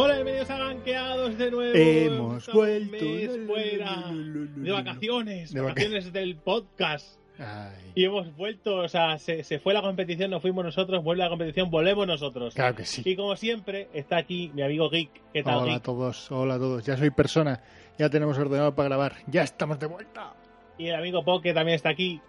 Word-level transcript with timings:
Hola, 0.00 0.14
bienvenidos 0.14 0.48
a 0.50 0.58
Ganqueados 0.58 1.36
de 1.38 1.50
nuevo. 1.50 1.72
Hemos 1.76 2.46
Estamos 2.46 2.46
un 2.48 2.54
vuelto. 2.54 3.04
mes 3.04 3.46
fuera 3.48 4.04
de 4.12 4.70
vacaciones, 4.70 5.52
De 5.52 5.60
vaca- 5.60 5.72
vacaciones 5.74 6.12
del 6.12 6.36
podcast. 6.36 7.18
Ay, 7.40 7.72
Y 7.96 8.04
hemos 8.04 8.36
vuelto, 8.36 8.76
o 8.76 8.88
sea, 8.88 9.18
se, 9.18 9.42
se 9.42 9.58
fue 9.58 9.74
la 9.74 9.82
competición, 9.82 10.30
no 10.30 10.40
fuimos 10.40 10.64
nosotros, 10.64 11.02
vuelve 11.02 11.24
la 11.24 11.28
competición, 11.30 11.68
volvemos 11.68 12.06
nosotros. 12.06 12.54
claro 12.54 12.76
que 12.76 12.84
sí. 12.84 13.02
Y 13.04 13.16
como 13.16 13.34
siempre, 13.34 13.88
está 13.92 14.18
aquí 14.18 14.52
mi 14.54 14.62
amigo 14.62 14.88
Geek. 14.88 15.10
¿Qué 15.32 15.42
tal, 15.42 15.58
Hola 15.64 15.74
a 15.76 15.82
todos, 15.82 16.30
hola 16.30 16.54
a 16.54 16.58
todos. 16.58 16.84
Ya 16.86 16.96
soy 16.96 17.10
persona, 17.10 17.60
ya 17.98 18.08
tenemos 18.08 18.38
ordenador 18.38 18.74
para 18.76 18.88
grabar, 18.90 19.16
ya 19.26 19.42
estamos 19.42 19.80
de 19.80 19.86
vuelta. 19.86 20.34
Y 20.78 20.86
el 20.88 20.94
amigo 20.94 21.24
Poke 21.24 21.52
también 21.52 21.74
está 21.74 21.88
aquí. 21.90 22.20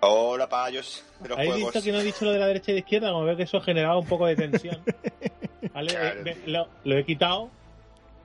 Hola, 0.00 0.48
payos 0.48 1.04
de 1.20 1.28
los 1.30 1.38
¿Habéis 1.38 1.54
juegos. 1.54 1.72
visto 1.74 1.84
que 1.84 1.92
no 1.92 1.98
he 2.00 2.04
dicho 2.04 2.24
lo 2.24 2.30
de 2.32 2.38
la 2.38 2.46
derecha 2.46 2.70
y 2.70 2.74
de 2.74 2.80
izquierda? 2.80 3.10
Como 3.10 3.24
veo 3.24 3.36
que 3.36 3.42
eso 3.44 3.60
generaba 3.60 3.98
un 3.98 4.06
poco 4.06 4.26
de 4.26 4.36
tensión. 4.36 4.78
¿Vale? 5.74 5.88
Claro. 5.92 6.20
Eh, 6.26 6.36
lo, 6.46 6.68
lo 6.84 6.96
he 6.98 7.04
quitado. 7.04 7.50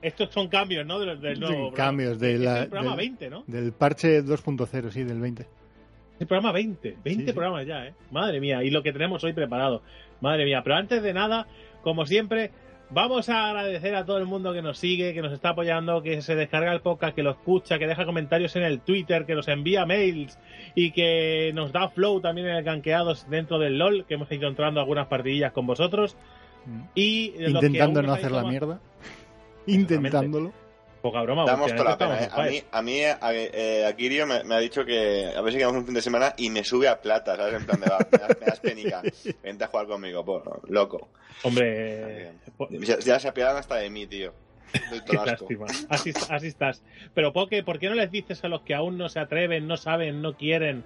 Estos 0.00 0.30
son 0.30 0.48
cambios, 0.48 0.84
¿no? 0.84 0.98
Del, 0.98 1.20
del 1.20 1.38
nuevo 1.38 1.68
Sí, 1.70 1.74
cambios 1.76 2.18
de 2.18 2.34
Es 2.34 2.40
la- 2.40 2.62
el 2.62 2.68
programa 2.68 2.90
del- 2.96 2.98
20, 2.98 3.30
¿no? 3.30 3.44
Del 3.46 3.72
parche 3.72 4.22
2.0, 4.24 4.90
sí, 4.90 5.04
del 5.04 5.20
20. 5.20 5.46
El 6.18 6.26
programa 6.26 6.52
20, 6.52 6.96
20 7.04 7.22
Sí, 7.22 7.26
sí. 7.28 7.32
programas 7.32 7.66
ya, 7.66 7.86
¿eh? 7.86 7.94
Madre 8.10 8.40
mía, 8.40 8.62
y 8.64 8.70
lo 8.70 8.82
que 8.82 8.92
tenemos 8.92 9.22
hoy 9.24 9.32
preparado. 9.32 9.82
Madre 10.20 10.44
mía, 10.44 10.60
pero 10.64 10.76
antes 10.76 11.02
de 11.02 11.12
nada, 11.12 11.46
como 11.82 12.04
siempre, 12.06 12.50
vamos 12.90 13.28
a 13.28 13.48
agradecer 13.50 13.94
a 13.94 14.04
todo 14.04 14.18
el 14.18 14.26
mundo 14.26 14.52
que 14.52 14.60
nos 14.62 14.78
sigue, 14.78 15.14
que 15.14 15.22
nos 15.22 15.32
está 15.32 15.50
apoyando, 15.50 16.02
que 16.02 16.20
se 16.22 16.34
descarga 16.36 16.72
el 16.72 16.80
podcast, 16.80 17.14
que 17.14 17.22
lo 17.22 17.30
escucha, 17.30 17.78
que 17.78 17.86
deja 17.86 18.04
comentarios 18.04 18.54
en 18.56 18.62
el 18.64 18.80
Twitter, 18.80 19.24
que 19.24 19.34
nos 19.34 19.48
envía 19.48 19.86
mails 19.86 20.38
y 20.74 20.90
que 20.92 21.52
nos 21.54 21.72
da 21.72 21.88
flow 21.88 22.20
también 22.20 22.48
en 22.48 22.56
el 22.56 22.64
ganqueados 22.64 23.28
dentro 23.30 23.58
del 23.58 23.78
LOL, 23.78 24.04
que 24.06 24.14
hemos 24.14 24.30
ido 24.30 24.48
entrando 24.48 24.80
algunas 24.80 25.06
partidillas 25.08 25.52
con 25.52 25.66
vosotros. 25.66 26.16
Y 26.94 27.30
que 27.30 27.50
Intentando 27.50 28.02
no 28.02 28.12
hacer 28.12 28.32
la 28.32 28.44
mierda. 28.44 28.80
Intentándolo. 29.66 30.52
Poca 31.02 31.20
broma, 31.22 31.44
Damos 31.44 31.72
porque 31.72 31.82
toda 31.82 31.84
la 31.84 32.16
antes 32.16 32.28
pena, 32.28 32.46
¿eh? 32.46 32.48
A 32.48 32.48
mí, 32.48 32.62
a, 32.70 32.82
mí 32.82 33.00
a, 33.02 33.34
eh, 33.34 33.86
a 33.86 33.96
Kirio 33.96 34.24
me, 34.24 34.44
me 34.44 34.54
ha 34.54 34.58
dicho 34.58 34.84
que 34.84 35.32
a 35.36 35.40
ver 35.40 35.52
si 35.52 35.58
quedamos 35.58 35.78
un 35.78 35.84
fin 35.84 35.94
de 35.94 36.00
semana 36.00 36.32
y 36.36 36.48
me 36.48 36.62
sube 36.62 36.86
a 36.86 37.00
plata, 37.00 37.34
¿sabes? 37.34 37.54
En 37.54 37.66
plan 37.66 37.80
de, 37.80 37.90
va, 37.90 37.98
me 37.98 38.18
das, 38.18 38.40
me 38.40 38.46
das 38.46 38.60
penica. 38.60 39.02
Vente 39.42 39.64
a 39.64 39.66
jugar 39.66 39.88
conmigo, 39.88 40.24
por 40.24 40.70
loco. 40.70 41.08
Hombre, 41.42 42.34
Ya, 42.70 43.00
ya 43.00 43.18
se 43.18 43.28
apiadan 43.28 43.56
hasta 43.56 43.76
de 43.76 43.90
mí, 43.90 44.06
tío. 44.06 44.32
Qué 45.06 45.16
lástima. 45.16 45.66
Así 45.88 46.46
estás. 46.46 46.84
Pero 47.14 47.32
Poke, 47.32 47.64
¿por 47.64 47.80
qué 47.80 47.88
no 47.88 47.96
les 47.96 48.10
dices 48.12 48.42
a 48.44 48.48
los 48.48 48.62
que 48.62 48.74
aún 48.74 48.96
no 48.96 49.08
se 49.08 49.18
atreven, 49.18 49.66
no 49.66 49.76
saben, 49.76 50.22
no 50.22 50.36
quieren 50.36 50.84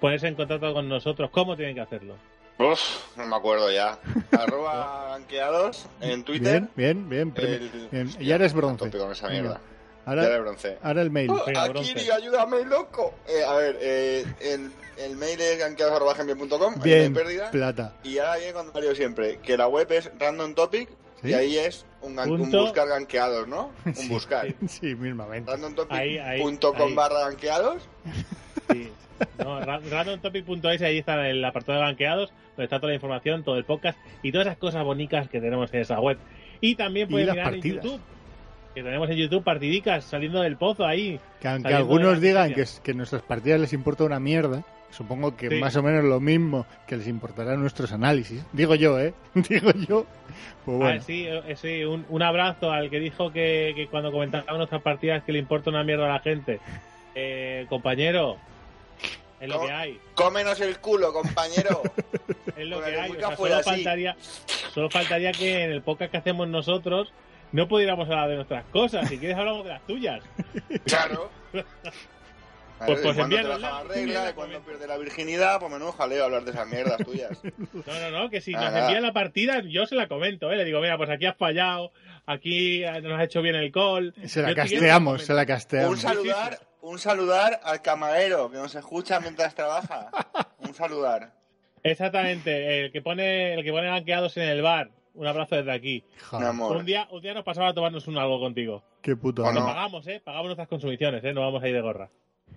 ponerse 0.00 0.28
en 0.28 0.34
contacto 0.34 0.72
con 0.72 0.88
nosotros 0.88 1.30
cómo 1.30 1.56
tienen 1.56 1.74
que 1.74 1.82
hacerlo? 1.82 2.16
Uf, 2.58 2.80
no 3.16 3.26
me 3.26 3.36
acuerdo 3.36 3.70
ya. 3.70 3.98
Arroba 4.32 5.10
ganqueados 5.10 5.86
en 6.00 6.24
Twitter. 6.24 6.68
Bien, 6.74 7.08
bien, 7.08 7.32
bien. 7.32 7.46
El- 7.46 7.88
bien. 7.90 8.08
Ya 8.18 8.34
eres 8.34 8.52
bronce. 8.52 8.90
con 8.90 9.12
esa 9.12 9.28
mierda. 9.28 9.60
Ya 10.06 10.12
eres 10.12 10.24
Ahora, 10.24 10.38
bronce. 10.40 10.78
ahora 10.82 11.02
el 11.02 11.10
mail. 11.10 11.30
Oh, 11.30 11.42
Venga, 11.46 11.62
a 11.64 11.68
bronce. 11.68 11.94
Kiri, 11.94 12.10
ayúdame, 12.10 12.64
loco. 12.64 13.14
Eh, 13.28 13.44
a 13.44 13.54
ver, 13.54 13.78
eh, 13.80 14.24
el, 14.40 14.72
el 14.96 15.16
mail 15.16 15.40
es 15.40 15.58
ganqueados.com. 15.58 16.80
Bien, 16.82 17.12
pérdida. 17.12 17.50
plata. 17.50 17.92
Y 18.02 18.18
ahora 18.18 18.36
viene 18.38 18.52
cuando 18.54 18.80
digo 18.80 18.94
siempre, 18.94 19.38
que 19.38 19.56
la 19.56 19.68
web 19.68 19.90
es 19.92 20.10
random 20.18 20.54
topic 20.54 20.88
¿Sí? 21.22 21.28
y 21.28 21.34
ahí 21.34 21.58
es 21.58 21.84
un, 22.00 22.16
gan- 22.16 22.30
un 22.30 22.50
buscar 22.50 22.88
ganqueados, 22.88 23.46
¿no? 23.48 23.70
Un 23.84 23.94
Sí. 23.94 24.08
buscar. 24.08 24.46
Sí, 24.68 24.94
mismamente. 24.94 25.52
Ahí, 25.52 25.60
ahí, 25.90 26.18
ahí. 26.18 26.38
randomtopic.com 26.40 26.94
barra 26.94 27.20
ganqueados. 27.28 27.82
Sí. 28.72 28.90
No, 29.38 29.60
ra- 29.60 29.80
randomtopic.es, 29.90 30.82
ahí 30.82 30.98
está 30.98 31.28
el 31.28 31.44
apartado 31.44 31.78
de 31.78 31.84
banqueados, 31.84 32.30
donde 32.56 32.64
está 32.64 32.78
toda 32.78 32.88
la 32.90 32.94
información, 32.96 33.44
todo 33.44 33.56
el 33.56 33.64
podcast 33.64 33.98
y 34.22 34.32
todas 34.32 34.46
esas 34.48 34.58
cosas 34.58 34.84
bonitas 34.84 35.28
que 35.28 35.40
tenemos 35.40 35.72
en 35.72 35.80
esa 35.80 36.00
web. 36.00 36.18
Y 36.60 36.74
también 36.74 37.08
las 37.10 37.20
mirar 37.20 37.44
partidas. 37.52 37.64
en 37.64 37.82
YouTube, 37.82 38.00
que 38.74 38.82
tenemos 38.82 39.10
en 39.10 39.16
YouTube 39.16 39.44
partidicas 39.44 40.04
saliendo 40.04 40.40
del 40.42 40.56
pozo 40.56 40.84
ahí. 40.84 41.20
Que 41.40 41.48
aunque 41.48 41.72
algunos 41.72 42.20
digan 42.20 42.52
que, 42.52 42.64
que 42.82 42.94
nuestras 42.94 43.22
partidas 43.22 43.60
les 43.60 43.72
importa 43.72 44.04
una 44.04 44.18
mierda, 44.18 44.64
supongo 44.90 45.36
que 45.36 45.48
Sí. 45.50 45.54
más 45.56 45.76
o 45.76 45.82
menos 45.82 46.02
lo 46.04 46.18
mismo 46.18 46.66
que 46.86 46.96
les 46.96 47.06
importará 47.06 47.56
nuestros 47.56 47.92
análisis. 47.92 48.44
Digo 48.52 48.74
yo, 48.74 48.98
¿eh? 48.98 49.14
Digo 49.34 49.70
yo. 49.88 50.06
Pues 50.64 50.74
Ah, 50.76 50.84
bueno. 50.84 51.02
sí, 51.02 51.26
eh, 51.28 51.54
sí, 51.56 51.84
un, 51.84 52.04
un 52.08 52.22
abrazo 52.22 52.72
al 52.72 52.90
que 52.90 52.98
dijo 52.98 53.30
que, 53.32 53.72
que 53.76 53.86
cuando 53.86 54.10
comentaba 54.10 54.52
nuestras 54.56 54.82
partidas 54.82 55.22
que 55.22 55.32
le 55.32 55.38
importa 55.38 55.70
una 55.70 55.84
mierda 55.84 56.06
a 56.06 56.14
la 56.14 56.20
gente. 56.20 56.58
Eh, 57.14 57.66
compañero, 57.68 58.36
es 59.40 59.48
lo 59.48 59.60
que 59.60 59.70
hay. 59.72 60.00
Cómenos 60.14 60.60
el 60.60 60.78
culo, 60.78 61.12
compañero. 61.12 61.82
Es 62.56 62.66
lo 62.66 62.82
que 62.82 62.86
hay. 62.98 63.08
O 63.08 63.12
Wicca 63.12 63.28
sea, 63.28 63.36
fuera 63.36 63.62
solo, 63.62 63.74
así. 63.74 63.82
faltaría, 63.84 64.16
solo 64.74 64.90
faltaría 64.90 65.30
que 65.32 65.62
en 65.64 65.70
el 65.70 65.82
podcast 65.82 66.10
que 66.10 66.16
hacemos 66.16 66.48
nosotros 66.48 67.12
no 67.52 67.68
pudiéramos 67.68 68.08
hablar 68.08 68.28
de 68.28 68.34
nuestras 68.36 68.64
cosas. 68.66 69.08
Si 69.08 69.18
quieres 69.18 69.36
hablamos 69.38 69.62
de 69.64 69.70
las 69.70 69.86
tuyas. 69.86 70.22
claro. 70.84 71.30
Pues- 72.86 73.00
pues 73.00 73.16
cuando 73.16 73.34
te 73.36 73.42
la 73.42 73.82
regla, 73.82 74.24
de 74.26 74.34
cuando 74.34 74.60
pierde 74.60 74.86
la 74.86 74.96
virginidad, 74.98 75.58
pues 75.58 75.72
menudo 75.72 75.90
jaleo 75.90 76.24
hablar 76.26 76.44
de 76.44 76.52
esas 76.52 76.68
mierdas 76.68 76.98
tuyas. 76.98 77.36
No, 77.72 78.00
no, 78.00 78.10
no, 78.12 78.30
que 78.30 78.40
si 78.40 78.54
Ah, 78.54 78.60
nos 78.60 78.72
nada. 78.72 78.84
envían 78.86 79.02
la 79.02 79.12
partida, 79.12 79.60
yo 79.62 79.84
se 79.86 79.96
la 79.96 80.06
comento, 80.06 80.52
¿eh? 80.52 80.56
Le 80.56 80.64
digo, 80.64 80.80
mira, 80.80 80.96
pues 80.96 81.10
aquí 81.10 81.26
has 81.26 81.36
fallado, 81.36 81.90
aquí 82.24 82.84
eh, 82.84 83.00
nos 83.00 83.18
has 83.18 83.24
hecho 83.24 83.42
bien 83.42 83.56
el 83.56 83.72
call. 83.72 84.14
Se 84.26 84.42
la 84.42 84.50
Yo 84.50 84.54
casteamos, 84.54 85.22
se 85.24 85.34
la 85.34 85.40
un 85.40 85.46
casteamos. 85.48 86.00
saludar, 86.00 86.60
un 86.82 86.98
saludar 86.98 87.60
al 87.64 87.82
camarero 87.82 88.50
que 88.50 88.56
nos 88.58 88.74
escucha 88.74 89.20
mientras 89.20 89.54
trabaja. 89.54 90.10
Un 90.60 90.74
saludar. 90.74 91.32
Exactamente, 91.82 92.84
el 92.84 92.92
que 92.92 93.00
pone, 93.02 93.54
el 93.54 93.64
que 93.64 93.70
pone 93.72 93.88
banqueados 93.88 94.36
en 94.36 94.44
el 94.48 94.62
bar. 94.62 94.90
Un 95.14 95.26
abrazo 95.26 95.56
desde 95.56 95.72
aquí. 95.72 96.04
Joder. 96.30 96.50
Un 96.50 96.84
día, 96.84 97.08
un 97.10 97.20
día 97.22 97.34
nos 97.34 97.42
pasaba 97.44 97.68
a 97.68 97.74
tomarnos 97.74 98.06
un 98.06 98.18
algo 98.18 98.38
contigo. 98.38 98.82
qué 99.02 99.16
puto 99.16 99.42
¿O 99.42 99.46
amo. 99.46 99.60
no? 99.60 99.66
Pagamos, 99.66 100.06
¿eh? 100.06 100.20
Pagamos 100.24 100.46
nuestras 100.46 100.68
consumiciones, 100.68 101.24
¿eh? 101.24 101.32
No 101.32 101.40
vamos 101.40 101.62
a 101.62 101.68
ir 101.68 101.74
de 101.74 101.80
gorra. 101.80 102.08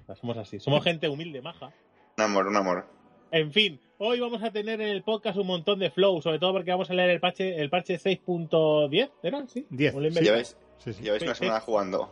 O 0.04 0.06
sea, 0.06 0.16
somos 0.16 0.38
así. 0.38 0.60
Somos 0.60 0.84
gente 0.84 1.08
humilde, 1.10 1.42
maja. 1.42 1.72
Un 2.18 2.24
amor, 2.24 2.48
un 2.48 2.56
amor. 2.56 2.86
En 3.32 3.52
fin, 3.52 3.80
hoy 3.98 4.20
vamos 4.20 4.44
a 4.44 4.52
tener 4.52 4.80
en 4.82 4.90
el 4.90 5.02
podcast 5.04 5.38
un 5.38 5.48
montón 5.48 5.80
de 5.80 5.90
flow, 5.90 6.22
sobre 6.22 6.38
todo 6.38 6.52
porque 6.52 6.70
vamos 6.72 6.90
a 6.92 6.94
leer 6.94 7.10
el 7.12 7.20
parche, 7.20 7.60
el 7.60 7.70
parche 7.70 7.98
6.10, 7.98 9.10
¿era? 9.24 9.48
Sí. 9.48 9.66
10, 9.70 9.96
¿O 9.96 10.00
lo 10.00 10.08
he 10.08 10.12
sí. 10.12 10.18
inventado? 10.20 10.24
Lleváis, 10.38 10.58
Sí, 10.80 10.94
sí. 10.94 11.04
lleváis 11.04 11.24
una 11.24 11.36
semana 11.36 11.60
jugando. 11.62 12.12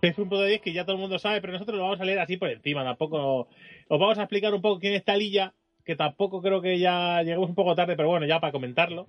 6.10 0.00 0.60
que 0.60 0.72
ya 0.72 0.84
todo 0.84 0.96
el 0.96 1.00
mundo 1.00 1.18
sabe, 1.18 1.40
pero 1.40 1.52
nosotros 1.52 1.76
lo 1.76 1.84
vamos 1.84 2.00
a 2.00 2.04
leer 2.04 2.18
así 2.18 2.36
por 2.36 2.50
encima. 2.50 2.84
Tampoco 2.84 3.48
os 3.88 4.00
vamos 4.00 4.18
a 4.18 4.22
explicar 4.22 4.54
un 4.54 4.62
poco 4.62 4.80
quién 4.80 4.94
está 4.94 5.16
Lilla, 5.16 5.54
que 5.84 5.96
tampoco 5.96 6.42
creo 6.42 6.60
que 6.60 6.78
ya 6.78 7.22
lleguemos 7.22 7.48
un 7.48 7.54
poco 7.54 7.74
tarde, 7.74 7.96
pero 7.96 8.08
bueno, 8.08 8.26
ya 8.26 8.40
para 8.40 8.52
comentarlo. 8.52 9.06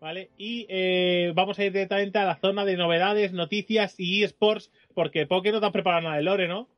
¿vale? 0.00 0.30
Y 0.36 0.66
eh, 0.68 1.32
vamos 1.34 1.58
a 1.58 1.64
ir 1.64 1.72
directamente 1.72 2.18
a 2.18 2.24
la 2.24 2.36
zona 2.36 2.64
de 2.64 2.76
novedades, 2.76 3.32
noticias 3.32 3.94
y 3.98 4.22
eSports, 4.22 4.70
porque 4.94 5.26
Poké 5.26 5.52
no 5.52 5.60
te 5.60 5.66
has 5.66 5.72
preparado 5.72 6.02
nada 6.02 6.16
de 6.16 6.22
Lore, 6.22 6.48
¿no? 6.48 6.68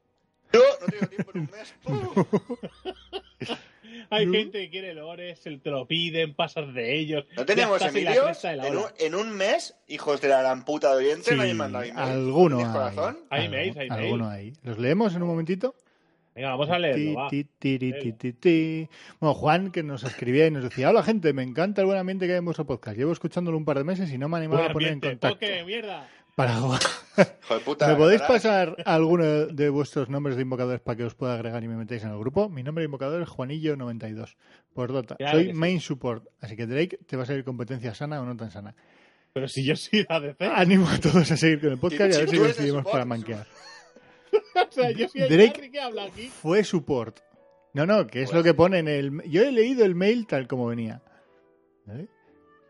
Yo 0.53 0.61
no 0.81 0.87
tengo 0.87 1.07
tiempo 1.11 1.31
en 1.35 1.41
un 1.41 1.51
mes. 1.51 1.75
Hay 4.11 4.27
No. 4.27 4.33
gente 4.33 4.59
que 4.61 4.71
quiere 4.71 4.95
Lore, 4.95 5.37
se 5.37 5.57
te 5.59 5.71
lo 5.71 5.87
piden, 5.87 6.35
pasas 6.35 6.73
de 6.73 6.99
ellos. 6.99 7.25
¿No 7.37 7.45
la 7.85 7.89
Emilios? 7.89 8.45
En 8.45 8.63
en 8.99 9.15
un 9.15 9.31
mes, 9.37 9.75
hijos 9.89 10.21
de 10.21 10.29
la 10.29 10.41
gran 10.41 10.65
puta 10.65 10.91
de 10.91 10.97
Oriente, 10.97 11.31
Sí, 11.31 11.37
no 11.37 11.43
hay 11.43 11.53
mandado 11.55 11.85
email. 11.85 11.99
alguno 11.99 12.57
¿Tienes 12.59 12.75
hay. 12.75 12.95
corazón? 12.95 13.19
Hay 13.31 13.47
Algu- 13.47 13.51
mails, 13.51 13.77
hay 13.77 13.89
mails. 13.91 14.05
Alguno 14.05 14.29
hay. 14.31 14.53
¿Los 14.63 14.79
leemos 14.79 15.15
en 15.15 15.23
un 15.23 15.29
momentito? 15.29 15.75
Venga, 16.35 16.51
vamos 16.51 16.71
a 16.71 16.79
leerlo, 16.79 17.03
Ti, 17.05 17.15
va. 17.15 17.29
ti, 17.29 17.47
tiri, 17.59 17.93
ti, 18.01 18.13
ti, 18.13 18.33
ti. 18.33 18.89
Bueno, 19.19 19.35
Juan, 19.35 19.71
que 19.73 19.83
nos 19.83 20.05
escribía 20.05 20.47
y 20.47 20.51
nos 20.51 20.63
decía, 20.63 20.89
hola 20.91 21.03
gente, 21.03 21.33
me 21.33 21.43
encanta 21.43 21.81
el 21.81 21.87
buen 21.87 21.99
ambiente 21.99 22.27
que 22.27 22.33
hay 22.33 22.39
en 22.39 22.45
vuestro 22.45 22.65
podcast. 22.67 22.97
Llevo 22.97 23.13
escuchándolo 23.13 23.57
un 23.57 23.65
par 23.65 23.79
de 23.79 23.85
meses 23.85 24.13
y 24.13 24.19
no 24.19 24.29
me 24.29 24.47
Buen 24.47 24.61
a 24.61 24.73
poner 24.73 24.93
en 24.93 25.01
contacto. 25.01 25.37
Poké, 25.37 25.65
mierda. 25.65 26.09
Para 26.37 26.55
Hijo 26.55 27.55
de 27.55 27.61
puta. 27.61 27.89
¿Me 27.89 27.97
podéis 27.97 28.21
¿verdad? 28.21 28.35
pasar 28.35 28.77
alguno 28.87 29.25
de 29.25 29.69
vuestros 29.69 30.09
nombres 30.09 30.37
de 30.37 30.43
invocadores 30.43 30.81
para 30.81 30.97
que 30.97 31.05
os 31.05 31.15
pueda 31.15 31.35
agregar 31.35 31.63
y 31.65 31.69
me 31.69 31.77
metáis 31.77 32.03
en 32.05 32.11
el 32.11 32.19
grupo? 32.19 32.49
Mi 32.49 32.63
nombre 32.63 32.83
de 32.83 32.87
invocador 32.87 33.21
es 33.21 33.29
Juanillo92. 33.29 34.37
Por 34.73 34.93
dota. 34.93 35.17
Claro 35.17 35.37
Soy 35.39 35.47
sí. 35.49 35.53
main 35.53 35.81
support, 35.81 36.25
así 36.41 36.57
que 36.57 36.67
Drake 36.67 36.99
te 37.07 37.17
va 37.17 37.25
a 37.25 37.27
salir 37.27 37.45
competencia 37.45 37.95
sana 37.95 38.21
o 38.23 38.25
no 38.25 38.37
tan 38.37 38.51
sana. 38.51 38.75
Pero 39.33 39.49
si 39.49 39.65
yo 39.65 39.77
soy 39.77 40.07
ADC. 40.09 40.41
Animo 40.55 40.89
a 40.89 40.99
todos 40.99 41.31
a 41.31 41.37
seguir 41.37 41.61
con 41.61 41.73
el 41.73 41.79
podcast 41.79 42.13
y 42.13 42.17
a 42.17 42.19
ver 42.21 42.29
si 42.31 42.39
coincidimos 42.39 42.85
para 42.85 43.05
manquear. 43.05 43.47
o 44.69 44.73
sea, 44.73 44.91
yo 44.91 45.09
soy 45.09 45.23
el 45.23 45.29
Drake- 45.29 45.53
Harry 45.59 45.71
que 45.71 45.81
habla 45.81 46.05
aquí. 46.05 46.27
Fue 46.29 46.65
support. 46.65 47.21
No, 47.73 47.87
no, 47.87 48.07
que 48.07 48.23
es 48.23 48.33
lo 48.33 48.43
que 48.43 48.53
pone 48.55 48.79
en 48.79 48.89
el... 48.89 49.23
Yo 49.31 49.43
he 49.43 49.53
leído 49.53 49.85
el 49.85 49.95
mail 49.95 50.27
tal 50.27 50.49
como 50.49 50.67
venía. 50.67 51.03
¿Vale? 51.87 52.09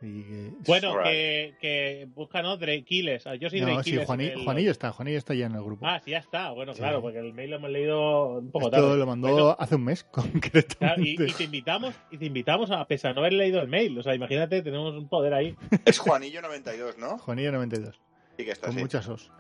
Y 0.03 0.23
que- 0.23 0.53
Bueno, 0.67 0.93
Alright. 0.93 1.05
que, 1.11 1.55
que 1.61 2.09
buscan 2.15 2.43
¿no? 2.45 2.57
Drakeles. 2.57 3.27
Ah, 3.27 3.35
Yo 3.35 3.49
soy 3.51 3.61
no, 3.61 3.67
sí, 3.83 3.93
Drakeles. 3.93 4.09
Juani- 4.09 4.27
en 4.33 4.39
el- 4.39 4.45
Juanillo 4.45 4.71
está, 4.71 4.93
Juanillo 4.93 5.19
está 5.19 5.35
ya 5.35 5.47
en 5.47 5.55
el 5.55 5.63
grupo. 5.63 5.87
Ah, 5.87 6.01
sí, 6.05 6.11
ya 6.13 6.19
está. 6.19 6.51
Bueno, 6.53 6.73
Sí. 6.75 6.81
claro, 6.81 7.01
porque 7.03 7.19
el 7.19 7.33
mail 7.35 7.51
lo 7.51 7.57
hemos 7.57 7.71
leído 7.71 8.39
un 8.39 8.51
poco 8.51 8.67
Esto 8.67 8.81
tarde. 8.81 8.97
lo 8.99 9.07
mandó 9.07 9.29
Bueno, 9.29 9.57
hace 9.59 9.75
un 9.77 9.85
mes, 9.85 10.05
claro, 10.13 10.31
concretamente. 10.33 11.25
y, 11.27 11.31
y 11.31 11.33
te 11.33 11.45
invitamos, 11.45 11.95
y 12.11 12.19
te 12.19 12.25
invitamos 12.27 12.71
a, 12.71 12.87
pesar 12.87 13.11
de 13.13 13.15
no 13.17 13.21
haber 13.21 13.33
leído 13.35 13.61
el 13.61 13.69
mail. 13.69 13.99
O 13.99 14.03
sea, 14.03 14.15
imagínate, 14.15 14.63
tenemos 14.63 14.95
un 14.95 15.09
poder 15.09 15.33
ahí. 15.35 15.55
Es 15.85 15.99
Juanillo 15.99 16.41
92, 16.43 16.97
¿no? 16.99 17.19
Juanillo 17.19 17.53
92. 17.53 17.99
Sí 18.39 18.45
que 18.45 18.51
está, 18.53 18.67
con 18.69 18.77
muchas 18.77 19.07
os. 19.09 19.31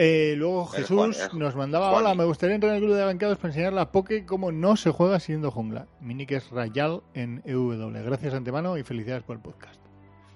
Eh, 0.00 0.34
luego 0.36 0.70
El 0.74 0.82
Jesús 0.84 1.28
nos 1.34 1.56
mandaba, 1.56 1.90
hola, 1.90 2.14
me 2.14 2.24
gustaría 2.24 2.54
entrar 2.54 2.70
en 2.70 2.76
el 2.78 2.84
club 2.84 2.94
de 2.96 3.04
bancados 3.04 3.36
para 3.38 3.48
enseñar 3.48 3.72
la 3.72 3.90
Poke 3.90 4.24
cómo 4.24 4.52
no 4.52 4.76
se 4.76 4.90
juega 4.92 5.18
siendo 5.18 5.50
jungla. 5.50 5.88
Mi 6.00 6.14
nick 6.14 6.30
es 6.30 6.50
Rayal 6.50 7.02
en 7.14 7.42
EW. 7.44 7.90
Gracias 8.04 8.32
antemano 8.32 8.76
y 8.78 8.84
felicidades 8.84 9.24
por 9.24 9.34
el 9.36 9.42
podcast. 9.42 9.80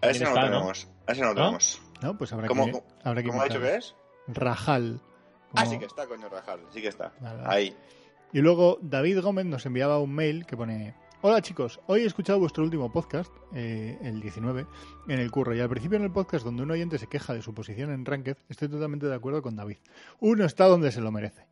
A 0.00 0.08
ese 0.10 0.24
no 0.24 0.30
lo 0.30 0.40
tenemos. 0.42 0.88
A 1.06 1.12
ese 1.12 1.20
no 1.20 1.28
lo 1.28 1.34
tenemos. 1.36 1.80
¿No? 2.02 2.18
Pues 2.18 2.32
habrá 2.32 2.48
¿Cómo- 2.48 2.64
que, 2.66 2.82
habrá 3.04 3.22
que 3.22 3.28
¿Cómo 3.28 3.40
ha 3.40 3.44
dicho 3.44 3.60
que 3.60 3.76
es? 3.76 3.94
Rajal. 4.26 5.00
Ah, 5.54 5.64
sí 5.64 5.78
que 5.78 5.84
está, 5.84 6.06
coño, 6.08 6.28
Rajal. 6.28 6.60
Sí 6.74 6.82
que 6.82 6.88
está. 6.88 7.12
Vale, 7.20 7.42
vale. 7.42 7.54
Ahí. 7.54 7.76
Y 8.32 8.40
luego 8.40 8.78
David 8.82 9.20
Gómez 9.20 9.44
nos 9.46 9.64
enviaba 9.64 10.00
un 10.00 10.12
mail 10.12 10.44
que 10.44 10.56
pone: 10.56 10.96
Hola 11.24 11.40
chicos, 11.40 11.80
hoy 11.86 12.00
he 12.00 12.06
escuchado 12.06 12.40
vuestro 12.40 12.64
último 12.64 12.90
podcast, 12.90 13.32
eh, 13.54 13.96
el 14.02 14.20
19, 14.20 14.66
en 15.06 15.20
el 15.20 15.30
curro. 15.30 15.54
Y 15.54 15.60
al 15.60 15.68
principio 15.68 15.96
en 15.96 16.04
el 16.04 16.10
podcast 16.10 16.44
donde 16.44 16.64
un 16.64 16.70
oyente 16.72 16.98
se 16.98 17.06
queja 17.06 17.32
de 17.32 17.42
su 17.42 17.54
posición 17.54 17.92
en 17.92 18.04
Ranked, 18.04 18.36
estoy 18.48 18.68
totalmente 18.68 19.06
de 19.06 19.14
acuerdo 19.14 19.40
con 19.40 19.54
David. 19.54 19.76
Uno 20.18 20.44
está 20.44 20.64
donde 20.66 20.90
se 20.90 21.00
lo 21.00 21.12
merece. 21.12 21.46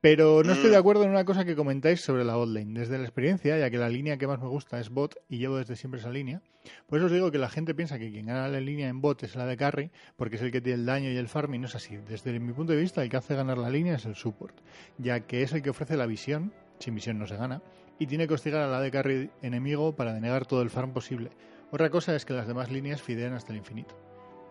Pero 0.00 0.42
no 0.42 0.52
estoy 0.52 0.70
Mm. 0.70 0.72
de 0.72 0.76
acuerdo 0.78 1.04
en 1.04 1.10
una 1.10 1.26
cosa 1.26 1.44
que 1.44 1.54
comentáis 1.54 2.00
sobre 2.00 2.24
la 2.24 2.34
botlane. 2.36 2.80
Desde 2.80 2.96
la 2.96 3.04
experiencia, 3.04 3.58
ya 3.58 3.68
que 3.70 3.76
la 3.76 3.90
línea 3.90 4.16
que 4.16 4.26
más 4.26 4.40
me 4.40 4.48
gusta 4.48 4.80
es 4.80 4.88
bot 4.88 5.14
y 5.28 5.36
llevo 5.36 5.58
desde 5.58 5.76
siempre 5.76 6.00
esa 6.00 6.08
línea, 6.08 6.40
por 6.86 6.96
eso 6.98 7.06
os 7.06 7.12
digo 7.12 7.30
que 7.30 7.36
la 7.36 7.50
gente 7.50 7.74
piensa 7.74 7.98
que 7.98 8.10
quien 8.10 8.24
gana 8.24 8.48
la 8.48 8.60
línea 8.60 8.88
en 8.88 9.02
bot 9.02 9.22
es 9.24 9.36
la 9.36 9.44
de 9.44 9.58
carry, 9.58 9.90
porque 10.16 10.36
es 10.36 10.42
el 10.42 10.50
que 10.50 10.62
tiene 10.62 10.80
el 10.80 10.86
daño 10.86 11.10
y 11.10 11.18
el 11.18 11.28
farm, 11.28 11.52
y 11.54 11.58
no 11.58 11.66
es 11.66 11.74
así. 11.74 11.98
Desde 12.08 12.40
mi 12.40 12.54
punto 12.54 12.72
de 12.72 12.80
vista, 12.80 13.02
el 13.02 13.10
que 13.10 13.18
hace 13.18 13.34
ganar 13.34 13.58
la 13.58 13.68
línea 13.68 13.96
es 13.96 14.06
el 14.06 14.14
support, 14.14 14.56
ya 14.96 15.20
que 15.20 15.42
es 15.42 15.52
el 15.52 15.60
que 15.60 15.68
ofrece 15.68 15.98
la 15.98 16.06
visión, 16.06 16.54
sin 16.78 16.94
visión 16.94 17.18
no 17.18 17.26
se 17.26 17.36
gana, 17.36 17.60
y 18.00 18.06
tiene 18.08 18.26
que 18.26 18.34
hostigar 18.34 18.62
a 18.62 18.66
la 18.66 18.80
de 18.80 18.90
carry 18.90 19.30
enemigo 19.42 19.94
para 19.94 20.12
denegar 20.12 20.44
todo 20.46 20.62
el 20.62 20.70
farm 20.70 20.92
posible. 20.92 21.30
Otra 21.70 21.88
cosa 21.90 22.16
es 22.16 22.24
que 22.24 22.32
las 22.32 22.48
demás 22.48 22.70
líneas 22.72 23.00
fidean 23.00 23.34
hasta 23.34 23.52
el 23.52 23.58
infinito. 23.58 23.94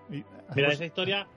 Y 0.10 0.14
Mira, 0.14 0.26
hacemos- 0.50 0.74
esa 0.76 0.86
historia, 0.86 1.28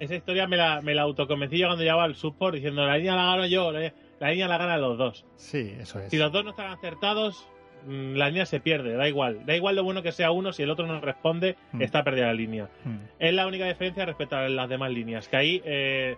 esa 0.00 0.14
historia 0.14 0.46
me 0.46 0.56
la, 0.56 0.82
me 0.82 0.94
la 0.94 1.02
autoconvencí 1.02 1.56
yo 1.58 1.66
cuando 1.68 1.82
llegaba 1.82 2.04
al 2.04 2.14
support 2.14 2.54
diciendo 2.54 2.84
la 2.86 2.96
línea 2.98 3.14
la 3.16 3.24
gano 3.24 3.46
yo, 3.46 3.72
la, 3.72 3.92
la 4.20 4.30
línea 4.30 4.48
la 4.48 4.58
ganan 4.58 4.80
los 4.80 4.98
dos. 4.98 5.24
Sí, 5.36 5.74
eso 5.78 5.98
es. 6.00 6.10
Si 6.10 6.18
los 6.18 6.30
dos 6.30 6.44
no 6.44 6.50
están 6.50 6.70
acertados, 6.72 7.48
mm, 7.86 8.14
la 8.14 8.28
línea 8.28 8.44
se 8.46 8.60
pierde, 8.60 8.94
da 8.94 9.08
igual. 9.08 9.46
Da 9.46 9.56
igual 9.56 9.76
lo 9.76 9.84
bueno 9.84 10.02
que 10.02 10.12
sea 10.12 10.30
uno, 10.30 10.52
si 10.52 10.62
el 10.62 10.70
otro 10.70 10.86
no 10.86 11.00
responde, 11.00 11.56
Mm. 11.72 11.82
está 11.82 12.04
perdida 12.04 12.26
la 12.26 12.34
línea. 12.34 12.68
Mm. 12.84 12.96
Es 13.18 13.32
la 13.32 13.46
única 13.46 13.66
diferencia 13.66 14.04
respecto 14.04 14.36
a 14.36 14.48
las 14.48 14.68
demás 14.68 14.90
líneas, 14.92 15.26
que 15.28 15.36
ahí 15.36 15.62
eh, 15.64 16.16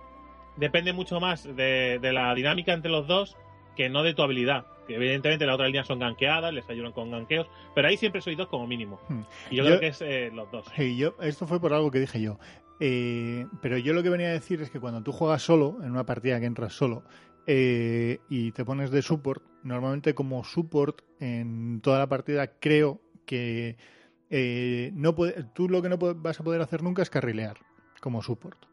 depende 0.57 0.93
mucho 0.93 1.21
más 1.21 1.45
de, 1.45 1.99
de 2.01 2.13
la 2.13 2.35
dinámica 2.35 2.73
entre 2.73 2.91
los 2.91 3.07
dos 3.07 3.37
que 3.77 3.89
no 3.89 4.03
de 4.03 4.15
tu 4.15 4.23
habilidad. 4.23 4.67
Que 4.91 4.97
evidentemente 4.97 5.47
las 5.47 5.55
otras 5.55 5.69
líneas 5.69 5.87
son 5.87 6.01
ganqueadas, 6.01 6.53
les 6.53 6.69
ayudan 6.69 6.91
con 6.91 7.13
ganqueos, 7.13 7.47
pero 7.77 7.87
ahí 7.87 7.97
siempre 7.97 8.21
sois 8.21 8.37
dos 8.37 8.49
como 8.49 8.67
mínimo. 8.67 8.99
Mm. 9.09 9.21
Y 9.53 9.57
yo, 9.57 9.63
Yo- 9.63 9.69
creo 9.69 9.81
que 9.81 9.87
es 9.87 10.03
eh, 10.03 10.33
los 10.35 10.51
dos. 10.51 10.67
Sí, 10.75 10.97
yo, 10.97 11.15
esto 11.21 11.47
fue 11.47 11.61
por 11.61 11.73
algo 11.73 11.93
que 11.93 12.01
dije 12.01 12.21
yo. 12.21 12.41
Eh, 12.81 13.47
pero 13.63 13.79
yo 13.79 13.93
lo 13.93 14.03
que 14.03 14.09
venía 14.11 14.27
a 14.27 14.33
decir 14.33 14.61
es 14.63 14.69
que 14.69 14.81
cuando 14.81 15.01
tú 15.01 15.13
juegas 15.13 15.43
solo, 15.43 15.79
en 15.85 15.93
una 15.93 16.05
partida 16.05 16.41
que 16.41 16.47
entras 16.47 16.73
solo, 16.73 17.05
eh, 17.47 18.19
y 18.29 18.51
te 18.51 18.65
pones 18.65 18.91
de 18.91 19.01
support, 19.01 19.45
normalmente 19.63 20.13
como 20.13 20.43
support 20.43 21.03
en 21.21 21.81
toda 21.83 22.01
la 22.01 22.09
partida 22.09 22.59
creo 22.59 23.01
que 23.27 23.77
eh, 24.29 24.91
no 24.95 25.15
puede, 25.15 25.45
tú 25.55 25.69
lo 25.69 25.83
que 25.83 25.89
no 25.89 25.99
vas 25.99 26.41
a 26.41 26.43
poder 26.43 26.63
hacer 26.63 26.83
nunca 26.83 27.03
es 27.03 27.11
carrilear 27.11 27.59
como 28.01 28.23
support. 28.23 28.67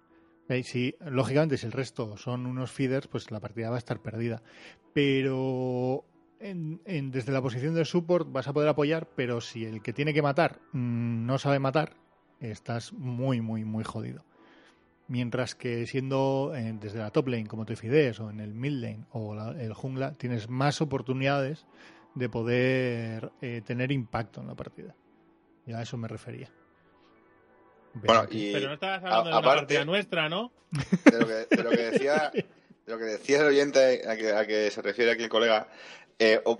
Si, 0.63 0.95
lógicamente, 1.01 1.57
si 1.57 1.65
el 1.65 1.71
resto 1.71 2.15
son 2.17 2.45
unos 2.45 2.71
feeders, 2.71 3.07
pues 3.07 3.31
la 3.31 3.39
partida 3.39 3.69
va 3.69 3.75
a 3.75 3.79
estar 3.79 4.01
perdida. 4.01 4.41
Pero 4.93 6.05
desde 6.39 7.31
la 7.31 7.41
posición 7.41 7.73
del 7.73 7.85
support 7.85 8.31
vas 8.31 8.47
a 8.47 8.53
poder 8.53 8.69
apoyar, 8.69 9.09
pero 9.15 9.41
si 9.41 9.65
el 9.65 9.81
que 9.81 9.93
tiene 9.93 10.13
que 10.13 10.21
matar 10.21 10.59
mm, 10.71 11.25
no 11.25 11.37
sabe 11.37 11.59
matar, 11.59 11.95
estás 12.39 12.93
muy, 12.93 13.41
muy, 13.41 13.65
muy 13.65 13.83
jodido. 13.83 14.23
Mientras 15.07 15.55
que 15.55 15.87
siendo 15.87 16.53
eh, 16.55 16.75
desde 16.79 16.99
la 16.99 17.11
top 17.11 17.29
lane, 17.29 17.47
como 17.47 17.65
te 17.65 17.75
fides, 17.75 18.19
o 18.19 18.29
en 18.29 18.39
el 18.39 18.53
mid 18.53 18.73
lane, 18.73 19.05
o 19.11 19.33
el 19.51 19.73
jungla, 19.73 20.13
tienes 20.13 20.49
más 20.49 20.81
oportunidades 20.81 21.65
de 22.13 22.29
poder 22.29 23.31
eh, 23.41 23.61
tener 23.65 23.91
impacto 23.91 24.41
en 24.41 24.47
la 24.47 24.55
partida. 24.55 24.95
Y 25.65 25.73
a 25.73 25.81
eso 25.81 25.97
me 25.97 26.07
refería. 26.07 26.51
Bueno, 28.03 28.25
y 28.29 28.53
Pero 28.53 28.67
no 28.67 28.73
estabas 28.75 29.03
hablando 29.03 29.19
a- 29.19 29.23
de 29.23 29.29
una 29.29 29.37
aparte- 29.39 29.57
partida 29.61 29.85
nuestra, 29.85 30.29
¿no? 30.29 30.51
de 30.71 31.19
lo 31.19 31.27
que, 31.27 31.33
de 31.55 31.63
lo 31.63 31.69
que 31.69 31.77
decía 31.91 32.31
de 32.33 32.45
lo 32.93 32.97
que 32.97 33.05
decía 33.05 33.39
el 33.41 33.47
oyente 33.47 34.01
a 34.07 34.15
que, 34.17 34.33
a 34.33 34.45
que 34.45 34.69
se 34.71 34.81
refiere 34.81 35.11
aquí 35.11 35.23
el 35.23 35.29
colega 35.29 35.67
eh, 36.19 36.41
o- 36.45 36.59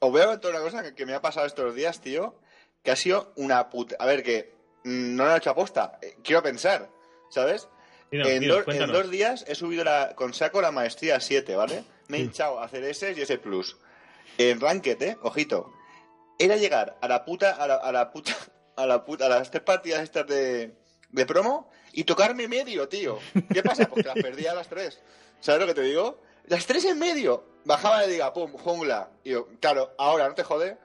os 0.00 0.10
voy 0.10 0.20
a 0.22 0.26
contar 0.26 0.50
una 0.50 0.60
cosa 0.60 0.82
que, 0.82 0.94
que 0.94 1.04
me 1.06 1.12
ha 1.14 1.20
pasado 1.22 1.46
estos 1.46 1.74
días 1.74 2.00
tío 2.00 2.34
que 2.82 2.90
ha 2.90 2.96
sido 2.96 3.32
una 3.36 3.68
puta 3.70 3.96
a 3.98 4.06
ver 4.06 4.22
que 4.22 4.54
mm, 4.84 5.14
no 5.16 5.24
lo 5.26 5.34
he 5.34 5.38
hecho 5.38 5.50
aposta 5.50 5.98
eh, 6.02 6.16
quiero 6.22 6.42
pensar 6.42 6.88
¿sabes? 7.30 7.68
Dinos, 8.10 8.28
en, 8.28 8.40
dinos, 8.40 8.64
dos, 8.66 8.74
en 8.74 8.92
dos 8.92 9.10
días 9.10 9.44
he 9.48 9.54
subido 9.54 9.84
la, 9.84 10.14
con 10.14 10.32
saco 10.34 10.60
la 10.62 10.70
maestría 10.70 11.20
7 11.20 11.54
¿vale? 11.56 11.84
me 12.08 12.18
he 12.18 12.20
hinchado 12.20 12.60
a 12.60 12.64
hacer 12.64 12.82
S 12.84 13.12
y 13.16 13.20
S 13.20 13.38
plus 13.38 13.76
en 14.38 14.60
Ranked 14.60 15.02
¿eh? 15.02 15.16
ojito 15.22 15.72
era 16.38 16.56
llegar 16.56 16.96
a 17.00 17.08
la 17.08 17.24
puta 17.24 17.52
a 17.52 17.66
la, 17.66 17.74
a 17.76 17.92
la 17.92 18.10
puta 18.10 18.34
a 18.76 18.86
la 18.86 19.04
puta 19.04 19.26
a 19.26 19.28
las 19.28 19.50
tres 19.50 19.62
partidas 19.62 20.02
estas 20.02 20.26
de, 20.26 20.72
de 21.10 21.26
promo 21.26 21.70
y 21.92 22.04
tocarme 22.04 22.48
medio, 22.48 22.88
tío. 22.88 23.18
¿Qué 23.52 23.62
pasa? 23.62 23.86
Porque 23.88 24.04
las 24.08 24.14
perdía 24.22 24.52
a 24.52 24.54
las 24.54 24.68
tres. 24.68 25.00
¿Sabes 25.40 25.60
lo 25.60 25.66
que 25.66 25.74
te 25.74 25.82
digo? 25.82 26.20
Las 26.46 26.66
tres 26.66 26.84
en 26.84 26.98
medio. 26.98 27.44
Bajaba 27.64 28.02
de 28.02 28.12
diga, 28.12 28.32
pum, 28.32 28.52
jungla. 28.52 29.10
Y 29.24 29.30
yo, 29.30 29.48
claro, 29.60 29.92
ahora 29.98 30.28
no 30.28 30.34
te 30.34 30.42
jode. 30.42 30.76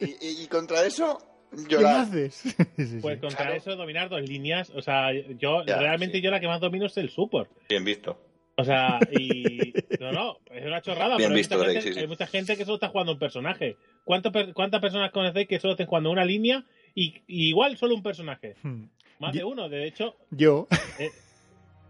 Y, 0.00 0.06
y- 0.26 0.42
y 0.42 0.46
contra 0.48 0.84
eso, 0.84 1.18
¿Qué 1.50 1.74
llorar. 1.76 2.00
haces? 2.02 2.42
Sí, 2.76 2.86
sí. 2.86 2.98
Pues 3.00 3.20
contra 3.20 3.44
Claro. 3.44 3.54
eso 3.54 3.76
dominar 3.76 4.08
dos 4.08 4.20
líneas, 4.22 4.70
o 4.70 4.82
sea, 4.82 5.12
yo 5.38 5.64
Ya, 5.64 5.78
realmente 5.78 6.18
sí. 6.18 6.22
yo 6.22 6.30
la 6.30 6.40
que 6.40 6.48
más 6.48 6.60
domino 6.60 6.86
es 6.86 6.96
el 6.96 7.08
support. 7.10 7.50
Bien 7.68 7.84
visto. 7.84 8.18
O 8.56 8.64
sea, 8.64 9.00
y 9.10 9.72
no, 10.00 10.12
no, 10.12 10.38
es 10.52 10.64
una 10.64 10.80
chorrada, 10.80 11.16
Bien 11.16 11.30
pero 11.30 11.36
hay, 11.36 11.42
mucha 11.42 11.56
Drake, 11.56 11.72
gente, 11.72 11.88
sí, 11.88 11.94
sí. 11.94 12.00
hay 12.00 12.06
mucha 12.06 12.26
gente 12.28 12.56
que 12.56 12.64
solo 12.64 12.74
está 12.76 12.88
jugando 12.88 13.12
un 13.12 13.18
personaje. 13.18 13.76
¿Cuánto 14.04 14.30
per- 14.30 14.52
¿Cuántas 14.54 14.80
personas 14.80 15.10
conocéis 15.10 15.48
que 15.48 15.58
solo 15.58 15.72
estén 15.72 15.86
jugando 15.88 16.10
una 16.10 16.24
línea 16.24 16.64
y, 16.94 17.14
y 17.26 17.48
igual 17.48 17.76
solo 17.76 17.94
un 17.96 18.02
personaje? 18.02 18.54
Hmm. 18.62 18.84
Más 19.18 19.32
Yo- 19.32 19.38
de 19.40 19.44
uno, 19.44 19.68
de 19.68 19.86
hecho. 19.86 20.14
Yo. 20.30 20.68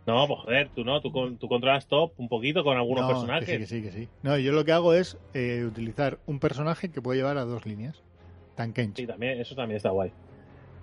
No, 0.07 0.27
pues 0.29 0.41
joder, 0.41 0.69
tú 0.75 0.85
no, 0.85 1.01
tú, 1.01 1.11
con- 1.13 1.39
tú 1.39 1.49
controlas 1.49 1.87
top 1.87 2.13
un 2.19 2.29
poquito 2.29 2.63
con 2.63 2.77
algunos 2.77 3.03
No, 3.03 3.09
personajes. 3.09 3.47
Que 3.47 3.67
sí, 3.67 3.83
que 3.83 3.91
sí, 3.91 3.99
que 3.99 4.05
sí. 4.05 4.09
No, 4.23 4.37
yo 4.39 4.53
lo 4.53 4.65
que 4.65 4.73
hago 4.73 4.93
es 4.93 5.17
eh, 5.33 5.65
utilizar 5.67 6.19
un 6.27 6.41
personaje 6.41 6.91
que 6.91 7.01
puede 7.01 7.19
llevar 7.19 7.39
a 7.39 7.45
dos 7.45 7.65
líneas. 7.65 8.03
Tankench. 8.55 8.97
Sí, 8.97 9.07
también, 9.07 9.41
eso 9.41 9.55
también 9.55 9.79
está 9.79 9.91
guay. 9.91 10.13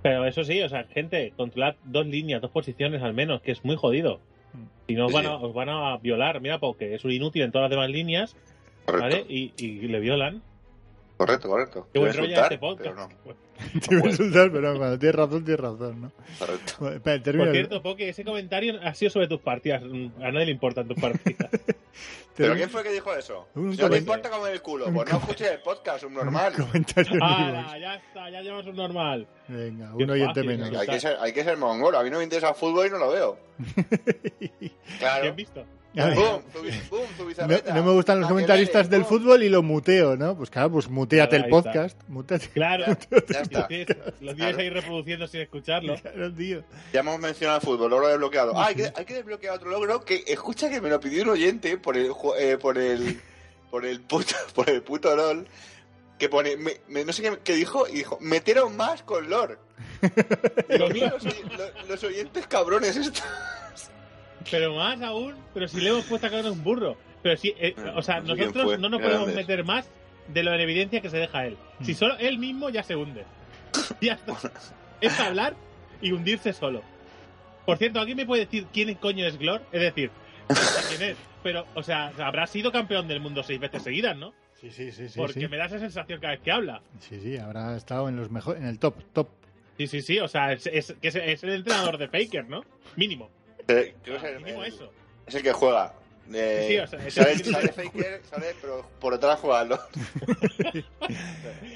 Pero 0.02 0.26
eso 0.26 0.44
sí, 0.44 0.60
o 0.64 0.70
sea, 0.70 0.86
gente, 0.86 1.34
controlar 1.38 1.78
dos 1.86 2.08
líneas, 2.08 2.42
dos 2.42 2.50
posiciones 2.52 3.04
al 3.04 3.14
menos, 3.14 3.42
que 3.44 3.52
es 3.52 3.64
muy 3.64 3.76
jodido. 3.76 4.20
Mm. 4.54 4.66
Si 4.88 4.96
no, 4.96 5.06
os 5.08 5.14
van, 5.14 5.26
a, 5.26 5.36
os 5.36 5.54
van 5.54 5.70
a 5.70 5.98
violar, 5.98 6.42
mira, 6.42 6.60
porque 6.60 6.96
es 6.96 7.06
un 7.06 7.12
inútil 7.12 7.44
en 7.44 7.52
todas 7.52 7.66
las 7.66 7.72
demás 7.72 7.90
líneas. 7.90 8.36
Y, 9.30 9.54
y 9.58 9.88
le 9.88 10.00
violan. 10.00 10.42
Correcto, 11.26 11.48
correcto. 11.50 11.84
Qué 11.86 11.92
Te 11.94 12.00
voy 12.00 12.08
buen 12.08 12.12
a 12.12 12.20
rollo 12.20 12.30
insultar, 12.30 12.54
este 12.54 12.58
podcast. 12.60 12.90
pero 12.90 13.08
no. 13.08 13.42
Te 13.88 13.96
voy 13.96 14.08
a 14.08 14.10
insultar, 14.12 14.52
pero 14.52 14.78
cuando 14.78 15.00
tienes 15.00 15.16
razón, 15.16 15.46
tienes 15.46 15.60
razón, 15.62 16.02
¿no? 16.02 16.12
Correcto. 16.40 16.74
Bueno, 16.80 16.96
espera, 16.98 17.24
termino 17.24 17.46
Por 17.46 17.54
cierto, 17.56 17.82
Poke, 17.84 18.10
ese 18.10 18.24
comentario 18.24 18.80
ha 18.84 18.94
sido 18.94 19.12
sobre 19.12 19.28
tus 19.28 19.40
partidas. 19.42 19.84
Mm, 19.84 20.08
A 20.24 20.32
nadie 20.32 20.48
le 20.48 20.52
importan 20.54 20.88
tus 20.88 21.00
partidas. 21.00 21.50
¿Pero 22.36 22.56
quién 22.56 22.70
fue 22.70 22.82
que 22.82 22.92
dijo 22.92 23.14
eso? 23.14 23.48
Un 23.56 23.76
no 23.76 23.90
te 23.90 23.98
importa 23.98 24.30
comer 24.30 24.54
el 24.54 24.62
culo, 24.62 24.86
pues 24.92 25.12
no 25.12 25.18
escuches 25.20 25.52
el 25.52 25.60
podcast, 25.60 26.06
un 26.06 26.14
normal. 26.14 26.54
un 26.58 26.66
comentario 26.66 27.16
iVoox. 27.18 27.80
Ya 27.80 27.96
está, 27.96 28.30
ya 28.32 28.42
llevamos 28.42 28.66
un 28.68 28.76
normal. 28.78 29.28
Venga, 29.50 29.92
Qué 29.98 30.04
un 30.06 30.10
oyente 30.10 30.42
menos. 30.44 30.72
¿no? 30.72 30.80
Hay 30.80 30.88
que, 30.88 31.00
ser, 31.00 31.18
hay 31.20 31.34
que 31.34 31.44
ser 31.44 31.58
mongolo. 31.58 32.00
A 32.00 32.04
mí 32.04 32.10
no 32.10 32.18
me 32.18 32.24
interesa 32.24 32.50
el 32.50 32.56
fútbol 32.56 32.88
y 32.88 32.90
no 32.90 32.98
lo 32.98 33.10
veo. 33.12 33.38
¿Qué 34.40 34.72
Claro. 34.98 35.30
has 35.30 35.36
visto? 35.36 35.64
No, 35.94 36.42
me 37.84 37.92
gustan 37.92 38.20
los 38.22 38.30
comentaristas 38.30 38.90
del 38.90 39.04
fútbol 39.06 39.44
y 39.44 39.50
lo 39.50 39.62
muteo, 39.62 40.16
¿no? 40.16 40.36
Pues 40.38 40.50
claro, 40.50 40.72
pues 40.72 40.90
muteate 40.90 41.38
Claro, 41.38 41.44
el 41.46 41.50
podcast. 41.50 42.00
Muteate. 42.08 42.48
Claro, 42.50 42.86
Ya 42.88 42.96
y 43.12 43.16
lo 43.16 43.18
está. 43.42 43.68
tienes, 43.68 43.88
lo 44.22 44.36
tienes 44.36 44.58
ahí 44.58 44.70
reproduciendo 44.70 45.28
sin 45.28 45.42
escucharlo. 45.42 45.96
Claro, 46.02 46.32
tío. 46.34 46.64
Ya 46.94 47.02
hemos 47.02 47.20
mencionado 47.20 47.60
el 47.60 47.66
fútbol, 47.66 47.90
logro 47.90 48.08
desbloqueado. 48.08 48.58
Ah, 48.58 48.68
hay 48.68 48.76
que, 48.76 48.94
hay 48.96 49.06
que 49.06 49.14
desbloquear 49.16 49.56
otro 49.56 49.70
logro 49.70 50.06
que 50.06 50.24
escucha 50.28 50.70
que 50.70 50.80
me 50.80 50.90
lo 50.90 51.00
pidió 51.00 51.24
un 51.24 51.30
oyente 51.32 51.78
por 51.78 51.98
el 51.98 52.12
eh, 52.40 52.58
por 52.58 52.78
el 52.78 53.20
por 53.70 53.86
el 53.86 54.00
puto 54.02 54.36
por 54.56 54.70
el 54.70 54.82
puto 54.84 55.14
LOL 55.16 55.46
que 56.18 56.30
pone 56.30 56.56
me- 56.56 56.80
me- 56.88 57.04
no 57.04 57.12
sé 57.14 57.22
qué, 57.24 57.40
qué 57.44 57.54
dijo 57.54 57.88
y 57.88 57.94
dijo 57.94 58.18
metieron 58.22 58.78
más 58.78 59.04
con 59.04 59.30
lore. 59.30 59.58
Los, 60.70 60.82
oy- 60.92 61.00
lo- 61.02 61.88
los 61.90 62.04
oyentes 62.04 62.48
cabrones 62.48 62.96
estos. 62.96 63.24
Pero 64.50 64.76
más 64.76 65.02
aún, 65.02 65.36
pero 65.54 65.68
si 65.68 65.80
le 65.82 65.90
hemos 65.90 66.06
puesto 66.06 66.28
a 66.28 66.30
cada 66.30 66.42
uno 66.44 66.54
un 66.54 66.64
burro. 66.64 66.98
Pero 67.22 67.38
sí, 67.38 67.54
eh, 67.60 67.76
o 67.96 68.02
sea, 68.02 68.20
nosotros 68.22 68.64
fue, 68.64 68.78
no 68.78 68.90
nos 68.90 69.02
podemos 69.02 69.34
meter 69.34 69.64
más 69.64 69.88
de 70.28 70.44
lo 70.44 70.54
en 70.54 70.62
evidencia 70.62 71.02
que 71.02 71.10
se 71.10 71.18
deja 71.18 71.46
él. 71.46 71.58
Si 71.82 71.92
Mm. 71.94 71.96
solo 71.96 72.18
él 72.20 72.40
mismo 72.40 72.70
ya 72.70 72.84
se 72.84 72.96
hunde. 72.96 73.26
Ya 74.02 74.14
está. 74.14 74.36
Es 75.02 75.20
hablar 75.20 75.56
y 76.02 76.12
hundirse 76.12 76.54
solo. 76.54 76.82
Por 77.66 77.78
cierto, 77.78 78.00
¿alguien 78.00 78.18
me 78.18 78.26
puede 78.26 78.46
decir 78.46 78.66
quién 78.74 78.94
coño 78.96 79.26
es 79.26 79.38
Glor? 79.38 79.62
Es 79.72 79.82
decir, 79.82 80.10
quién 80.90 81.12
es. 81.12 81.18
Pero, 81.44 81.66
o 81.76 81.84
sea, 81.84 82.12
habrá 82.20 82.48
sido 82.48 82.72
campeón 82.72 83.08
del 83.08 83.20
mundo 83.20 83.44
seis 83.44 83.60
veces 83.60 83.84
seguidas, 83.84 84.16
¿no? 84.18 84.34
Sí, 84.60 84.70
sí, 84.72 84.92
sí, 84.92 85.10
sí. 85.10 85.18
Porque 85.18 85.40
sí. 85.42 85.48
me 85.48 85.58
da 85.58 85.66
esa 85.66 85.80
sensación 85.80 86.20
cada 86.20 86.34
vez 86.34 86.42
que 86.42 86.52
habla. 86.52 86.82
Sí, 87.00 87.20
sí, 87.20 87.38
habrá 87.38 87.76
estado 87.76 88.10
en 88.10 88.16
los 88.16 88.30
mejores, 88.30 88.62
en 88.62 88.68
el 88.68 88.78
top, 88.80 88.96
top. 89.14 89.28
Sí, 89.78 89.88
sí, 89.88 90.02
sí. 90.02 90.20
O 90.20 90.28
sea, 90.28 90.52
es, 90.54 90.68
es, 90.68 90.96
es 91.02 91.44
el 91.44 91.50
entrenador 91.50 91.98
de 91.98 92.08
Faker, 92.08 92.48
¿no? 92.48 92.64
Mínimo. 92.96 93.30
Eh, 93.68 93.96
creo 94.04 94.20
que 94.22 94.28
es 94.28 94.38
el- 94.38 94.48
eso. 94.66 94.92
Es 95.28 95.36
el 95.36 95.44
que 95.44 95.54
juega. 95.54 95.94
Eh, 96.34 96.66
Sí, 96.68 96.78
o 96.78 96.88
sea, 96.88 97.06
es 97.06 97.14
sale, 97.14 97.68
Faker, 97.74 98.22
sale, 98.30 98.56
pero 98.62 98.86
por 99.02 99.14
detrás 99.14 99.38
juega 99.40 99.66
LOL. 99.66 99.80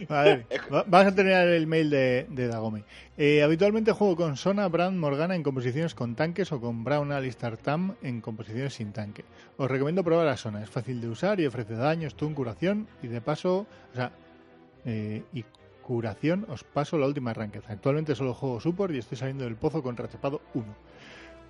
A 0.10 0.22
ver, 0.24 0.46
va- 0.74 0.84
vas 0.88 1.08
a 1.08 1.15
terminar 1.15 1.48
el 1.48 1.68
mail 1.68 1.89
de, 1.89 2.25
de 2.30 2.48
Dagome. 2.48 2.84
Eh, 3.18 3.44
habitualmente 3.44 3.92
juego 3.92 4.15
con 4.15 4.38
Sona, 4.38 4.68
Brand, 4.68 4.98
Morgana 4.98 5.36
en 5.36 5.44
composiciones 5.44 5.96
con 5.96 6.15
tanques 6.15 6.51
o 6.51 6.62
con 6.62 6.84
Brown, 6.84 7.12
Alistar, 7.12 7.58
Tam 7.58 7.96
en 8.01 8.22
composiciones 8.22 8.74
sin 8.75 8.94
tanque. 8.94 9.25
Os 9.58 9.70
recomiendo 9.70 10.04
probar 10.04 10.27
a 10.27 10.38
Sona, 10.38 10.63
es 10.63 10.70
fácil 10.70 11.01
de 11.01 11.10
usar 11.10 11.39
y 11.39 11.46
ofrece 11.48 11.74
daño, 11.75 12.10
stun, 12.10 12.34
curación 12.34 12.88
y 13.01 13.08
de 13.08 13.22
paso, 13.22 13.65
o 13.92 13.96
sea, 13.96 14.12
eh, 14.86 15.24
y 15.34 15.44
curación 15.82 16.46
os 16.50 16.63
paso 16.63 16.98
la 16.98 17.06
última 17.08 17.34
ranked. 17.34 17.62
Actualmente 17.68 18.15
solo 18.15 18.34
juego 18.34 18.60
support 18.60 18.94
y 18.94 19.00
estoy 19.00 19.18
saliendo 19.18 19.44
del 19.44 19.56
pozo 19.56 19.84
con 19.84 19.98
Rachapado 19.98 20.42
1. 20.54 20.65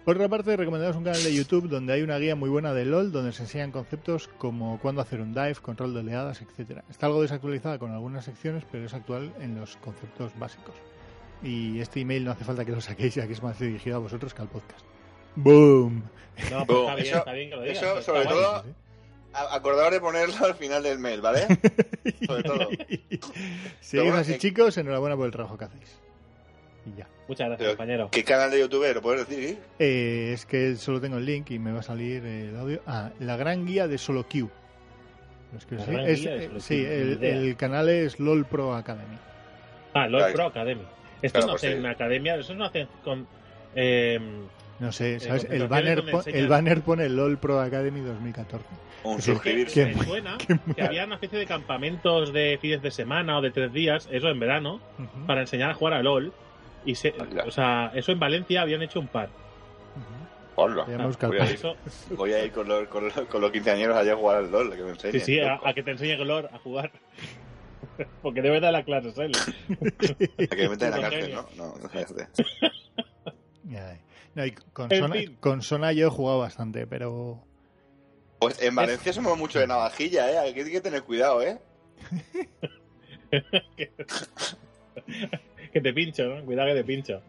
Por 0.05 0.15
otra 0.17 0.29
parte, 0.29 0.55
recomendamos 0.55 0.95
un 0.95 1.03
canal 1.03 1.23
de 1.23 1.33
YouTube 1.33 1.67
donde 1.67 1.91
hay 1.93 2.03
una 2.03 2.17
guía 2.19 2.35
muy 2.35 2.47
buena 2.49 2.73
de 2.73 2.85
LOL 2.85 3.11
donde 3.11 3.31
se 3.31 3.41
enseñan 3.43 3.71
conceptos 3.71 4.27
como 4.37 4.79
cuándo 4.79 5.01
hacer 5.01 5.19
un 5.19 5.33
dive, 5.33 5.55
control 5.55 5.95
de 5.95 6.01
oleadas, 6.01 6.41
etcétera. 6.43 6.83
Está 6.91 7.07
algo 7.07 7.23
desactualizada 7.23 7.79
con 7.79 7.91
algunas 7.91 8.23
secciones, 8.23 8.63
pero 8.71 8.85
es 8.85 8.93
actual 8.93 9.33
en 9.39 9.59
los 9.59 9.77
conceptos 9.77 10.31
básicos. 10.37 10.75
Y 11.41 11.79
este 11.79 12.01
email 12.01 12.23
no 12.23 12.31
hace 12.31 12.43
falta 12.45 12.63
que 12.63 12.71
lo 12.71 12.81
saquéis, 12.81 13.15
ya 13.15 13.25
que 13.25 13.33
es 13.33 13.41
más 13.41 13.57
dirigido 13.59 13.95
a 13.95 13.99
vosotros 13.99 14.33
que 14.35 14.41
al 14.43 14.47
podcast. 14.47 14.85
¡Boom! 15.35 16.03
No, 16.51 16.65
pues 16.65 16.79
está 16.79 16.95
bien, 16.95 17.07
eso- 17.07 17.17
está 17.17 17.33
bien 17.33 17.49
que 17.49 17.55
lo 17.55 17.61
digas. 17.63 17.77
eso 17.83 18.01
sobre 18.03 18.23
guay. 18.25 18.35
todo- 18.35 18.63
Acordaos 19.51 19.91
de 19.91 19.99
ponerlo 19.99 20.45
al 20.45 20.55
final 20.55 20.81
del 20.83 20.97
mail, 20.99 21.19
¿vale? 21.19 21.45
Sobre 22.25 22.43
todo. 22.43 22.69
Bueno, 23.91 24.13
así, 24.15 24.31
eh, 24.33 24.37
chicos, 24.37 24.77
enhorabuena 24.77 25.17
por 25.17 25.25
el 25.25 25.31
trabajo 25.33 25.57
que 25.57 25.65
hacéis. 25.65 25.99
Y 26.85 26.97
ya. 26.97 27.07
Muchas 27.27 27.47
gracias, 27.47 27.57
Pero- 27.57 27.71
compañero. 27.71 28.09
¿Qué 28.11 28.23
canal 28.23 28.51
de 28.51 28.59
YouTube 28.59 28.93
lo 28.93 29.01
puedes 29.01 29.27
decir? 29.27 29.57
Eh, 29.79 30.31
es 30.33 30.45
que 30.45 30.75
solo 30.75 31.01
tengo 31.01 31.17
el 31.17 31.25
link 31.25 31.49
y 31.51 31.59
me 31.59 31.71
va 31.71 31.79
a 31.79 31.83
salir 31.83 32.23
el 32.25 32.55
audio. 32.55 32.81
Ah, 32.85 33.09
la 33.19 33.35
gran 33.37 33.65
guía 33.65 33.87
de 33.87 33.97
Solo 33.97 34.25
Q. 34.27 34.49
Es 35.57 35.65
que 35.65 35.75
La 35.75 35.85
sí, 35.85 35.91
es- 36.05 36.25
eh, 36.25 36.49
sí, 36.59 36.85
el, 36.85 37.23
el 37.23 37.55
canal 37.55 37.89
es 37.89 38.19
LOL 38.19 38.45
Pro 38.45 38.75
Academy. 38.75 39.17
Ah, 39.93 40.07
LOL 40.07 40.19
Claro. 40.21 40.33
Pro 40.35 40.45
Academy. 40.47 40.81
Claro, 41.21 41.47
no 41.47 41.53
pues 41.53 41.63
hacen 41.63 41.81
sí. 41.81 41.87
academia, 41.87 42.35
esos 42.35 42.55
no 42.55 42.65
hacen 42.65 42.87
con. 43.03 43.25
Eh, 43.73 44.19
No 44.79 44.91
sé, 44.91 45.19
¿sabes? 45.19 45.45
Eh, 45.45 45.47
el, 45.55 45.67
concentraciones 45.67 45.69
banner 45.69 46.11
pon- 46.11 46.33
el 46.35 46.47
banner 46.47 46.81
pone 46.81 47.09
LOL 47.09 47.37
Pro 47.39 47.59
Academy 47.61 48.01
2014. 48.01 48.65
Un 49.05 49.21
suscribirse. 49.21 49.85
que- 49.89 49.95
me 49.95 50.03
suena 50.03 50.37
que 50.37 50.81
había 50.83 51.05
una 51.05 51.15
especie 51.15 51.39
de 51.39 51.45
campamentos 51.47 52.31
de 52.33 52.59
fines 52.61 52.81
de 52.83 52.91
semana 52.91 53.37
o 53.39 53.41
de 53.41 53.49
tres 53.51 53.71
días, 53.73 54.07
eso 54.11 54.27
en 54.29 54.39
verano, 54.39 54.81
para 55.25 55.41
enseñar 55.41 55.71
a 55.71 55.73
jugar 55.73 55.93
a 55.93 56.03
LOL. 56.03 56.31
Y 56.85 56.95
se, 56.95 57.13
Anda. 57.19 57.43
o 57.45 57.51
sea, 57.51 57.91
eso 57.95 58.11
en 58.11 58.19
Valencia 58.19 58.61
habían 58.61 58.81
hecho 58.81 58.99
un 58.99 59.07
par. 59.07 59.29
Hola. 60.57 60.85
Voy 60.85 61.37
a 61.39 61.45
ir, 61.45 61.51
Eso, 61.55 61.75
voy 62.11 62.31
a 62.31 62.45
ir 62.45 62.51
con, 62.51 62.67
los, 62.67 62.87
con, 62.87 63.03
los, 63.05 63.13
con 63.27 63.41
los 63.41 63.51
quinceañeros 63.51 63.97
allá 63.97 64.13
a 64.13 64.15
jugar 64.15 64.37
al 64.37 64.51
LOL, 64.51 64.73
que 64.75 64.83
me 64.83 64.91
enseñen. 64.91 65.19
sí, 65.19 65.25
sí, 65.33 65.39
a, 65.41 65.59
a 65.61 65.73
que 65.73 65.83
te 65.83 65.91
enseñe 65.91 66.15
Glor 66.15 66.49
a 66.53 66.59
jugar. 66.59 66.91
Porque 68.21 68.41
debe 68.41 68.59
dar 68.59 68.73
las 68.73 68.83
clases 68.85 69.17
él. 69.17 69.31
A 70.51 70.55
que 70.55 70.63
me 70.63 70.69
meten 70.69 70.93
en 70.93 71.01
la 71.01 71.09
cárcel. 71.09 71.33
¿no? 71.33 71.47
No, 71.55 71.75
no 71.77 71.89
No, 74.33 74.45
y 74.45 74.51
con, 74.51 74.91
En 74.91 74.99
Sona, 75.01 75.15
fin. 75.15 75.37
con 75.39 75.61
Sona 75.61 75.91
yo 75.93 76.07
he 76.07 76.09
jugado 76.09 76.39
bastante, 76.39 76.87
pero 76.87 77.41
Pues 78.39 78.61
en 78.61 78.75
Valencia 78.75 79.13
somos 79.13 79.37
mucho 79.37 79.59
de 79.59 79.67
navajilla, 79.67 80.29
¿eh? 80.31 80.49
Aquí 80.49 80.59
hay 80.61 80.71
que 80.71 80.81
tener 80.81 81.03
cuidado, 81.03 81.41
¿eh? 81.41 81.59
que 85.75 85.81
te 85.81 85.91
pincho, 85.91 86.23
¿no? 86.23 86.45
Cuidado 86.45 86.69
que 86.69 86.75
te 86.75 86.83
pincho. 86.85 87.21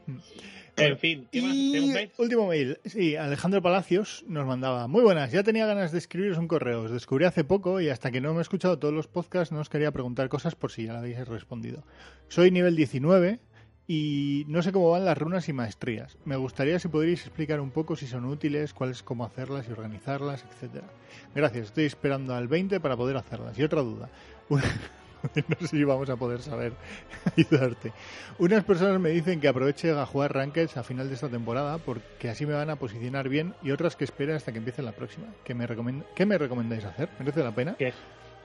En 0.76 0.96
fin, 0.98 1.26
¿qué 1.32 1.42
más? 1.42 1.52
Y 1.52 1.72
¿Tenemos 1.72 1.94
mail? 1.94 2.12
último 2.16 2.46
mail. 2.46 2.78
Sí, 2.84 3.16
Alejandro 3.16 3.60
Palacios 3.60 4.24
nos 4.28 4.46
mandaba. 4.46 4.86
Muy 4.86 5.02
buenas, 5.02 5.32
ya 5.32 5.42
tenía 5.42 5.66
ganas 5.66 5.90
de 5.90 5.98
escribiros 5.98 6.38
un 6.38 6.46
correo. 6.46 6.82
Os 6.82 6.92
descubrí 6.92 7.24
hace 7.24 7.42
poco 7.42 7.80
y 7.80 7.88
hasta 7.88 8.12
que 8.12 8.20
no 8.20 8.32
me 8.34 8.38
he 8.38 8.42
escuchado 8.42 8.78
todos 8.78 8.94
los 8.94 9.08
podcasts 9.08 9.50
no 9.50 9.58
os 9.58 9.68
quería 9.68 9.90
preguntar 9.90 10.28
cosas 10.28 10.54
por 10.54 10.70
si 10.70 10.84
ya 10.84 10.92
lo 10.92 11.00
habéis 11.00 11.26
respondido. 11.26 11.82
Soy 12.28 12.52
nivel 12.52 12.76
19 12.76 13.40
y 13.88 14.44
no 14.46 14.62
sé 14.62 14.70
cómo 14.70 14.90
van 14.92 15.04
las 15.04 15.18
runas 15.18 15.48
y 15.48 15.52
maestrías. 15.52 16.16
Me 16.24 16.36
gustaría 16.36 16.78
si 16.78 16.86
podríais 16.86 17.22
explicar 17.22 17.58
un 17.60 17.72
poco 17.72 17.96
si 17.96 18.06
son 18.06 18.26
útiles, 18.26 18.72
cuáles, 18.74 19.02
cómo 19.02 19.24
hacerlas 19.24 19.66
y 19.68 19.72
organizarlas, 19.72 20.44
etcétera. 20.48 20.86
Gracias, 21.34 21.66
estoy 21.66 21.86
esperando 21.86 22.32
al 22.32 22.46
20 22.46 22.78
para 22.78 22.96
poder 22.96 23.16
hacerlas. 23.16 23.58
Y 23.58 23.64
otra 23.64 23.80
duda. 23.80 24.08
no 25.48 25.56
sé 25.60 25.68
si 25.68 25.84
vamos 25.84 26.08
a 26.10 26.16
poder 26.16 26.40
saber 26.42 26.72
ayudarte. 27.36 27.92
Unas 28.38 28.64
personas 28.64 29.00
me 29.00 29.10
dicen 29.10 29.40
que 29.40 29.48
aproveche 29.48 29.90
a 29.92 30.06
jugar 30.06 30.34
Rankeds 30.34 30.76
a 30.76 30.82
final 30.82 31.08
de 31.08 31.14
esta 31.14 31.28
temporada 31.28 31.78
porque 31.78 32.28
así 32.28 32.46
me 32.46 32.54
van 32.54 32.70
a 32.70 32.76
posicionar 32.76 33.28
bien 33.28 33.54
y 33.62 33.70
otras 33.70 33.96
que 33.96 34.04
esperen 34.04 34.36
hasta 34.36 34.52
que 34.52 34.58
empiece 34.58 34.82
la 34.82 34.92
próxima. 34.92 35.26
¿Qué 35.44 35.54
me, 35.54 35.66
recomend- 35.66 36.04
¿Qué 36.14 36.26
me 36.26 36.38
recomendáis 36.38 36.84
hacer? 36.84 37.08
¿Merece 37.18 37.42
la 37.42 37.54
pena? 37.54 37.74
Que, 37.76 37.92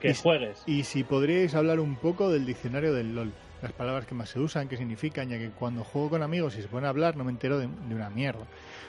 que 0.00 0.10
Y- 0.10 0.14
juegues. 0.14 0.62
Y 0.66 0.84
si 0.84 1.04
podríais 1.04 1.54
hablar 1.54 1.80
un 1.80 1.96
poco 1.96 2.30
del 2.30 2.46
diccionario 2.46 2.92
del 2.92 3.14
LOL. 3.14 3.32
Las 3.62 3.70
palabras 3.72 4.06
que 4.06 4.14
más 4.16 4.28
se 4.28 4.40
usan, 4.40 4.66
qué 4.66 4.76
significan, 4.76 5.28
ya 5.28 5.38
que 5.38 5.50
cuando 5.50 5.84
juego 5.84 6.10
con 6.10 6.22
amigos 6.24 6.56
y 6.58 6.62
se 6.62 6.66
ponen 6.66 6.86
a 6.86 6.88
hablar 6.88 7.16
no 7.16 7.22
me 7.22 7.30
entero 7.30 7.58
de, 7.60 7.68
de 7.68 7.94
una 7.94 8.10
mierda. 8.10 8.44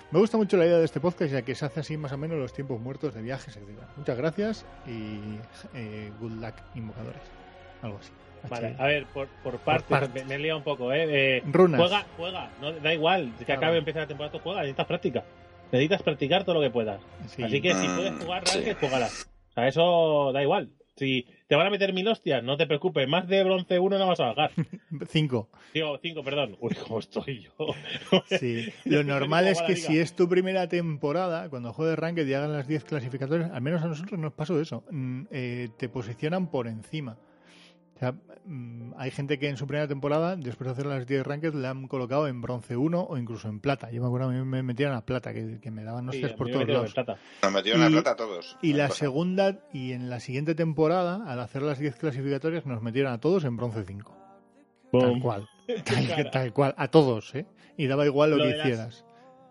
Me 0.10 0.18
gusta 0.18 0.36
mucho 0.36 0.58
la 0.58 0.66
idea 0.66 0.80
de 0.80 0.86
este 0.86 1.00
podcast 1.00 1.32
ya 1.32 1.44
que 1.44 1.54
se 1.54 1.64
hace 1.66 1.82
así 1.82 1.96
más 1.96 2.12
o 2.12 2.18
menos 2.18 2.40
los 2.40 2.54
tiempos 2.54 2.82
muertos 2.82 3.14
de 3.14 3.22
viajes, 3.22 3.56
etc. 3.56 3.68
Muchas 3.98 4.18
gracias 4.18 4.66
y 4.88 5.20
eh, 5.76 6.12
good 6.20 6.32
luck, 6.42 6.56
invocadores. 6.74 7.22
Algo 7.84 8.00
así. 8.00 8.12
Vale, 8.50 8.76
a 8.78 8.88
ver, 8.88 9.06
por, 9.06 9.28
por 9.44 9.58
partes, 9.60 9.88
partes. 9.88 10.14
Me, 10.14 10.26
me 10.26 10.36
he 10.36 10.40
liado 10.40 10.58
un 10.58 10.64
poco, 10.66 10.92
¿eh? 10.92 11.38
Eh, 11.38 11.44
Runas. 11.46 11.80
Juega, 11.80 12.06
juega, 12.18 12.50
no, 12.60 12.72
da 12.74 12.94
igual, 12.94 13.32
que 13.40 13.46
Claro. 13.46 13.60
acabe, 13.62 13.78
empiece 13.78 14.00
la 14.00 14.08
temporada, 14.08 14.34
tú 14.34 14.40
juega, 14.44 14.62
necesitas 14.62 14.86
práctica. 14.88 15.24
Necesitas 15.72 16.02
practicar 16.04 16.44
todo 16.44 16.56
lo 16.56 16.62
que 16.62 16.70
puedas. 16.70 17.00
Sí. 17.28 17.42
Así 17.44 17.62
que 17.62 17.74
si 17.74 17.88
Mm, 17.88 17.96
puedes 17.96 18.14
jugar 18.24 18.48
sí. 18.48 18.58
Ranked, 18.58 18.78
jugarás. 18.82 19.30
O 19.50 19.54
sea, 19.54 19.68
eso 19.68 20.32
da 20.34 20.42
igual. 20.44 20.70
Si 20.98 21.26
te 21.48 21.56
van 21.56 21.66
a 21.68 21.70
meter 21.72 21.94
mil 21.94 22.08
hostias, 22.08 22.44
no 22.44 22.56
te 22.58 22.68
preocupes, 22.68 23.08
más 23.08 23.28
de 23.28 23.44
bronce 23.44 23.80
1 23.80 23.98
no 23.98 24.08
vas 24.08 24.20
a 24.20 24.26
bajar. 24.34 24.52
Cinco. 25.10 25.50
Digo, 25.74 25.98
5, 26.02 26.24
perdón. 26.24 26.58
Uy, 26.60 26.76
¿cómo 26.76 27.00
estoy 27.00 27.40
yo? 27.44 27.52
Sí. 28.40 28.72
Lo 28.86 29.04
normal 29.06 29.46
¿Cómo 29.46 29.52
es 29.54 29.62
que 29.64 29.76
si 29.78 29.98
es 29.98 30.16
tu 30.16 30.28
primera 30.30 30.68
temporada, 30.68 31.50
cuando 31.50 31.72
juegues 31.74 31.98
Ranked 31.98 32.28
y 32.28 32.34
hagan 32.34 32.52
las 32.54 32.68
10 32.68 32.84
clasificatorias, 32.84 33.50
al 33.52 33.62
menos 33.62 33.82
a 33.84 33.88
nosotros 33.88 34.20
nos 34.20 34.34
pasó 34.34 34.60
eso, 34.60 34.84
mm, 34.92 35.24
eh, 35.32 35.70
te 35.78 35.88
posicionan 35.90 36.52
por 36.52 36.68
encima. 36.68 37.18
O 38.04 38.06
sea, 38.06 38.16
mm, 38.46 38.94
hay 38.98 39.12
gente 39.12 39.40
que 39.40 39.48
en 39.48 39.56
su 39.56 39.66
primera 39.66 39.88
temporada, 39.88 40.36
después 40.36 40.66
de 40.68 40.72
hacer 40.74 40.86
las 40.86 41.08
10 41.08 41.26
Ranked, 41.26 41.54
le 41.54 41.68
han 41.68 41.88
colocado 41.88 42.28
en 42.28 42.42
bronce 42.42 42.76
1 42.76 43.02
o 43.02 43.18
incluso 43.18 43.48
en 43.48 43.62
plata. 43.62 43.92
Yo 43.92 44.02
me 44.02 44.08
acuerdo, 44.08 44.28
a 44.28 44.32
mí 44.34 44.44
me 44.44 44.62
metían 44.62 44.92
a 44.94 45.06
plata, 45.06 45.34
que, 45.34 45.60
que 45.62 45.72
me 45.72 45.86
daban 45.86 46.04
Sí, 46.12 46.18
hostias 46.18 46.34
a 46.34 46.36
por 46.36 46.48
todos 46.48 46.60
metieron 46.60 46.82
lados. 46.84 46.94
plata. 46.94 47.18
Nos 47.44 47.52
metieron 47.54 47.88
Y- 47.88 47.94
plata 47.94 48.12
a 48.12 48.16
todos. 48.18 48.58
Y 48.62 48.74
la 48.74 48.88
Cosa. 48.90 49.00
segunda, 49.00 49.60
y 49.72 49.94
en 49.94 50.10
la 50.10 50.20
siguiente 50.20 50.54
temporada, 50.54 51.24
al 51.26 51.40
hacer 51.40 51.62
las 51.62 51.80
10 51.80 51.96
clasificatorias, 51.96 52.66
nos 52.66 52.82
metieron 52.82 53.14
a 53.14 53.20
todos 53.20 53.46
en 53.46 53.56
bronce 53.56 53.84
5. 53.86 54.18
Tal 54.92 55.20
cual. 55.22 55.48
Tal, 56.32 56.52
cual. 56.54 56.76
A 56.78 56.90
todos, 56.90 57.34
¿eh? 57.36 57.46
Y 57.78 57.88
daba 57.88 58.06
igual 58.06 58.32
lo, 58.32 58.38
Lo 58.38 58.44
que 58.44 58.50
las- 58.52 58.60
hicieras. 58.68 59.06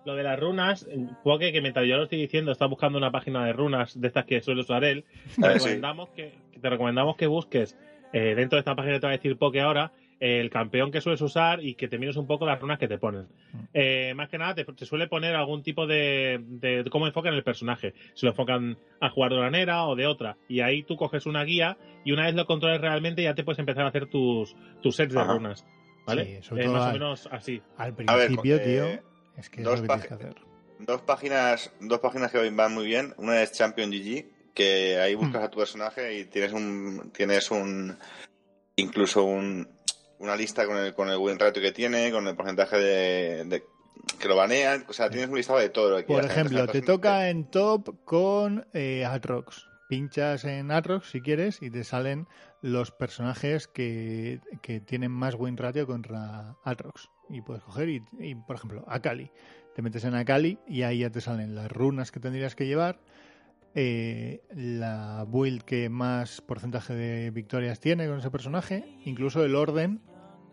Lo 0.05 0.17
de 0.17 0.25
las 0.25 0.39
runas, 0.39 0.87
porque 1.23 1.53
que 1.53 1.61
mientras 1.63 1.87
yo 1.87 1.97
lo 1.97 2.03
estoy 2.03 2.21
diciendo, 2.21 2.51
está 2.51 2.67
buscando 2.67 2.99
una 2.99 3.13
página 3.13 3.47
de 3.47 3.53
runas 3.53 3.99
de 4.01 4.09
estas 4.09 4.25
que 4.25 4.41
suele 4.41 4.63
usar 4.63 4.83
él. 4.83 5.05
Te, 5.29 5.33
sí. 5.35 5.43
recomendamos, 5.43 6.09
que, 6.11 6.35
que 6.51 6.59
te 6.59 6.69
recomendamos 6.71 7.17
que 7.17 7.29
busques 7.29 7.79
eh, 8.13 8.35
dentro 8.35 8.57
de 8.57 8.61
esta 8.61 8.75
página 8.75 8.95
que 8.95 9.01
te 9.01 9.07
va 9.07 9.13
a 9.13 9.17
decir 9.17 9.37
Poke 9.37 9.61
ahora 9.61 9.93
el 10.21 10.51
campeón 10.51 10.93
que 10.93 11.01
sueles 11.01 11.21
usar 11.21 11.65
y 11.65 11.75
que 11.75 11.89
te 11.89 11.99
mires 11.99 12.15
un 12.17 12.29
poco 12.29 12.47
las 12.47 12.61
runas 12.61 12.79
que 12.79 12.87
te 12.87 12.97
ponen. 12.97 13.23
Mm. 13.53 13.59
Eh, 13.75 14.13
más 14.15 14.29
que 14.29 14.39
nada, 14.39 14.55
te, 14.55 14.65
te 14.65 14.87
suele 14.87 15.09
poner 15.09 15.35
algún 15.35 15.65
tipo 15.65 15.85
de, 15.85 16.39
de 16.47 16.85
cómo 16.91 17.09
enfocan 17.09 17.35
el 17.35 17.43
personaje. 17.43 17.93
Si 18.15 18.25
lo 18.25 18.31
enfocan 18.31 18.79
a 19.01 19.11
jugar 19.11 19.33
de 19.33 19.39
una 19.39 19.47
manera 19.47 19.85
o 19.87 19.97
de 19.97 20.07
otra. 20.07 20.37
Y 20.49 20.61
ahí 20.61 20.85
tú 20.85 20.95
coges 20.97 21.27
una 21.27 21.43
guía 21.43 21.77
y 22.05 22.13
una 22.13 22.27
vez 22.27 22.37
lo 22.37 22.47
controles 22.47 22.81
realmente 22.81 23.25
ya 23.25 23.35
te 23.35 23.43
puedes 23.43 23.59
empezar 23.59 23.85
a 23.85 23.89
hacer 23.89 24.07
tus, 24.07 24.55
tus 24.81 24.95
sets 24.95 25.13
de 25.13 25.21
Ajá. 25.21 25.33
runas. 25.33 25.67
¿Vale? 26.07 26.25
Sí, 26.25 26.43
sobre 26.43 26.63
Eh, 26.63 26.65
todo 26.67 26.75
más 26.75 26.83
o 26.83 26.87
al- 26.87 26.93
menos 26.93 27.29
así. 27.33 27.61
Al 27.77 27.91
ver, 27.93 28.07
principio, 28.07 28.57
eh, 28.57 28.59
tío, 28.61 28.85
es 29.39 29.51
que 29.51 29.61
es 29.63 29.65
dos 29.65 29.81
lo 29.81 29.83
que 29.83 29.89
tienes 29.89 30.05
pági- 30.05 30.09
que 30.09 30.15
hacer. 30.15 30.35
Dos 30.79 31.03
páginas, 31.03 31.73
dos 31.81 31.99
páginas 31.99 32.31
que 32.31 32.51
van 32.51 32.73
muy 32.75 32.87
bien. 32.87 33.13
Una 33.17 33.43
es 33.43 33.51
Champion 33.53 33.91
GG, 33.91 34.25
que 34.55 34.99
ahí 34.99 35.15
buscas 35.15 35.41
Hmm. 35.43 35.45
a 35.45 35.51
tu 35.51 35.59
personaje 35.59 36.19
y 36.19 36.25
tienes 36.27 36.53
un, 36.53 37.11
tienes 37.17 37.51
un, 37.51 37.97
incluso 38.77 39.25
un, 39.25 39.69
una 40.19 40.37
lista 40.37 40.67
con 40.67 40.77
el, 40.77 40.95
con 40.95 41.09
el 41.09 41.19
buen 41.19 41.39
rato 41.39 41.61
que 41.61 41.73
tiene, 41.73 42.11
con 42.11 42.27
el 42.29 42.37
porcentaje 42.37 42.77
de, 42.79 43.45
de- 43.45 43.65
que 44.19 44.29
lo 44.29 44.37
banean. 44.37 44.85
O 44.89 44.93
sea, 44.93 45.11
tienes 45.11 45.29
un 45.31 45.37
listado 45.37 45.59
de 45.59 45.69
todo 45.69 45.91
lo 45.91 45.97
que 45.99 46.05
Por 46.05 46.21
quieras. 46.21 46.37
ejemplo, 46.37 46.67
te 46.67 46.83
toca 46.83 47.29
en 47.29 47.51
top 47.51 48.05
con 48.05 48.67
eh, 48.73 49.05
Atrox. 49.05 49.67
pinchas 49.89 50.45
en 50.45 50.71
Atrox 50.71 51.11
si 51.11 51.21
quieres 51.21 51.61
y 51.63 51.71
te 51.71 51.85
salen 51.85 52.27
los 52.63 52.91
personajes 52.93 53.67
que, 53.69 54.41
que 54.63 54.81
tienen 54.81 55.11
más 55.11 55.35
win 55.35 55.57
ratio 55.57 55.87
contra 55.87 56.57
Atrox. 56.65 57.09
Y 57.29 57.41
puedes 57.43 57.63
coger 57.63 57.89
y, 57.89 58.03
y, 58.19 58.35
por 58.35 58.57
ejemplo, 58.57 58.85
Akali. 58.89 59.31
Te 59.75 59.83
metes 59.83 60.05
en 60.05 60.15
Akali 60.15 60.59
y 60.67 60.83
ahí 60.83 60.99
ya 61.01 61.11
te 61.11 61.21
salen 61.21 61.55
las 61.55 61.71
runas 61.71 62.11
que 62.13 62.21
tendrías 62.21 62.55
que 62.55 62.67
llevar, 62.67 63.01
eh, 63.75 64.43
la 64.55 65.25
build 65.29 65.63
que 65.63 65.89
más 65.89 66.41
porcentaje 66.41 66.95
de 66.95 67.31
victorias 67.31 67.81
tiene 67.81 68.07
con 68.07 68.19
ese 68.19 68.31
personaje, 68.31 68.85
incluso 69.05 69.45
el 69.45 69.55
orden 69.55 70.01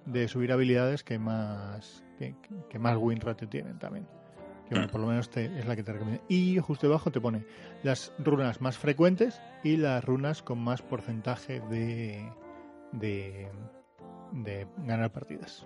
de 0.05 0.27
subir 0.27 0.51
habilidades 0.51 1.03
que 1.03 1.19
más 1.19 2.03
que, 2.17 2.79
más 2.79 2.97
win 2.97 3.19
ratio 3.21 3.47
tienen 3.47 3.77
también. 3.79 4.07
Que 4.67 4.75
bueno, 4.75 4.89
por 4.91 5.01
lo 5.01 5.07
menos 5.07 5.29
te- 5.29 5.45
es 5.59 5.65
la 5.65 5.75
que 5.75 5.83
te 5.83 5.93
recomiendo. 5.93 6.23
Y 6.29 6.59
justo 6.59 6.85
debajo 6.87 7.11
te 7.11 7.19
pone 7.19 7.43
las 7.83 8.13
runas 8.19 8.61
más 8.61 8.77
frecuentes 8.77 9.41
y 9.63 9.77
las 9.77 10.03
runas 10.03 10.43
con 10.43 10.59
más 10.59 10.81
porcentaje 10.81 11.59
de, 11.61 12.29
de 12.91 13.47
ganar 14.85 15.11
partidas. 15.11 15.65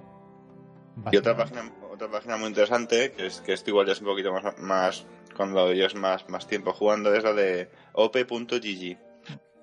Y 1.12 1.18
otra 1.18 1.36
página, 1.36 1.72
otra 1.92 2.10
página 2.10 2.38
muy 2.38 2.50
interesante, 2.50 3.12
que 3.12 3.28
es 3.28 3.42
que 3.42 3.54
esto 3.54 3.70
igual 3.70 3.88
ya 3.88 3.94
es 3.94 4.02
un 4.02 4.08
poquito 4.08 4.32
más, 4.32 4.58
más 4.60 5.06
cuando 5.36 5.74
llevas 5.74 5.96
más, 5.96 6.30
más 6.30 6.48
tiempo 6.48 6.74
jugando, 6.74 7.14
es 7.14 7.24
la 7.24 7.34
de 7.34 7.70
op.gg. 7.94 8.98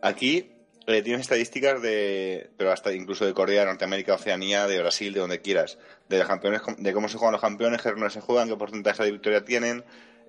Aquí 0.02 0.52
eh, 0.86 1.02
tienes 1.02 1.22
estadísticas 1.22 1.80
de, 1.82 2.50
pero 2.56 2.72
hasta 2.72 2.92
incluso 2.92 3.24
de 3.24 3.34
Corea, 3.34 3.64
Norteamérica, 3.64 4.14
Oceanía, 4.14 4.66
de 4.66 4.80
Brasil, 4.80 5.12
de 5.12 5.20
donde 5.20 5.40
quieras, 5.40 5.78
de 6.08 6.18
los 6.18 6.26
campeones, 6.26 6.62
de 6.78 6.92
cómo 6.92 7.08
se 7.08 7.18
juegan 7.18 7.32
los 7.32 7.40
campeones, 7.40 7.82
qué 7.82 7.90
runas 7.90 8.12
se 8.12 8.20
juegan, 8.20 8.48
qué 8.48 8.56
porcentaje 8.56 9.04
de 9.04 9.12
victoria 9.12 9.44
tienen, 9.44 9.84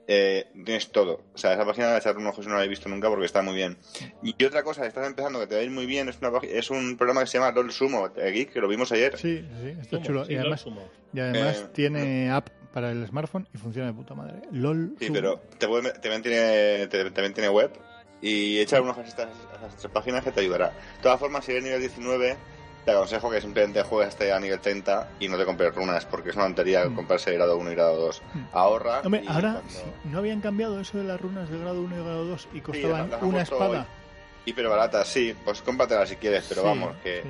eh, 0.08 0.48
tienes 0.66 0.92
todo. 0.92 1.22
O 1.34 1.38
sea, 1.38 1.54
esa 1.54 1.66
página 1.66 1.92
de 1.92 1.98
echar 2.00 2.18
un 2.18 2.28
ojo 2.28 2.42
si 2.44 2.50
no 2.50 2.56
la 2.56 2.64
he 2.64 2.68
visto 2.68 2.90
nunca 2.90 3.08
porque 3.10 3.26
está 3.26 3.42
muy 3.42 3.56
bien. 3.56 3.78
Y 4.24 4.44
otra 4.44 4.64
cosa, 4.64 4.82
que 4.82 4.88
estás 4.88 5.08
empezando 5.08 5.40
que 5.40 5.48
te 5.48 5.56
va 5.56 5.62
a 5.62 5.64
ir 5.64 5.72
muy 5.72 5.86
bien, 5.86 6.10
es, 6.10 6.18
una, 6.22 6.32
es 6.44 6.70
un 6.70 6.98
programa 6.98 7.22
que 7.22 7.28
se 7.28 7.38
llama 7.38 7.52
LOL 7.52 7.72
Sumo, 7.72 8.10
Geek, 8.14 8.52
que 8.54 8.60
lo 8.62 8.68
vimos 8.68 8.92
ayer. 8.92 9.18
Sí, 9.18 9.46
sí, 9.62 9.68
está 9.80 9.98
Sumo, 9.98 10.06
chulo. 10.06 10.26
sí, 10.26 10.34
y 10.34 10.36
además, 10.38 10.62
sumo. 10.62 10.88
y 11.14 11.20
además 11.20 11.58
Eh, 11.58 11.70
tiene 11.74 12.32
app 12.32 12.50
para 12.74 12.92
el 12.92 13.06
smartphone 13.08 13.48
y 13.54 13.58
funciona 13.58 13.88
de 13.88 13.94
puta 13.94 14.14
madre. 14.16 14.42
LOL. 14.52 14.96
Sí, 15.00 15.08
Sumo. 15.08 15.16
pero 15.16 15.42
te 15.58 15.68
puede- 15.68 15.92
también, 15.94 16.22
tiene, 16.22 16.88
te- 16.88 17.12
también 17.12 17.34
tiene 17.34 17.50
web 17.50 17.72
y 18.22 18.60
echar 18.60 18.82
un 18.82 18.90
ojo 18.90 19.02
a 19.02 19.04
estas, 19.04 19.30
a 19.52 19.56
estas 19.56 19.78
tres 19.78 19.92
páginas 19.94 20.24
que 20.24 20.32
te 20.32 20.42
ayudará. 20.42 20.68
De 20.70 21.04
todas 21.04 21.20
formas, 21.20 21.44
si 21.46 21.52
eres 21.52 21.64
nivel 21.64 21.80
19, 21.80 22.38
te 22.86 22.92
aconsejo 22.92 23.30
que 23.30 23.40
simplemente 23.42 23.84
juegues 23.84 24.10
hasta 24.10 24.36
a 24.36 24.40
nivel 24.40 24.60
30 24.60 25.10
y 25.20 25.28
no 25.28 25.38
te 25.38 25.46
compres 25.46 25.74
runas, 25.76 26.06
porque 26.06 26.32
es 26.32 26.36
una 26.36 26.46
tontería 26.46 26.86
Mm. 26.86 26.96
comprarse 26.96 27.32
grado 27.34 27.58
1 27.58 27.72
y 27.72 27.76
grado 27.76 27.96
2. 27.98 28.22
Mm. 28.34 28.40
Ahorra. 28.54 29.02
Hombre, 29.02 29.24
ahora 29.28 29.62
cuando- 29.62 29.94
no 30.06 30.18
habían 30.18 30.42
cambiado 30.42 30.80
eso 30.80 30.98
de 30.98 31.04
las 31.04 31.22
runas 31.22 31.50
de 31.50 31.60
grado 31.60 31.82
1 31.82 31.96
y 31.96 32.00
grado 32.04 32.26
2 32.26 32.48
y 32.54 32.62
costaban 32.62 33.12
una 33.22 33.42
espada. 33.44 33.86
Hiper 34.46 34.68
baratas, 34.68 35.08
sí, 35.08 35.36
pues 35.46 35.62
cómpratela 35.62 36.06
si 36.08 36.16
quieres, 36.16 36.46
pero 36.50 36.62
Sí, 36.62 36.68
vamos, 36.68 36.96
que. 37.04 37.22
sí. 37.22 37.30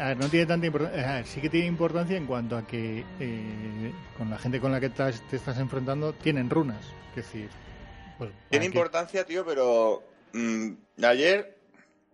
A 0.00 0.06
ver, 0.08 0.16
no 0.16 0.28
tiene 0.30 0.46
tanta 0.46 0.66
importancia. 0.66 1.24
sí 1.26 1.40
que 1.42 1.50
tiene 1.50 1.66
importancia 1.66 2.16
en 2.16 2.24
cuanto 2.24 2.56
a 2.56 2.66
que 2.66 3.04
eh, 3.20 3.92
con 4.16 4.30
la 4.30 4.38
gente 4.38 4.58
con 4.58 4.72
la 4.72 4.80
que 4.80 4.86
estás- 4.86 5.20
te 5.28 5.36
estás 5.36 5.58
enfrentando 5.58 6.14
tienen 6.14 6.48
runas. 6.48 6.82
Es 7.10 7.16
decir, 7.16 7.50
pues, 8.16 8.30
Tiene 8.48 8.64
importancia, 8.64 9.26
tío, 9.26 9.44
pero. 9.44 10.02
mm, 10.32 10.70
ayer 11.04 11.58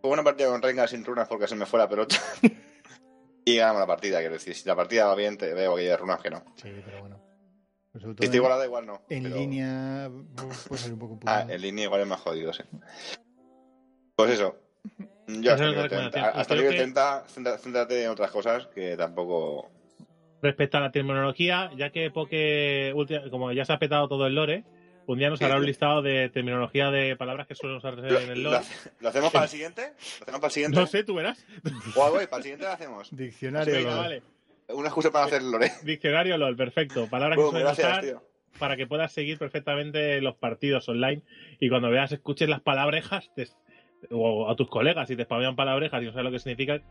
jugué 0.01 0.13
una 0.15 0.25
partida 0.25 0.49
con 0.49 0.63
Rengar 0.63 0.89
sin 0.89 1.05
runas 1.05 1.29
porque 1.29 1.47
se 1.49 1.55
me 1.57 1.67
fue 1.67 1.79
la 1.79 1.89
pelota. 1.89 2.17
y 3.45 3.57
ganamos 3.57 3.81
la 3.81 3.87
partida, 3.87 4.19
quiero 4.19 4.35
decir, 4.35 4.55
si 4.55 4.67
la 4.69 4.77
partida 4.77 5.07
va 5.07 5.15
bien, 5.15 5.37
te 5.39 5.53
veo 5.55 5.75
que 5.77 5.91
hay 5.91 5.97
runas 5.97 6.21
que 6.21 6.31
no. 6.31 6.43
Sí, 6.57 6.71
pero 6.85 7.01
bueno. 7.01 7.19
Pues 7.93 8.05
Si 8.05 8.25
está 8.25 8.37
igualada, 8.37 8.65
igual 8.67 8.87
no. 8.87 9.03
en 9.09 9.23
pero- 9.25 9.37
línea 9.37 10.11
puede 10.69 10.81
ser 10.81 10.93
un 10.93 10.99
poco 10.99 11.19
Ah, 11.27 11.47
en 11.49 11.61
línea 11.61 11.85
igual 11.85 12.03
es 12.03 12.07
más 12.07 12.21
jodido, 12.21 12.53
sí. 12.53 12.63
Pues 14.15 14.31
eso. 14.33 14.57
Yo 15.27 15.53
hasta 15.53 15.65
nivel 15.67 15.85
otra 15.87 15.89
30, 15.89 15.89
recomendación. 15.89 16.25
Y 16.25 16.41
hasta 16.41 16.55
nivel 16.55 16.71
que- 16.71 16.77
30, 16.79 17.25
céntra- 17.29 17.59
céntrate 17.59 18.05
en 18.05 18.11
otras 18.11 18.31
cosas 18.31 18.67
que 18.69 18.97
tampoco... 18.97 19.71
Respecto 20.41 20.77
a 20.77 20.81
la 20.81 20.93
terminología, 20.93 21.71
ya 21.77 21.91
que 21.91 22.13
ulti- 22.13 23.29
como 23.31 23.51
ya 23.53 23.65
se 23.65 23.73
ha 23.73 23.79
petado 23.79 24.07
todo 24.09 24.27
el 24.27 24.35
lore, 24.35 24.65
un 25.13 25.19
día 25.19 25.31
nos 25.31 25.43
hará 25.43 25.57
un 25.57 25.67
listado 25.67 26.03
de 26.03 26.29
terminología 26.29 26.91
de 26.91 27.17
palabras 27.17 27.47
que 27.47 27.55
suelen 27.55 27.79
usarse 27.79 28.03
¿Lo, 28.03 28.21
en 28.21 28.31
el 28.31 28.43
lo 28.43 28.51
lore. 28.51 28.61
hace- 28.63 28.91
lo 29.01 29.09
hacemos 29.09 29.33
para 29.33 29.45
el 29.45 29.51
siguiente? 29.51 29.83
¿Lo 29.83 30.23
hacemos 30.23 30.41
para 30.41 30.47
el 30.47 30.53
siguiente? 30.53 30.81
No 30.81 30.87
sé, 30.87 31.05
tú 31.05 31.15
verás. 31.15 31.45
Guay, 31.95 32.27
para 32.27 32.37
el 32.39 32.43
siguiente 32.43 32.65
lo 32.67 32.73
hacemos. 32.73 33.09
Diccionario. 33.17 33.75
Venga, 33.75 33.91
LOL. 33.91 33.99
vale. 33.99 34.23
Una 34.69 34.89
excusa 34.89 35.11
para 35.11 35.25
hacer 35.27 35.43
lore. 35.43 35.73
Diccionario 35.83 36.37
LOL, 36.37 36.57
perfecto. 36.57 37.07
Palabras 37.09 37.39
que 37.39 37.43
suelen 37.45 37.63
gracias, 37.63 37.89
usar 37.89 38.05
tío. 38.05 38.23
para 38.59 38.77
que 38.77 38.87
puedas 38.87 39.11
seguir 39.13 39.39
perfectamente 39.39 40.21
los 40.21 40.37
partidos 40.37 40.89
online 40.89 41.23
y 41.59 41.69
cuando 41.71 41.89
veas, 41.91 42.13
escuches 42.13 42.49
las 42.49 42.61
palabrejas 42.61 43.31
te- 43.35 43.49
o 44.11 44.49
a 44.51 44.55
tus 44.57 44.69
colegas 44.69 45.11
y 45.11 45.17
te 45.17 45.25
spamean 45.25 45.57
palabrejas 45.57 46.03
y 46.03 46.07
no 46.07 46.13
sabes 46.13 46.25
lo 46.27 46.31
que 46.33 46.39
significan, 46.39 46.83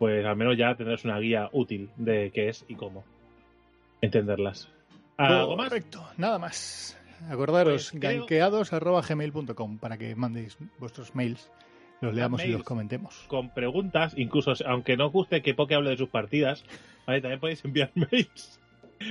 pues 0.00 0.26
al 0.26 0.34
menos 0.36 0.56
ya 0.58 0.74
tendrás 0.74 1.04
una 1.04 1.18
guía 1.20 1.48
útil 1.52 1.90
de 1.96 2.30
qué 2.34 2.48
es 2.48 2.64
y 2.66 2.74
cómo 2.74 3.04
entenderlas. 4.00 4.68
¿Algo 5.16 5.56
más? 5.56 5.68
Correcto, 5.68 6.04
nada 6.16 6.38
más. 6.38 6.98
Acordaros, 7.30 7.90
Pues 7.92 8.00
creo- 8.00 8.20
ganqueados.gmail.com 8.20 9.78
para 9.78 9.96
que 9.98 10.14
mandéis 10.16 10.56
vuestros 10.78 11.14
mails, 11.14 11.50
los 12.00 12.14
leamos 12.14 12.44
y 12.44 12.48
los 12.48 12.62
comentemos. 12.64 13.14
Con 13.28 13.50
preguntas, 13.54 14.14
incluso 14.16 14.52
aunque 14.66 14.96
no 14.96 15.06
os 15.06 15.12
guste 15.12 15.42
que 15.42 15.54
Poke 15.54 15.74
hable 15.74 15.90
de 15.90 15.96
sus 15.96 16.08
partidas, 16.08 16.64
¿vale? 17.06 17.20
también 17.20 17.40
podéis 17.40 17.64
enviar 17.64 17.90
mails. 17.94 18.58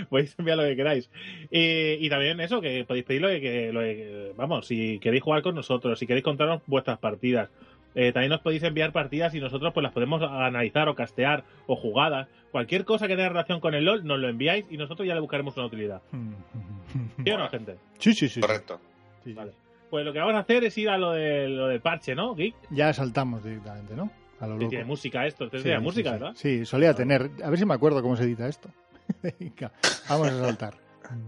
podéis 0.09 0.35
enviar 0.37 0.57
lo 0.57 0.63
que 0.63 0.75
queráis. 0.75 1.09
Y, 1.49 2.05
y 2.05 2.09
también 2.09 2.39
eso, 2.41 2.61
que 2.61 2.83
podéis 2.85 3.05
pedir 3.05 3.21
lo 3.21 3.27
que, 3.29 3.41
que- 3.41 3.73
lo 3.73 3.79
que- 3.81 4.33
Vamos, 4.35 4.67
si 4.67 4.99
queréis 4.99 5.23
jugar 5.23 5.41
con 5.41 5.55
nosotros, 5.55 5.97
si 5.99 6.07
queréis 6.07 6.23
contarnos 6.23 6.61
vuestras 6.67 6.99
partidas. 6.99 7.49
Eh, 7.95 8.11
también 8.11 8.29
nos 8.29 8.41
podéis 8.41 8.63
enviar 8.63 8.91
partidas 8.91 9.33
y 9.35 9.39
nosotros 9.39 9.73
pues 9.73 9.83
las 9.83 9.93
podemos 9.93 10.21
analizar 10.21 10.87
o 10.89 10.95
castear 10.95 11.43
o 11.67 11.75
jugadas. 11.75 12.27
Cualquier 12.51 12.85
cosa 12.85 13.07
que 13.07 13.15
tenga 13.15 13.29
relación 13.29 13.59
con 13.59 13.73
el 13.73 13.85
LOL, 13.85 14.05
nos 14.05 14.19
lo 14.19 14.29
enviáis 14.29 14.65
y 14.69 14.77
nosotros 14.77 15.07
ya 15.07 15.13
le 15.13 15.21
buscaremos 15.21 15.55
una 15.57 15.65
utilidad. 15.65 16.01
¿Sí 17.23 17.29
o 17.31 17.37
no, 17.37 17.49
gente? 17.49 17.77
Sí, 17.97 18.13
sí, 18.13 18.27
sí. 18.29 18.41
Correcto. 18.41 18.79
Sí, 19.23 19.31
sí. 19.31 19.33
Vale. 19.33 19.51
Pues 19.89 20.05
lo 20.05 20.13
que 20.13 20.19
vamos 20.19 20.35
a 20.35 20.39
hacer 20.39 20.63
es 20.63 20.77
ir 20.77 20.89
a 20.89 20.97
lo, 20.97 21.11
de, 21.11 21.49
lo 21.49 21.67
del 21.67 21.81
parche, 21.81 22.15
¿no, 22.15 22.33
Geek? 22.33 22.55
Ya 22.69 22.93
saltamos 22.93 23.43
directamente, 23.43 23.93
¿no? 23.93 24.09
A 24.39 24.47
lo 24.47 24.55
loco. 24.55 24.69
tiene 24.69 24.85
música 24.85 25.27
esto, 25.27 25.49
sí, 25.49 25.69
música, 25.81 26.09
sí. 26.09 26.13
¿verdad? 26.13 26.31
Sí, 26.33 26.65
solía 26.65 26.93
tener. 26.95 27.29
A 27.43 27.49
ver 27.49 27.59
si 27.59 27.65
me 27.65 27.73
acuerdo 27.73 28.01
cómo 28.01 28.15
se 28.15 28.23
edita 28.23 28.47
esto. 28.47 28.69
Venga, 29.21 29.71
vamos 30.09 30.29
a 30.29 30.39
saltar. 30.39 30.73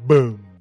Boom. 0.08 0.53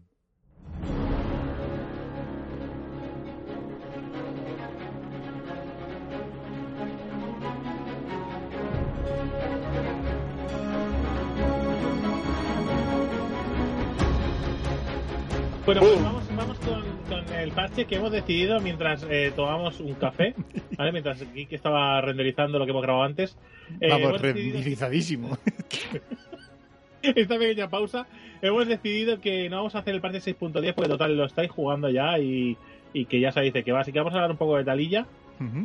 Pues 15.91 16.03
vamos, 16.03 16.37
vamos 16.37 16.59
con, 16.59 16.83
con 17.09 17.35
el 17.35 17.53
parche 17.53 17.85
que 17.87 17.97
hemos 17.97 18.13
decidido 18.13 18.61
mientras 18.61 19.05
eh, 19.09 19.33
tomamos 19.35 19.81
un 19.81 19.95
café, 19.95 20.35
¿vale? 20.77 20.93
Mientras 20.93 21.21
Geek 21.33 21.53
estaba 21.53 22.01
renderizando 22.01 22.59
lo 22.59 22.65
que 22.65 22.71
hemos 22.71 22.83
grabado 22.83 23.05
antes. 23.05 23.37
Eh, 23.81 23.89
Vamos, 23.89 24.21
decidido- 24.21 24.53
renderizadísimo. 24.55 25.39
esta 27.03 27.39
pequeña 27.39 27.69
pausa, 27.69 28.07
hemos 28.43 28.67
decidido 28.69 29.21
que 29.21 29.49
no 29.49 29.57
vamos 29.57 29.75
a 29.75 29.81
hacer 29.81 29.95
el 29.95 30.01
parche 30.01 30.19
6.10 30.21 30.75
porque 30.75 30.89
total 30.91 31.17
lo 31.17 31.25
estáis 31.25 31.51
jugando 31.51 31.89
ya 31.91 32.19
y, 32.19 32.57
y 32.93 33.07
que 33.07 33.21
ya 33.21 33.33
sabéis 33.33 33.53
de 33.53 33.65
qué 33.65 33.73
va. 33.73 33.81
Así 33.81 33.93
que 33.93 33.99
vamos 33.99 34.13
a 34.15 34.17
hablar 34.19 34.31
un 34.31 34.37
poco 34.37 34.57
de 34.57 34.65
Talilla, 34.65 35.07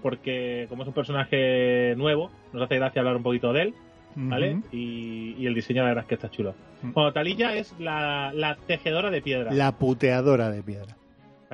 porque 0.01 0.65
como 0.69 0.81
es 0.81 0.87
un 0.87 0.93
personaje 0.95 1.93
nuevo, 1.97 2.31
nos 2.53 2.63
hace 2.63 2.77
gracia 2.77 2.99
hablar 3.01 3.17
un 3.17 3.21
poquito 3.23 3.53
de 3.53 3.61
él, 3.61 3.73
¿vale? 4.17 4.61
Y, 4.71 5.35
y 5.37 5.45
el 5.45 5.53
diseño 5.53 5.83
la 5.83 5.89
verdad 5.89 6.03
es 6.03 6.07
que 6.09 6.15
está 6.15 6.29
chulo. 6.29 6.55
Mm. 6.81 6.91
Bueno, 6.93 7.13
Talilla 7.13 7.53
es 7.55 7.73
la, 7.79 8.31
la 8.33 8.55
tejedora 8.67 9.09
de 9.09 9.21
piedra. 9.21 9.51
La, 9.51 9.65
La 9.65 9.71
puteadora 9.77 10.49
de 10.51 10.61
piedra, 10.63 10.95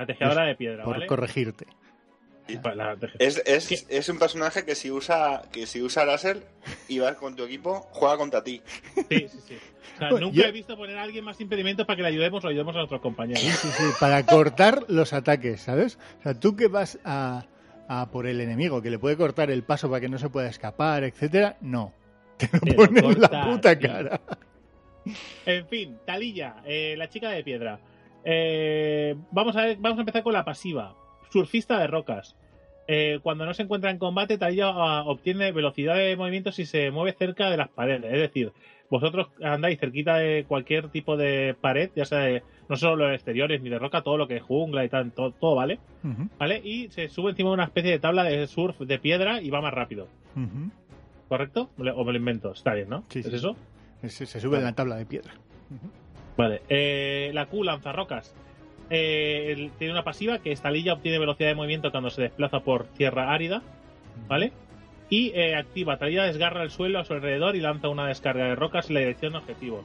tejedora 0.06 0.44
de 0.44 0.54
piedra, 0.56 0.84
por 0.84 0.94
¿vale? 0.94 1.06
corregirte. 1.06 1.66
La 2.74 2.94
Es, 3.18 3.42
es, 3.46 3.86
es 3.88 4.08
un 4.10 4.18
personaje 4.18 4.66
que 4.66 4.74
si 4.74 4.90
usa 4.90 5.44
que 5.50 5.64
si 5.66 5.80
usa 5.80 6.04
láser 6.04 6.42
y 6.88 6.98
vas 6.98 7.14
con 7.16 7.34
tu 7.36 7.44
equipo, 7.44 7.86
juega 7.92 8.18
contra 8.18 8.44
ti. 8.44 8.60
Sí, 9.08 9.28
sí, 9.28 9.38
sí. 9.48 9.56
O 9.94 9.98
sea, 9.98 10.10
Bueno, 10.10 10.26
nunca 10.26 10.42
yo- 10.42 10.48
he 10.48 10.52
visto 10.52 10.76
poner 10.76 10.98
a 10.98 11.02
alguien 11.04 11.24
más 11.24 11.40
impedimentos 11.40 11.86
para 11.86 11.96
que 11.96 12.02
le 12.02 12.08
ayudemos 12.08 12.44
o 12.44 12.48
ayudemos 12.48 12.74
a 12.74 12.78
nuestros 12.80 13.00
compañeros. 13.00 13.40
Sí, 13.42 13.48
sí, 13.50 13.68
sí, 13.68 13.84
para 13.98 14.26
cortar 14.26 14.84
los 14.88 15.14
ataques, 15.14 15.62
¿sabes? 15.62 15.98
O 16.20 16.22
sea, 16.22 16.34
tú 16.34 16.54
que 16.54 16.66
vas 16.68 16.98
a, 17.04 17.46
a 17.88 18.10
por 18.10 18.26
el 18.26 18.38
enemigo, 18.42 18.82
que 18.82 18.90
le 18.90 18.98
puede 18.98 19.16
cortar 19.16 19.50
el 19.50 19.62
paso 19.62 19.88
para 19.88 20.02
que 20.02 20.10
no 20.10 20.18
se 20.18 20.28
pueda 20.28 20.48
escapar, 20.50 21.02
etcétera, 21.04 21.56
no. 21.62 21.94
Te 22.36 22.48
lo 22.52 22.60
Te 22.60 22.70
lo 22.70 22.76
pone 22.76 23.00
en 23.00 23.20
la 23.20 23.44
puta 23.50 23.78
cara. 23.78 24.20
En 25.44 25.66
fin, 25.68 25.98
Talilla, 26.06 26.62
eh, 26.64 26.94
la 26.96 27.08
chica 27.08 27.30
de 27.30 27.44
piedra. 27.44 27.78
Eh, 28.24 29.14
vamos, 29.32 29.56
a 29.56 29.66
ver, 29.66 29.76
vamos 29.78 29.98
a 29.98 30.00
empezar 30.02 30.22
con 30.22 30.32
la 30.32 30.44
pasiva. 30.44 30.94
Surfista 31.30 31.78
de 31.78 31.86
rocas. 31.86 32.36
eh, 32.86 33.18
cuando 33.22 33.44
no 33.46 33.54
se 33.54 33.62
encuentra 33.62 33.90
en 33.90 33.98
combate, 33.98 34.38
Talilla 34.38 34.68
ah, 34.68 35.04
obtiene 35.06 35.52
velocidad 35.52 35.96
de 35.96 36.16
movimiento 36.16 36.52
si 36.52 36.64
se 36.66 36.90
mueve 36.90 37.16
cerca 37.18 37.50
de 37.50 37.56
las 37.56 37.68
paredes. 37.68 38.12
Es 38.12 38.20
decir, 38.20 38.52
vosotros 38.90 39.28
andáis 39.42 39.80
cerquita 39.80 40.16
de 40.16 40.44
cualquier 40.46 40.88
tipo 40.88 41.16
de 41.16 41.54
pared, 41.60 41.90
ya 41.96 42.04
sea 42.04 42.20
de, 42.20 42.42
no 42.68 42.76
solo 42.76 42.96
los 42.96 43.14
exteriores 43.14 43.60
ni 43.62 43.70
de 43.70 43.78
roca, 43.78 44.02
todo 44.02 44.16
lo 44.18 44.28
que 44.28 44.36
es 44.36 44.42
jungla 44.42 44.84
y 44.84 44.88
tal, 44.88 45.12
todo, 45.12 45.32
todo 45.32 45.54
vale. 45.54 45.78
¿Vale? 46.38 46.60
Y 46.62 46.88
se 46.90 47.08
sube 47.08 47.30
encima 47.30 47.50
de 47.50 47.54
una 47.54 47.64
especie 47.64 47.90
de 47.90 47.98
tabla 47.98 48.24
de 48.24 48.46
surf 48.46 48.78
de 48.80 48.98
piedra 48.98 49.40
y 49.40 49.50
va 49.50 49.60
más 49.60 49.74
rápido. 49.74 50.08
¿Correcto? 51.28 51.70
¿O 51.78 52.04
me 52.04 52.12
lo 52.12 52.18
invento? 52.18 52.52
Está 52.52 52.74
bien, 52.74 52.88
¿no? 52.88 53.04
Sí, 53.08 53.20
¿Es 53.20 53.26
sí. 53.26 53.36
eso? 53.36 53.56
Se, 54.02 54.26
se 54.26 54.40
sube 54.40 54.58
en 54.58 54.64
la 54.64 54.74
tabla 54.74 54.96
de 54.96 55.06
piedra. 55.06 55.32
Vale. 56.36 56.62
Eh, 56.68 57.30
la 57.32 57.46
Q 57.46 57.64
lanza 57.64 57.92
rocas. 57.92 58.34
Eh, 58.90 59.70
tiene 59.78 59.92
una 59.92 60.04
pasiva 60.04 60.40
que 60.40 60.52
esta 60.52 60.70
lilla 60.70 60.92
obtiene 60.92 61.18
velocidad 61.18 61.48
de 61.48 61.54
movimiento 61.54 61.90
cuando 61.90 62.10
se 62.10 62.22
desplaza 62.22 62.60
por 62.60 62.84
tierra 62.88 63.32
árida. 63.32 63.62
¿Vale? 64.28 64.52
Y 65.08 65.30
eh, 65.34 65.54
activa. 65.56 65.96
Talilla 65.96 66.24
desgarra 66.24 66.62
el 66.62 66.70
suelo 66.70 66.98
a 66.98 67.04
su 67.04 67.14
alrededor 67.14 67.56
y 67.56 67.60
lanza 67.60 67.88
una 67.88 68.06
descarga 68.06 68.46
de 68.46 68.54
rocas 68.54 68.88
en 68.88 68.94
la 68.94 69.00
dirección 69.00 69.34
objetivo. 69.34 69.82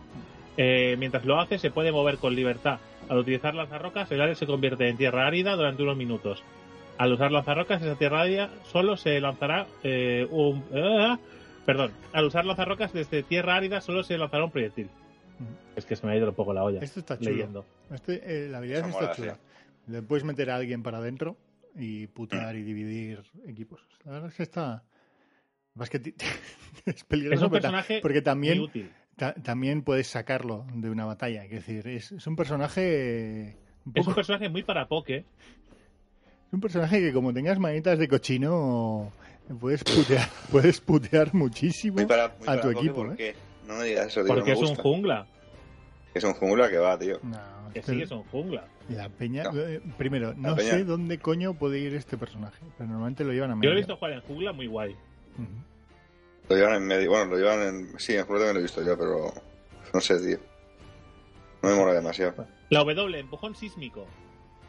Eh, 0.58 0.96
mientras 1.00 1.26
lo 1.26 1.40
hace, 1.40 1.58
se 1.58 1.72
puede 1.72 1.92
mover 1.92 2.18
con 2.18 2.36
libertad. 2.36 2.80
Al 3.08 3.18
utilizar 3.18 3.56
lanzarrocas, 3.56 4.12
el 4.12 4.22
área 4.22 4.36
se 4.36 4.46
convierte 4.46 4.88
en 4.90 4.98
tierra 4.98 5.26
árida 5.26 5.56
durante 5.56 5.84
unos 5.84 5.98
minutos. 5.98 6.44
Al 7.00 7.14
usar 7.14 7.32
lanzarrocas, 7.32 7.82
esa 7.82 7.96
tierra 7.96 8.22
árida 8.22 8.50
solo 8.72 8.96
se 8.98 9.20
lanzará 9.20 9.66
eh, 9.84 10.28
un. 10.30 10.64
ah, 10.76 11.18
perdón. 11.66 11.92
Al 12.14 12.26
usar 12.26 12.46
lanzarrocas 12.46 12.94
desde 12.94 13.24
tierra 13.24 13.56
árida, 13.56 13.82
solo 13.82 14.04
se 14.04 14.18
lanzará 14.18 14.44
un 14.46 14.52
proyectil. 14.52 14.90
Es 15.76 15.86
que 15.86 15.96
se 15.96 16.06
me 16.06 16.12
ha 16.14 16.18
ido 16.18 16.28
un 16.30 16.36
poco 16.36 16.54
la 16.54 16.64
olla. 16.64 16.80
Esto 16.82 17.00
está 17.00 17.18
chulo. 17.18 17.32
leyendo. 17.32 17.66
Este, 17.92 18.46
eh, 18.46 18.50
la 18.50 18.58
habilidad 18.60 18.80
Eso 18.82 18.90
está 18.90 19.02
mola, 19.02 19.16
chula. 19.16 19.34
sí. 19.86 19.92
Le 19.94 20.02
puedes 20.04 20.24
meter 20.26 20.50
a 20.52 20.56
alguien 20.58 20.84
para 20.84 20.98
adentro 21.00 21.38
y 21.76 22.08
putear 22.08 22.56
y 22.58 22.64
dividir 22.64 23.24
equipos. 23.48 23.80
La 24.04 24.12
verdad 24.12 24.30
es 24.30 24.36
que 24.36 24.44
está. 24.44 24.84
Es 25.82 25.90
que 25.90 26.00
ti- 26.00 26.14
es 26.86 27.04
peligroso 27.06 27.36
Es 27.36 27.42
un 27.44 27.50
porque 27.50 27.62
ta- 27.62 27.68
personaje 27.72 28.00
porque 28.02 28.22
también 28.22 28.58
muy 28.58 28.66
útil. 28.68 28.92
Ta- 29.16 29.34
también 29.36 29.84
puedes 29.84 30.08
sacarlo 30.08 30.66
de 30.74 30.90
una 30.90 31.06
batalla. 31.06 31.46
Es 31.46 31.52
decir, 31.52 31.88
es, 31.88 32.12
es 32.12 32.28
un 32.28 32.36
personaje. 32.36 33.56
Un 33.86 33.94
Es 33.96 34.06
un 34.06 34.14
personaje 34.14 34.50
muy 34.50 34.64
para 34.64 34.88
poke. 34.90 35.24
Es 36.50 36.54
un 36.54 36.62
personaje 36.62 37.00
que, 37.00 37.14
como 37.14 37.34
tengas 37.34 37.58
manitas 37.60 37.98
de 38.00 38.08
cochino, 38.08 39.12
puedes 39.60 39.84
putear, 39.84 40.30
puedes 40.52 40.82
putear 40.82 41.34
muchísimo 41.34 41.96
Muy 41.98 42.06
para, 42.06 42.28
muy 42.30 42.44
a 42.44 42.46
para 42.46 42.62
tu 42.62 42.70
equipo. 42.72 42.96
¿por 42.96 43.14
¿eh? 43.14 43.16
qué? 43.18 43.36
No 43.68 43.76
me 43.76 43.86
digas 43.86 44.08
eso, 44.08 44.24
tío. 44.24 44.34
Porque 44.34 44.52
no 44.52 44.56
es 44.56 44.62
un 44.62 44.68
gusta. 44.70 44.84
jungla. 44.84 45.28
Es 46.14 46.24
un 46.24 46.34
jungla 46.34 46.70
que 46.70 46.78
va, 46.78 46.98
tío. 46.98 47.20
No, 47.22 47.38
Que 47.74 47.84
sí, 47.84 48.02
es 48.02 48.10
un 48.12 48.24
jungla. 48.24 48.66
La 48.90 49.08
peña. 49.10 49.44
No. 49.44 49.60
eh, 49.60 49.80
primero, 49.98 50.34
no 50.36 50.56
peña. 50.56 50.72
sé 50.72 50.84
dónde 50.84 51.20
coño 51.20 51.54
puede 51.54 51.78
ir 51.78 51.94
este 51.94 52.18
personaje, 52.18 52.58
pero 52.78 52.90
normalmente 52.90 53.24
lo 53.24 53.32
llevan 53.32 53.52
a 53.52 53.54
Yo 53.54 53.58
medio. 53.58 53.70
lo 53.70 53.76
he 53.76 53.80
visto 53.82 53.96
jugar 53.96 54.14
en 54.14 54.22
jungla 54.22 54.52
muy 54.52 54.66
guay. 54.66 54.96
Lo 56.50 56.56
llevan 56.56 56.74
en 56.78 56.88
medio. 56.88 57.12
Bueno, 57.12 57.26
lo 57.28 57.38
llevan 57.38 57.62
en. 57.62 58.00
Sí, 58.00 58.16
en 58.16 58.26
jungla 58.26 58.40
también 58.40 58.54
lo 58.56 58.60
he 58.60 58.64
visto 58.64 58.84
yo, 58.84 58.98
pero. 58.98 59.32
No 59.94 60.02
sé, 60.02 60.20
tío. 60.20 60.40
No 61.62 61.70
me 61.70 61.76
mola 61.76 61.94
demasiado. 61.94 62.48
La 62.72 62.80
W, 62.80 63.20
empujón 63.20 63.56
sísmico. 63.56 64.08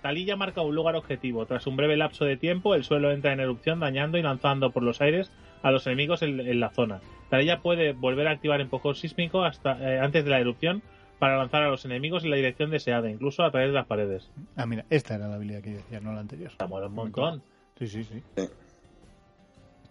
Talilla 0.02 0.36
marca 0.36 0.62
un 0.62 0.74
lugar 0.74 0.96
objetivo. 0.96 1.46
Tras 1.46 1.66
un 1.66 1.76
breve 1.76 1.96
lapso 1.96 2.24
de 2.24 2.36
tiempo, 2.36 2.74
el 2.74 2.84
suelo 2.84 3.10
entra 3.12 3.32
en 3.32 3.40
erupción, 3.40 3.80
dañando 3.80 4.18
y 4.18 4.22
lanzando 4.22 4.70
por 4.70 4.82
los 4.82 5.00
aires 5.00 5.30
a 5.62 5.70
los 5.70 5.86
enemigos 5.86 6.22
en, 6.22 6.40
en 6.40 6.60
la 6.60 6.70
zona. 6.70 7.00
Talilla 7.28 7.60
puede 7.60 7.92
volver 7.92 8.26
a 8.28 8.32
activar 8.32 8.60
empujón 8.60 8.94
sísmico 8.94 9.44
hasta 9.44 9.78
eh, 9.78 10.00
antes 10.00 10.24
de 10.24 10.30
la 10.30 10.40
erupción 10.40 10.82
para 11.18 11.36
lanzar 11.36 11.62
a 11.62 11.68
los 11.68 11.84
enemigos 11.84 12.24
en 12.24 12.30
la 12.30 12.36
dirección 12.36 12.70
deseada, 12.70 13.10
incluso 13.10 13.44
a 13.44 13.50
través 13.50 13.68
de 13.68 13.74
las 13.74 13.86
paredes. 13.86 14.30
Ah, 14.56 14.66
mira, 14.66 14.86
esta 14.88 15.16
era 15.16 15.28
la 15.28 15.34
habilidad 15.34 15.60
que 15.60 15.72
yo 15.72 15.76
decía, 15.76 16.00
no 16.00 16.12
la 16.12 16.20
anterior. 16.20 16.50
Está 16.50 16.64
un 16.64 16.94
montón. 16.94 17.42
Sí, 17.78 17.86
sí, 17.86 18.04
sí. 18.04 18.22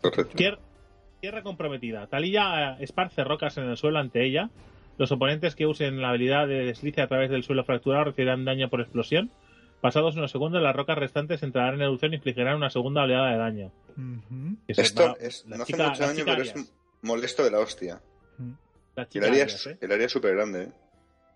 Correcto. 0.02 0.36
Tierra 1.22 1.44
comprometida. 1.44 2.08
Talilla 2.08 2.72
eh, 2.72 2.78
esparce 2.80 3.24
rocas 3.24 3.58
en 3.58 3.66
el 3.66 3.78
suelo 3.78 4.00
ante 4.00 4.26
ella. 4.26 4.50
Los 4.98 5.12
oponentes 5.12 5.56
que 5.56 5.68
usen 5.68 6.02
la 6.02 6.10
habilidad 6.10 6.48
de 6.48 6.66
deslice 6.66 7.02
a 7.02 7.08
través 7.08 7.30
del 7.30 7.44
suelo 7.44 7.64
fracturado 7.64 8.06
recibirán 8.06 8.46
daño 8.46 8.70
por 8.70 8.82
explosión. 8.82 9.30
Pasados 9.82 10.16
unos 10.18 10.32
segundos, 10.32 10.62
las 10.62 10.76
rocas 10.76 10.98
restantes 10.98 11.42
entrarán 11.44 11.76
en 11.76 11.82
erupción 11.84 12.12
y 12.14 12.18
infligirán 12.18 12.56
una 12.58 12.70
segunda 12.70 13.04
oleada 13.04 13.32
de 13.32 13.38
daño. 13.38 13.72
Esto 14.68 15.16
es, 15.20 15.46
no 15.46 15.56
hace 15.56 15.66
chica- 15.74 15.90
mucho 15.90 16.04
daño, 16.06 16.24
pero 16.26 16.42
es 16.42 16.74
molesto 17.02 17.44
de 17.44 17.52
la 17.52 17.60
hostia. 17.60 18.02
Ujú. 18.38 18.54
La 18.96 19.04
Y 19.04 19.06
chica 19.08 19.26
el 19.26 19.32
área 19.32 19.44
Arias, 19.46 19.66
es, 19.66 19.68
¿eh? 19.74 19.78
el 19.82 19.92
área 19.92 20.06
es 20.08 20.12
súper 20.12 20.36
grande, 20.36 20.64
¿eh? 20.64 20.70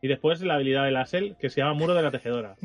Y 0.01 0.07
después 0.09 0.41
la 0.41 0.55
habilidad 0.55 0.83
de 0.83 0.91
la 0.91 1.05
SEL, 1.05 1.37
que 1.39 1.49
se 1.49 1.61
llama 1.61 1.73
Muro 1.75 1.93
de 1.93 2.01
la 2.01 2.11
Tejedora. 2.11 2.55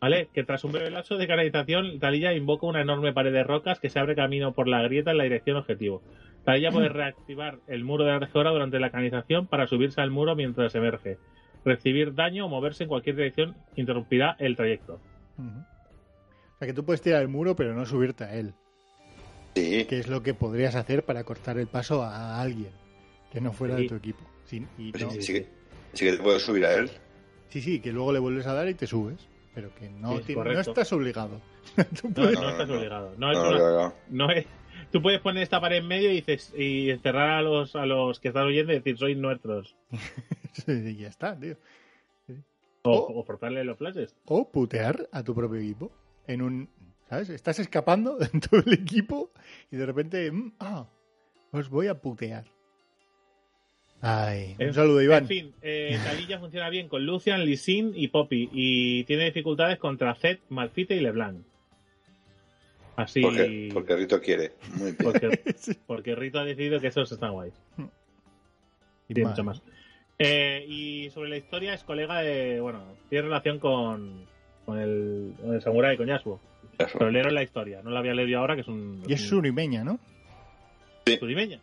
¿Vale? 0.00 0.28
Que 0.32 0.42
tras 0.42 0.64
un 0.64 0.72
breve 0.72 0.90
lapso 0.90 1.16
de 1.16 1.28
canalización, 1.28 2.00
Talilla 2.00 2.32
invoca 2.32 2.66
una 2.66 2.80
enorme 2.80 3.12
pared 3.12 3.32
de 3.32 3.44
rocas 3.44 3.78
que 3.78 3.88
se 3.90 4.00
abre 4.00 4.16
camino 4.16 4.52
por 4.52 4.66
la 4.66 4.82
grieta 4.82 5.12
en 5.12 5.18
la 5.18 5.24
dirección 5.24 5.56
objetivo. 5.58 6.02
Talilla 6.44 6.70
puede 6.72 6.88
reactivar 6.88 7.58
el 7.68 7.84
muro 7.84 8.04
de 8.04 8.12
la 8.12 8.18
tejedora 8.20 8.50
durante 8.50 8.80
la 8.80 8.90
canalización 8.90 9.46
para 9.46 9.68
subirse 9.68 10.00
al 10.00 10.10
muro 10.10 10.34
mientras 10.34 10.74
emerge. 10.74 11.18
Recibir 11.64 12.14
daño 12.14 12.46
o 12.46 12.48
moverse 12.48 12.82
en 12.84 12.88
cualquier 12.88 13.16
dirección 13.16 13.54
interrumpirá 13.76 14.36
el 14.38 14.56
trayecto. 14.56 15.00
O 15.38 16.58
sea 16.58 16.66
que 16.68 16.74
tú 16.74 16.84
puedes 16.84 17.00
tirar 17.02 17.22
el 17.22 17.28
muro, 17.28 17.56
pero 17.56 17.74
no 17.74 17.84
subirte 17.86 18.24
a 18.24 18.34
él. 18.34 18.54
Sí. 19.54 19.84
Que 19.84 19.98
es 19.98 20.08
lo 20.08 20.22
que 20.22 20.34
podrías 20.34 20.74
hacer 20.74 21.04
para 21.04 21.24
cortar 21.24 21.58
el 21.58 21.66
paso 21.66 22.02
a 22.02 22.40
alguien 22.40 22.70
que 23.30 23.40
no 23.40 23.52
fuera 23.52 23.76
Sí. 23.76 23.82
de 23.82 23.88
tu 23.88 23.94
equipo. 23.96 24.20
Sí, 24.44 24.66
y 24.78 24.92
Sí, 24.92 25.04
no- 25.04 25.10
sí, 25.10 25.22
sí 25.22 25.32
que, 25.34 25.48
sí 25.92 26.04
que 26.04 26.12
te 26.16 26.22
puedes 26.22 26.42
subir 26.42 26.64
a 26.66 26.74
él. 26.74 26.90
sí, 27.48 27.60
sí, 27.60 27.80
que 27.80 27.92
luego 27.92 28.12
le 28.12 28.18
vuelves 28.18 28.46
a 28.46 28.54
dar 28.54 28.68
y 28.68 28.74
te 28.74 28.86
subes. 28.86 29.28
Pero 29.54 29.74
que 29.74 29.90
no, 29.90 30.14
no 30.18 30.60
estás 30.60 30.92
obligado. 30.94 31.38
No, 32.02 32.10
puedes- 32.14 32.34
no 32.34 32.40
no, 32.42 32.50
estás 32.50 32.68
no. 32.68 32.74
obligado. 32.78 33.14
No, 33.18 33.26
No, 33.26 33.32
es 33.32 33.38
no, 33.38 33.48
una- 33.48 33.58
no, 33.58 33.72
no. 33.88 33.94
no 34.26 34.30
es- 34.32 34.46
Tú 34.92 35.00
puedes 35.02 35.20
poner 35.20 35.42
esta 35.42 35.60
pared 35.60 35.78
en 35.78 35.88
medio 35.88 36.10
y, 36.10 36.16
dices, 36.16 36.52
y 36.56 36.90
encerrar 36.90 37.30
a 37.30 37.42
los, 37.42 37.74
a 37.76 37.86
los 37.86 38.20
que 38.20 38.28
están 38.28 38.44
oyendo 38.44 38.72
y 38.72 38.76
decir, 38.76 38.98
sois 38.98 39.16
nuestros. 39.16 39.74
y 40.68 40.96
ya 40.96 41.08
está, 41.08 41.38
tío. 41.38 41.56
O, 42.82 43.20
o 43.20 43.24
forzarle 43.24 43.64
los 43.64 43.78
flashes. 43.78 44.14
O 44.26 44.50
putear 44.50 45.08
a 45.12 45.22
tu 45.22 45.34
propio 45.34 45.60
equipo. 45.60 45.90
En 46.26 46.42
un. 46.42 46.68
¿Sabes? 47.08 47.30
Estás 47.30 47.58
escapando 47.58 48.16
dentro 48.32 48.60
del 48.62 48.74
equipo 48.74 49.30
y 49.70 49.76
de 49.76 49.86
repente. 49.86 50.30
mm, 50.30 50.52
ah, 50.60 50.86
os 51.52 51.68
voy 51.68 51.86
a 51.88 51.94
putear. 52.00 52.44
Ay, 54.00 54.56
un 54.58 54.62
En- 54.66 54.74
saludo, 54.74 55.00
Iván. 55.00 55.22
En 55.24 55.28
fin, 55.28 55.54
eh, 55.62 55.96
Talilla 56.02 56.38
funciona 56.40 56.68
bien 56.70 56.88
con 56.88 57.06
Lucian, 57.06 57.44
Lee 57.44 57.56
Sin 57.56 57.92
y 57.94 58.08
Poppy 58.08 58.48
y 58.52 59.04
tiene 59.04 59.26
dificultades 59.26 59.78
contra 59.78 60.14
Zed, 60.16 60.38
Malfite 60.48 60.96
y 60.96 61.00
LeBlanc. 61.00 61.44
Así 62.96 63.22
Porque, 63.22 63.70
porque 63.72 63.96
Rito 63.96 64.20
quiere. 64.20 64.52
Muy 64.74 64.92
bien. 64.92 64.96
porque, 65.02 65.40
Sí. 65.56 65.72
porque 65.86 66.14
Rito 66.14 66.38
ha 66.40 66.44
decidido 66.44 66.78
que 66.80 66.88
esos 66.88 67.10
están 67.10 67.32
guays. 67.32 67.54
Y 69.08 69.14
tiene 69.14 69.30
Vale. 69.30 69.42
mucho 69.42 69.44
más. 69.44 69.62
Eh, 70.18 70.64
y 70.68 71.10
sobre 71.10 71.30
la 71.30 71.36
historia 71.38 71.74
es 71.74 71.82
colega 71.84 72.20
de, 72.20 72.60
bueno, 72.60 72.84
tiene 73.08 73.24
relación 73.24 73.58
con, 73.58 74.26
con 74.66 74.78
el, 74.78 75.32
con 75.40 75.54
el 75.54 75.62
Samurai, 75.62 75.96
con 75.96 76.06
Yasuo. 76.06 76.38
Eso. 76.78 76.98
Pero 76.98 77.10
leeron 77.10 77.34
la 77.34 77.42
historia, 77.42 77.80
no 77.82 77.90
la 77.90 78.00
había 78.00 78.14
leído 78.14 78.38
ahora, 78.38 78.54
que 78.54 78.60
es 78.60 78.68
un... 78.68 79.02
Y 79.08 79.12
es 79.14 79.26
surimeña, 79.28 79.84
¿no? 79.84 79.98
surimeña. 81.18 81.60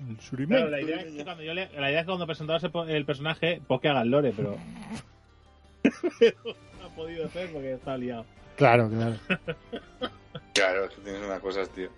El 0.00 0.20
surimeña. 0.20 0.66
Claro, 0.66 0.70
la 0.70 0.80
idea 0.82 1.00
es 1.00 1.14
que 1.14 1.24
cuando, 1.24 1.42
yo 1.42 1.54
le- 1.54 1.70
la 1.72 1.90
idea 1.90 2.00
es 2.00 2.04
que 2.04 2.10
cuando 2.10 2.26
presentabas 2.26 2.62
el, 2.88 3.04
personaje, 3.06 3.62
pues 3.66 3.80
que 3.80 3.88
haga 3.88 4.02
el 4.02 4.10
lore, 4.10 4.32
pero... 4.36 4.56
pero 6.18 6.36
no 6.80 6.86
ha 6.86 6.94
podido 6.94 7.24
hacer 7.24 7.50
porque 7.52 7.72
está 7.72 7.96
liado. 7.96 8.26
Claro, 8.56 8.88
claro. 8.90 9.16
Claro, 10.54 10.84
es 10.86 10.94
que 10.94 11.00
tienes 11.02 11.22
unas 11.22 11.40
cosas, 11.40 11.68
tío. 11.70 11.88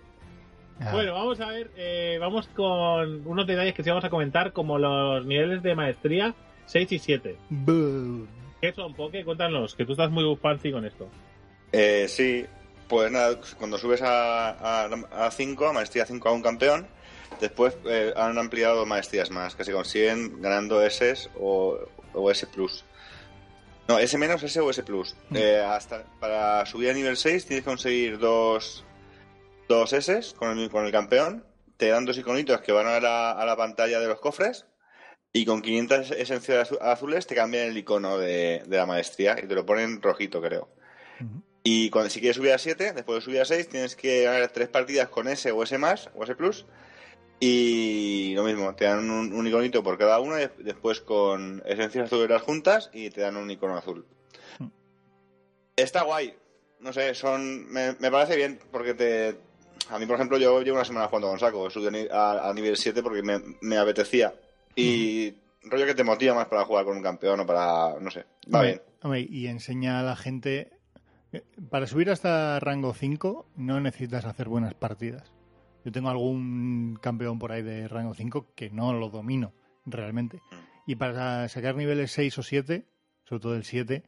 Ah, 0.81 0.91
Bueno, 0.93 1.13
vamos 1.13 1.39
a 1.41 1.47
ver, 1.47 1.71
eh, 1.77 2.17
vamos 2.19 2.47
con 2.55 3.25
unos 3.27 3.47
detalles 3.47 3.73
que 3.73 3.83
sí 3.83 3.89
vamos 3.89 4.05
a 4.05 4.09
comentar, 4.09 4.53
como 4.53 4.77
los 4.77 5.25
niveles 5.25 5.61
de 5.63 5.75
maestría 5.75 6.33
6 6.65 6.91
y 6.91 6.99
7. 6.99 7.35
buh. 7.49 8.25
¿Qué 8.61 8.73
son, 8.73 8.93
Poke? 8.93 9.23
Cuéntanos, 9.23 9.73
que 9.75 9.85
tú 9.85 9.93
estás 9.93 10.11
muy 10.11 10.35
fancy 10.35 10.71
con 10.71 10.85
esto. 10.85 11.07
Eh, 11.71 12.07
sí, 12.09 12.45
pues 12.89 13.09
nada, 13.11 13.39
cuando 13.57 13.77
subes 13.77 14.01
a, 14.01 14.49
a, 14.49 14.89
a 15.27 15.31
5, 15.31 15.67
a 15.67 15.73
maestría 15.73 16.05
5 16.05 16.27
a 16.27 16.31
un 16.33 16.41
campeón, 16.41 16.87
después 17.39 17.77
eh, 17.85 18.11
han 18.17 18.37
ampliado 18.37 18.85
maestrías 18.85 19.31
más, 19.31 19.55
que 19.55 19.63
se 19.63 19.71
consiguen 19.71 20.41
ganando 20.41 20.81
S 20.83 21.29
o, 21.39 21.77
o 22.13 22.31
S+. 22.31 22.45
No, 23.89 23.97
S 23.99 24.17
menos, 24.17 24.41
S 24.43 24.59
o 24.59 24.69
S+. 24.69 24.83
Eh, 25.33 25.57
hasta, 25.59 26.03
para 26.19 26.65
subir 26.65 26.89
a 26.91 26.93
nivel 26.93 27.17
6 27.17 27.45
tienes 27.45 27.63
que 27.65 27.69
conseguir 27.69 28.19
dos, 28.19 28.85
dos 29.67 29.91
S 29.93 30.21
con 30.37 30.57
el, 30.57 30.69
con 30.69 30.85
el 30.85 30.91
campeón, 30.91 31.43
te 31.75 31.89
dan 31.89 32.05
dos 32.05 32.17
iconitos 32.17 32.61
que 32.61 32.71
van 32.71 32.87
a 32.87 32.99
la, 32.99 33.31
a 33.31 33.45
la 33.45 33.57
pantalla 33.57 33.99
de 33.99 34.07
los 34.07 34.19
cofres 34.19 34.67
y 35.33 35.43
con 35.45 35.61
500 35.61 36.11
esencias 36.11 36.69
azu- 36.71 36.77
azules 36.81 37.25
te 37.27 37.35
cambian 37.35 37.67
el 37.67 37.77
icono 37.77 38.17
de, 38.17 38.63
de 38.65 38.77
la 38.77 38.85
maestría 38.85 39.35
y 39.43 39.47
te 39.47 39.55
lo 39.55 39.65
ponen 39.65 40.01
rojito, 40.01 40.41
creo. 40.41 40.69
Y 41.63 41.89
cuando, 41.89 42.09
si 42.09 42.19
quieres 42.19 42.37
subir 42.37 42.53
a 42.53 42.57
7, 42.57 42.93
después 42.93 43.17
de 43.19 43.21
subir 43.25 43.41
a 43.41 43.45
6, 43.45 43.67
tienes 43.69 43.95
que 43.95 44.23
ganar 44.23 44.49
tres 44.49 44.69
partidas 44.69 45.09
con 45.09 45.27
S 45.27 45.51
o 45.51 45.61
S 45.63 45.77
más, 45.77 46.09
o 46.15 46.23
S 46.23 46.33
plus. 46.35 46.65
Y 47.39 48.33
lo 48.35 48.43
mismo, 48.43 48.75
te 48.75 48.85
dan 48.85 49.09
un, 49.09 49.31
un 49.33 49.47
iconito 49.47 49.81
por 49.81 49.97
cada 49.97 50.19
una, 50.19 50.41
y 50.41 50.49
después 50.59 50.99
con 50.99 51.61
esencias 51.65 52.05
azules 52.05 52.41
juntas 52.41 52.89
y 52.93 53.09
te 53.09 53.21
dan 53.21 53.37
un 53.37 53.49
icono 53.49 53.77
azul. 53.77 54.05
Hmm. 54.59 54.67
Está 55.75 56.03
guay. 56.03 56.33
no 56.81 56.91
sé, 56.91 57.13
son. 57.15 57.65
Me, 57.71 57.95
me 57.99 58.11
parece 58.11 58.35
bien 58.35 58.59
porque 58.71 58.93
te. 58.93 59.37
A 59.89 59.97
mí, 59.97 60.05
por 60.05 60.15
ejemplo, 60.15 60.37
yo 60.37 60.61
llevo 60.61 60.75
una 60.75 60.85
semana 60.85 61.07
jugando 61.07 61.29
con 61.29 61.39
saco. 61.39 61.69
Subí 61.69 61.87
a 61.87 61.91
ni- 61.91 62.07
a, 62.11 62.49
a 62.49 62.53
nivel 62.53 62.75
7 62.75 63.01
porque 63.01 63.23
me, 63.23 63.41
me 63.61 63.77
apetecía. 63.77 64.33
Y 64.75 65.33
rollo 65.63 65.85
que 65.85 65.95
te 65.95 66.03
motiva 66.03 66.35
más 66.35 66.47
para 66.47 66.65
jugar 66.65 66.85
con 66.85 66.97
un 66.97 67.03
campeón 67.03 67.39
o 67.39 67.45
para. 67.45 67.99
No 68.01 68.11
sé. 68.11 68.25
Va 68.53 68.59
Hombre, 68.59 68.67
bien. 68.71 68.81
hombre, 69.01 69.21
y 69.29 69.47
enseña 69.47 69.99
a 69.99 70.03
la 70.03 70.15
gente. 70.17 70.71
eh, 71.31 71.41
Para 71.69 71.87
subir 71.87 72.09
hasta 72.11 72.59
rango 72.59 72.93
5 72.93 73.45
no 73.55 73.79
necesitas 73.79 74.25
hacer 74.25 74.49
buenas 74.49 74.73
partidas. 74.73 75.31
Yo 75.85 75.91
tengo 75.91 76.09
algún 76.09 76.97
campeón 77.01 77.39
por 77.39 77.51
ahí 77.51 77.61
de 77.61 77.87
rango 77.87 78.13
5 78.13 78.47
que 78.55 78.69
no 78.69 78.93
lo 78.93 79.09
domino 79.09 79.53
realmente. 79.85 80.41
Y 80.85 80.95
para 80.95 81.47
sacar 81.49 81.75
niveles 81.75 82.11
6 82.11 82.37
o 82.37 82.43
7, 82.43 82.85
sobre 83.23 83.41
todo 83.41 83.55
el 83.55 83.63
7, 83.63 84.03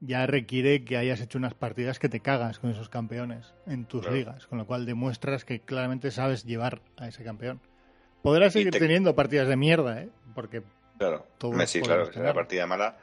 ya 0.00 0.26
requiere 0.26 0.84
que 0.84 0.96
hayas 0.96 1.20
hecho 1.20 1.38
unas 1.38 1.54
partidas 1.54 1.98
que 1.98 2.08
te 2.08 2.20
cagas 2.20 2.58
con 2.58 2.70
esos 2.70 2.88
campeones 2.88 3.54
en 3.66 3.84
tus 3.84 4.02
Claro. 4.02 4.16
ligas, 4.16 4.46
con 4.46 4.58
lo 4.58 4.66
cual 4.66 4.84
demuestras 4.86 5.44
que 5.44 5.60
claramente 5.60 6.10
sabes 6.10 6.44
llevar 6.44 6.82
a 6.96 7.06
ese 7.08 7.22
campeón. 7.22 7.60
Podrás 8.22 8.52
seguir 8.52 8.70
te- 8.72 8.78
teniendo 8.80 9.14
partidas 9.14 9.46
de 9.48 9.56
mierda, 9.56 10.00
¿eh? 10.02 10.08
Porque 10.34 10.62
Claro. 10.98 11.26
Todos 11.38 11.56
Me- 11.56 11.66
sí, 11.66 11.80
podemos 11.80 11.88
claro, 11.98 12.10
tenerlo. 12.12 12.28
la 12.28 12.34
partida 12.34 12.66
mala. 12.66 12.98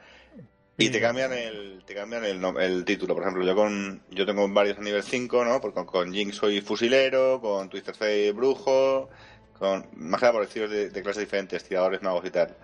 Y 0.80 0.90
te 0.90 1.00
cambian 1.00 1.32
el, 1.32 1.82
te 1.84 1.94
cambian 1.94 2.24
el, 2.24 2.42
el 2.58 2.84
título. 2.84 3.14
Por 3.14 3.22
ejemplo, 3.22 3.44
yo 3.44 3.54
con 3.54 4.02
yo 4.10 4.26
tengo 4.26 4.48
varios 4.48 4.78
a 4.78 4.82
nivel 4.82 5.02
5, 5.02 5.44
¿no? 5.44 5.60
Porque 5.60 5.74
con, 5.74 5.86
con 5.86 6.12
Jinx 6.12 6.36
soy 6.36 6.60
fusilero, 6.60 7.40
con 7.40 7.68
Twister 7.68 7.94
Fate 7.94 8.32
brujo, 8.32 9.08
con 9.58 9.86
más 9.96 10.20
que 10.20 10.26
nada 10.26 10.32
por 10.32 10.42
estilos 10.42 10.70
de, 10.70 10.90
de 10.90 11.02
clases 11.02 11.22
diferentes, 11.24 11.62
tiradores, 11.64 12.02
magos 12.02 12.24
y 12.24 12.30
tal. 12.30 12.56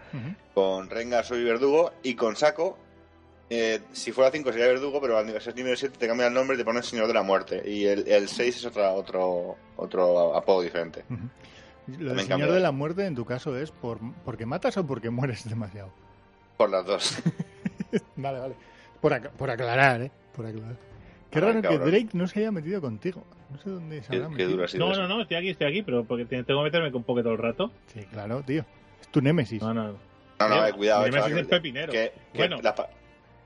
Con 0.54 0.88
Rengar 0.88 1.24
soy 1.24 1.44
verdugo 1.44 1.92
y 2.02 2.14
con 2.14 2.36
Saco, 2.36 2.78
eh, 3.48 3.80
si 3.92 4.12
fuera 4.12 4.30
5 4.30 4.50
sería 4.50 4.66
verdugo, 4.66 5.00
pero 5.00 5.18
al 5.18 5.26
nivel, 5.26 5.42
nivel 5.54 5.76
7 5.76 5.96
te 5.98 6.08
cambia 6.08 6.26
el 6.26 6.34
nombre 6.34 6.56
y 6.56 6.58
te 6.58 6.64
pones 6.64 6.86
Señor 6.86 7.06
de 7.06 7.14
la 7.14 7.22
Muerte. 7.22 7.62
Y 7.64 7.86
el, 7.86 8.08
el 8.08 8.28
6 8.28 8.56
es 8.56 8.64
otra, 8.64 8.92
otro, 8.92 9.56
otro 9.76 10.34
apodo 10.34 10.62
diferente. 10.62 11.04
Ujú. 11.10 12.00
Lo 12.02 12.14
del 12.14 12.26
Señor 12.26 12.50
de 12.50 12.60
la 12.60 12.72
Muerte 12.72 13.06
en 13.06 13.14
tu 13.14 13.24
caso 13.24 13.56
es 13.56 13.70
por 13.70 13.98
porque 14.24 14.44
matas 14.44 14.76
o 14.76 14.86
porque 14.86 15.10
mueres 15.10 15.48
demasiado. 15.48 15.92
Por 16.56 16.70
las 16.70 16.84
dos. 16.84 17.18
Vale, 18.16 18.38
vale. 18.40 18.54
Por, 19.00 19.12
ac- 19.12 19.30
por 19.30 19.50
aclarar, 19.50 20.02
¿eh? 20.02 20.10
Por 20.34 20.46
aclarar. 20.46 20.76
Qué 21.30 21.38
Ah, 21.38 21.42
raro 21.42 21.62
que. 21.62 21.78
Drake 21.78 22.08
no 22.12 22.26
se 22.28 22.40
haya 22.40 22.50
metido 22.52 22.80
contigo. 22.80 23.24
No 23.50 23.58
sé 23.58 23.70
dónde 23.70 24.02
se 24.02 24.10
Qué, 24.10 24.16
habrá 24.16 24.28
metido. 24.30 24.50
duro 24.50 24.64
ha 24.64 24.68
sido 24.68 24.88
No, 24.88 24.94
no, 24.94 25.08
no, 25.08 25.22
estoy 25.22 25.36
aquí, 25.36 25.50
estoy 25.50 25.66
aquí, 25.68 25.82
pero 25.82 26.04
porque 26.04 26.24
te- 26.24 26.42
tengo 26.44 26.60
que 26.60 26.64
meterme 26.64 26.90
con 26.92 27.02
poco 27.04 27.22
todo 27.22 27.32
el 27.32 27.38
rato. 27.38 27.70
Sí, 27.92 28.04
claro, 28.10 28.42
tío. 28.42 28.64
Es 29.00 29.08
tu 29.08 29.20
némesis. 29.20 29.60
No, 29.62 29.74
no. 29.74 29.92
No, 30.38 30.48
no, 30.48 30.66
eh, 30.66 30.72
cuidado, 30.72 31.04
mi 31.06 31.12
chaval, 31.12 31.38
es 31.38 31.46
pepinero. 31.46 31.92
que- 31.92 32.12
que 32.32 32.38
Bueno. 32.38 32.58
la 32.62 32.74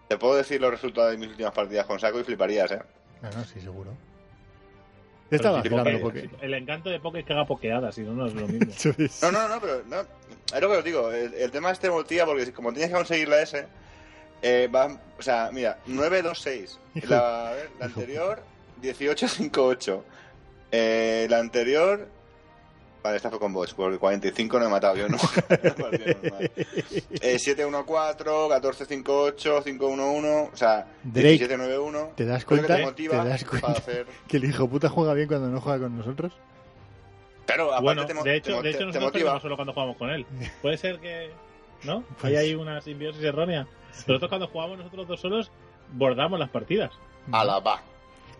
te 0.09 0.19
puedo 0.19 0.35
decir 0.37 0.61
los 0.61 0.71
resultados 0.73 1.13
de 1.13 1.19
mis 1.19 1.29
últimas 1.29 1.53
partidas 1.53 1.87
con 1.87 2.01
saco 2.01 2.19
y 2.19 2.25
fliparías, 2.25 2.71
¿eh? 2.73 2.81
No, 3.23 3.31
no, 3.31 3.45
sí, 3.45 3.61
seguro. 3.61 3.93
Te 5.29 5.37
estaba 5.37 5.59
vacilando 5.59 5.89
Poké- 5.89 6.01
porque... 6.01 6.29
El 6.41 6.55
encanto 6.55 6.91
de 6.91 6.99
Poké 6.99 7.21
es 7.21 7.25
que 7.25 7.33
haga 7.33 7.45
pokeadas, 7.45 7.95
si 7.95 8.01
no, 8.03 8.13
no 8.15 8.27
es 8.27 8.35
lo 8.35 8.49
mismo. 8.49 8.73
No, 9.23 9.31
no, 9.31 9.49
no, 9.49 9.61
pero 9.61 9.83
no, 9.87 10.01
es 10.01 10.61
lo 10.61 10.69
que 10.69 10.77
os 10.79 10.85
digo. 10.85 11.13
El, 11.13 11.33
el 11.35 11.51
tema 11.53 11.71
este 11.71 11.89
motiva 11.91 12.27
porque 12.27 12.53
como 12.53 12.73
tienes 12.73 12.91
que 12.91 12.97
conseguir 12.97 13.29
la 13.29 13.41
S, 13.41 13.65
eh, 14.43 14.69
va, 14.75 14.87
o 15.19 15.23
sea, 15.23 15.51
mira, 15.53 15.79
9-2-6. 15.89 16.79
Hijo- 16.95 17.07
La, 17.09 17.53
la 17.79 17.87
anterior, 17.87 18.43
18-5-8. 18.83 20.01
Eh, 20.73 21.27
la 21.31 21.39
anterior. 21.39 22.09
Vale, 23.03 23.17
esta 23.17 23.31
fue 23.31 23.39
con 23.39 23.53
bots, 23.55 23.73
porque 23.73 23.97
45 23.97 24.59
no 24.61 24.67
he 24.67 24.69
matado 24.69 24.95
yo, 24.97 25.09
normal. 25.09 26.51
Eh, 26.55 27.37
7-1-4, 27.39 28.17
14-5-8, 28.61 29.63
5-1-1, 29.65 30.51
o 30.53 30.57
sea, 30.57 30.87
Drake, 31.03 31.49
17-9-1. 31.49 32.15
¿te 32.15 32.27
das 32.27 32.45
Creo 32.45 32.61
que 32.61 32.67
cuenta? 32.67 32.77
te 32.77 32.83
motiva 32.85 33.23
¿Te 33.23 33.29
das 33.31 33.45
cuenta? 33.45 33.73
hacer. 33.73 34.07
Que 34.29 34.37
el 34.37 34.45
hijo 34.45 34.69
puta 34.69 34.91
juega 34.91 35.15
bien 35.15 35.29
cuando 35.29 35.49
no 35.49 35.63
juega 35.63 35.79
con 35.79 35.97
nosotros. 35.97 36.33
Claro, 37.47 37.69
aparte 37.73 37.85
Bueno, 37.85 38.05
te, 38.07 38.13
de 38.15 38.23
te 38.23 38.37
hecho, 38.37 38.51
mo- 38.57 38.57
de 38.59 38.63
te- 38.63 38.69
hecho 38.71 38.79
te 38.79 38.85
nosotros 38.85 39.03
motiva. 39.05 39.23
perdemos 39.25 39.43
solo 39.43 39.57
cuando 39.57 39.73
jugamos 39.73 39.97
con 39.97 40.11
él. 40.11 40.27
Puede 40.63 40.77
ser 40.77 40.99
que... 41.01 41.31
¿No? 41.85 42.03
Pues- 42.21 42.25
Hay 42.25 42.37
ahí 42.37 42.55
una 42.55 42.81
simbiosis 42.81 43.23
errónea. 43.23 43.67
Nosotros 44.07 44.29
cuando 44.29 44.49
jugamos 44.49 44.79
nosotros 44.79 45.09
dos 45.09 45.21
solos, 45.21 45.51
bordamos 45.93 46.39
las 46.39 46.49
partidas. 46.51 46.91
A 47.33 47.45
la 47.45 47.59
va. 47.61 47.83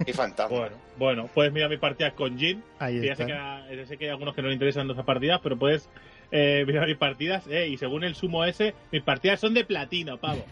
Qué 0.05 0.15
fantasma. 0.15 0.57
Bueno, 0.57 0.77
bueno, 0.97 1.31
puedes 1.35 1.53
mirar 1.53 1.69
mis 1.69 1.79
partidas 1.79 2.15
con 2.15 2.39
Jin. 2.39 2.63
Ahí 2.79 3.01
ya 3.07 3.15
sé 3.17 3.27
que, 3.27 3.33
ya 3.77 3.87
sé 3.87 3.99
que 3.99 4.05
hay 4.07 4.11
algunos 4.11 4.35
que 4.35 4.41
no 4.43 4.49
le 4.49 4.55
interesan 4.55 4.87
nuestras 4.87 5.05
partidas, 5.07 5.41
pero 5.43 5.59
puedes 5.59 5.89
eh, 6.31 6.65
mirar 6.67 6.87
mis 6.87 6.97
partidas. 6.97 7.45
Eh, 7.49 7.69
y 7.69 7.77
según 7.77 8.05
el 8.05 8.15
sumo 8.15 8.45
ese, 8.45 8.75
mis 8.93 9.03
partidas 9.03 9.41
son 9.41 9.53
de 9.53 9.65
platino, 9.65 10.17
pavo. 10.19 10.45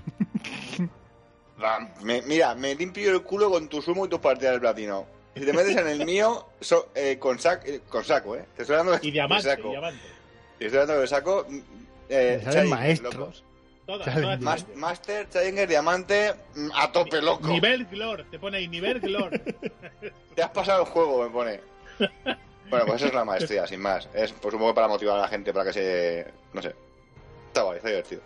Me- 2.03 2.22
mira, 2.22 2.55
me 2.55 2.74
limpio 2.77 3.11
el 3.11 3.22
culo 3.22 3.51
con 3.51 3.68
tu 3.68 3.83
sumo 3.83 4.07
y 4.07 4.09
tus 4.09 4.20
partidas 4.20 4.53
del 4.53 4.61
platino. 4.61 5.07
Si 5.35 5.44
te 5.44 5.53
metes 5.53 5.77
en 5.77 5.88
el 5.88 6.05
mío, 6.05 6.46
so- 6.61 6.88
eh, 6.94 7.18
con, 7.18 7.37
sac- 7.38 7.62
eh, 7.66 7.81
con 7.88 8.05
saco, 8.05 8.37
¿eh? 8.37 8.44
Te 8.57 8.62
estoy 8.62 8.77
de, 8.77 8.98
Y 9.03 9.11
diamante, 9.11 9.48
de 9.57 9.61
y 9.61 9.70
diamante. 9.70 10.01
Te 10.59 10.66
estoy 10.66 10.81
hablando 10.81 11.01
de 11.01 11.07
saco. 11.09 11.46
Eh, 12.09 12.40
salen 12.44 12.68
maestros. 12.71 13.14
loco. 13.14 13.33
Todas. 13.87 14.40
Mas- 14.40 14.66
Master, 14.77 15.29
Challenger, 15.31 15.66
Diamante, 15.66 16.35
mm, 16.55 16.68
a 16.75 16.92
tope, 16.92 17.23
loco. 17.23 17.49
Nivel 17.49 17.87
Glor, 17.87 18.27
te 18.31 18.38
pone 18.38 18.59
ahí 18.59 18.68
nivel 18.68 19.01
Glor. 19.01 19.31
Te 20.35 20.42
has 20.42 20.51
pasado 20.51 20.83
el 20.83 20.88
juego, 20.88 21.23
me 21.25 21.31
pone. 21.31 21.61
Bueno, 22.68 22.85
pues 22.85 22.97
eso 22.97 23.07
es 23.07 23.14
la 23.14 23.25
maestría, 23.25 23.66
sin 23.66 23.81
más. 23.81 24.07
Es, 24.12 24.31
pues 24.33 24.53
supongo, 24.53 24.75
para 24.75 24.88
motivar 24.88 25.16
a 25.18 25.23
la 25.23 25.29
gente, 25.29 25.53
para 25.55 25.64
que 25.64 25.73
se... 25.73 26.27
No 26.53 26.61
sé. 26.61 26.75
Está 27.47 27.62
guay, 27.62 27.79
está 27.79 27.88
divertido. 27.88 28.21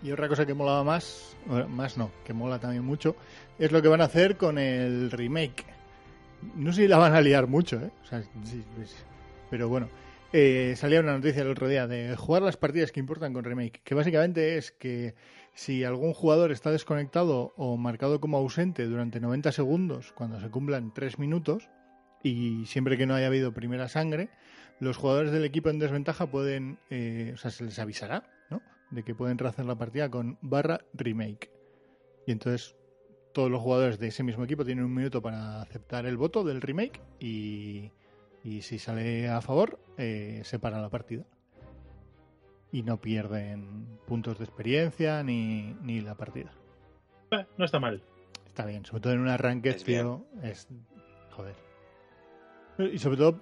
Y 0.00 0.12
otra 0.12 0.28
cosa 0.28 0.46
que 0.46 0.54
molaba 0.54 0.84
más, 0.84 1.34
o 1.50 1.54
más 1.68 1.96
no, 1.98 2.10
que 2.24 2.32
mola 2.32 2.60
también 2.60 2.84
mucho, 2.84 3.16
es 3.58 3.72
lo 3.72 3.82
que 3.82 3.88
van 3.88 4.00
a 4.00 4.04
hacer 4.04 4.36
con 4.36 4.58
el 4.58 5.10
remake. 5.10 5.64
No 6.54 6.72
sé 6.72 6.82
si 6.82 6.88
la 6.88 6.98
van 6.98 7.14
a 7.14 7.20
liar 7.20 7.48
mucho, 7.48 7.76
¿eh? 7.76 7.90
O 8.04 8.06
sea, 8.06 8.22
sí, 8.44 8.62
sí. 8.84 8.94
pero 9.50 9.68
bueno. 9.68 9.88
Eh, 10.36 10.74
salía 10.74 10.98
una 10.98 11.12
noticia 11.12 11.42
el 11.42 11.50
otro 11.50 11.68
día 11.68 11.86
de 11.86 12.16
jugar 12.16 12.42
las 12.42 12.56
partidas 12.56 12.90
que 12.90 12.98
importan 12.98 13.32
con 13.32 13.44
remake, 13.44 13.80
que 13.84 13.94
básicamente 13.94 14.58
es 14.58 14.72
que 14.72 15.14
si 15.52 15.84
algún 15.84 16.12
jugador 16.12 16.50
está 16.50 16.72
desconectado 16.72 17.54
o 17.56 17.76
marcado 17.76 18.20
como 18.20 18.38
ausente 18.38 18.84
durante 18.86 19.20
90 19.20 19.52
segundos 19.52 20.10
cuando 20.10 20.40
se 20.40 20.50
cumplan 20.50 20.92
3 20.92 21.20
minutos 21.20 21.70
y 22.24 22.66
siempre 22.66 22.98
que 22.98 23.06
no 23.06 23.14
haya 23.14 23.28
habido 23.28 23.54
primera 23.54 23.86
sangre, 23.86 24.28
los 24.80 24.96
jugadores 24.96 25.30
del 25.30 25.44
equipo 25.44 25.70
en 25.70 25.78
desventaja 25.78 26.26
pueden, 26.26 26.80
eh, 26.90 27.30
o 27.32 27.36
sea, 27.36 27.52
se 27.52 27.62
les 27.62 27.78
avisará, 27.78 28.28
¿no? 28.50 28.60
De 28.90 29.04
que 29.04 29.14
pueden 29.14 29.38
rehacer 29.38 29.66
la 29.66 29.78
partida 29.78 30.10
con 30.10 30.36
barra 30.42 30.80
remake. 30.94 31.52
Y 32.26 32.32
entonces 32.32 32.74
todos 33.32 33.52
los 33.52 33.62
jugadores 33.62 34.00
de 34.00 34.08
ese 34.08 34.24
mismo 34.24 34.42
equipo 34.42 34.64
tienen 34.64 34.84
un 34.84 34.94
minuto 34.94 35.22
para 35.22 35.62
aceptar 35.62 36.06
el 36.06 36.16
voto 36.16 36.42
del 36.42 36.60
remake 36.60 37.00
y, 37.20 37.92
y 38.44 38.60
si 38.60 38.78
sale 38.78 39.28
a 39.28 39.40
favor, 39.40 39.80
eh, 39.96 40.42
se 40.44 40.58
para 40.58 40.80
la 40.80 40.90
partida. 40.90 41.24
Y 42.70 42.82
no 42.82 43.00
pierden 43.00 43.98
puntos 44.06 44.38
de 44.38 44.44
experiencia 44.44 45.22
ni, 45.22 45.74
ni 45.82 46.00
la 46.02 46.14
partida. 46.14 46.52
Eh, 47.30 47.46
No 47.56 47.64
está 47.64 47.80
mal. 47.80 48.02
Está 48.46 48.66
bien, 48.66 48.84
sobre 48.84 49.00
todo 49.00 49.12
en 49.14 49.20
un 49.20 49.28
arranque, 49.28 49.70
Es 49.70 49.82
tío, 49.82 50.26
es... 50.42 50.68
Joder. 51.30 51.54
Y 52.92 52.98
sobre 52.98 53.16
todo 53.16 53.40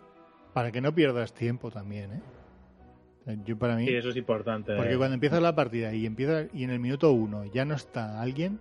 para 0.55 0.71
que 0.71 0.81
no 0.81 0.95
pierdas 0.95 1.35
tiempo 1.35 1.71
también, 1.71 2.13
¿eh? 2.13 3.39
Yo 3.45 3.59
para 3.59 3.77
mí... 3.77 3.87
Sí, 3.87 3.95
eso 3.95 4.11
es 4.11 4.17
importante. 4.17 4.75
Porque 4.77 4.97
cuando 4.97 5.15
empiezas 5.15 5.43
la 5.43 5.55
partida 5.55 5.93
y 5.95 6.07
empieza 6.07 6.45
y 6.53 6.65
en 6.65 6.71
el 6.71 6.81
minuto 6.81 7.13
uno 7.13 7.45
ya 7.47 7.65
no 7.65 7.75
está 7.75 8.21
alguien, 8.21 8.61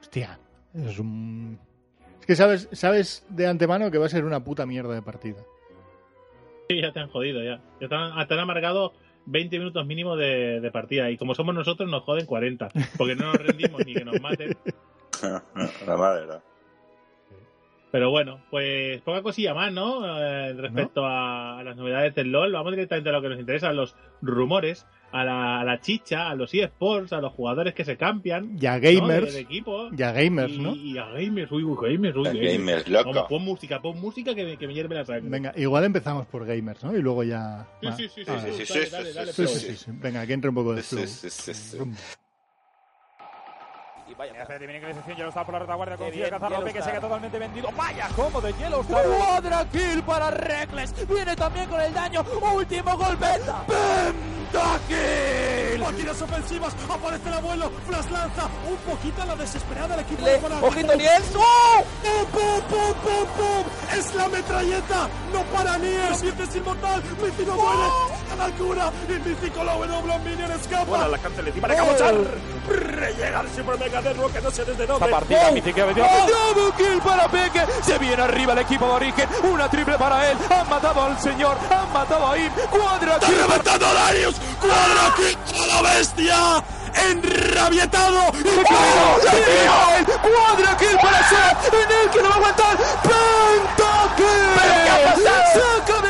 hostia, 0.00 0.38
es 0.74 0.98
un... 0.98 1.58
Es 2.20 2.26
que 2.26 2.36
sabes, 2.36 2.68
sabes 2.72 3.26
de 3.28 3.46
antemano 3.46 3.90
que 3.90 3.98
va 3.98 4.06
a 4.06 4.08
ser 4.10 4.24
una 4.24 4.42
puta 4.42 4.66
mierda 4.66 4.94
de 4.94 5.02
partida. 5.02 5.42
Sí, 6.68 6.80
ya 6.80 6.92
te 6.92 7.00
han 7.00 7.10
jodido, 7.10 7.42
ya. 7.42 7.60
Ya 7.80 7.88
te 7.88 7.94
han, 7.94 8.26
te 8.26 8.34
amargado 8.34 8.94
20 9.26 9.58
minutos 9.58 9.86
mínimo 9.86 10.16
de, 10.16 10.60
de 10.60 10.70
partida. 10.70 11.10
Y 11.10 11.16
como 11.16 11.34
somos 11.34 11.54
nosotros, 11.54 11.88
nos 11.88 12.02
joden 12.04 12.26
40. 12.26 12.68
Porque 12.96 13.16
no 13.16 13.26
nos 13.26 13.36
rendimos 13.36 13.84
ni 13.84 13.94
que 13.94 14.04
nos 14.04 14.20
maten. 14.20 14.56
la 15.86 15.96
madre, 15.96 16.20
¿verdad? 16.20 16.42
Pero 17.94 18.10
bueno, 18.10 18.40
pues 18.50 19.00
poca 19.02 19.22
cosilla 19.22 19.54
más, 19.54 19.72
¿no? 19.72 20.04
Eh, 20.20 20.52
respecto 20.54 21.06
a, 21.06 21.60
a 21.60 21.62
las 21.62 21.76
novedades 21.76 22.12
del 22.16 22.32
LOL. 22.32 22.50
Vamos 22.52 22.72
directamente 22.72 23.08
a 23.08 23.12
lo 23.12 23.22
que 23.22 23.28
nos 23.28 23.38
interesa, 23.38 23.68
a 23.68 23.72
los 23.72 23.94
rumores, 24.20 24.84
a 25.12 25.22
la, 25.22 25.60
a 25.60 25.64
la 25.64 25.80
chicha, 25.80 26.28
a 26.28 26.34
los 26.34 26.52
eSports, 26.52 27.12
a 27.12 27.20
los 27.20 27.32
jugadores 27.34 27.72
que 27.72 27.84
se 27.84 27.96
cambian. 27.96 28.58
Ya 28.58 28.74
¿no? 28.74 28.80
gamers, 28.80 29.26
De, 29.26 29.32
de 29.34 29.38
equipo. 29.38 29.90
ya 29.92 30.10
gamers, 30.10 30.52
y, 30.54 30.58
¿no? 30.58 30.74
y 30.74 30.98
a 30.98 31.06
gamers, 31.06 31.52
uy, 31.52 31.62
uy, 31.62 31.76
gamers, 31.80 32.16
uy, 32.16 32.24
gamers. 32.24 32.52
game 32.58 32.72
es 32.78 32.90
Vamos, 32.90 33.14
loco. 33.14 33.28
pon 33.28 33.42
música, 33.44 33.80
pon 33.80 34.00
música 34.00 34.34
que 34.34 34.44
me, 34.44 34.56
que 34.56 34.66
me 34.66 34.74
hierve 34.74 34.96
la 34.96 35.04
sangre. 35.04 35.30
Venga, 35.30 35.52
igual 35.56 35.84
empezamos 35.84 36.26
por 36.26 36.44
gamers, 36.44 36.82
¿no? 36.82 36.96
Y 36.96 37.00
luego 37.00 37.22
ya... 37.22 37.64
Sí, 37.80 38.08
sí, 38.08 38.08
sí, 38.08 38.24
sí, 38.24 38.64
sí, 38.64 38.66
sí, 38.66 38.72
dale, 38.72 38.86
sí, 38.86 38.90
dale, 38.90 39.06
sí, 39.10 39.14
dale, 39.14 39.32
sí, 39.32 39.42
flow. 39.42 39.46
sí, 39.54 39.66
sí, 39.68 39.76
sí. 39.76 39.90
Venga, 39.94 40.26
que 40.26 40.32
entre 40.32 40.48
un 40.48 40.56
poco 40.56 40.74
de 40.74 40.82
Sí, 40.82 40.96
flow. 40.96 41.06
sí, 41.06 41.30
sí, 41.30 41.54
sí. 41.54 41.78
Vaya, 44.16 44.42
hace 44.42 44.58
de 44.60 44.66
minimización, 44.66 45.16
Yellowstar 45.16 45.44
por 45.44 45.54
la 45.54 45.58
retaguardia, 45.60 45.96
consigue 45.96 46.18
bien, 46.18 46.30
cazar 46.30 46.52
Rope 46.52 46.72
que 46.72 46.82
se 46.82 46.90
queda 46.90 47.00
totalmente 47.00 47.38
vendido. 47.38 47.68
Vaya, 47.76 48.08
cómo 48.14 48.40
de 48.40 48.52
Yellowstar. 48.52 49.04
Cuadra 49.04 49.64
kill 49.72 50.02
para 50.04 50.30
Reckless. 50.30 51.08
Viene 51.08 51.34
también 51.34 51.68
con 51.68 51.80
el 51.80 51.92
daño. 51.92 52.24
Último 52.54 52.96
golpe. 52.96 53.26
Pentakill. 54.52 55.80
máquinas 55.80 56.22
ofensivas. 56.22 56.74
Aparece 56.88 57.28
el 57.28 57.34
abuelo. 57.34 57.70
Flash 57.88 58.10
lanza 58.10 58.48
un 58.68 58.76
poquito 58.88 59.22
a 59.22 59.26
la 59.26 59.34
desesperada 59.36 59.94
el 59.94 60.00
equipo 60.02 60.24
Le- 60.24 60.38
de 60.38 60.46
ojito, 60.62 60.94
Niels. 60.94 61.34
¡Oh! 61.36 61.84
¡Pum, 62.02 62.26
pum, 62.30 62.60
pum, 62.68 62.94
pum, 63.02 63.26
pum! 63.36 63.98
¡Es 63.98 64.14
la 64.14 64.28
metralleta! 64.28 65.08
¡No 65.32 65.42
para 65.44 65.76
Niels! 65.78 66.22
¡Lo 66.22 66.44
es 66.44 66.56
inmortal! 66.56 67.02
¡Mítico 67.02 67.54
muere! 67.56 68.13
¡A 68.34 68.36
la 68.36 68.44
altura! 68.46 68.90
¡Y 69.08 69.28
Mítico 69.28 69.62
la 69.62 69.74
W 69.74 70.18
Minion 70.24 70.50
escapa! 70.52 70.84
Bueno, 70.84 71.08
la 71.08 71.18
cante 71.18 71.42
le 71.42 71.52
para 71.52 71.76
cabochar. 71.76 72.14
Llega 73.16 73.40
el 73.40 73.48
Super 73.54 73.78
Mega 73.78 74.02
Derro 74.02 74.32
que 74.32 74.40
no 74.40 74.50
sé 74.50 74.64
desde 74.64 74.86
dónde. 74.86 75.04
Esta 75.04 75.16
partida, 75.18 75.46
¡Oh! 75.48 75.52
Mítico 75.52 75.82
ha 75.82 75.86
metido- 75.86 76.06
¡Oh! 76.10 76.26
Double 76.54 76.72
kill 76.76 77.00
para 77.00 77.28
Peque. 77.28 77.62
Se 77.84 77.98
viene 77.98 78.22
arriba 78.22 78.52
el 78.54 78.58
equipo 78.60 78.86
de 78.86 78.92
origen. 78.92 79.28
Una 79.44 79.68
triple 79.70 79.96
para 79.98 80.30
él. 80.30 80.38
Han 80.50 80.68
matado 80.68 81.02
al 81.04 81.18
señor. 81.20 81.56
Han 81.70 81.92
matado 81.92 82.26
a 82.32 82.36
Im. 82.38 82.50
Cuadra 82.70 83.14
¡Está 83.14 83.26
kill. 83.26 83.36
reventando 83.38 83.86
a 83.86 83.92
Darius! 83.94 84.34
¡Cuadra 84.60 85.14
kill 85.16 85.70
a 85.70 85.82
la 85.82 85.94
bestia! 85.94 86.64
¡Enrabietado! 87.10 88.20
¡Oh! 88.28 88.32
¡Tío! 88.32 90.18
Cuadra 90.18 90.76
kill 90.76 90.98
para 91.00 91.28
Sam. 91.28 91.56
En 91.72 91.92
el 92.04 92.10
que 92.10 92.22
no 92.22 92.28
va 92.30 92.34
a 92.34 92.38
aguantar. 92.38 92.76
Pentakill. 92.76 94.26
¿Pero 94.56 94.74
qué 94.84 94.90
ha 94.90 95.12
pasado? 95.12 96.03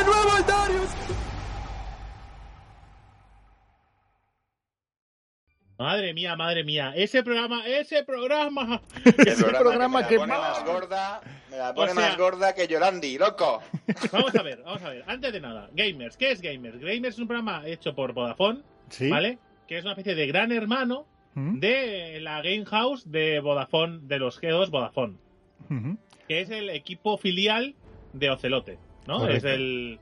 Madre 5.95 6.13
mía, 6.13 6.35
madre 6.35 6.63
mía. 6.65 6.91
Ese 6.93 7.23
programa, 7.23 7.65
ese 7.65 8.03
programa. 8.03 8.81
El 9.05 9.45
programa 9.45 10.01
me 10.01 10.07
que 10.07 10.15
la 10.15 10.19
pone 10.19 10.33
más- 10.33 10.65
gorda, 10.65 11.21
me 11.49 11.55
la 11.57 11.73
pone 11.73 11.91
O 11.91 11.95
sea- 11.95 12.07
más 12.09 12.17
gorda 12.17 12.53
que 12.53 12.67
Yolandi, 12.67 13.17
loco. 13.17 13.61
Vamos 14.11 14.35
a 14.35 14.41
ver, 14.43 14.61
vamos 14.65 14.83
a 14.83 14.89
ver. 14.89 15.05
Antes 15.07 15.31
de 15.31 15.39
nada, 15.39 15.69
Gamers. 15.71 16.17
¿Qué 16.17 16.31
es 16.31 16.41
Gamers? 16.41 16.79
Gamers 16.79 17.15
es 17.15 17.19
un 17.19 17.27
programa 17.29 17.63
hecho 17.65 17.95
por 17.95 18.11
Vodafone, 18.11 18.59
Sí. 18.89 19.09
¿vale? 19.09 19.39
Que 19.69 19.77
es 19.77 19.83
una 19.85 19.93
especie 19.93 20.15
de 20.15 20.27
gran 20.27 20.51
hermano 20.51 21.05
¿Mm? 21.33 21.59
de 21.59 22.19
la 22.19 22.41
Game 22.41 22.65
House 22.65 23.09
de 23.09 23.39
Vodafone, 23.39 23.99
de 24.01 24.19
los 24.19 24.41
G2 24.41 24.69
Vodafone, 24.69 25.15
que 26.27 26.41
es 26.41 26.49
el 26.49 26.69
equipo 26.71 27.17
filial 27.17 27.73
de 28.11 28.31
Ocelote, 28.31 28.79
¿no? 29.07 29.19
Correcto. 29.19 29.47
Es 29.47 29.53
el, 29.55 29.99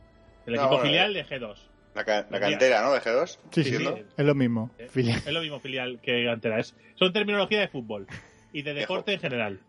el 0.48 0.54
No, 0.56 0.62
equipo 0.62 0.68
bueno, 0.70 0.84
filial 0.86 1.14
de 1.14 1.24
G2. 1.26 1.56
La, 1.96 2.04
ca- 2.04 2.26
la 2.30 2.40
cantera, 2.40 2.82
¿no? 2.82 2.92
De 2.94 3.00
G2. 3.02 3.38
Sí, 3.52 3.64
Sí, 3.64 3.76
es 4.18 4.26
lo 4.26 4.34
mismo. 4.36 4.72
Eh, 4.80 4.88
Filial. 4.90 5.18
Es 5.26 5.32
lo 5.34 5.42
mismo 5.42 5.60
filial 5.60 6.00
que 6.02 6.26
cantera. 6.26 6.60
Es, 6.60 6.76
son 6.96 7.14
terminología 7.14 7.60
de 7.60 7.68
fútbol 7.68 8.08
y 8.52 8.62
de 8.64 8.74
deporte 8.74 9.14
en 9.14 9.20
general. 9.20 9.60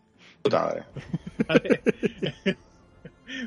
Puta 0.41 0.61
madre. 0.61 0.83
¿vale? 1.47 1.81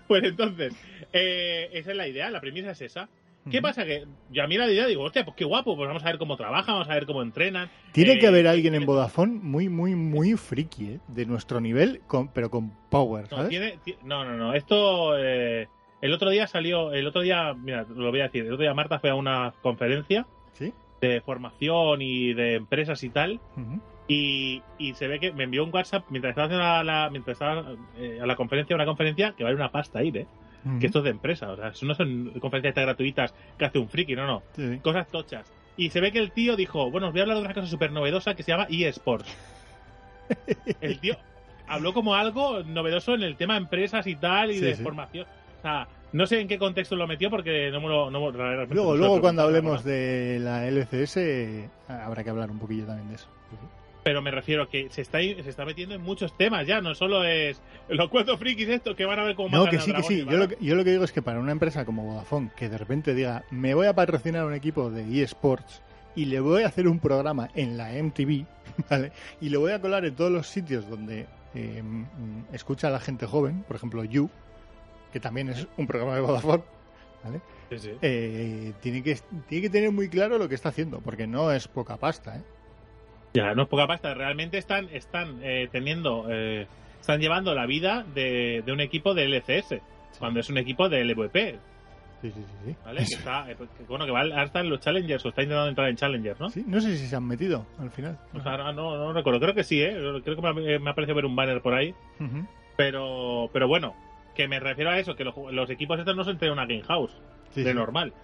pues 0.07 0.25
entonces, 0.25 0.75
eh, 1.13 1.69
esa 1.73 1.91
es 1.91 1.97
la 1.97 2.09
idea, 2.09 2.31
la 2.31 2.41
premisa 2.41 2.71
es 2.73 2.81
esa. 2.83 3.09
¿Qué 3.51 3.63
pasa? 3.63 3.87
Que 3.87 4.05
yo 4.31 4.43
a 4.43 4.47
mí 4.47 4.59
la 4.59 4.71
idea 4.71 4.87
digo, 4.87 5.03
hostia, 5.05 5.25
pues 5.25 5.35
qué 5.35 5.45
guapo, 5.47 5.75
pues 5.75 5.89
vamos 5.89 6.03
a 6.03 6.07
ver 6.07 6.19
cómo 6.19 6.37
trabajan, 6.37 6.75
vamos 6.75 6.91
a 6.91 6.95
ver 6.95 7.07
cómo 7.07 7.23
entrenan. 7.23 7.71
Tiene 7.93 8.13
Eh, 8.15 8.19
que 8.19 8.27
haber 8.27 8.47
alguien 8.47 8.75
en 8.75 8.85
Vodafone 8.85 9.33
muy, 9.41 9.71
muy, 9.71 9.95
muy 9.95 10.35
friki, 10.37 10.85
¿eh? 10.89 11.01
De 11.09 11.25
nuestro 11.25 11.59
nivel, 11.59 12.03
con- 12.07 12.29
pero 12.29 12.51
con 12.51 12.71
power, 12.91 13.23
No, 13.31 13.37
¿sabes? 13.39 13.49
tiene- 13.49 13.79
ti- 13.83 13.97
no, 14.05 14.23
no, 14.27 14.37
no, 14.37 14.53
esto... 14.53 15.17
eh, 15.19 15.67
el 16.01 16.13
otro 16.13 16.31
día 16.31 16.47
salió, 16.47 16.93
el 16.93 17.07
otro 17.07 17.23
día, 17.23 17.55
mira, 17.55 17.85
lo 17.89 18.11
voy 18.11 18.21
a 18.21 18.25
decir, 18.25 18.45
el 18.45 18.53
otro 18.53 18.63
día 18.63 18.75
Marta 18.75 18.99
fue 18.99 19.11
a 19.11 19.15
una 19.15 19.53
conferencia 19.63 20.27
Sí. 20.53 20.73
de 21.01 21.21
formación 21.21 22.03
y 22.03 22.35
de 22.35 22.55
empresas 22.55 23.03
y 23.05 23.11
tal, 23.11 23.41
y, 24.09 24.63
y 24.79 24.95
se 24.95 25.07
ve 25.09 25.21
que 25.21 25.33
me 25.33 25.45
envió 25.45 25.65
un 25.65 25.71
WhatsApp 25.75 26.05
mientras 26.09 26.31
estaba 26.33 26.47
haciendo 26.47 26.65
la, 26.65 26.83
la- 26.85 27.11
mientras 27.11 27.35
estaba 27.35 27.75
eh, 27.97 28.19
a 28.23 28.27
la 28.27 28.37
conferencia, 28.37 28.75
una 28.75 28.87
conferencia 28.87 29.33
que 29.37 29.45
vale 29.45 29.57
una 29.57 29.71
pasta 29.71 30.03
ir, 30.03 30.17
¿eh? 30.17 30.27
Que 30.81 30.87
esto 30.87 30.99
es 30.99 31.05
de 31.05 31.11
empresa, 31.11 31.51
o 31.53 31.57
sea, 31.57 31.69
eso 31.69 31.87
no 31.87 31.95
son 31.95 32.33
conferencias 32.41 32.75
gratuitas 32.75 33.33
que 33.57 33.65
hace 33.65 33.79
un 33.79 33.89
friki, 33.89 34.15
no, 34.17 34.27
no, 34.27 34.43
Sí, 34.57 34.79
cosas 34.83 35.09
tochas. 35.09 35.51
Y 35.77 35.91
se 35.91 36.01
ve 36.01 36.11
que 36.13 36.19
el 36.19 36.33
tío 36.33 36.57
dijo, 36.57 36.91
bueno, 36.91 37.07
os 37.07 37.13
voy 37.13 37.21
a 37.21 37.23
hablar 37.23 37.39
de 37.39 37.45
una 37.45 37.55
cosa 37.55 37.67
súper 37.69 37.93
novedosa 37.93 38.35
que 38.35 38.43
se 38.43 38.51
llama 38.53 38.67
eSports. 38.69 39.35
el 40.81 40.99
tío 40.99 41.17
habló 41.67 41.93
como 41.95 42.15
algo 42.15 42.63
novedoso 42.65 43.15
en 43.15 43.23
el 43.23 43.37
tema 43.37 43.57
empresas 43.57 44.07
y 44.07 44.17
tal, 44.17 44.51
y 44.51 44.55
Sí, 44.59 44.61
de 44.65 44.75
formación. 44.77 45.27
O 45.59 45.63
sea, 45.63 45.89
no 46.13 46.27
sé 46.27 46.41
en 46.41 46.49
qué 46.49 46.59
contexto 46.59 46.97
lo 46.97 47.07
metió 47.07 47.31
porque 47.31 47.71
no 47.71 47.81
me 47.81 47.89
lo... 47.89 48.11
no 48.11 48.31
Luego, 48.31 49.21
cuando 49.21 49.43
hablemos 49.43 49.85
de 49.85 50.39
la 50.41 50.67
LCS, 50.67 51.19
habrá 51.89 52.25
que 52.25 52.31
hablar 52.31 52.51
un 52.51 52.59
poquillo 52.59 52.85
también 52.87 53.09
de 53.09 53.15
eso. 53.17 53.29
Pero 54.05 54.23
me 54.23 54.31
refiero 54.31 54.69
que 54.71 54.89
se 54.91 55.03
está, 55.03 55.19
se 55.19 55.41
está 55.51 55.67
metiendo 55.67 55.95
en 55.95 56.01
muchos 56.01 56.35
temas 56.37 56.67
ya, 56.67 56.81
no 56.81 56.95
solo 56.95 57.25
es 57.25 57.61
los 57.89 58.09
cuatro 58.09 58.39
frikis 58.39 58.69
estos 58.69 58.97
que 58.97 59.05
van 59.05 59.19
a 59.19 59.25
ver 59.25 59.35
cómo 59.35 59.55
No, 59.55 59.67
que 59.67 59.79
sí, 59.81 59.93
que 59.93 60.03
sí. 60.03 60.25
Yo 60.25 60.31
a- 60.31 60.41
lo 60.41 60.49
que, 60.49 60.57
yo 60.61 60.77
lo 60.77 60.85
que 60.85 60.93
digo 60.93 61.05
es 61.05 61.13
que 61.13 61.21
para 61.21 61.41
una 61.41 61.53
empresa 61.53 61.85
como 61.85 62.05
Vodafone, 62.05 62.51
que 62.57 62.71
de 62.71 62.79
repente 62.79 63.15
diga, 63.15 63.45
me 63.51 63.75
voy 63.75 63.87
a 63.87 63.95
patrocinar 63.95 64.47
un 64.47 64.55
equipo 64.55 64.91
de 64.91 65.23
eSports 65.23 65.83
y 66.17 66.25
le 66.25 66.41
voy 66.41 66.63
a 66.63 66.69
hacer 66.69 66.89
un 66.89 67.01
programa 67.01 67.51
en 67.55 67.77
la 67.77 67.91
MTV, 67.93 68.47
¿vale? 68.91 69.13
Y 69.43 69.51
lo 69.51 69.61
voy 69.61 69.73
a 69.73 69.81
colar 69.81 70.07
en 70.07 70.15
todos 70.15 70.31
los 70.33 70.47
sitios 70.47 70.89
donde 70.89 71.27
eh, 71.55 71.83
escucha 72.53 72.89
a 72.89 72.91
la 72.91 73.01
gente 73.01 73.27
joven, 73.27 73.63
por 73.65 73.77
ejemplo, 73.77 74.05
You, 74.05 74.31
que 75.13 75.21
también 75.21 75.49
es 75.49 75.67
un 75.77 75.87
programa 75.87 76.15
de 76.15 76.21
Vodafone, 76.21 76.63
¿vale? 77.25 77.41
Sí, 77.71 77.79
sí. 77.79 77.91
Eh, 78.03 78.73
tiene, 78.81 79.03
que, 79.03 79.19
tiene 79.49 79.63
que 79.63 79.71
tener 79.71 79.93
muy 79.93 80.09
claro 80.09 80.39
lo 80.39 80.49
que 80.49 80.55
está 80.55 80.71
haciendo, 80.71 81.01
porque 81.01 81.27
no 81.27 81.53
es 81.53 81.69
poca 81.69 81.97
pasta, 81.97 82.37
¿eh? 82.39 82.43
Ya, 83.35 83.55
no 83.55 83.63
es 83.65 83.69
poca 83.69 83.87
pasta. 83.87 84.15
Realmente 84.15 84.57
están, 84.59 84.89
están 84.91 85.39
eh, 85.43 85.69
teniendo, 85.71 86.27
eh, 86.31 86.67
están 87.01 87.21
llevando 87.21 87.55
la 87.55 87.67
vida 87.67 88.05
de, 88.15 88.63
de 88.65 88.73
un 88.73 88.81
equipo 88.81 89.13
de 89.15 89.25
LCS, 89.25 89.81
cuando 90.19 90.41
es 90.41 90.49
un 90.49 90.57
equipo 90.59 90.89
de 90.89 91.05
LVP, 91.05 91.59
Sí, 92.21 92.33
sí, 92.33 92.41
sí. 92.41 92.71
sí. 92.71 92.77
¿vale? 92.85 92.99
Que 93.07 93.15
está, 93.15 93.49
eh, 93.49 93.55
que, 93.77 93.85
bueno, 93.85 94.05
que 94.05 94.11
va 94.11 94.23
en 94.25 94.71
los 94.71 94.81
Challengers 94.81 95.25
o 95.25 95.29
está 95.29 95.43
intentando 95.43 95.69
entrar 95.69 95.89
en 95.89 95.95
Challengers, 95.97 96.41
¿no? 96.41 96.49
Sí, 96.51 96.65
No 96.67 96.81
sé 96.81 96.97
si 96.97 97.07
se 97.07 97.15
han 97.15 97.25
metido 97.29 97.65
al 97.79 97.91
final. 97.93 98.19
O 98.35 98.41
sea, 98.41 98.57
no, 98.57 98.73
no, 98.73 98.97
no 98.97 99.13
recuerdo, 99.13 99.39
creo 99.39 99.55
que 99.55 99.63
sí, 99.63 99.81
¿eh? 99.83 99.95
Creo 100.25 100.35
que 100.37 100.43
me, 100.43 100.49
ha- 100.49 100.79
me 100.81 100.91
ha 100.91 100.95
parecido 100.95 101.15
ver 101.15 101.27
un 101.27 101.37
banner 101.37 101.61
por 101.63 101.75
ahí, 101.75 101.95
pero, 102.77 103.51
pero 103.53 103.69
bueno, 103.69 103.95
que 104.39 104.47
me 104.49 104.61
refiero 104.61 104.91
a 104.91 104.99
eso, 105.01 105.17
que 105.17 105.25
los, 105.25 105.35
los 105.51 105.69
equipos 105.69 105.99
estos 105.99 106.15
no 106.17 106.23
son 106.25 106.39
de 106.39 106.51
una 106.51 106.63
Game 106.65 106.85
House, 106.85 107.11
Sí, 107.53 107.63
de 107.65 107.73
sí. 107.73 107.77
normal. 107.77 108.15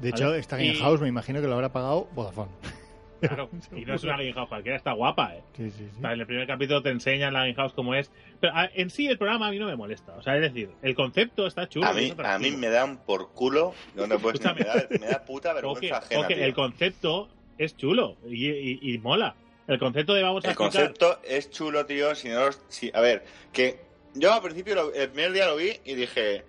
De 0.00 0.10
hecho, 0.10 0.26
Vale. 0.26 0.38
esta 0.38 0.56
Game 0.56 0.68
Y- 0.68 0.76
House 0.76 1.00
me 1.00 1.08
imagino 1.08 1.40
que 1.40 1.48
lo 1.48 1.54
habrá 1.54 1.72
pagado 1.72 2.08
Vodafone. 2.14 2.50
Claro, 3.22 3.48
y 3.76 3.84
no 3.84 3.94
es 3.94 4.02
una 4.02 4.16
Game 4.16 4.32
House 4.32 4.48
cualquiera, 4.48 4.76
está 4.76 4.92
guapa, 4.94 5.36
¿eh? 5.36 5.42
Sí, 5.56 5.70
sí, 5.70 5.78
sí. 5.78 5.96
O 5.96 6.00
sea, 6.00 6.12
en 6.12 6.20
el 6.20 6.26
primer 6.26 6.44
capítulo 6.44 6.82
te 6.82 6.90
enseñan 6.90 7.32
la 7.32 7.40
Game 7.42 7.54
House 7.54 7.72
como 7.72 7.94
es. 7.94 8.10
Pero 8.40 8.52
a- 8.52 8.68
en 8.74 8.90
sí 8.90 9.06
el 9.06 9.16
programa 9.16 9.46
a 9.46 9.50
mí 9.52 9.60
no 9.60 9.66
me 9.66 9.76
molesta. 9.76 10.14
O 10.16 10.22
sea, 10.22 10.34
es 10.34 10.42
decir, 10.42 10.70
el 10.82 10.96
concepto 10.96 11.46
está 11.46 11.68
chulo. 11.68 11.86
A 11.86 11.92
mí, 11.92 12.10
a 12.10 12.12
atractivo. 12.14 12.50
mí 12.50 12.56
me 12.56 12.68
dan 12.68 12.96
por 12.98 13.30
culo. 13.32 13.74
No 13.94 14.08
te 14.08 14.18
puedes 14.18 14.40
me, 14.44 14.64
da, 14.64 14.86
me 14.90 15.06
da 15.06 15.24
puta 15.24 15.52
vergüenza 15.54 15.98
ajena. 15.98 16.20
ok, 16.22 16.26
tío. 16.28 16.36
el 16.44 16.52
concepto 16.54 17.28
es 17.58 17.76
chulo 17.76 18.16
y, 18.28 18.48
y- 18.50 18.78
y 18.92 18.98
mola. 18.98 19.36
El 19.68 19.78
concepto 19.78 20.14
de 20.14 20.22
vamos 20.24 20.44
a 20.44 20.50
El 20.50 20.56
concepto 20.56 21.20
es 21.22 21.48
chulo, 21.52 21.86
tío. 21.86 22.16
Si 22.16 22.28
no, 22.28 22.40
si, 22.68 22.90
a 22.92 23.00
ver, 23.00 23.24
que 23.52 23.78
yo 24.14 24.32
al 24.32 24.42
principio, 24.42 24.74
lo- 24.74 24.94
el 24.94 25.08
primer 25.10 25.32
día 25.32 25.46
lo 25.46 25.56
vi 25.56 25.80
y 25.84 25.94
dije, 25.94 26.44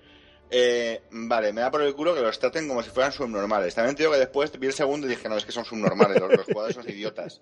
eh, 0.55 1.01
vale, 1.11 1.51
me 1.53 1.61
da 1.61 1.71
por 1.71 1.81
el 1.81 1.95
culo 1.95 2.13
que 2.13 2.21
los 2.21 2.37
traten 2.37 2.67
como 2.67 2.83
si 2.83 2.89
fueran 2.91 3.11
subnormales. 3.11 3.73
También 3.73 3.95
te 3.95 4.03
digo 4.03 4.13
que 4.13 4.19
después 4.19 4.51
vi 4.59 4.67
el 4.67 4.73
segundo 4.73 5.07
y 5.07 5.09
dije, 5.09 5.27
no, 5.29 5.35
es 5.37 5.45
que 5.45 5.51
son 5.51 5.65
subnormales, 5.65 6.19
los, 6.19 6.31
los 6.31 6.45
jugadores 6.45 6.75
son 6.75 6.87
idiotas. 6.89 7.41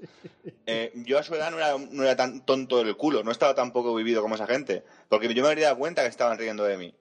Eh, 0.66 0.92
yo 0.96 1.20
a 1.20 1.24
su 1.24 1.36
edad 1.36 1.52
no 1.52 1.58
era, 1.58 1.76
no 1.78 2.04
era 2.04 2.16
tan 2.16 2.46
tonto 2.46 2.84
del 2.84 2.96
culo, 2.96 3.24
no 3.24 3.32
estaba 3.32 3.54
tan 3.56 3.74
poco 3.74 3.94
vivido 3.96 4.22
como 4.22 4.36
esa 4.36 4.48
gente. 4.48 4.84
Porque 5.10 5.34
yo 5.34 5.44
me 5.44 5.50
habría 5.50 5.66
dado 5.68 5.80
cuenta 5.80 6.04
que 6.04 6.08
estaban 6.10 6.38
riendo 6.38 6.64
de 6.64 6.78
mí. 6.78 6.96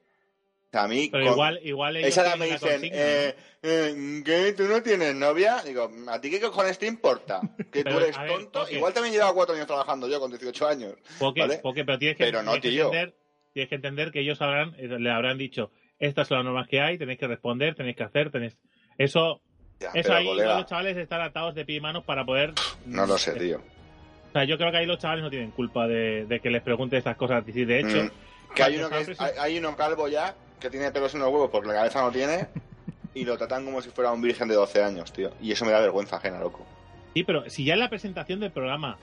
A 0.72 0.86
mí, 0.86 1.08
Pero 1.10 1.24
con- 1.24 1.32
igual, 1.32 1.60
igual 1.64 1.96
esa 1.96 2.22
edad 2.22 2.36
me 2.36 2.44
dicen, 2.46 2.58
consigna, 2.70 2.96
eh, 2.96 3.34
eh, 3.62 4.22
¿qué? 4.24 4.52
¿Tú 4.56 4.64
no 4.68 4.80
tienes 4.82 5.14
novia? 5.16 5.62
Digo, 5.64 5.90
¿a 6.08 6.20
ti 6.20 6.30
qué 6.30 6.40
cojones 6.40 6.78
te 6.78 6.86
importa? 6.86 7.40
Que 7.72 7.82
tú 7.82 7.96
eres 7.98 8.16
ver, 8.16 8.28
tonto. 8.28 8.70
Igual 8.70 8.92
también 8.92 9.12
llevaba 9.14 9.34
cuatro 9.34 9.54
años 9.56 9.66
trabajando 9.66 10.08
yo 10.08 10.20
con 10.20 10.30
18 10.30 10.68
años. 10.68 10.94
Poké, 11.18 11.40
¿vale? 11.40 11.58
Poké, 11.58 11.84
pero 11.84 11.98
tienes 11.98 12.16
que, 12.16 12.24
Pero 12.24 12.42
no, 12.44 12.52
tienes 12.60 12.70
que 12.78 12.82
entender, 12.82 13.14
tienes 13.52 13.68
que 13.68 13.74
entender 13.74 14.10
que 14.12 14.20
ellos 14.20 14.40
habrán, 14.40 14.74
eh, 14.78 14.86
le 14.98 15.10
habrán 15.10 15.38
dicho, 15.38 15.72
estas 15.98 16.28
son 16.28 16.38
las 16.38 16.44
normas 16.44 16.68
que 16.68 16.80
hay, 16.80 16.98
tenéis 16.98 17.18
que 17.18 17.26
responder, 17.26 17.74
tenéis 17.74 17.96
que 17.96 18.04
hacer, 18.04 18.30
tenéis... 18.30 18.56
Eso, 18.96 19.40
Ya, 19.80 19.90
eso 19.94 20.14
ahí 20.14 20.24
colega, 20.26 20.56
los 20.56 20.66
chavales 20.66 20.96
están 20.96 21.20
atados 21.22 21.54
de 21.56 21.64
pie 21.64 21.76
y 21.76 21.80
manos 21.80 22.04
para 22.04 22.24
poder... 22.24 22.52
no 22.86 23.06
lo 23.06 23.18
sé, 23.18 23.32
tío. 23.32 23.58
O 23.58 24.32
sea, 24.32 24.44
yo 24.44 24.56
creo 24.56 24.70
que 24.70 24.76
ahí 24.78 24.86
los 24.86 24.98
chavales 24.98 25.24
no 25.24 25.30
tienen 25.30 25.50
culpa 25.50 25.88
de, 25.88 26.26
de 26.26 26.38
que 26.40 26.50
les 26.50 26.62
pregunte 26.62 26.96
estas 26.96 27.16
cosas. 27.16 27.42
Y 27.48 27.64
de 27.64 27.80
hecho, 27.80 28.04
Mm, 28.04 28.54
que 28.54 28.62
hay 28.62 28.76
uno, 28.78 28.88
que 28.90 29.00
estaba 29.00 29.28
es- 29.30 29.38
hay, 29.38 29.52
hay 29.52 29.58
uno 29.58 29.76
calvo 29.76 30.06
ya 30.08 30.34
que 30.60 30.70
tiene 30.70 30.90
pelos 30.92 31.14
en 31.14 31.20
los 31.20 31.28
huevos 31.30 31.50
porque 31.50 31.68
la 31.68 31.74
cabeza 31.74 32.02
no 32.02 32.10
tiene 32.10 32.48
y 33.14 33.24
lo 33.24 33.36
tratan 33.36 33.64
como 33.64 33.82
si 33.82 33.90
fuera 33.90 34.12
un 34.12 34.22
virgen 34.22 34.48
de 34.48 34.54
12 34.54 34.82
años, 34.82 35.12
tío. 35.12 35.30
Y 35.40 35.52
eso 35.52 35.64
me 35.64 35.72
da 35.72 35.80
vergüenza 35.80 36.16
ajena, 36.16 36.38
loco. 36.38 36.66
Sí, 37.14 37.24
pero 37.24 37.48
si 37.50 37.64
ya 37.64 37.74
en 37.74 37.80
la 37.80 37.88
presentación 37.88 38.40
del 38.40 38.52
programa, 38.52 38.98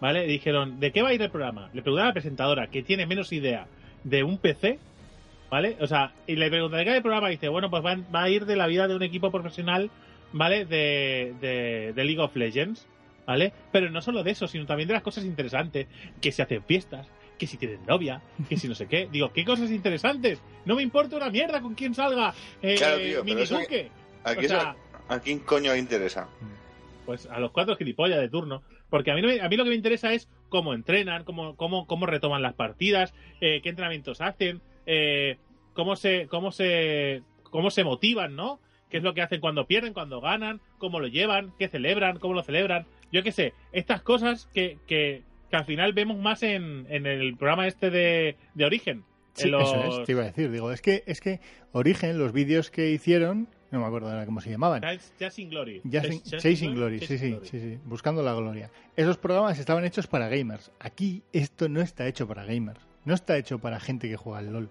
¿vale? 0.00 0.26
Dijeron, 0.26 0.80
¿de 0.80 0.92
qué 0.92 1.02
va 1.02 1.10
a 1.10 1.14
ir 1.14 1.22
el 1.22 1.30
programa? 1.30 1.70
Le 1.72 1.82
preguntaron 1.82 2.06
a 2.06 2.10
la 2.10 2.14
presentadora, 2.14 2.66
que 2.68 2.82
tiene 2.82 3.06
menos 3.06 3.32
idea 3.32 3.66
de 4.02 4.24
un 4.24 4.38
PC, 4.38 4.78
¿vale? 5.50 5.76
O 5.80 5.86
sea, 5.86 6.12
y 6.26 6.36
le 6.36 6.50
preguntan, 6.50 6.78
¿de 6.78 6.84
qué 6.84 6.90
va 6.90 6.96
el 6.96 7.02
programa? 7.02 7.28
Y 7.28 7.36
dice, 7.36 7.48
bueno, 7.48 7.70
pues 7.70 7.84
va, 7.84 7.96
va 8.14 8.24
a 8.24 8.28
ir 8.28 8.44
de 8.46 8.56
la 8.56 8.66
vida 8.66 8.88
de 8.88 8.96
un 8.96 9.02
equipo 9.02 9.30
profesional, 9.30 9.90
¿vale? 10.32 10.64
De, 10.64 11.34
de, 11.40 11.92
de 11.94 12.04
League 12.04 12.20
of 12.20 12.34
Legends, 12.34 12.86
¿vale? 13.26 13.52
Pero 13.70 13.90
no 13.90 14.02
solo 14.02 14.24
de 14.24 14.32
eso, 14.32 14.48
sino 14.48 14.66
también 14.66 14.88
de 14.88 14.94
las 14.94 15.02
cosas 15.02 15.24
interesantes, 15.24 15.86
que 16.20 16.32
se 16.32 16.42
hacen 16.42 16.62
fiestas, 16.64 17.06
que 17.38 17.46
si 17.46 17.56
tienen 17.56 17.80
novia, 17.86 18.20
que 18.48 18.56
si 18.56 18.68
no 18.68 18.74
sé 18.74 18.86
qué. 18.86 19.08
Digo, 19.12 19.32
¿qué 19.32 19.44
cosas 19.44 19.70
interesantes? 19.70 20.40
No 20.64 20.76
me 20.76 20.82
importa 20.82 21.16
una 21.16 21.30
mierda 21.30 21.60
con 21.60 21.74
quién 21.74 21.94
salga 21.94 22.34
eh, 22.62 22.76
Claro, 22.76 22.98
tío, 22.98 23.24
eso. 23.38 23.56
¿A 24.24 24.32
O 24.32 24.36
quién, 24.36 24.48
sea, 24.48 24.76
¿A 25.08 25.18
quién 25.20 25.38
coño 25.40 25.72
le 25.72 25.78
interesa? 25.78 26.28
pues 27.06 27.26
a 27.26 27.38
los 27.38 27.50
cuatro 27.50 27.76
gilipollas 27.76 28.18
de 28.18 28.30
turno. 28.30 28.62
Porque 28.88 29.10
a 29.10 29.14
mí, 29.14 29.20
no 29.20 29.28
me- 29.28 29.40
a 29.40 29.48
mí 29.48 29.56
lo 29.56 29.64
que 29.64 29.70
me 29.70 29.76
interesa 29.76 30.12
es 30.14 30.28
cómo 30.48 30.72
entrenan, 30.72 31.24
cómo, 31.24 31.54
cómo, 31.56 31.86
cómo 31.86 32.06
retoman 32.06 32.40
las 32.42 32.54
partidas, 32.54 33.12
eh, 33.42 33.60
qué 33.62 33.68
entrenamientos 33.68 34.20
hacen, 34.22 34.62
eh, 34.86 35.36
cómo 35.74 35.96
se, 35.96 36.28
cómo 36.28 36.50
se, 36.52 37.22
cómo 37.50 37.70
se 37.70 37.84
motivan, 37.84 38.36
¿no? 38.36 38.58
¿Qué 38.88 38.98
es 38.98 39.02
lo 39.02 39.12
que 39.12 39.20
hacen 39.22 39.40
cuando 39.40 39.66
pierden, 39.66 39.92
cuando 39.92 40.20
ganan, 40.22 40.60
cómo 40.78 41.00
lo 41.00 41.08
llevan, 41.08 41.52
qué 41.58 41.68
celebran, 41.68 42.18
cómo 42.20 42.32
lo 42.34 42.42
celebran? 42.42 42.86
Yo 43.12 43.22
qué 43.22 43.32
sé, 43.32 43.52
estas 43.72 44.00
cosas 44.00 44.48
que, 44.54 44.78
que, 44.86 45.24
que 45.54 45.58
al 45.58 45.64
final 45.66 45.92
vemos 45.92 46.18
más 46.18 46.42
en, 46.42 46.86
en 46.90 47.06
el 47.06 47.36
programa 47.36 47.66
este 47.68 47.90
de, 47.90 48.36
de 48.54 48.64
Origen. 48.64 49.04
Sí, 49.34 49.48
los- 49.48 49.62
eso 49.72 50.00
es, 50.00 50.06
te 50.06 50.12
iba 50.12 50.22
a 50.22 50.26
decir. 50.26 50.50
Digo, 50.50 50.72
es 50.72 50.80
que, 50.82 51.04
es 51.06 51.20
que 51.20 51.40
Origen, 51.72 52.18
los 52.18 52.32
vídeos 52.32 52.70
que 52.70 52.90
hicieron, 52.90 53.46
no 53.70 53.80
me 53.80 53.86
acuerdo 53.86 54.08
ahora 54.10 54.26
cómo 54.26 54.40
se 54.40 54.50
llamaban. 54.50 54.82
Chas- 54.82 55.12
Chasing 55.18 55.50
Glory. 55.50 55.80
Chasing, 55.90 56.22
Chas- 56.22 56.42
Chasing 56.42 56.74
Glory, 56.74 56.98
sí, 57.00 57.06
Chasing 57.06 57.18
sí, 57.18 57.30
Glory. 57.30 57.48
sí, 57.48 57.60
sí, 57.60 57.78
buscando 57.84 58.22
la 58.22 58.34
gloria. 58.34 58.70
Esos 58.96 59.16
programas 59.16 59.58
estaban 59.58 59.84
hechos 59.84 60.06
para 60.06 60.28
gamers. 60.28 60.70
Aquí 60.80 61.22
esto 61.32 61.68
no 61.68 61.80
está 61.80 62.06
hecho 62.08 62.26
para 62.28 62.44
gamers. 62.44 62.80
No 63.04 63.14
está 63.14 63.36
hecho 63.36 63.58
para 63.58 63.78
gente 63.80 64.08
que 64.08 64.16
juega 64.16 64.38
al 64.40 64.52
LOL. 64.52 64.68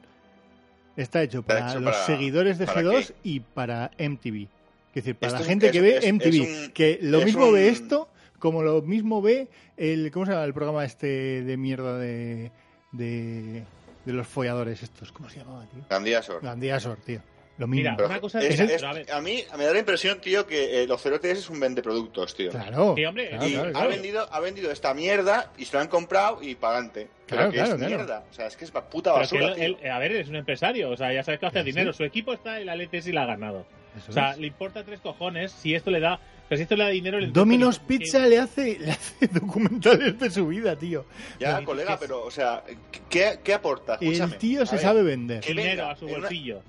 Está 0.96 1.24
hecho 1.24 1.44
para 1.44 1.70
hecho 1.72 1.80
los 1.80 1.94
para- 1.94 2.06
seguidores 2.06 2.58
de 2.58 2.66
¿para 2.66 2.82
G2 2.84 3.08
qué? 3.08 3.14
y 3.24 3.40
para 3.40 3.92
MTV. 3.98 4.48
Es 4.90 5.04
decir, 5.04 5.16
para 5.16 5.28
Esto 5.30 5.40
la 5.40 5.42
es- 5.42 5.48
gente 5.48 5.72
que 5.72 5.82
ve 5.82 5.98
es- 5.98 6.06
MTV, 6.06 6.44
es 6.44 6.68
un- 6.68 6.72
que 6.74 7.00
lo 7.02 7.22
mismo 7.22 7.48
un- 7.48 7.54
ve 7.54 7.68
esto 7.70 8.08
como 8.44 8.62
lo 8.62 8.82
mismo 8.82 9.22
ve 9.22 9.48
el 9.78 10.12
¿cómo 10.12 10.26
se 10.26 10.34
llama 10.34 10.44
el 10.44 10.54
programa 10.54 10.84
este 10.84 11.42
de 11.44 11.56
mierda 11.56 11.98
de 11.98 12.52
de, 12.92 13.64
de 14.06 14.14
los 14.14 14.28
folladores 14.28 14.84
estos? 14.84 15.14
¿Cómo 15.14 15.30
se 15.30 15.40
llamaba, 15.40 15.66
tío? 15.68 15.82
Gandhiasor. 15.90 16.42
Gandhiasor, 16.44 16.98
tío. 16.98 17.22
Lo 17.58 17.68
mismo. 17.68 17.84
Mira, 17.84 17.96
Pero 17.96 18.10
una 18.10 18.20
cosa 18.20 18.42
es- 18.42 18.60
es- 18.60 18.84
a 18.84 19.22
mí 19.22 19.44
me 19.58 19.64
da 19.64 19.72
la 19.74 19.80
impresión, 19.80 20.20
tío, 20.20 20.46
que 20.46 20.84
eh, 20.84 20.88
los 20.88 21.02
cerotes 21.02 21.38
es 21.38 21.50
un 21.50 21.60
vendeproductos, 21.60 22.36
tío. 22.36 22.50
claro. 22.52 22.96
Sí, 22.98 23.06
hombre, 23.06 23.30
claro, 23.30 23.48
y 23.48 23.52
claro, 23.54 23.70
ha, 23.70 23.72
claro. 23.72 23.90
vendido, 23.90 24.28
ha 24.34 24.40
vendido 24.42 24.72
esta 24.72 24.94
mierda 24.94 25.52
y 25.58 25.64
se 25.66 25.76
lo 25.78 25.82
han 25.82 25.88
comprado 25.88 26.44
y 26.44 26.56
para 26.56 26.74
adelante. 26.78 27.08
Claro, 27.28 27.44
Pero 27.44 27.52
que 27.52 27.58
claro, 27.58 27.72
es 27.72 27.78
claro. 27.78 27.96
mierda. 27.96 28.26
O 28.30 28.34
sea, 28.34 28.48
es 28.48 28.58
que 28.58 28.66
es 28.66 28.72
puta 28.72 29.14
basura. 29.14 29.48
él- 29.48 29.54
tío. 29.56 29.64
él- 29.84 29.90
a 29.92 30.00
ver, 30.00 30.12
es 30.18 30.28
un 30.28 30.36
empresario, 30.36 30.90
o 30.90 30.98
sea, 30.98 31.14
ya 31.14 31.24
sabes 31.24 31.40
que 31.40 31.46
hace 31.46 31.64
dinero. 31.64 31.94
sí. 31.94 31.98
Su 31.98 32.04
equipo 32.04 32.34
está 32.34 32.60
en 32.60 32.66
la 32.66 32.74
LTS 32.76 33.08
y 33.08 33.14
la 33.14 33.22
ha 33.24 33.28
ganado. 33.28 33.66
Eso 33.96 34.10
O 34.10 34.14
sea, 34.14 34.32
es. 34.32 34.40
le 34.40 34.48
importa 34.48 34.84
tres 34.84 35.00
cojones 35.00 35.52
si 35.52 35.74
esto 35.76 35.90
le 35.92 36.00
da. 36.00 36.20
Pero 36.50 36.58
si 36.58 36.64
esto 36.64 36.76
le 36.76 36.84
da 36.84 36.90
dinero. 36.90 37.20
le 37.20 37.28
Domino's 37.28 37.80
Pizza 37.80 38.20
le 38.28 38.38
hace, 38.40 38.78
le 38.80 38.92
hace 38.92 39.28
documentales 39.32 40.20
de 40.20 40.30
su 40.30 40.48
vida, 40.48 40.76
tío. 40.78 41.06
Ya, 41.40 41.64
colega, 41.64 41.98
pero, 42.00 42.24
o 42.24 42.32
sea, 42.32 42.64
¿qué, 43.10 43.40
qué 43.44 43.54
aporta? 43.54 43.94
Escúchame. 43.96 44.34
El 44.34 44.40
tío 44.40 44.66
se 44.66 44.76
ver, 44.76 44.84
sabe 44.84 45.04
vender. 45.04 45.40
que 45.40 45.50
Dinero 45.54 45.88
a 45.90 45.96
su 45.96 46.08
bolsillo. 46.08 46.62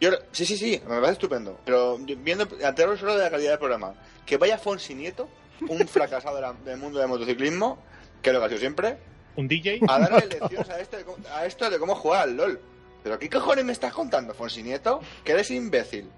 Yo, 0.00 0.10
sí, 0.32 0.44
sí, 0.44 0.56
sí, 0.56 0.80
me 0.84 0.96
parece 0.96 1.12
estupendo. 1.12 1.58
Pero 1.64 1.96
viendo, 1.98 2.44
enteraros 2.60 2.98
solo 3.00 3.16
de 3.16 3.22
la 3.22 3.30
calidad 3.30 3.50
del 3.50 3.58
programa, 3.58 3.94
que 4.26 4.36
vaya 4.36 4.58
Fonsi 4.58 4.94
Nieto, 4.94 5.28
un 5.68 5.78
fracasado 5.88 6.34
de 6.36 6.42
la- 6.42 6.52
del 6.52 6.76
mundo 6.78 6.98
del 6.98 7.08
motociclismo, 7.08 7.78
que 8.20 8.30
es 8.30 8.34
lo 8.34 8.40
que 8.40 8.46
ha 8.46 8.48
sido 8.48 8.60
siempre, 8.60 8.96
Un 9.36 9.46
DJ. 9.48 9.80
a 9.88 9.98
darle 10.00 10.26
lecciones 10.40 10.68
a 10.70 10.80
esto, 10.80 10.96
de 10.96 11.04
cómo, 11.04 11.16
a 11.32 11.46
esto 11.46 11.70
de 11.70 11.78
cómo 11.78 11.94
jugar 11.94 12.22
al 12.28 12.36
LOL. 12.36 12.60
¿Pero 13.04 13.18
qué 13.18 13.28
cojones 13.28 13.64
me 13.64 13.72
estás 13.72 13.92
contando, 13.92 14.32
Fonsi 14.34 14.62
Nieto? 14.62 15.00
Que 15.24 15.32
eres 15.32 15.50
imbécil. 15.50 16.08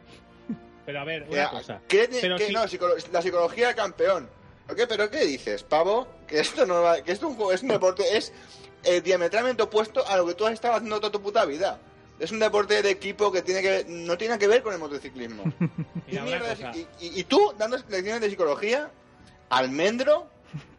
Pero 0.87 1.01
a 1.01 1.05
ver, 1.05 1.26
una 1.28 1.51
cosa. 1.51 1.80
¿qué- 1.89 2.09
Pero 2.20 2.37
qué- 2.37 2.47
si- 2.49 2.53
no, 2.53 2.64
psicolo- 2.66 2.95
la 3.12 3.22
psicología 3.22 3.68
del 3.68 3.76
campeón. 3.76 4.28
¿Pero 4.66 4.76
qué, 4.76 4.87
¿Pero 4.87 5.11
qué 5.11 5.24
dices, 5.24 5.62
pavo? 5.62 6.07
Que 6.26 6.41
esto 6.41 6.64
no 6.66 6.82
va- 6.82 7.03
que 7.03 7.12
esto 7.12 7.26
es 7.26 7.30
un, 7.32 7.37
juego- 7.37 7.53
es 7.53 7.62
un 7.62 7.68
deporte, 7.68 8.16
es 8.16 8.32
eh, 8.85 9.01
diametralmente 9.01 9.62
opuesto 9.62 10.07
a 10.07 10.16
lo 10.16 10.26
que 10.26 10.35
tú 10.35 10.47
has 10.47 10.53
estado 10.53 10.74
haciendo 10.74 11.01
toda 11.01 11.11
tu 11.12 11.20
puta 11.22 11.45
vida. 11.47 11.78
Es 12.20 12.30
un 12.32 12.39
deporte 12.39 12.80
de 12.82 12.91
equipo 12.91 13.32
que 13.32 13.43
tiene 13.43 13.61
que 13.62 13.85
no 13.89 14.16
tiene 14.16 14.39
que 14.39 14.47
ver 14.47 14.62
con 14.62 14.72
el 14.72 14.78
motociclismo. 14.78 15.43
Y, 17.01 17.11
de- 17.11 17.24
tú 17.24 17.53
dando 17.59 17.76
lecciones 17.89 18.20
de 18.20 18.30
psicología, 18.30 18.91
almendro. 19.51 20.28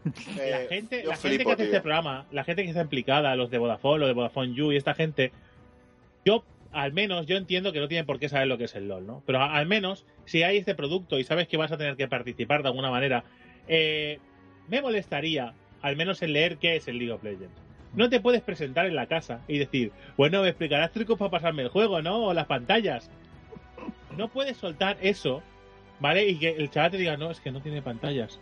La 0.38 0.62
eh, 0.62 0.68
gente, 0.70 1.04
yo 1.04 1.10
la 1.10 1.18
gente 1.18 1.44
que 1.44 1.52
hace 1.52 1.56
tío. 1.58 1.66
este 1.66 1.82
programa, 1.82 2.26
la 2.32 2.44
gente 2.44 2.64
que 2.64 2.70
está 2.70 2.82
implicada, 2.82 3.36
los 3.36 3.50
de 3.50 3.58
Vodafone, 3.58 4.00
los 4.00 4.08
de 4.08 4.14
Vodafone 4.14 4.54
You 4.54 4.72
y 4.72 4.78
esta 4.78 4.94
gente, 4.94 5.32
yo, 6.24 6.44
al 6.76 6.94
menos, 6.94 7.26
yo 7.26 7.38
entiendo 7.38 7.72
que 7.74 7.80
no 7.80 7.88
tienen 7.88 8.06
por 8.06 8.20
qué 8.20 8.30
saber 8.30 8.48
lo 8.48 8.58
que 8.58 8.66
es 8.66 8.76
el 8.76 8.88
LOL, 8.88 9.08
¿no? 9.08 9.24
Pero 9.26 9.42
al 9.42 9.66
menos, 9.66 10.06
si 10.26 10.44
hay 10.44 10.58
este 10.58 10.76
producto 10.76 11.18
y 11.18 11.24
sabes 11.24 11.48
que 11.48 11.58
vas 11.58 11.72
a 11.72 11.78
tener 11.78 11.96
que 11.96 12.08
participar 12.08 12.62
de 12.62 12.68
alguna 12.70 12.92
manera, 12.92 13.24
eh, 13.68 14.20
me 14.68 14.82
molestaría, 14.82 15.54
al 15.82 15.96
menos, 15.96 16.22
en 16.22 16.34
leer 16.34 16.58
qué 16.58 16.76
es 16.76 16.88
el 16.88 16.98
League 16.98 17.12
of 17.14 17.24
Legends. 17.24 17.56
No 17.94 18.10
te 18.10 18.20
puedes 18.20 18.42
presentar 18.42 18.86
en 18.86 18.96
la 18.96 19.08
casa 19.08 19.42
y 19.48 19.58
decir, 19.58 19.92
bueno, 20.18 20.42
me 20.42 20.50
explicarás 20.50 20.92
trucos 20.92 21.18
para 21.18 21.32
pasarme 21.32 21.64
el 21.64 21.70
juego, 21.70 22.02
¿no? 22.02 22.26
O 22.26 22.34
las 22.34 22.46
pantallas. 22.46 23.10
No 24.18 24.28
puedes 24.30 24.58
soltar 24.58 24.98
eso, 25.02 25.42
¿vale? 26.00 26.28
Y 26.28 26.38
que 26.38 26.50
el 26.50 26.70
chaval 26.70 26.92
te 26.92 26.98
diga, 26.98 27.16
no, 27.18 27.32
es 27.32 27.40
que 27.40 27.52
no 27.52 27.62
tiene 27.62 27.82
pantallas. 27.82 28.40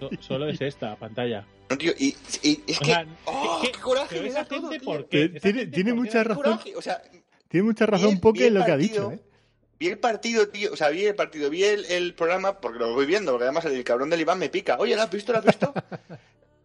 So- 0.00 0.10
solo 0.20 0.48
es 0.48 0.60
esta 0.60 0.96
pantalla. 0.96 1.44
No, 1.70 1.78
tío, 1.78 1.92
y, 1.98 2.14
y- 2.42 2.60
es 2.66 2.76
O 2.78 2.80
que. 2.80 2.86
sea, 2.86 3.06
¡Oh, 3.24 3.60
¿qué- 3.62 3.70
qué 3.72 3.78
coraje 3.80 4.08
pero 4.10 4.22
me 4.22 4.28
esa 4.28 4.38
da 4.40 4.44
todo, 4.46 4.60
gente, 4.70 4.78
tío! 4.80 4.84
¿por 4.86 5.08
qué? 5.08 5.28
Tiene- 5.28 5.66
tiene- 5.66 5.92
mucha 5.94 6.18
Qué 6.22 6.24
razón. 6.24 6.42
coraje, 6.42 6.76
O 6.76 6.82
sea, 6.82 7.00
Tiene 7.52 7.64
mucha 7.64 7.86
razón 7.86 8.20
bien 8.32 8.46
en 8.48 8.54
lo 8.54 8.64
que 8.64 8.72
ha 8.72 8.76
dicho, 8.76 9.12
¿eh? 9.12 9.20
Vi 9.78 9.88
el 9.88 9.98
partido, 9.98 10.48
tío, 10.48 10.72
o 10.72 10.76
sea, 10.76 10.88
vi 10.90 11.04
el 11.06 11.14
partido, 11.14 11.50
vi 11.50 11.64
el, 11.64 11.84
el 11.86 12.14
programa, 12.14 12.60
porque 12.60 12.78
lo 12.78 12.92
voy 12.94 13.04
viendo, 13.06 13.32
porque 13.32 13.44
además 13.44 13.64
el 13.64 13.82
cabrón 13.84 14.10
del 14.10 14.20
Iván 14.20 14.38
me 14.38 14.48
pica. 14.48 14.76
Oye, 14.78 14.96
¿lo 14.96 15.02
has 15.02 15.10
visto? 15.10 15.32
¿Lo 15.32 15.38
has 15.38 15.44
visto? 15.44 15.72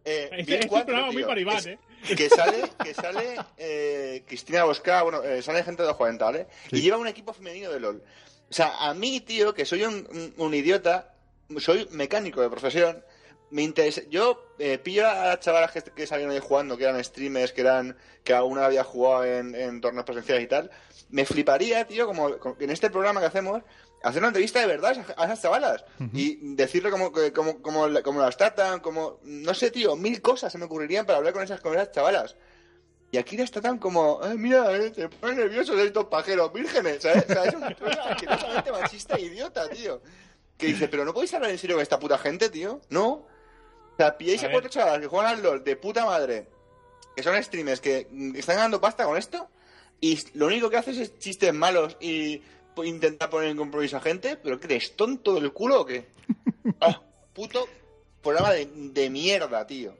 Eh, 0.09 0.29
Este 0.37 0.67
cuatro, 0.67 0.85
programa 0.85 1.11
muy 1.11 1.23
para 1.25 1.41
Iván, 1.41 1.57
Es- 1.57 1.65
¿eh? 1.67 1.79
Que 2.15 2.29
sale, 2.29 2.63
que 2.81 2.93
sale 2.93 3.35
eh, 3.57 4.23
Cristina 4.25 4.63
Bosca, 4.63 5.03
bueno, 5.03 5.21
eh, 5.21 5.41
sale 5.41 5.63
gente 5.65 5.81
de 5.83 5.89
los 5.89 5.97
40, 5.97 6.23
¿vale? 6.23 6.47
Sí. 6.69 6.77
Y 6.77 6.81
lleva 6.81 6.95
un 6.95 7.07
equipo 7.07 7.33
femenino 7.33 7.69
de 7.73 7.81
LOL. 7.81 8.01
O 8.49 8.53
sea, 8.53 8.87
a 8.87 8.93
mí, 8.93 9.19
tío, 9.19 9.53
que 9.53 9.65
soy 9.65 9.83
un, 9.83 10.07
un- 10.09 10.33
un 10.37 10.53
idiota, 10.53 11.13
soy 11.57 11.89
mecánico 11.91 12.41
de 12.41 12.49
profesión, 12.49 13.03
me 13.49 13.61
interesa. 13.63 14.01
Yo 14.09 14.43
eh, 14.59 14.77
pillo 14.77 15.07
a 15.07 15.25
las 15.27 15.39
chavalas 15.39 15.71
que, 15.71 15.81
que 15.81 16.07
salieron 16.07 16.33
ahí 16.33 16.39
jugando, 16.41 16.77
que 16.77 16.83
eran 16.83 17.03
streamers, 17.03 17.51
que 17.53 17.61
eran 17.61 17.97
que 18.23 18.33
alguna 18.33 18.65
había 18.65 18.83
jugado 18.83 19.25
en, 19.25 19.55
en 19.55 19.79
torneos 19.81 20.05
presenciales 20.05 20.43
y 20.43 20.47
tal. 20.47 20.71
Me 21.09 21.25
fliparía, 21.25 21.85
tío, 21.87 22.05
como, 22.07 22.29
en 22.59 22.69
este 22.69 22.89
programa 22.89 23.19
que 23.21 23.27
hacemos, 23.27 23.61
hacer 24.03 24.19
una 24.19 24.27
entrevista 24.27 24.59
de 24.59 24.67
verdad 24.67 24.89
a 24.91 24.93
esas- 25.01 25.13
a 25.17 25.25
esas 25.25 25.41
chavalas 25.41 25.85
y 26.13 26.53
decirle 26.55 26.91
cómo, 26.91 27.11
cómo, 27.33 27.61
cómo, 27.61 27.87
cómo 28.03 28.21
las 28.21 28.35
tratan, 28.37 28.79
como, 28.81 29.19
no 29.23 29.53
sé, 29.53 29.71
tío, 29.71 29.95
mil 29.95 30.21
cosas 30.21 30.51
se 30.51 30.57
me 30.57 30.65
ocurrirían 30.65 31.05
para 31.05 31.17
hablar 31.19 31.33
con 31.33 31.43
esas, 31.43 31.61
con 31.61 31.73
esas 31.73 31.91
chavalas. 31.91 32.35
Y 33.09 33.17
aquí 33.17 33.37
las 33.37 33.49
tratan 33.51 33.77
como, 33.77 34.19
eh, 34.25 34.35
mira, 34.35 34.75
eh, 34.75 34.89
te 34.91 35.07
pones 35.07 35.37
nervioso 35.37 35.79
estos 35.79 36.05
pajeros 36.07 36.51
vírgenes, 36.51 37.01
¿sabes? 37.01 37.23
O 37.29 37.33
sea, 37.33 37.45
es 37.45 37.53
una 37.55 37.73
cosa 37.79 38.03
asquerosamente 38.09 38.69
machista 38.73 39.15
e 39.15 39.21
idiota, 39.21 39.69
tío. 39.69 40.01
Que 40.57 40.67
dice, 40.73 40.89
pero 40.89 41.05
no 41.05 41.13
podéis 41.13 41.33
hablar 41.33 41.51
en 41.51 41.57
serio 41.57 41.77
con 41.77 41.83
esta 41.83 41.97
puta 41.99 42.17
gente, 42.17 42.49
tío. 42.49 42.81
No. 42.89 43.25
O 43.97 43.97
sea, 43.97 44.17
pilláis 44.17 44.43
A 44.43 44.47
a, 44.47 44.51
cuatro 44.51 44.69
chavalas 44.69 44.99
que 44.99 45.07
juegan 45.07 45.35
al 45.35 45.41
LOL 45.43 45.63
de 45.63 45.75
puta 45.75 46.05
madre, 46.05 46.45
que 47.15 47.23
son 47.23 47.41
streamers, 47.41 47.81
que 47.81 48.07
están 48.35 48.57
ganando 48.57 48.79
pasta 48.79 49.05
con 49.05 49.17
esto, 49.17 49.49
y 49.99 50.19
lo 50.35 50.45
único 50.45 50.69
que 50.69 50.77
haces 50.77 50.97
es 50.97 51.17
chistes 51.17 51.53
malos 51.53 51.97
y 51.99 52.41
intentar 52.83 53.31
poner 53.31 53.49
en 53.49 53.57
compromiso 53.57 53.97
a 53.97 54.01
gente, 54.01 54.37
pero 54.37 54.59
¿qué 54.59 54.67
eres 54.67 54.95
tonto 54.95 55.33
del 55.39 55.51
culo 55.51 55.81
o 55.81 55.85
qué? 55.85 56.05
Ah, 56.81 57.01
puto 57.33 57.65
programa 58.21 58.51
de, 58.51 58.67
de 58.67 59.09
mierda, 59.09 59.65
tío. 59.65 59.95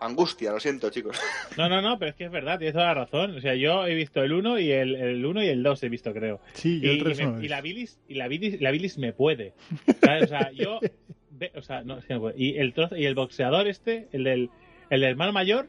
Angustia, 0.00 0.52
lo 0.52 0.60
siento, 0.60 0.90
chicos. 0.90 1.18
No, 1.56 1.68
no, 1.68 1.80
no, 1.80 1.98
pero 1.98 2.10
es 2.10 2.16
que 2.16 2.24
es 2.26 2.30
verdad, 2.30 2.58
tienes 2.58 2.74
toda 2.74 2.86
la 2.86 2.94
razón. 2.94 3.36
O 3.36 3.40
sea, 3.40 3.54
yo 3.54 3.86
he 3.86 3.94
visto 3.94 4.22
el 4.22 4.32
1 4.32 4.58
y 4.58 4.70
el, 4.72 4.94
el 4.96 5.24
1 5.24 5.42
y 5.44 5.48
el 5.48 5.62
2 5.62 5.82
he 5.84 5.88
visto, 5.88 6.12
creo. 6.12 6.40
Sí, 6.52 6.80
yo 6.80 6.92
Y, 6.92 7.00
el 7.00 7.12
y 7.20 7.24
me- 7.26 7.44
y 7.44 7.48
la 7.48 7.60
bilis, 7.60 7.98
y 8.08 8.14
la 8.14 8.28
bilis, 8.28 8.60
la 8.60 8.70
bilis 8.70 8.98
me 8.98 9.12
puede. 9.12 9.54
¿sabes? 10.02 10.24
O 10.24 10.26
sea, 10.28 10.50
yo 10.52 10.78
sea, 11.64 11.82
no, 11.82 11.98
es 11.98 12.04
que 12.06 12.14
no 12.14 12.20
puedo. 12.20 12.36
Y 12.36 12.58
el 12.58 12.72
trozo, 12.74 12.96
y 12.96 13.06
el 13.06 13.14
boxeador 13.14 13.66
este, 13.66 14.08
el 14.12 14.24
del 14.24 14.50
el 14.90 15.00
del 15.00 15.10
hermano 15.10 15.32
mayor, 15.32 15.68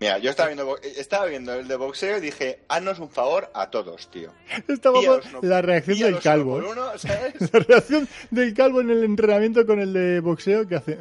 Mira, 0.00 0.16
yo 0.16 0.30
estaba 0.30 0.48
viendo, 0.48 0.64
bo- 0.64 0.78
estaba 0.78 1.26
viendo 1.26 1.52
el 1.52 1.68
de 1.68 1.76
boxeo 1.76 2.16
y 2.16 2.20
dije, 2.22 2.60
haznos 2.68 2.98
un 3.00 3.10
favor 3.10 3.50
a 3.52 3.68
todos, 3.68 4.10
tío. 4.10 4.32
Uno- 4.78 5.20
la 5.42 5.60
reacción 5.60 5.98
del 5.98 6.18
calvo. 6.20 6.58
¿eh? 6.58 6.64
uno, 6.72 6.96
¿sabes? 6.96 7.34
La 7.52 7.60
reacción 7.60 8.08
del 8.30 8.54
calvo 8.54 8.80
en 8.80 8.88
el 8.88 9.04
entrenamiento 9.04 9.66
con 9.66 9.78
el 9.78 9.92
de 9.92 10.20
boxeo 10.20 10.66
que 10.66 10.76
hace... 10.76 10.92
"Eh, 10.92 10.96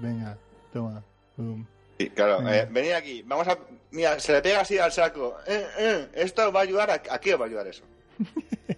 venga, 0.00 0.38
toma. 0.72 1.04
pum". 1.36 1.66
Sí, 1.98 2.08
claro, 2.08 2.48
eh, 2.48 2.66
venid 2.70 2.92
aquí, 2.92 3.22
vamos 3.26 3.46
a... 3.48 3.58
Mira, 3.90 4.18
se 4.18 4.32
le 4.32 4.40
pega 4.40 4.60
así 4.60 4.78
al 4.78 4.92
saco. 4.92 5.36
Eh, 5.46 5.66
eh, 5.78 6.08
esto 6.14 6.50
va 6.50 6.60
a 6.60 6.62
ayudar 6.62 6.90
a... 6.90 6.94
¿A 7.10 7.20
qué 7.20 7.34
va 7.34 7.44
a 7.44 7.48
ayudar 7.48 7.66
eso? 7.66 7.82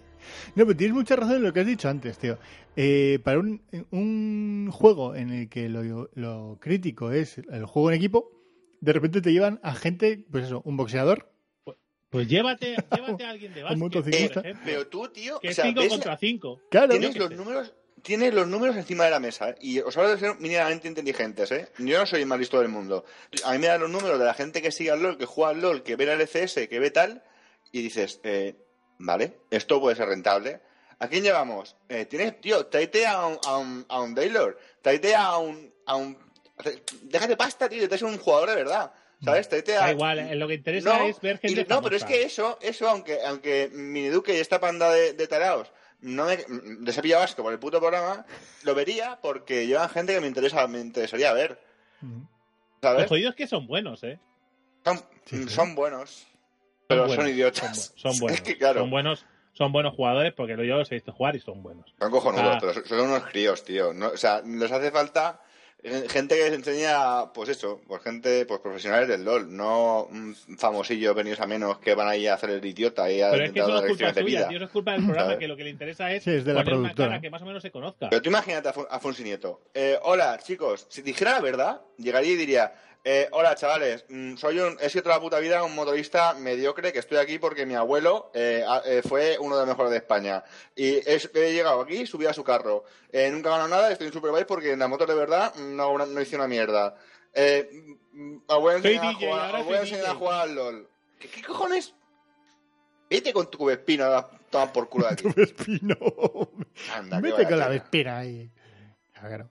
No, 0.55 0.65
pero 0.65 0.75
tienes 0.77 0.95
mucha 0.95 1.15
razón 1.15 1.37
en 1.37 1.43
lo 1.43 1.53
que 1.53 1.61
has 1.61 1.65
dicho 1.65 1.87
antes, 1.89 2.17
tío. 2.17 2.37
Eh, 2.75 3.19
para 3.23 3.39
un, 3.39 3.61
un 3.91 4.69
juego 4.71 5.15
en 5.15 5.29
el 5.31 5.49
que 5.49 5.69
lo, 5.69 6.09
lo 6.13 6.57
crítico 6.59 7.11
es 7.11 7.37
el 7.37 7.65
juego 7.65 7.91
en 7.91 7.97
equipo, 7.97 8.31
de 8.81 8.93
repente 8.93 9.21
te 9.21 9.31
llevan 9.31 9.59
a 9.63 9.73
gente, 9.75 10.25
pues 10.31 10.45
eso, 10.45 10.61
un 10.65 10.75
boxeador. 10.77 11.31
pues 12.09 12.27
llévate, 12.27 12.75
llévate 12.95 13.23
a 13.25 13.29
alguien 13.29 13.53
de 13.53 13.63
básquet, 13.63 13.79
motociclista. 13.79 14.33
por 14.41 14.45
ejemplo, 14.45 14.63
Pero 14.65 14.87
tú, 14.87 15.07
tío, 15.09 15.39
que 15.39 15.47
o 15.47 15.49
es 15.51 15.55
sea, 15.55 15.65
5 15.65 15.79
ves- 15.81 15.89
contra 15.89 16.17
5. 16.17 16.61
Claro, 16.69 16.89
tienes 16.89 17.17
los 17.17 17.31
números... 17.31 17.73
Tienes 18.03 18.33
los 18.33 18.47
números 18.47 18.75
encima 18.77 19.03
de 19.05 19.11
la 19.11 19.19
mesa, 19.19 19.51
¿eh? 19.51 19.55
Y 19.61 19.77
os 19.77 19.95
hablo 19.95 20.09
de 20.09 20.17
ser 20.17 20.35
mínimamente 20.39 20.87
inteligentes, 20.87 21.51
¿eh? 21.51 21.67
Yo 21.77 21.99
no 21.99 22.07
soy 22.07 22.21
el 22.21 22.25
más 22.25 22.39
listo 22.39 22.57
del 22.59 22.67
mundo. 22.69 23.05
A 23.45 23.51
mí 23.51 23.59
me 23.59 23.67
dan 23.67 23.79
los 23.79 23.91
números 23.91 24.17
de 24.17 24.25
la 24.25 24.33
gente 24.33 24.59
que 24.63 24.71
sigue 24.71 24.89
al 24.89 25.03
LOL, 25.03 25.19
que 25.19 25.27
juega 25.27 25.51
al 25.51 25.61
LOL, 25.61 25.83
que 25.83 25.95
ve 25.95 26.05
el 26.11 26.19
LCS, 26.19 26.67
que 26.67 26.79
ve 26.79 26.89
tal, 26.89 27.21
y 27.71 27.83
dices, 27.83 28.19
eh, 28.23 28.55
vale, 29.01 29.37
esto 29.49 29.79
puede 29.79 29.95
ser 29.95 30.07
rentable. 30.07 30.59
¿A 30.99 31.07
quién 31.07 31.23
llevamos? 31.23 31.75
Eh, 31.89 32.05
tienes, 32.05 32.39
tío, 32.41 32.65
tráete 32.67 33.07
a 33.07 33.25
un, 33.25 33.39
a 33.45 33.57
un, 33.57 33.85
a 33.89 34.01
un 34.01 34.13
Taylor, 34.15 34.57
tráete 34.81 35.15
a 35.15 35.37
un, 35.37 35.73
a 35.85 35.95
un... 35.95 36.17
Déjate 37.03 37.35
pasta, 37.35 37.67
tío, 37.67 37.89
te 37.89 37.95
es 37.95 38.01
un 38.03 38.17
jugador 38.19 38.49
de 38.49 38.55
verdad. 38.55 38.93
¿Sabes? 39.23 39.49
Tráete 39.49 39.77
a... 39.77 39.81
Da 39.81 39.91
igual, 39.91 40.19
eh, 40.19 40.35
lo 40.35 40.47
que 40.47 40.55
interesa 40.55 40.97
No, 40.97 41.05
es 41.05 41.19
ver 41.21 41.39
y- 41.43 41.47
gente 41.49 41.65
no, 41.69 41.81
pero 41.81 41.95
es 41.95 42.03
que 42.03 42.23
eso, 42.23 42.57
eso 42.61 42.87
aunque, 42.89 43.19
aunque 43.25 43.69
Miniduque 43.71 44.35
y 44.35 44.39
esta 44.39 44.59
panda 44.59 44.91
de, 44.91 45.13
de 45.13 45.27
taraos 45.27 45.71
no 46.01 46.25
me, 46.25 46.91
Sevilla 46.91 47.19
Vasco 47.19 47.43
por 47.43 47.53
el 47.53 47.59
puto 47.59 47.79
programa, 47.79 48.25
lo 48.63 48.73
vería 48.73 49.19
porque 49.21 49.67
llevan 49.67 49.89
gente 49.89 50.13
que 50.15 50.21
me 50.21 50.25
interesa, 50.27 50.65
me 50.67 50.79
interesaría 50.79 51.31
ver. 51.33 51.59
¿Sabes? 52.81 53.01
Los 53.01 53.09
jodidos 53.09 53.35
que 53.35 53.45
son 53.47 53.67
buenos, 53.67 54.03
¿eh? 54.03 54.19
Son, 54.83 54.97
Sí, 55.25 55.43
sí. 55.43 55.49
son 55.49 55.75
buenos, 55.75 56.25
pero 56.95 57.15
son, 57.15 57.27
idiotas. 57.29 57.93
Son, 57.95 58.11
bu- 58.11 58.13
son 58.13 58.19
buenos. 58.21 58.39
Es 58.39 58.41
que, 58.45 58.57
claro, 58.57 58.79
Son 58.81 58.89
buenos. 58.89 59.25
Son 59.53 59.71
buenos 59.73 59.93
jugadores 59.95 60.33
porque 60.33 60.53
yo 60.55 60.77
los 60.77 60.89
he 60.91 60.95
visto 60.95 61.11
jugar 61.11 61.35
y 61.35 61.39
son 61.39 61.61
buenos. 61.61 61.93
son 61.99 62.09
cojonudos, 62.11 62.55
Ah. 62.55 62.57
pero 62.61 62.73
son- 62.85 62.99
unos 63.01 63.23
críos, 63.25 63.63
tío. 63.65 63.93
No, 63.93 64.07
o 64.07 64.17
sea, 64.17 64.41
les 64.45 64.71
hace 64.71 64.91
falta 64.91 65.41
eh, 65.83 66.05
gente 66.09 66.35
que 66.37 66.43
les 66.43 66.53
enseña, 66.53 67.33
pues 67.33 67.49
eso, 67.49 67.81
pues 67.87 68.03
gente, 68.03 68.45
pues 68.45 68.59
profesionales 68.61 69.07
del 69.09 69.25
LOL, 69.25 69.51
no 69.55 70.03
un 70.11 70.35
famosillo 70.57 71.15
venidos 71.15 71.39
a 71.39 71.47
menos 71.47 71.79
que 71.79 71.95
van 71.95 72.07
ahí 72.07 72.27
a 72.27 72.35
hacer 72.35 72.51
el 72.51 72.63
idiota 72.63 73.11
y 73.11 73.19
a 73.21 73.31
Pero 73.31 73.45
es 73.45 73.51
que 73.51 73.59
eso 73.61 73.83
es 73.83 73.97
culpa 73.97 74.11
vida. 74.21 74.47
tío, 74.47 74.57
eso 74.57 74.65
es 74.65 74.71
culpa 74.71 74.91
del 74.91 75.01
programa 75.01 75.25
¿Sabes? 75.25 75.39
que 75.39 75.47
lo 75.47 75.57
que 75.57 75.63
le 75.63 75.71
interesa 75.71 76.11
es, 76.13 76.23
Sí, 76.23 76.29
es 76.29 76.45
de 76.45 76.53
la 76.53 76.63
poner 76.63 76.79
una 76.79 76.93
cara 76.93 77.19
que 77.19 77.31
más 77.31 77.41
o 77.41 77.45
menos 77.45 77.63
se 77.63 77.71
conozca. 77.71 78.09
Pero 78.11 78.21
tú 78.21 78.29
imagínate 78.29 78.69
a, 78.69 78.73
Fon- 78.73 78.87
a 78.91 78.99
Fonsi 78.99 79.23
Nieto. 79.23 79.61
Eh, 79.73 79.97
hola, 80.03 80.37
chicos. 80.41 80.85
Si 80.87 81.01
dijera 81.01 81.31
la 81.31 81.39
verdad, 81.41 81.81
llegaría 81.97 82.31
y 82.31 82.35
diría: 82.35 82.73
eh, 83.03 83.27
Hola, 83.31 83.55
chavales. 83.55 84.05
mm, 84.09 84.35
Soy 84.37 84.59
un, 84.59 84.77
he 84.79 84.89
sido 84.89 85.03
toda 85.03 85.15
la 85.15 85.21
puta 85.21 85.39
vida 85.39 85.63
un 85.63 85.73
motorista 85.75 86.33
mediocre 86.35 86.93
que 86.93 86.99
estoy 86.99 87.17
aquí 87.17 87.39
porque 87.39 87.65
mi 87.65 87.73
abuelo 87.75 88.31
eh, 88.33 88.63
a- 88.67 88.81
eh, 88.85 89.01
fue 89.01 89.37
uno 89.39 89.55
de 89.55 89.61
los 89.61 89.69
mejores 89.69 89.91
de 89.91 89.97
España. 89.97 90.43
Y 90.75 90.97
es- 91.09 91.29
he 91.33 91.53
llegado 91.53 91.81
aquí, 91.81 92.05
subí 92.05 92.25
a 92.27 92.33
su 92.33 92.43
carro. 92.43 92.83
Eh, 93.11 93.29
nunca 93.31 93.49
ganado 93.49 93.69
nada, 93.69 93.91
estoy 93.91 94.07
en 94.07 94.13
Superbike 94.13 94.45
porque 94.47 94.71
en 94.73 94.79
la 94.79 94.87
moto 94.87 95.05
de 95.05 95.15
verdad 95.15 95.53
mm, 95.55 95.75
no, 95.75 95.97
no 96.05 96.21
hice 96.21 96.35
una 96.35 96.47
mierda. 96.47 96.95
Eh, 97.33 97.69
mm, 98.11 98.37
os 98.47 98.59
voy 98.59 98.73
a 98.73 98.77
enseñar, 98.77 99.01
DJ, 99.15 99.25
a, 99.31 99.49
jugar, 99.49 99.55
a 99.55 99.81
enseñar 99.81 100.05
a 100.05 100.15
jugar 100.15 100.41
al 100.41 100.55
LOL. 100.55 100.89
¿Qué, 101.19 101.27
qué 101.29 101.41
cojones? 101.43 101.93
Vete 103.09 103.33
con 103.33 103.49
tu 103.51 103.65
vespino 103.65 104.05
a 104.05 104.29
tomar 104.49 104.71
por 104.71 104.87
culo 104.89 105.07
de 105.07 105.13
aquí. 105.13 105.23
Tu 105.23 105.33
Vespino. 105.33 105.97
Anda, 106.95 107.19
Vete 107.21 107.45
con 107.45 107.59
la 107.59 107.67
vespera 107.67 108.19
ahí. 108.19 108.49
Claro. 109.13 109.49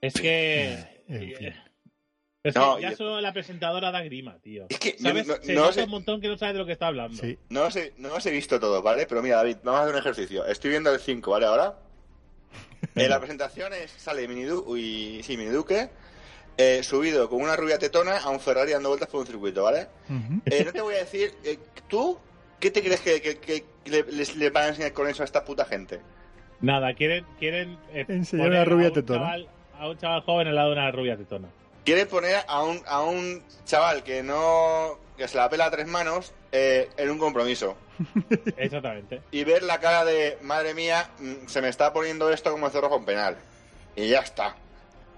Es 0.00 0.14
que. 0.14 1.02
En 1.08 1.36
fin. 1.36 1.54
Es 2.44 2.56
No, 2.56 2.76
que 2.76 2.82
ya 2.82 2.96
solo 2.96 3.20
la 3.20 3.32
presentadora 3.32 3.92
da 3.92 4.02
grima, 4.02 4.36
tío. 4.42 4.66
Es 4.68 4.78
que 4.80 4.96
yo 4.98 5.08
¿Sabes? 5.08 5.26
no- 5.28 5.36
Se 5.36 5.54
no 5.54 5.60
nota 5.60 5.72
sé- 5.74 5.82
un 5.84 5.90
montón 5.90 6.20
que 6.20 6.26
no 6.28 6.36
sabe 6.36 6.54
de 6.54 6.58
lo 6.58 6.66
que 6.66 6.72
está 6.72 6.88
hablando. 6.88 7.16
Sí. 7.20 7.38
No 7.50 7.62
os, 7.66 7.76
he, 7.76 7.92
no 7.98 8.14
os 8.14 8.26
he 8.26 8.30
visto 8.32 8.58
todo, 8.58 8.82
¿vale? 8.82 9.06
Pero 9.06 9.22
mira, 9.22 9.36
David, 9.36 9.58
vamos 9.62 9.78
a 9.80 9.82
hacer 9.84 9.94
un 9.94 10.00
ejercicio. 10.00 10.44
Estoy 10.46 10.70
viendo 10.70 10.92
el 10.92 10.98
5, 10.98 11.30
¿vale? 11.30 11.46
Ahora. 11.46 11.78
En 12.96 13.08
la 13.08 13.18
presentación 13.20 13.72
es- 13.74 13.92
sale 13.92 14.26
Minidu 14.26 14.76
y, 14.76 15.22
sí, 15.22 15.36
Miniduque 15.36 15.88
eh, 16.58 16.82
subido 16.82 17.28
con 17.30 17.40
una 17.40 17.54
rubia 17.56 17.78
tetona 17.78 18.18
a 18.18 18.28
un 18.28 18.40
Ferrari 18.40 18.72
dando 18.72 18.88
vueltas 18.88 19.08
por 19.08 19.20
un 19.20 19.26
circuito, 19.26 19.62
¿vale? 19.62 19.86
Eh, 20.46 20.64
no 20.66 20.72
te 20.72 20.80
voy 20.80 20.96
a 20.96 20.98
decir, 20.98 21.32
eh, 21.44 21.58
¿tú 21.88 22.18
qué 22.60 22.70
te 22.72 22.82
crees 22.82 23.00
que, 23.00 23.22
que- 23.22 23.38
que 23.38 23.64
le, 23.86 24.02
les, 24.12 24.34
les 24.36 24.52
van 24.52 24.64
a 24.64 24.68
enseñar 24.68 24.92
con 24.92 25.08
eso 25.08 25.22
a 25.22 25.24
esta 25.26 25.44
puta 25.44 25.64
gente? 25.64 26.00
Nada, 26.60 26.92
quieren. 26.94 27.24
quieren 27.38 27.78
eh, 27.92 28.04
Enseñar 28.08 28.48
una 28.48 28.64
rubia 28.64 28.86
a 28.86 28.90
un 28.90 28.94
tetona. 28.94 29.20
chaval- 29.20 29.48
a 29.78 29.88
un 29.88 29.96
chaval 29.98 30.20
joven 30.22 30.48
al 30.48 30.54
lado 30.56 30.68
de 30.70 30.74
una 30.74 30.90
rubia 30.90 31.16
tetona. 31.16 31.48
Quiere 31.84 32.06
poner 32.06 32.36
a 32.46 32.62
un, 32.64 32.80
a 32.86 33.02
un 33.02 33.42
chaval 33.64 34.02
que 34.04 34.22
no. 34.22 34.98
que 35.16 35.26
se 35.28 35.36
la 35.36 35.48
pela 35.50 35.66
a 35.66 35.70
tres 35.70 35.86
manos 35.86 36.32
eh, 36.52 36.88
en 36.96 37.10
un 37.10 37.18
compromiso. 37.18 37.76
Exactamente. 38.56 39.20
y 39.30 39.44
ver 39.44 39.62
la 39.62 39.78
cara 39.80 40.04
de 40.04 40.38
madre 40.42 40.74
mía, 40.74 41.08
mm, 41.20 41.46
se 41.46 41.60
me 41.62 41.68
está 41.68 41.92
poniendo 41.92 42.30
esto 42.30 42.50
como 42.50 42.68
cerro 42.70 42.88
con 42.90 43.04
penal. 43.04 43.36
Y 43.96 44.08
ya 44.08 44.20
está. 44.20 44.56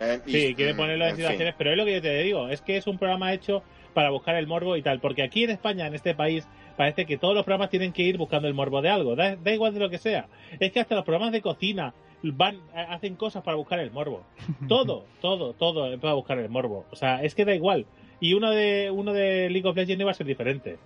Eh, 0.01 0.21
y- 0.27 0.33
Sí, 0.33 0.55
quiere 0.55 0.75
mm, 0.75 0.77
ponerlo 0.77 1.05
en 1.07 1.11
fin. 1.17 1.25
situaciones, 1.25 1.55
pero 1.57 1.71
es 1.71 1.77
lo 1.77 1.85
que 1.85 1.95
yo 1.95 2.03
te 2.03 2.19
digo, 2.23 2.49
es 2.49 2.61
que 2.61 2.77
es 2.77 2.87
un 2.87 2.99
programa 2.99 3.33
hecho 3.33 3.62
para 3.95 4.11
buscar 4.11 4.35
el 4.35 4.47
morbo 4.49 4.77
y 4.77 4.83
tal, 4.83 5.01
porque 5.01 5.23
aquí 5.23 5.45
en 5.45 5.51
España, 5.51 5.87
en 5.87 5.95
este 5.95 6.15
país, 6.17 6.45
parece 6.77 7.07
que 7.07 7.17
todos 7.17 7.35
los 7.35 7.45
programas 7.45 7.71
tienen 7.71 7.93
que 7.93 8.03
ir 8.03 8.19
buscando 8.19 8.49
el 8.49 8.55
morbo 8.55 8.83
de 8.83 8.91
algo, 8.91 9.15
da, 9.15 9.37
da 9.37 9.53
igual 9.53 9.73
de 9.73 9.79
lo 9.81 9.89
que 9.89 9.99
sea. 9.99 10.27
Es 10.59 10.73
que 10.73 10.81
hasta 10.81 10.97
los 10.97 11.05
programas 11.05 11.31
de 11.33 11.41
cocina 11.41 11.95
van 12.33 12.59
ha- 12.75 12.95
hacen 12.95 13.16
cosas 13.16 13.43
para 13.43 13.57
buscar 13.57 13.79
el 13.81 13.91
morbo. 13.91 14.22
Todo, 14.68 15.05
todo, 15.20 15.53
todo 15.55 15.93
es 15.93 16.01
para 16.01 16.14
buscar 16.14 16.39
el 16.39 16.49
morbo. 16.49 16.85
O 16.91 16.97
sea, 16.97 17.22
es 17.22 17.35
que 17.35 17.45
da 17.45 17.55
igual. 17.55 17.87
Y 18.20 18.35
uno 18.35 18.51
de 18.51 18.91
uno 18.91 19.12
de 19.12 19.51
League 19.51 19.68
of 19.68 19.77
Legends 19.77 20.01
iba 20.01 20.11
a 20.11 20.14
ser 20.14 20.27
diferente. 20.27 20.79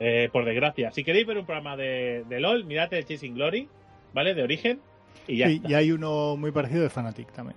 Eh, 0.00 0.28
por 0.32 0.44
desgracia. 0.44 0.90
Si 0.92 1.04
queréis 1.04 1.26
ver 1.26 1.36
un 1.38 1.44
programa 1.44 1.76
de, 1.76 2.24
de 2.28 2.40
LOL, 2.40 2.64
mirad 2.64 2.92
el 2.94 3.04
Chasing 3.04 3.34
Glory, 3.34 3.68
¿vale? 4.14 4.34
De 4.34 4.42
origen. 4.42 4.80
Y 5.28 5.38
ya 5.38 5.48
Sí, 5.48 5.56
está. 5.56 5.70
y 5.70 5.74
hay 5.74 5.90
uno 5.92 6.36
muy 6.36 6.50
parecido 6.52 6.82
de 6.82 6.88
Fanatic 6.90 7.30
también. 7.32 7.56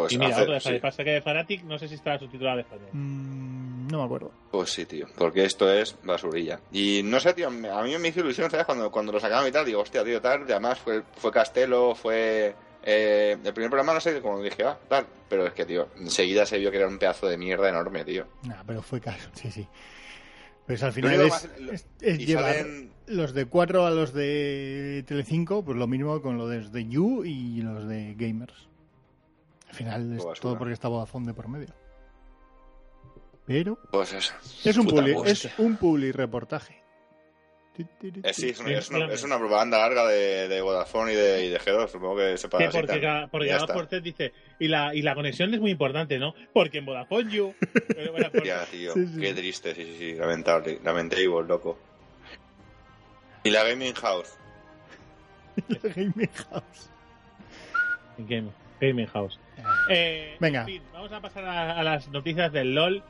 Pues, 0.00 0.12
Y 0.12 0.18
mira, 0.18 0.30
hacer- 0.30 0.42
otro 0.42 0.54
de 0.54 0.60
sí. 0.60 0.64
Fanatic. 0.64 0.82
Pasa 0.82 1.04
que 1.04 1.10
de 1.10 1.22
Fanatic 1.22 1.62
no 1.64 1.78
sé 1.78 1.88
si 1.88 1.94
está 1.94 2.18
subtitulado 2.18 2.54
al 2.54 2.60
español. 2.60 2.88
Mm, 2.92 3.88
no 3.88 3.98
me 3.98 4.04
acuerdo. 4.04 4.32
Pues 4.50 4.70
sí, 4.70 4.84
tío, 4.86 5.06
porque 5.16 5.44
esto 5.44 5.70
es 5.72 5.96
basurilla. 6.02 6.60
Y 6.72 7.02
no 7.04 7.18
sé, 7.20 7.32
tío, 7.34 7.48
a 7.48 7.82
mí 7.82 7.98
me 7.98 8.08
hizo 8.08 8.20
ilusión, 8.20 8.50
¿sabes? 8.50 8.66
Cuando, 8.66 8.90
cuando 8.90 9.12
lo 9.12 9.20
sacaron 9.20 9.48
y 9.48 9.52
tal, 9.52 9.64
digo, 9.66 9.80
hostia, 9.80 10.04
tío, 10.04 10.20
tal. 10.20 10.40
y 10.48 10.52
además 10.52 10.78
fue, 10.78 11.02
fue 11.16 11.30
Castelo, 11.32 11.94
fue. 11.94 12.54
eh, 12.82 13.36
el 13.44 13.52
primer 13.52 13.70
programa, 13.70 13.94
no 13.94 14.00
sé, 14.00 14.20
como 14.20 14.40
dije, 14.42 14.64
ah, 14.64 14.78
tal. 14.88 15.06
Pero 15.28 15.46
es 15.46 15.52
que, 15.52 15.64
tío, 15.66 15.88
enseguida 15.98 16.46
se 16.46 16.58
vio 16.58 16.70
que 16.70 16.76
era 16.78 16.88
un 16.88 16.98
pedazo 16.98 17.26
de 17.28 17.36
mierda 17.36 17.68
enorme, 17.68 18.04
tío. 18.04 18.26
Nah, 18.44 18.62
pero 18.66 18.80
fue 18.82 19.00
caso, 19.00 19.28
sí, 19.34 19.50
sí. 19.50 19.66
Pues 20.66 20.82
al 20.82 20.92
final 20.92 21.20
es, 21.22 21.28
más- 21.30 21.48
lo- 21.60 21.72
es- 21.72 21.86
es 22.00 22.18
y 22.20 22.26
llevar 22.26 22.54
salen- 22.56 22.90
los 23.06 23.32
de 23.32 23.46
4 23.46 23.86
a 23.86 23.90
los 23.90 24.12
de 24.12 25.02
Telecinco, 25.06 25.64
pues 25.64 25.78
lo 25.78 25.86
mismo 25.86 26.20
con 26.20 26.36
los 26.36 26.70
de 26.72 26.86
You 26.88 27.24
y 27.24 27.62
los 27.62 27.88
de 27.88 28.14
Gamers. 28.18 28.68
Al 29.68 29.74
final 29.74 30.12
es 30.12 30.18
Todo 30.18 30.28
basura. 30.28 30.40
todo 30.42 30.58
porque 30.58 30.72
está 30.74 30.88
Vodafone 30.88 31.26
de 31.26 31.34
por 31.34 31.48
medio. 31.48 31.74
Pero 33.46 33.78
Pues 33.90 34.12
eso. 34.12 34.34
es 34.64 34.76
un 34.76 34.86
publi, 34.86 35.14
es 35.24 35.48
un 35.58 35.76
publi 35.76 36.12
reportaje. 36.12 36.82
Eh, 37.78 38.32
sí, 38.34 38.48
es 38.48 38.58
una, 38.58 38.68
Sí, 38.70 38.74
es, 38.74 38.90
una, 38.90 39.06
sí. 39.06 39.14
es 39.14 39.22
una 39.22 39.38
propaganda 39.38 39.78
larga 39.78 40.04
de, 40.08 40.48
de 40.48 40.60
Vodafone 40.60 41.12
y 41.12 41.14
de, 41.14 41.44
y 41.46 41.48
de 41.48 41.60
G2, 41.60 41.86
supongo 41.88 42.16
que 42.16 42.36
se 42.36 42.38
Sí, 42.38 42.48
para 42.48 42.70
porque, 42.70 43.00
ca- 43.00 43.28
porque 43.30 43.52
además 43.52 43.70
Cortés 43.70 44.02
dice, 44.02 44.32
y 44.58 44.66
la, 44.66 44.92
y 44.96 45.02
la 45.02 45.14
conexión 45.14 45.54
es 45.54 45.60
muy 45.60 45.70
importante, 45.70 46.18
¿no? 46.18 46.34
Porque 46.52 46.78
en 46.78 46.86
Vodafone 46.86 47.30
You... 47.30 47.54
por- 48.32 48.44
Ya, 48.44 48.64
tío, 48.66 48.94
Sí, 48.94 49.06
sí. 49.06 49.20
qué 49.20 49.32
triste, 49.32 49.74
sí, 49.76 49.84
sí, 49.84 49.96
sí, 49.96 50.14
lamentable, 50.14 50.80
lamentable, 50.82 51.24
loco. 51.46 51.78
Y 53.44 53.50
la 53.50 53.62
Gaming 53.62 53.94
House. 53.94 54.36
La 55.68 55.78
Gaming 55.94 56.30
House. 56.50 56.90
Game, 58.18 58.50
Gaming 58.80 59.06
House. 59.08 59.38
Eh, 59.90 60.36
Venga. 60.40 60.60
En 60.60 60.66
fin, 60.66 60.82
vamos 60.92 61.12
a 61.12 61.20
pasar 61.20 61.44
a, 61.44 61.78
a 61.78 61.82
las 61.82 62.08
noticias 62.08 62.52
del 62.52 62.74
LOL, 62.74 63.02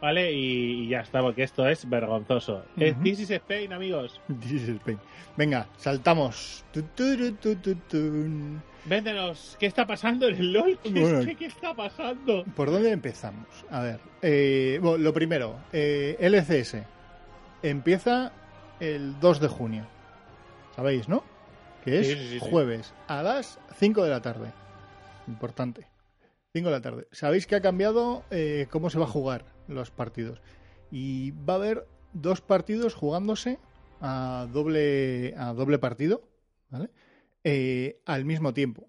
¿vale? 0.00 0.32
Y, 0.32 0.84
y 0.84 0.88
ya 0.88 1.00
está, 1.00 1.20
porque 1.20 1.42
esto 1.42 1.66
es 1.68 1.88
vergonzoso. 1.88 2.64
Eh, 2.78 2.92
Ujú. 2.92 3.02
This 3.02 3.20
is 3.20 3.30
Spain, 3.30 3.72
amigos. 3.72 4.20
This 4.40 4.52
is 4.52 4.68
Spain. 4.68 4.98
Venga, 5.36 5.66
saltamos. 5.76 6.64
Tu, 6.72 6.82
tu, 6.82 7.34
tu. 7.36 8.58
Véndenos, 8.84 9.56
¿qué 9.58 9.66
está 9.66 9.84
pasando 9.86 10.28
en 10.28 10.36
el 10.36 10.52
LOL? 10.52 10.78
¿Qué, 10.82 10.90
Bueno. 10.90 11.24
qué- 11.24 11.34
qué 11.34 11.46
está 11.46 11.74
pasando? 11.74 12.44
¿Por 12.54 12.70
dónde 12.70 12.92
empezamos? 12.92 13.46
A 13.70 13.80
ver, 13.80 13.98
eh, 14.22 14.78
bueno, 14.80 14.98
lo 14.98 15.12
primero, 15.12 15.56
eh, 15.72 16.16
LCS 16.20 16.84
empieza 17.62 18.32
el 18.78 19.18
2 19.18 19.40
de 19.40 19.48
junio. 19.48 19.86
¿Sabéis, 20.76 21.08
no? 21.08 21.24
Que 21.84 22.00
es 22.00 22.06
sí, 22.06 22.14
sí, 22.14 22.28
sí. 22.28 22.38
jueves 22.40 22.94
a 23.08 23.22
las 23.22 23.58
5 23.78 24.04
de 24.04 24.10
la 24.10 24.20
tarde. 24.22 24.52
Importante. 25.26 25.88
5 26.52 26.68
de 26.68 26.74
la 26.74 26.80
tarde. 26.80 27.08
Sabéis 27.12 27.46
que 27.46 27.56
ha 27.56 27.60
cambiado 27.60 28.24
eh, 28.30 28.66
cómo 28.70 28.90
se 28.90 28.98
va 28.98 29.04
a 29.04 29.08
jugar 29.08 29.44
los 29.68 29.90
partidos. 29.90 30.40
Y 30.90 31.32
va 31.32 31.54
a 31.54 31.56
haber 31.56 31.86
dos 32.12 32.40
partidos 32.40 32.94
jugándose 32.94 33.58
a 34.00 34.46
doble, 34.52 35.34
a 35.36 35.52
doble 35.52 35.78
partido, 35.78 36.22
¿vale? 36.70 36.90
Eh, 37.44 38.00
al 38.06 38.24
mismo 38.24 38.54
tiempo. 38.54 38.88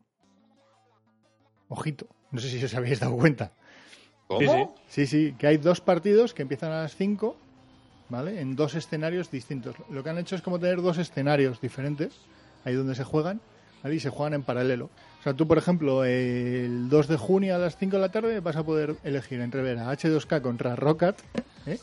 Ojito. 1.69 2.07
No 2.31 2.39
sé 2.39 2.49
si 2.49 2.63
os 2.63 2.73
habéis 2.73 2.99
dado 2.99 3.17
cuenta. 3.17 3.53
¿Cómo? 4.27 4.75
Sí, 4.87 5.07
sí, 5.07 5.35
que 5.37 5.47
hay 5.47 5.57
dos 5.57 5.79
partidos 5.79 6.33
que 6.33 6.41
empiezan 6.41 6.71
a 6.71 6.81
las 6.81 6.95
5, 6.95 7.37
¿vale? 8.09 8.41
En 8.41 8.55
dos 8.55 8.75
escenarios 8.75 9.31
distintos. 9.31 9.75
Lo 9.89 10.03
que 10.03 10.09
han 10.09 10.17
hecho 10.17 10.35
es 10.35 10.41
como 10.41 10.59
tener 10.59 10.81
dos 10.81 10.97
escenarios 10.97 11.61
diferentes, 11.61 12.19
ahí 12.65 12.73
donde 12.73 12.95
se 12.95 13.05
juegan, 13.05 13.41
¿vale? 13.83 13.95
Y 13.95 13.99
se 13.99 14.09
juegan 14.09 14.33
en 14.33 14.43
paralelo. 14.43 14.89
O 15.19 15.23
sea, 15.23 15.33
tú, 15.33 15.47
por 15.47 15.57
ejemplo, 15.57 16.05
el 16.05 16.89
2 16.89 17.07
de 17.07 17.17
junio 17.17 17.55
a 17.55 17.57
las 17.57 17.77
5 17.77 17.95
de 17.95 18.01
la 18.01 18.09
tarde 18.09 18.39
vas 18.39 18.55
a 18.55 18.63
poder 18.63 18.95
elegir 19.03 19.41
entre 19.41 19.61
ver 19.61 19.79
a 19.79 19.91
H2K 19.91 20.41
contra 20.41 20.75
Rocket, 20.75 21.15
¿eh? 21.65 21.79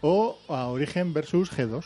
O 0.00 0.38
a 0.48 0.66
Origen 0.68 1.12
versus 1.12 1.50
G2. 1.52 1.84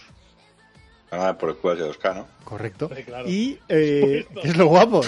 Ah, 1.10 1.36
por 1.38 1.50
el 1.50 1.56
cual 1.56 1.78
de 1.78 1.90
2K, 1.90 2.14
¿no? 2.14 2.26
Correcto. 2.44 2.88
Claro. 3.04 3.28
Y 3.28 3.58
eh, 3.68 4.26
es 4.42 4.56
lo 4.56 4.66
guapo. 4.66 5.02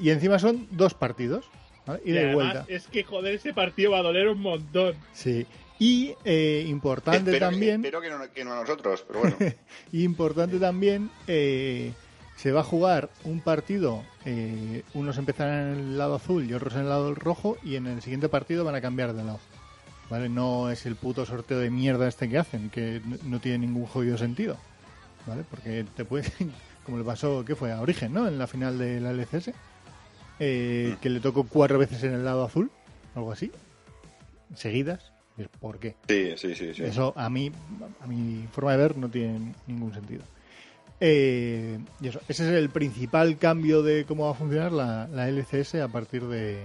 Y 0.00 0.10
encima 0.10 0.38
son 0.38 0.68
dos 0.70 0.92
partidos, 0.92 1.46
¿vale? 1.86 2.02
Y 2.04 2.16
además 2.16 2.34
vuelta. 2.34 2.64
es 2.68 2.86
que, 2.88 3.04
joder, 3.04 3.34
ese 3.34 3.54
partido 3.54 3.92
va 3.92 4.00
a 4.00 4.02
doler 4.02 4.28
un 4.28 4.40
montón. 4.40 4.94
Sí. 5.14 5.46
Y 5.78 6.14
eh, 6.24 6.64
importante 6.68 7.30
Espero, 7.30 7.50
también. 7.50 7.76
espero 7.76 8.00
que 8.02 8.10
no, 8.10 8.32
que 8.32 8.44
no 8.44 8.52
a 8.52 8.60
nosotros, 8.60 9.04
pero 9.06 9.20
bueno. 9.20 9.36
Importante 9.92 10.58
también, 10.58 11.10
eh, 11.26 11.92
se 12.44 12.52
va 12.52 12.60
a 12.60 12.64
jugar 12.64 13.08
un 13.24 13.40
partido, 13.40 14.04
eh, 14.26 14.82
unos 14.92 15.16
empezarán 15.16 15.72
en 15.72 15.78
el 15.78 15.96
lado 15.96 16.16
azul 16.16 16.44
y 16.44 16.52
otros 16.52 16.74
en 16.74 16.80
el 16.80 16.90
lado 16.90 17.14
rojo, 17.14 17.56
y 17.62 17.76
en 17.76 17.86
el 17.86 18.02
siguiente 18.02 18.28
partido 18.28 18.66
van 18.66 18.74
a 18.74 18.82
cambiar 18.82 19.14
de 19.14 19.24
lado. 19.24 19.40
¿Vale? 20.10 20.28
No 20.28 20.70
es 20.70 20.84
el 20.84 20.94
puto 20.94 21.24
sorteo 21.24 21.58
de 21.58 21.70
mierda 21.70 22.06
este 22.06 22.28
que 22.28 22.36
hacen, 22.36 22.68
que 22.68 23.00
no 23.22 23.40
tiene 23.40 23.66
ningún 23.66 23.86
jodido 23.86 24.18
sentido. 24.18 24.58
¿Vale? 25.26 25.42
Porque 25.48 25.86
te 25.96 26.04
puede, 26.04 26.30
como 26.84 26.98
le 26.98 27.04
pasó, 27.04 27.46
¿qué 27.46 27.54
fue? 27.54 27.72
A 27.72 27.80
Origen, 27.80 28.12
¿no? 28.12 28.28
En 28.28 28.36
la 28.36 28.46
final 28.46 28.76
de 28.76 29.00
la 29.00 29.12
LCS, 29.12 29.52
eh, 30.38 30.96
que 31.00 31.08
le 31.08 31.20
tocó 31.20 31.44
cuatro 31.44 31.78
veces 31.78 32.02
en 32.02 32.12
el 32.12 32.26
lado 32.26 32.44
azul, 32.44 32.70
algo 33.14 33.32
así, 33.32 33.52
seguidas. 34.54 35.12
¿Por 35.60 35.78
qué? 35.78 35.96
Sí, 36.08 36.34
sí, 36.36 36.54
sí. 36.54 36.74
sí. 36.74 36.84
Eso 36.84 37.14
a 37.16 37.30
mí, 37.30 37.50
a 38.02 38.06
mi 38.06 38.46
forma 38.52 38.72
de 38.72 38.76
ver, 38.76 38.98
no 38.98 39.08
tiene 39.08 39.54
ningún 39.66 39.94
sentido. 39.94 40.24
Eh, 41.06 41.78
y 42.00 42.08
eso, 42.08 42.18
ese 42.28 42.44
es 42.48 42.52
el 42.54 42.70
principal 42.70 43.36
cambio 43.36 43.82
de 43.82 44.06
cómo 44.06 44.24
va 44.24 44.30
a 44.30 44.34
funcionar 44.34 44.72
la, 44.72 45.06
la 45.08 45.28
LCS 45.28 45.74
a 45.76 45.88
partir 45.88 46.24
de 46.24 46.64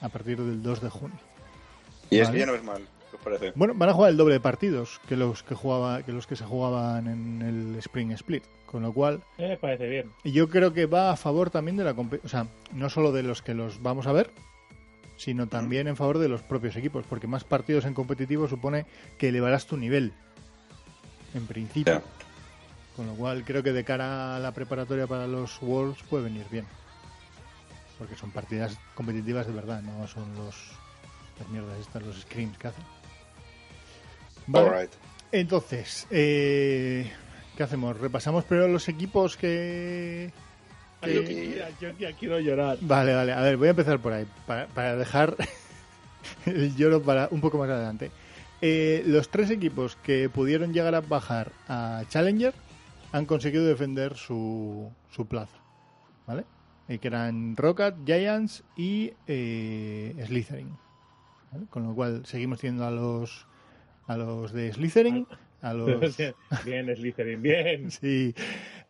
a 0.00 0.08
partir 0.08 0.38
del 0.40 0.60
2 0.60 0.80
de 0.82 0.88
junio. 0.88 1.16
y 2.10 2.18
es 2.18 2.26
vale. 2.26 2.34
que 2.34 2.40
ya 2.40 2.46
no 2.50 2.54
es 2.56 2.64
mal, 2.64 2.82
¿qué 3.10 3.16
os 3.16 3.22
parece? 3.22 3.52
Bueno, 3.54 3.74
van 3.76 3.88
a 3.90 3.92
jugar 3.92 4.10
el 4.10 4.16
doble 4.16 4.34
de 4.34 4.40
partidos 4.40 5.00
que 5.08 5.16
los 5.16 5.44
que 5.44 5.54
jugaba 5.54 6.02
que 6.02 6.10
los 6.12 6.26
que 6.26 6.34
se 6.34 6.44
jugaban 6.44 7.06
en 7.06 7.42
el 7.42 7.76
Spring 7.78 8.10
Split, 8.10 8.42
con 8.66 8.82
lo 8.82 8.92
cual 8.92 9.20
Eh, 9.38 9.50
Me 9.50 9.56
parece 9.56 9.88
bien. 9.88 10.10
y 10.24 10.32
yo 10.32 10.48
creo 10.48 10.72
que 10.72 10.86
va 10.86 11.12
a 11.12 11.16
favor 11.16 11.50
también 11.50 11.76
de 11.76 11.84
la 11.84 11.92
o 11.92 12.28
sea, 12.28 12.48
no 12.72 12.90
solo 12.90 13.12
de 13.12 13.22
los 13.22 13.40
que 13.40 13.54
los 13.54 13.80
vamos 13.80 14.08
a 14.08 14.12
ver, 14.12 14.30
sino 15.16 15.46
también 15.46 15.86
en 15.86 15.94
favor 15.94 16.18
de 16.18 16.28
los 16.28 16.42
propios 16.42 16.74
equipos, 16.74 17.04
porque 17.08 17.28
más 17.28 17.44
partidos 17.44 17.84
en 17.84 17.94
competitivo 17.94 18.48
supone 18.48 18.84
que 19.16 19.28
elevarás 19.28 19.66
tu 19.68 19.76
nivel, 19.76 20.12
en 21.34 21.46
principio. 21.46 22.02
Con 22.96 23.06
lo 23.06 23.14
cual 23.14 23.44
creo 23.44 23.62
que 23.62 23.72
de 23.72 23.84
cara 23.84 24.36
a 24.36 24.38
la 24.38 24.52
preparatoria 24.52 25.06
para 25.06 25.26
los 25.26 25.60
Worlds 25.60 26.02
puede 26.04 26.24
venir 26.24 26.46
bien. 26.50 26.64
Porque 27.98 28.16
son 28.16 28.30
partidas 28.30 28.78
competitivas 28.94 29.46
de 29.46 29.52
verdad, 29.52 29.82
no 29.82 30.06
son 30.06 30.34
los 30.36 30.54
las 31.38 31.48
mierdas 31.48 31.78
estas, 31.80 32.02
los 32.02 32.20
screens 32.22 32.56
que 32.58 32.68
hacen. 32.68 32.84
Vale. 34.46 34.66
Alright. 34.68 34.90
Entonces, 35.32 36.06
eh, 36.10 37.10
¿qué 37.56 37.62
hacemos? 37.64 37.98
¿Repasamos 37.98 38.44
primero 38.44 38.68
los 38.68 38.88
equipos 38.88 39.36
que... 39.36 40.30
Yo, 41.02 41.24
que- 41.24 41.56
ya- 41.56 41.70
yo 41.80 41.90
ya 41.98 42.12
quiero 42.16 42.38
llorar. 42.38 42.78
Vale, 42.80 43.14
vale. 43.14 43.32
A 43.32 43.40
ver, 43.40 43.56
voy 43.56 43.66
a 43.68 43.70
empezar 43.70 43.98
por 43.98 44.12
ahí, 44.12 44.26
para, 44.46 44.68
para 44.68 44.94
dejar 44.96 45.36
el 46.46 46.74
lloro 46.76 47.02
para 47.02 47.28
un 47.32 47.40
poco 47.40 47.58
más 47.58 47.68
adelante. 47.68 48.10
Eh, 48.62 49.02
los 49.06 49.28
tres 49.28 49.50
equipos 49.50 49.96
que 49.96 50.28
pudieron 50.30 50.72
llegar 50.72 50.94
a 50.94 51.00
bajar 51.00 51.50
a 51.68 52.02
Challenger 52.08 52.54
han 53.14 53.26
conseguido 53.26 53.64
defender 53.64 54.16
su, 54.16 54.90
su 55.08 55.28
plaza, 55.28 55.56
¿vale? 56.26 56.42
Eh, 56.88 56.98
que 56.98 57.06
eran 57.06 57.56
Rocket, 57.56 57.94
Giants 58.04 58.64
y 58.76 59.12
eh, 59.28 60.16
Slytherin. 60.26 60.76
¿vale? 61.52 61.66
Con 61.70 61.84
lo 61.84 61.94
cual 61.94 62.26
seguimos 62.26 62.58
teniendo 62.58 62.84
a 62.84 62.90
los 62.90 63.46
a 64.08 64.16
los 64.16 64.52
de 64.52 64.72
Slytherin, 64.72 65.28
a 65.62 65.72
los 65.74 66.16
bien, 66.64 66.96
Slytherin, 66.96 67.40
bien. 67.40 67.90
sí, 67.92 68.34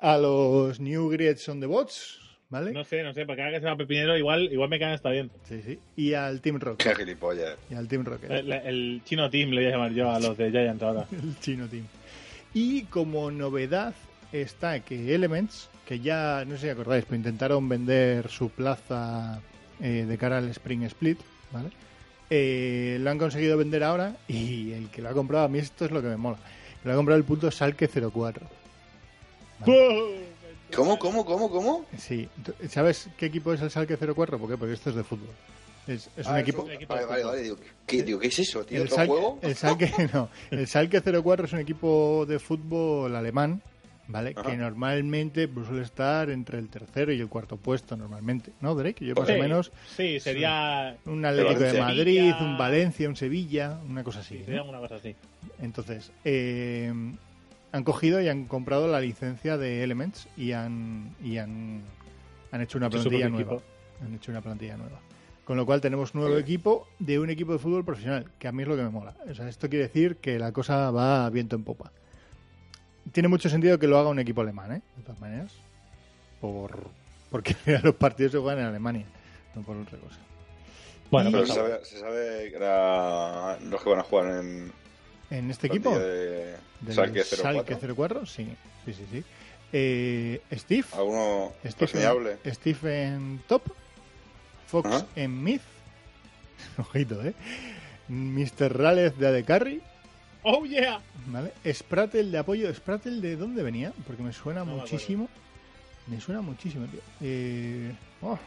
a 0.01 0.16
los 0.16 0.81
New 0.81 1.11
Grades 1.11 1.47
on 1.51 1.61
the 1.61 1.66
Bots, 1.66 2.18
¿vale? 2.49 2.72
No 2.72 2.83
sé, 2.83 3.03
no 3.03 3.12
sé, 3.12 3.27
porque 3.27 3.43
cada 3.43 3.51
que 3.51 3.61
se 3.61 3.66
va 3.66 3.77
Pepinero 3.77 4.16
igual, 4.16 4.51
igual 4.51 4.70
me 4.70 4.79
caen 4.79 4.95
hasta 4.95 5.11
bien. 5.11 5.31
Sí, 5.43 5.61
sí. 5.61 5.79
Y 5.97 6.14
al 6.14 6.41
Team 6.41 6.61
Rocket. 6.61 6.89
Qué 6.89 6.95
gilipollas. 6.95 7.59
Y 7.68 7.75
al 7.75 7.87
Team 7.89 8.07
Rocket. 8.07 8.31
El, 8.31 8.51
el 8.51 9.03
chino 9.05 9.29
team 9.29 9.51
le 9.51 9.57
voy 9.57 9.66
a 9.66 9.70
llamar 9.70 9.93
yo 9.93 10.11
a 10.11 10.18
los 10.18 10.39
de 10.39 10.51
Giants 10.51 10.83
ahora. 10.83 11.07
El 11.12 11.39
chino 11.41 11.68
team. 11.68 11.85
Y 12.55 12.85
como 12.85 13.31
novedad 13.31 13.95
está 14.43 14.80
que 14.80 15.14
Elements, 15.14 15.68
que 15.87 16.01
ya, 16.01 16.45
no 16.47 16.57
sé 16.57 16.62
si 16.62 16.68
acordáis, 16.68 17.05
pero 17.05 17.16
intentaron 17.16 17.68
vender 17.68 18.28
su 18.30 18.49
plaza 18.51 19.41
eh, 19.80 20.05
de 20.09 20.18
cara 20.18 20.39
al 20.39 20.49
Spring 20.51 20.82
Split, 20.85 21.18
¿vale? 21.53 21.70
Eh, 22.30 22.97
lo 23.01 23.11
han 23.11 23.18
conseguido 23.18 23.57
vender 23.57 23.85
ahora 23.85 24.16
y 24.28 24.72
el 24.72 24.89
que 24.91 25.03
lo 25.03 25.11
ha 25.11 25.12
comprado, 25.12 25.45
a 25.45 25.49
mí 25.49 25.59
esto 25.59 25.85
es 25.85 25.91
lo 25.91 26.01
que 26.03 26.09
me 26.09 26.16
mola. 26.16 26.39
Lo 26.85 26.93
ha 26.93 26.97
comprado 26.97 27.18
el 27.18 27.24
punto 27.24 27.51
Salke 27.51 27.89
04. 27.89 28.47
¿Cómo, 30.74 30.99
cómo, 30.99 31.24
cómo, 31.24 31.51
cómo? 31.51 31.87
Sí, 31.97 32.28
¿tú- 32.45 32.55
¿sabes 32.68 33.09
qué 33.16 33.26
equipo 33.26 33.53
es 33.53 33.61
el 33.62 33.70
Salke 33.70 33.97
04? 33.97 34.39
¿Por 34.39 34.51
qué? 34.51 34.57
Porque 34.57 34.74
esto 34.74 34.91
es 34.91 34.97
de 34.97 35.05
fútbol. 35.05 35.30
Es, 35.87 36.09
Ah, 36.24 36.41
equipo... 36.41 36.62
un 36.62 36.70
equipo 36.72 36.95
Vale, 36.95 37.07
vale, 37.07 37.24
vale. 37.24 37.43
Digo, 37.43 37.57
¿qué, 37.87 38.03
digo, 38.03 38.18
¿qué 38.18 38.28
es 38.28 38.39
eso, 38.39 38.64
tío? 38.64 38.78
El 38.78 38.85
¿Otro 38.85 38.97
Salke, 38.97 39.12
juego? 39.12 39.39
el 39.43 39.55
Salke, 39.55 39.93
no, 40.12 40.28
el 40.51 40.66
Salke 40.66 41.01
04 41.03 41.47
es 41.47 41.53
un 41.53 41.59
equipo 41.61 42.24
de 42.26 42.39
fútbol 42.39 43.14
alemán, 43.14 43.62
¿vale? 44.09 44.34
Ajá. 44.36 44.50
Que 44.50 44.57
normalmente 44.57 45.48
pues, 45.48 45.66
suele 45.66 45.82
estar 45.82 46.30
entre 46.30 46.59
el 46.59 46.68
tercero 46.68 47.12
y 47.12 47.20
el 47.20 47.28
cuarto 47.28 47.57
puesto, 47.57 47.96
normalmente, 47.96 48.52
¿no, 48.61 48.74
Drake? 48.74 49.05
Yo 49.05 49.14
más 49.14 49.28
o 49.28 49.32
menos 49.32 49.72
Sí, 49.96 50.20
sería, 50.20 50.96
un 51.07 51.24
Atlético 51.24 51.61
de. 51.61 51.80
Madrid, 51.80 52.32
un 52.40 52.59
Valencia, 52.59 53.09
un 53.09 53.16
Sevilla, 53.16 53.78
una 53.88 54.05
cosa 54.05 54.20
así. 54.20 54.34
sí, 54.34 54.40
¿no? 54.40 54.44
sería 54.46 54.62
una 54.62 54.78
cosa 54.78 54.96
así. 54.96 55.14
Entonces, 55.61 56.12
eh, 56.24 56.92
han 57.72 57.84
cogido 57.84 58.20
y 58.20 58.28
han 58.28 58.44
comprado 58.46 58.86
la 58.88 59.00
licencia 59.00 59.59
de 59.59 59.82
Elements 59.82 60.28
y 60.36 60.52
han, 60.52 61.14
y 61.22 61.38
han, 61.38 61.82
han 62.52 62.61
hecho 62.61 62.78
una 62.78 62.88
plantilla 62.90 63.28
nueva. 63.28 63.55
equipo. 63.55 63.62
Han 64.05 64.14
hecho 64.14 64.30
una 64.30 64.40
plantilla 64.40 64.76
nueva. 64.76 65.00
Con 65.44 65.57
lo 65.59 65.66
cual 65.66 65.80
tenemos 65.82 66.14
nuevo 66.14 66.38
equipo 66.38 66.88
de 66.98 67.18
un 67.18 67.28
equipo 67.28 67.52
de 67.52 67.59
fútbol 67.59 67.84
profesional, 67.84 68.30
que 68.38 68.48
a 68.48 68.52
mí 68.52 68.62
es 68.62 68.68
lo 68.68 68.76
que 68.76 68.82
me 68.82 68.88
mola. 68.88 69.14
O 69.28 69.34
sea, 69.34 69.46
esto 69.48 69.68
quiere 69.68 69.86
decir 69.88 70.16
que 70.16 70.38
la 70.38 70.52
cosa 70.52 70.90
va 70.90 71.28
viento 71.28 71.55
en 71.57 71.64
popa. 71.64 71.92
Tiene 73.12 73.28
mucho 73.28 73.48
sentido 73.48 73.78
que 73.78 73.86
lo 73.86 73.98
haga 73.98 74.09
un 74.09 74.18
equipo 74.18 74.40
alemán, 74.40 74.72
¿eh? 74.72 74.82
De 74.96 75.02
todas 75.02 75.20
maneras. 75.20 75.52
Por, 76.40 76.88
porque 77.30 77.57
los 77.82 77.94
partidos 77.94 78.32
se 78.32 78.38
juegan 78.38 78.61
en 78.61 78.66
Alemania, 78.66 79.07
no 79.55 79.62
por 79.62 79.76
otra 79.76 79.98
cosa. 79.98 80.18
Bueno, 81.11 81.30
Y- 81.30 81.32
Pero 81.32 81.44
pero 81.44 81.55
se 81.55 81.61
sabe, 81.61 81.84
se 81.84 81.98
sabe 82.00 82.50
que 82.50 82.57
era 82.57 83.59
los 83.61 83.82
que 83.82 83.90
van 83.90 83.98
a 84.00 84.02
jugar 84.02 84.26
en 84.40 84.72
¿En 85.30 85.50
este 85.50 85.66
equipo? 85.68 85.98
de 85.98 86.55
Del 86.80 86.94
Schalke 86.94 87.24
04. 87.24 87.36
Schalke 87.36 87.94
04, 87.94 88.26
sí. 88.26 88.48
Sí, 88.84 88.92
sí, 88.94 89.07
sí. 89.11 89.24
Eh, 89.72 90.40
Steve. 90.52 90.84
Alguno 90.92 91.52
Steve 91.66 92.38
en, 92.44 92.55
Steve 92.55 93.02
en 93.05 93.42
top, 93.48 93.62
Fox 94.66 95.05
en 95.16 95.42
mid, 95.42 95.61
ojito, 96.78 97.24
eh, 97.24 97.34
Mr. 98.09 98.76
Rales 98.76 99.18
de 99.18 99.26
Adecarry, 99.26 99.82
¡Oh, 100.45 100.64
yeah! 100.66 101.01
¿vale? 101.26 101.53
Spratel 101.72 102.30
de 102.30 102.38
apoyo, 102.38 102.72
Spratel 102.74 103.20
de 103.20 103.36
dónde 103.36 103.62
venía, 103.62 103.92
porque 104.07 104.22
me 104.22 104.32
suena 104.32 104.61
No 104.64 104.76
muchísimo, 104.76 105.28
me, 106.07 106.20
suena 106.20 106.40
muchísimo, 106.42 106.86
tío. 106.86 107.01
Eh, 107.22 107.92
oh, 108.20 108.38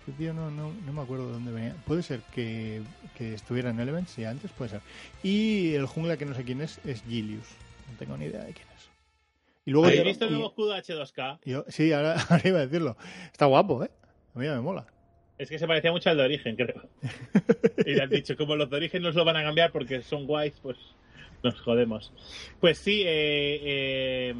este 0.00 0.12
tío 0.12 0.32
no, 0.32 0.50
no, 0.50 0.72
no 0.86 0.92
me 0.92 1.02
acuerdo 1.02 1.26
de 1.26 1.32
dónde 1.32 1.52
venía, 1.52 1.74
puede 1.84 2.02
ser 2.04 2.20
que, 2.32 2.80
que 3.18 3.34
estuviera 3.34 3.70
en 3.70 3.80
Elements, 3.80 4.12
sí, 4.12 4.24
antes 4.24 4.50
puede 4.52 4.70
ser. 4.70 4.80
Y 5.22 5.74
el 5.74 5.86
jungla 5.86 6.16
que 6.16 6.26
no 6.26 6.34
sé 6.34 6.44
quién 6.44 6.60
es, 6.60 6.78
es 6.84 7.02
Gilius, 7.02 7.46
no 7.90 7.98
tengo 7.98 8.16
ni 8.16 8.26
idea 8.26 8.44
de 8.44 8.52
quién 8.52 8.68
es. 8.76 8.88
Y 9.66 9.72
luego 9.72 9.86
¿Habéis 9.86 10.00
yo- 10.02 10.06
visto 10.08 10.24
el 10.26 10.30
nuevo 10.30 10.46
escudo 10.48 10.74
H2K? 10.76 11.40
yo- 11.44 11.64
sí, 11.68 11.92
ahora, 11.92 12.14
ahora 12.30 12.48
iba 12.48 12.58
a 12.60 12.66
decirlo. 12.66 12.96
Está 13.32 13.46
guapo, 13.46 13.82
¿eh? 13.84 13.90
A 14.34 14.38
mí 14.38 14.44
ya 14.46 14.54
me 14.54 14.60
mola. 14.60 14.86
Es 15.38 15.48
que 15.48 15.58
se 15.58 15.66
parecía 15.66 15.90
mucho 15.90 16.08
al 16.10 16.18
de 16.18 16.22
origen, 16.24 16.54
creo. 16.54 16.82
y 17.86 17.94
le 17.94 18.02
han 18.02 18.10
dicho, 18.10 18.36
como 18.36 18.56
los 18.56 18.68
de 18.70 18.76
origen 18.76 19.02
no 19.02 19.10
se 19.10 19.18
lo 19.18 19.24
van 19.24 19.36
a 19.36 19.42
cambiar 19.42 19.72
porque 19.72 20.02
son 20.02 20.26
guays, 20.26 20.52
pues 20.62 20.76
nos 21.42 21.60
jodemos. 21.60 22.12
Pues 22.60 22.78
sí, 22.78 23.02
eh, 23.04 23.60
eh, 23.62 24.34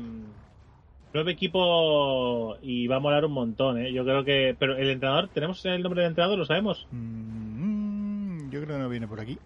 nuevo 1.12 1.28
equipo 1.30 2.56
y 2.62 2.86
va 2.86 2.96
a 2.96 3.00
molar 3.00 3.24
un 3.24 3.32
montón, 3.32 3.78
¿eh? 3.80 3.92
Yo 3.92 4.04
creo 4.04 4.24
que... 4.24 4.54
Pero 4.58 4.76
el 4.76 4.90
entrenador, 4.90 5.28
¿tenemos 5.28 5.64
el 5.66 5.82
nombre 5.82 6.02
del 6.02 6.10
entrenador? 6.10 6.38
¿Lo 6.38 6.44
sabemos? 6.46 6.86
Mm, 6.90 8.50
yo 8.50 8.62
creo 8.62 8.76
que 8.76 8.82
no 8.82 8.88
viene 8.88 9.08
por 9.08 9.20
aquí. 9.20 9.38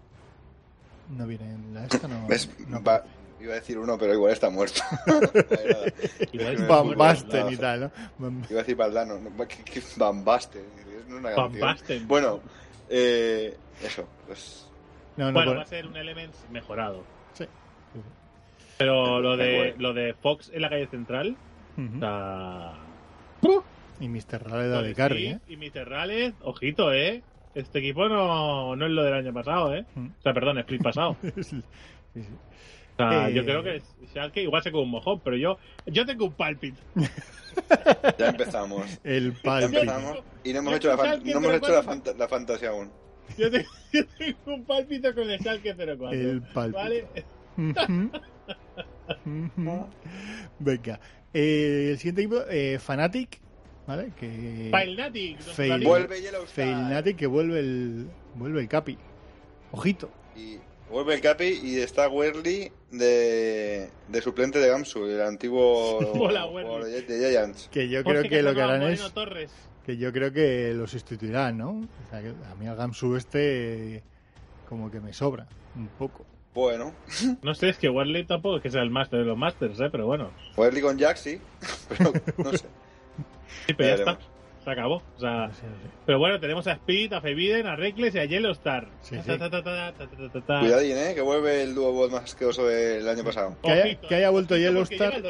No 1.09 1.27
viene 1.27 1.45
en 1.51 1.73
la 1.73 1.85
esta, 1.85 2.07
no. 2.07 2.27
¿Ves? 2.27 2.49
no. 2.67 2.81
Va- 2.83 3.03
iba 3.39 3.51
a 3.53 3.55
decir 3.55 3.77
uno, 3.77 3.97
pero 3.97 4.13
igual 4.13 4.31
está 4.33 4.49
muerto. 4.49 4.81
Igual 6.31 6.55
Van 6.67 6.95
Basten 6.97 7.49
y 7.51 7.57
tal, 7.57 7.79
¿no? 7.81 7.91
Van- 8.17 8.45
Iba 8.49 8.59
a 8.59 8.63
decir 8.63 8.75
Valdano. 8.75 9.19
No, 9.19 9.47
¿qué- 9.47 9.63
qué- 9.63 9.81
Van 9.97 10.23
Basten. 10.25 10.63
Es 10.87 11.11
una 11.13 11.29
Van 11.29 11.35
canción. 11.35 11.61
Basten. 11.61 12.07
Bueno, 12.07 12.39
eh, 12.89 13.55
eso. 13.83 14.07
Pues, 14.25 14.67
No, 15.17 15.27
no, 15.27 15.33
Bueno, 15.33 15.51
por- 15.51 15.57
va 15.59 15.63
a 15.63 15.67
ser 15.67 15.85
un 15.87 15.95
Elements 15.95 16.37
mejorado. 16.51 17.03
Pero 18.77 19.21
lo 19.21 19.37
de, 19.37 19.75
lo 19.77 19.93
de 19.93 20.13
Fox 20.13 20.51
en 20.53 20.61
la 20.61 20.69
calle 20.69 20.87
central, 20.87 21.35
Ujú. 21.77 21.97
o 21.97 21.99
sea... 21.99 22.73
Y 23.99 24.09
Mr. 24.09 24.43
Raleda 24.43 24.77
de 24.81 24.87
Pues 24.89 24.97
Carry, 24.97 25.17
sí, 25.19 25.25
¿eh? 25.27 25.39
Y 25.47 25.55
Mr. 25.57 25.87
Rales, 25.87 26.33
ojito, 26.41 26.91
¿eh? 26.93 27.23
Este 27.53 27.79
equipo 27.79 28.09
no, 28.09 28.75
no 28.75 28.85
es 28.85 28.91
lo 28.91 29.03
del 29.03 29.13
año 29.13 29.31
pasado, 29.33 29.73
¿eh? 29.73 29.85
Mm. 29.95 30.07
O 30.07 30.21
sea, 30.21 30.33
perdón, 30.33 30.57
split 30.59 30.83
pasado. 30.83 31.15
sí, 31.41 31.61
sí. 32.13 32.21
O 32.97 32.97
sea, 32.97 33.29
Eh, 33.29 33.33
yo 33.33 33.45
creo 33.45 33.63
que 33.63 33.81
Schalke 34.11 34.41
igual 34.41 34.61
se 34.63 34.71
con 34.73 34.81
un 34.81 34.89
mojón, 34.89 35.21
pero 35.21 35.37
yo, 35.37 35.57
yo 35.85 36.05
tengo 36.05 36.25
un 36.25 36.33
pálpito. 36.33 36.77
ya 38.19 38.29
empezamos. 38.29 38.99
El 39.05 39.33
Ya 39.33 39.41
palpito. 39.41 39.79
empezamos. 39.81 40.23
Y 40.43 40.51
no 40.53 40.59
hemos 40.59 40.71
Yo 40.71 40.77
hecho 40.77 40.87
la, 40.89 40.97
fan- 40.97 41.21
no 41.23 41.31
hemos 41.37 41.53
hecho 41.53 41.71
la, 42.17 42.27
fantasía 42.27 42.69
aún. 42.69 42.91
Yo 43.37 43.49
tengo, 43.49 43.69
yo 43.93 44.03
tengo 44.17 44.37
un 44.53 44.65
pálpito 44.65 45.15
con 45.15 45.29
el 45.29 45.39
Schalke 45.39 45.73
04. 45.75 46.09
El 46.11 46.41
pálpito. 46.41 46.77
¿Vale? 46.77 47.05
Venga. 50.59 50.99
Eh, 51.33 51.89
el 51.91 51.97
siguiente 51.97 52.21
equipo, 52.21 52.41
eh, 52.49 52.79
Fanatic, 52.79 53.39
¿vale? 53.87 54.11
Que... 54.17 54.69
Failnatic. 54.71 55.39
Fail- 55.41 55.83
Vuelve 55.83 56.21
Yellowstar. 56.21 56.65
Failnatic 56.65 57.17
que 57.17 57.27
vuelve 57.27 57.59
el, 57.59 58.07
vuelve 58.35 58.61
el 58.61 58.67
Capi. 58.69 58.97
Ojito. 59.71 60.09
Y 60.35 60.57
vuelve 60.89 61.15
el 61.15 61.21
Capi 61.21 61.59
y 61.63 61.79
está 61.79 62.07
Werly 62.07 62.71
de, 62.91 63.89
de 64.07 64.21
suplente 64.21 64.59
de 64.59 64.69
Gamsu, 64.69 65.05
el 65.05 65.21
antiguo 65.21 65.97
Hola, 66.19 66.47
de, 66.85 67.01
de 67.01 67.29
Giants. 67.31 67.69
Que 67.71 67.89
yo 67.89 68.03
creo 68.03 68.23
que 68.23 68.41
lo 68.41 68.53
que 68.55 68.61
harán 68.61 68.83
es... 68.83 69.11
Torres. 69.13 69.51
Que 69.85 69.97
yo 69.97 70.11
creo 70.11 70.31
que 70.31 70.73
lo 70.73 70.87
sustituirán, 70.87 71.57
¿no? 71.57 71.69
O 71.71 72.09
sea, 72.09 72.21
que 72.21 72.29
a 72.29 72.55
mí 72.55 72.65
el 72.65 72.75
Gamsu 72.75 73.15
este 73.17 74.03
como 74.67 74.89
que 74.89 74.99
me 74.99 75.13
sobra 75.13 75.47
un 75.75 75.87
poco. 75.89 76.25
Bueno, 76.55 76.93
No 77.43 77.53
sé, 77.53 77.69
es 77.69 77.77
que 77.77 77.89
Warley 77.89 78.23
tampoco 78.23 78.57
es 78.57 78.63
que 78.63 78.71
sea 78.71 78.81
el 78.81 78.89
máster 78.89 79.19
de 79.19 79.25
los 79.25 79.37
masters, 79.37 79.79
¿eh? 79.79 79.89
Pero 79.91 80.07
bueno. 80.07 80.31
Werly 80.57 80.81
con 80.81 80.97
Jack 80.97 81.17
sí, 81.17 81.39
pero 81.89 82.11
no 82.37 82.51
sé. 82.53 82.65
Sí, 83.67 83.73
pero 83.75 83.89
ya 83.89 83.95
está. 83.95 84.17
Se 84.63 84.71
acabó. 84.71 84.95
O 85.15 85.19
sea, 85.19 85.51
pero 86.07 86.17
bueno, 86.17 86.39
tenemos 86.39 86.65
a 86.65 86.71
Speed, 86.71 87.13
a 87.13 87.21
Febiden, 87.21 87.67
a 87.67 87.75
Reckless 87.75 88.15
y 88.15 88.19
a 88.19 88.25
Yellowstar. 88.25 88.87
Sí. 89.01 89.15
Cuidadín, 90.61 90.97
¿eh? 90.97 91.11
Que 91.13 91.21
vuelve 91.21 91.61
el 91.61 91.75
dúo 91.75 91.91
voz 91.91 92.11
más 92.11 92.23
asqueroso 92.23 92.65
del 92.65 93.07
año 93.07 93.23
pasado. 93.23 93.55
Que 93.61 93.71
haya- 93.71 93.83
Ojito, 93.83 94.07
que 94.07 94.15
haya 94.15 94.29
vuelto 94.31 94.57
Yellowstar. 94.57 95.21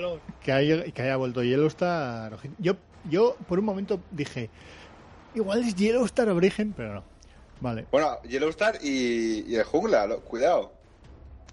Que 0.42 0.52
haya, 0.54 0.84
que 0.86 1.02
haya 1.02 1.18
vuelto 1.18 1.44
Yellowstar. 1.44 2.38
Yo, 2.60 2.76
yo 3.10 3.36
por 3.50 3.60
un 3.60 3.66
momento 3.66 4.00
dije, 4.12 4.50
igual 5.34 5.64
es 5.64 5.76
Yellowstar 5.76 6.30
Origen, 6.30 6.72
pero 6.72 6.94
no. 6.94 7.04
Vale, 7.60 7.86
Bueno, 7.92 8.22
Yellowstar 8.24 8.78
y, 8.82 9.44
y 9.52 9.56
el 9.56 9.64
jungla, 9.64 10.08
lo- 10.08 10.22
cuidado. 10.22 10.72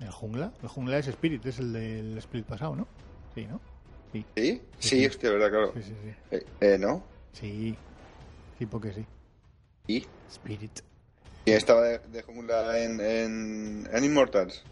El 0.03 0.11
jungla. 0.11 0.53
El 0.63 0.69
jungla 0.69 0.99
es 0.99 1.09
Spirit, 1.09 1.45
es 1.47 1.59
el 1.59 1.73
del 1.73 2.19
split 2.19 2.45
pasado, 2.47 2.77
¿no? 2.77 2.87
Sí, 3.35 3.47
¿no? 3.47 3.61
Sí, 4.13 4.25
¿Sí? 4.37 4.63
Sí, 4.79 4.89
Sí, 4.89 5.07
hostia, 5.07 5.31
verdad, 5.31 5.49
claro. 5.51 5.73
sí, 5.75 5.83
sí. 5.83 5.95
Sí, 6.05 6.15
Eh, 6.37 6.47
eh, 6.61 6.79
¿no? 6.79 7.03
sí, 7.33 7.75
sí 8.59 8.67
porque 8.67 8.93
sí. 8.93 9.07
¿Y? 9.87 10.07
Spirit. 10.31 10.81
¿Quién 11.45 11.57
estaba 11.57 11.83
de, 11.83 11.99
de 11.99 12.23
jungla 12.23 12.79
en, 12.79 13.01
en, 13.01 13.89
en 13.93 14.05
Immortals? 14.05 14.63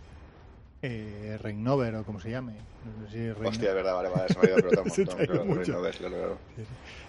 Eh, 0.82 1.36
Reignover 1.40 1.94
o 1.96 2.04
como 2.04 2.20
se 2.20 2.30
llame. 2.30 2.54
No 3.00 3.06
sé 3.06 3.12
si 3.12 3.18
Reignover. 3.18 3.46
Hostia, 3.48 3.68
es 3.70 3.74
verdad, 3.74 3.94
vale, 3.94 4.08
vale, 4.08 4.28
se 4.28 4.34
me 4.38 4.40
había 4.44 4.56
pelotado 4.56 4.82
un 4.84 4.90
Se 4.90 5.04
montón. 5.04 5.20
ha 5.20 5.24
ido 5.24 5.62
Claro, 5.62 5.82
ves, 5.82 5.96
claro, 5.96 6.16
claro. 6.16 6.38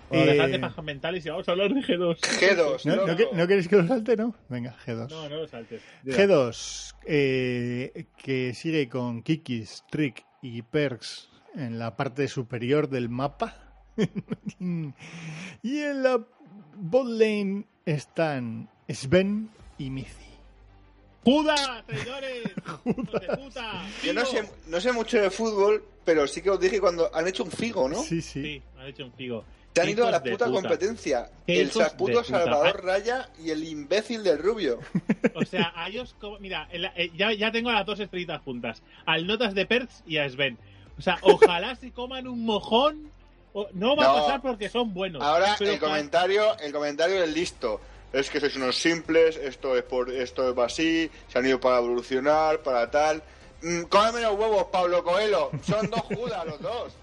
Bueno, 0.10 0.26
dejad 0.26 0.48
de 0.50 0.56
Eh, 0.56 0.60
pajas 0.60 0.84
mentales 0.86 1.26
y 1.26 1.30
vamos 1.30 1.48
a 1.48 1.52
hablar 1.52 1.74
de 1.74 1.80
G2. 1.82 2.20
G2, 2.20 2.86
¿no, 2.86 2.96
no, 3.08 3.16
¿No 3.34 3.48
queréis 3.48 3.68
que 3.70 3.78
lo 3.78 3.88
salte, 3.88 4.18
no? 4.18 4.36
Venga, 4.50 4.76
G2. 4.86 5.10
No, 5.10 5.30
no 5.30 5.36
lo 5.38 5.48
saltes. 5.48 5.82
Diga. 6.04 6.18
G2, 6.18 6.96
eh, 7.06 8.08
que 8.22 8.54
sigue 8.54 8.90
con 8.90 9.22
Kikis, 9.24 9.86
Trick 9.90 10.26
y 10.42 10.64
Perks 10.64 11.30
en 11.56 11.80
la 11.80 11.96
parte 11.96 12.28
superior 12.28 12.90
del 12.90 13.08
mapa. 13.08 13.56
y 14.60 15.80
en 15.80 16.04
la 16.04 16.26
bot 16.76 17.08
lane 17.08 17.66
están 17.86 18.70
Sven 18.90 19.50
y 19.78 19.90
Mizi. 19.90 20.31
¡Judas, 21.24 21.84
de 21.88 23.38
puta! 23.38 23.84
Yo 24.04 24.14
no 24.14 24.26
sé, 24.26 24.50
no 24.68 24.82
sé 24.82 24.92
mucho 24.92 25.22
de 25.22 25.30
fútbol, 25.30 25.84
pero 26.04 26.26
sí 26.28 26.42
que 26.42 26.50
os 26.50 26.60
dije 26.60 26.80
cuando 26.80 27.14
han 27.16 27.28
hecho 27.28 27.44
un 27.44 27.52
figo, 27.52 27.88
¿no? 27.88 28.02
Sí, 28.02 28.22
sí. 28.22 28.42
Sí, 28.42 28.62
han 28.80 28.88
hecho 28.88 29.06
un 29.06 29.14
figo. 29.14 29.44
Se 29.74 29.82
han 29.82 29.90
ido 29.90 30.06
a 30.06 30.12
la 30.12 30.22
puta, 30.22 30.46
puta. 30.48 30.52
competencia. 30.52 31.30
El 31.48 31.70
puto 31.70 31.96
puta. 31.98 32.24
Salvador 32.26 32.84
Raya 32.84 33.30
y 33.40 33.52
el 33.52 33.64
imbécil 33.64 34.24
del 34.24 34.40
Rubio. 34.40 34.80
O 35.36 35.46
sea, 35.46 35.72
a 35.76 35.88
ellos, 35.88 36.14
como- 36.20 36.40
mira, 36.40 36.68
eh, 36.72 37.10
ya, 37.16 37.32
ya 37.34 37.52
tengo 37.52 37.70
a 37.70 37.74
las 37.74 37.86
dos 37.86 38.00
estrellitas 38.00 38.42
juntas. 38.42 38.82
Al 39.06 39.26
Notas 39.28 39.54
de 39.56 39.66
Perth 39.66 39.90
y 40.06 40.18
a 40.18 40.30
Sven. 40.30 40.58
O 40.98 41.02
sea, 41.02 41.18
ojalá 41.22 41.76
se 41.76 41.92
coman 41.92 42.28
un 42.28 42.44
mojón. 42.46 43.10
o- 43.54 43.68
no 43.74 43.96
va 43.96 44.04
No. 44.06 44.10
a 44.12 44.22
pasar 44.22 44.42
porque 44.42 44.70
son 44.70 44.94
buenos. 44.94 45.22
Ahora 45.22 45.56
el 45.60 45.80
comentario, 45.80 46.58
el 46.60 46.72
comentario 46.74 47.24
es 47.24 47.34
listo. 47.34 47.80
Es 48.14 48.30
que 48.30 48.40
sois 48.40 48.56
unos 48.58 48.76
simples, 48.76 49.38
esto 49.38 49.78
es 49.78 49.84
por 49.84 50.10
esto 50.10 50.52
es 50.52 50.58
así, 50.58 51.10
se 51.28 51.40
han 51.40 51.46
ido 51.46 51.60
para 51.60 51.78
evolucionar, 51.78 52.60
para 52.60 52.92
tal. 52.92 53.24
Mm, 53.62 53.84
cómeme 53.84 54.22
los 54.22 54.34
huevos, 54.34 54.66
Pablo 54.72 55.04
Coelho. 55.04 55.52
Son 55.64 55.90
dos 55.90 56.02
judas 56.02 56.46
los 56.46 56.62
dos. 56.62 56.94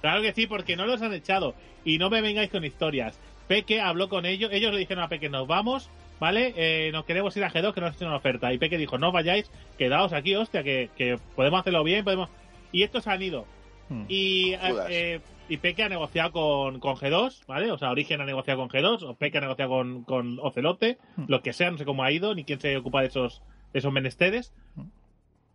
Claro 0.00 0.22
que 0.22 0.32
sí, 0.32 0.46
porque 0.46 0.76
no 0.76 0.86
los 0.86 1.00
han 1.02 1.12
echado. 1.14 1.54
Y 1.84 1.98
no 1.98 2.10
me 2.10 2.20
vengáis 2.20 2.50
con 2.50 2.64
historias. 2.64 3.18
Peque 3.48 3.80
habló 3.80 4.08
con 4.08 4.26
ellos. 4.26 4.50
Ellos 4.52 4.72
le 4.72 4.78
dijeron 4.78 5.04
a 5.04 5.08
Peque, 5.08 5.28
nos 5.28 5.46
vamos, 5.46 5.90
¿vale? 6.18 6.52
Eh, 6.56 6.90
nos 6.92 7.04
queremos 7.04 7.36
ir 7.36 7.44
a 7.44 7.50
G2 7.50 7.74
que 7.74 7.80
nos 7.80 7.96
hecho 7.96 8.06
una 8.06 8.16
oferta. 8.16 8.52
Y 8.52 8.58
Peque 8.58 8.78
dijo, 8.78 8.98
no 8.98 9.12
vayáis, 9.12 9.50
quedaos 9.78 10.12
aquí, 10.12 10.34
hostia, 10.36 10.62
que, 10.62 10.90
que 10.96 11.18
podemos 11.34 11.60
hacerlo 11.60 11.82
bien, 11.84 12.04
podemos... 12.04 12.28
Y 12.72 12.82
estos 12.82 13.06
han 13.06 13.22
ido. 13.22 13.46
Hmm. 13.88 14.04
Y, 14.08 14.54
Judas. 14.56 14.86
eh, 14.90 15.20
y 15.50 15.56
Peque 15.58 15.82
ha 15.82 15.88
negociado 15.88 16.32
con, 16.32 16.80
con 16.80 16.96
G2, 16.96 17.44
¿vale? 17.46 17.70
O 17.72 17.76
sea, 17.78 17.90
Origen 17.90 18.20
ha 18.20 18.24
negociado 18.24 18.60
con 18.60 18.68
G2, 18.70 19.02
o 19.02 19.14
Peque 19.16 19.38
ha 19.38 19.40
negociado 19.42 19.70
con, 19.70 20.04
con 20.04 20.38
Ocelote, 20.40 20.96
Hmm. 21.16 21.24
lo 21.28 21.42
que 21.42 21.52
sea, 21.52 21.70
no 21.70 21.76
sé 21.78 21.84
cómo 21.84 22.04
ha 22.04 22.12
ido, 22.12 22.34
ni 22.34 22.44
quién 22.44 22.60
se 22.60 22.76
ocupa 22.76 23.02
de 23.02 23.08
esos, 23.08 23.42
de 23.72 23.80
esos 23.80 23.92
menesteres. 23.92 24.52
Hmm. 24.76 24.84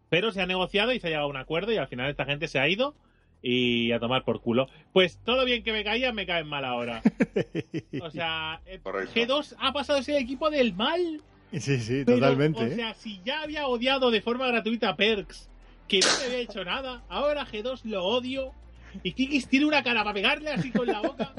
Pero 0.10 0.32
se 0.32 0.42
ha 0.42 0.46
negociado 0.46 0.92
y 0.94 1.00
se 1.00 1.08
ha 1.08 1.10
llegado 1.10 1.28
a 1.28 1.30
un 1.32 1.38
acuerdo 1.38 1.72
y 1.72 1.78
al 1.78 1.88
final 1.88 2.10
esta 2.10 2.26
gente 2.26 2.48
se 2.48 2.60
ha 2.60 2.68
ido 2.68 2.94
y 3.42 3.92
a 3.92 4.00
tomar 4.00 4.24
por 4.24 4.42
culo. 4.42 4.68
Pues 4.94 5.20
todo 5.24 5.46
bien 5.46 5.64
que 5.64 5.72
me 5.72 5.84
caía, 5.84 6.12
me 6.12 6.26
caen 6.26 6.48
mal 6.48 6.66
ahora. 6.66 7.02
O 8.02 8.10
sea, 8.12 8.62
eh, 8.66 8.80
Correcto. 8.84 9.14
G2 9.20 9.56
ha 9.60 9.72
pasado 9.74 10.00
a 10.00 10.04
ser 10.04 10.16
el 10.18 10.24
equipo 10.24 10.50
del 10.50 10.74
mal. 10.74 11.22
Sí, 11.54 11.80
sí, 11.80 12.04
Pero, 12.06 12.18
totalmente. 12.20 12.60
O 12.64 12.66
¿eh? 12.68 12.76
sea, 12.76 12.94
si 12.96 13.22
ya 13.24 13.42
había 13.42 13.68
odiado 13.68 14.12
de 14.12 14.22
forma 14.22 14.48
gratuita 14.48 14.90
a 14.90 14.96
Perks, 14.96 15.50
que 15.88 16.00
no 16.00 16.08
me 16.20 16.26
había 16.26 16.38
hecho 16.40 16.66
nada, 16.66 17.04
ahora 17.08 17.46
G2 17.46 17.84
lo 17.86 18.04
odio. 18.04 18.52
Y 19.04 19.12
Kikis 19.12 19.48
tiene 19.48 19.66
una 19.66 19.84
cara 19.84 20.04
para 20.04 20.14
pegarle 20.14 20.52
así 20.52 20.72
con 20.72 20.88
la 20.88 21.02
boca. 21.02 21.34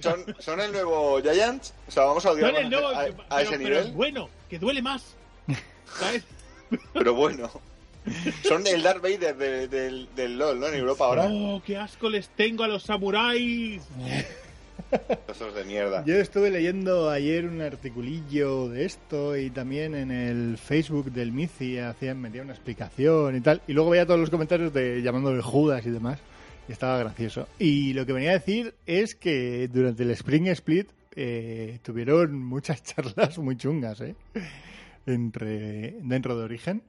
Son, 0.00 0.24
son 0.38 0.60
el 0.60 0.72
nuevo 0.72 1.20
Giants. 1.22 1.74
O 1.86 1.90
sea, 1.90 2.04
vamos 2.04 2.24
a 2.26 2.32
odiar 2.32 2.52
Son 2.54 2.62
el 2.64 2.70
nuevo- 2.70 2.88
a, 2.88 3.00
a 3.00 3.04
pero- 3.04 3.38
ese 3.40 3.50
pero 3.50 3.58
nivel. 3.58 3.78
es 3.78 3.92
bueno, 3.94 4.28
que 4.48 4.58
duele 4.58 4.82
más. 4.82 5.14
¿Sabes? 5.98 6.24
Pero 6.92 7.14
bueno. 7.14 7.50
Son 8.46 8.66
el 8.66 8.82
Darth 8.82 9.02
Vader 9.02 9.36
de- 9.36 9.68
del, 9.68 10.08
del 10.16 10.38
LOL, 10.38 10.60
¿no? 10.60 10.66
En 10.68 10.74
Europa 10.74 11.04
ahora. 11.06 11.26
Oh, 11.30 11.62
qué 11.64 11.76
asco 11.76 12.08
les 12.08 12.28
tengo 12.30 12.64
a 12.64 12.68
los 12.68 12.82
samuráis. 12.84 13.82
De 15.54 15.64
mierda. 15.64 16.02
Yo 16.06 16.14
estuve 16.14 16.50
leyendo 16.50 17.10
ayer 17.10 17.44
un 17.46 17.60
articulillo 17.60 18.68
de 18.70 18.86
esto 18.86 19.36
y 19.36 19.50
también 19.50 19.94
en 19.94 20.10
el 20.10 20.56
Facebook 20.56 21.12
del 21.12 21.30
Mizi 21.32 21.78
hacían, 21.78 22.18
metía 22.20 22.40
una 22.42 22.52
explicación 22.54 23.36
y 23.36 23.40
tal. 23.42 23.60
Y 23.66 23.72
luego 23.74 23.90
veía 23.90 24.06
todos 24.06 24.20
los 24.20 24.30
comentarios 24.30 24.72
de 24.72 25.02
llamándole 25.02 25.42
Judas 25.42 25.84
y 25.84 25.90
demás. 25.90 26.18
Y 26.68 26.72
estaba 26.72 26.98
gracioso. 26.98 27.48
Y 27.58 27.94
lo 27.94 28.04
que 28.04 28.12
venía 28.12 28.30
a 28.30 28.34
decir 28.34 28.74
es 28.84 29.14
que 29.14 29.68
durante 29.68 30.02
el 30.02 30.10
Spring 30.10 30.48
Split 30.48 30.90
eh, 31.16 31.78
tuvieron 31.82 32.38
muchas 32.44 32.82
charlas 32.84 33.38
muy 33.38 33.56
chungas, 33.56 34.00
¿eh? 34.02 34.14
Entre, 35.06 35.92
dentro 36.02 36.36
de 36.36 36.44
Origen. 36.44 36.82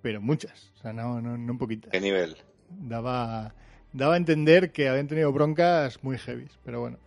Pero 0.00 0.22
muchas. 0.22 0.72
O 0.78 0.82
sea, 0.82 0.92
no, 0.92 1.20
no, 1.20 1.36
no 1.36 1.58
poquitas. 1.58 1.90
¿Qué 1.90 2.00
nivel? 2.00 2.36
Daba, 2.70 3.54
daba 3.92 4.14
a 4.14 4.16
entender 4.16 4.72
que 4.72 4.88
habían 4.88 5.08
tenido 5.08 5.30
broncas 5.30 6.02
muy 6.02 6.16
heavy. 6.16 6.48
Pero 6.64 6.80
bueno, 6.80 6.98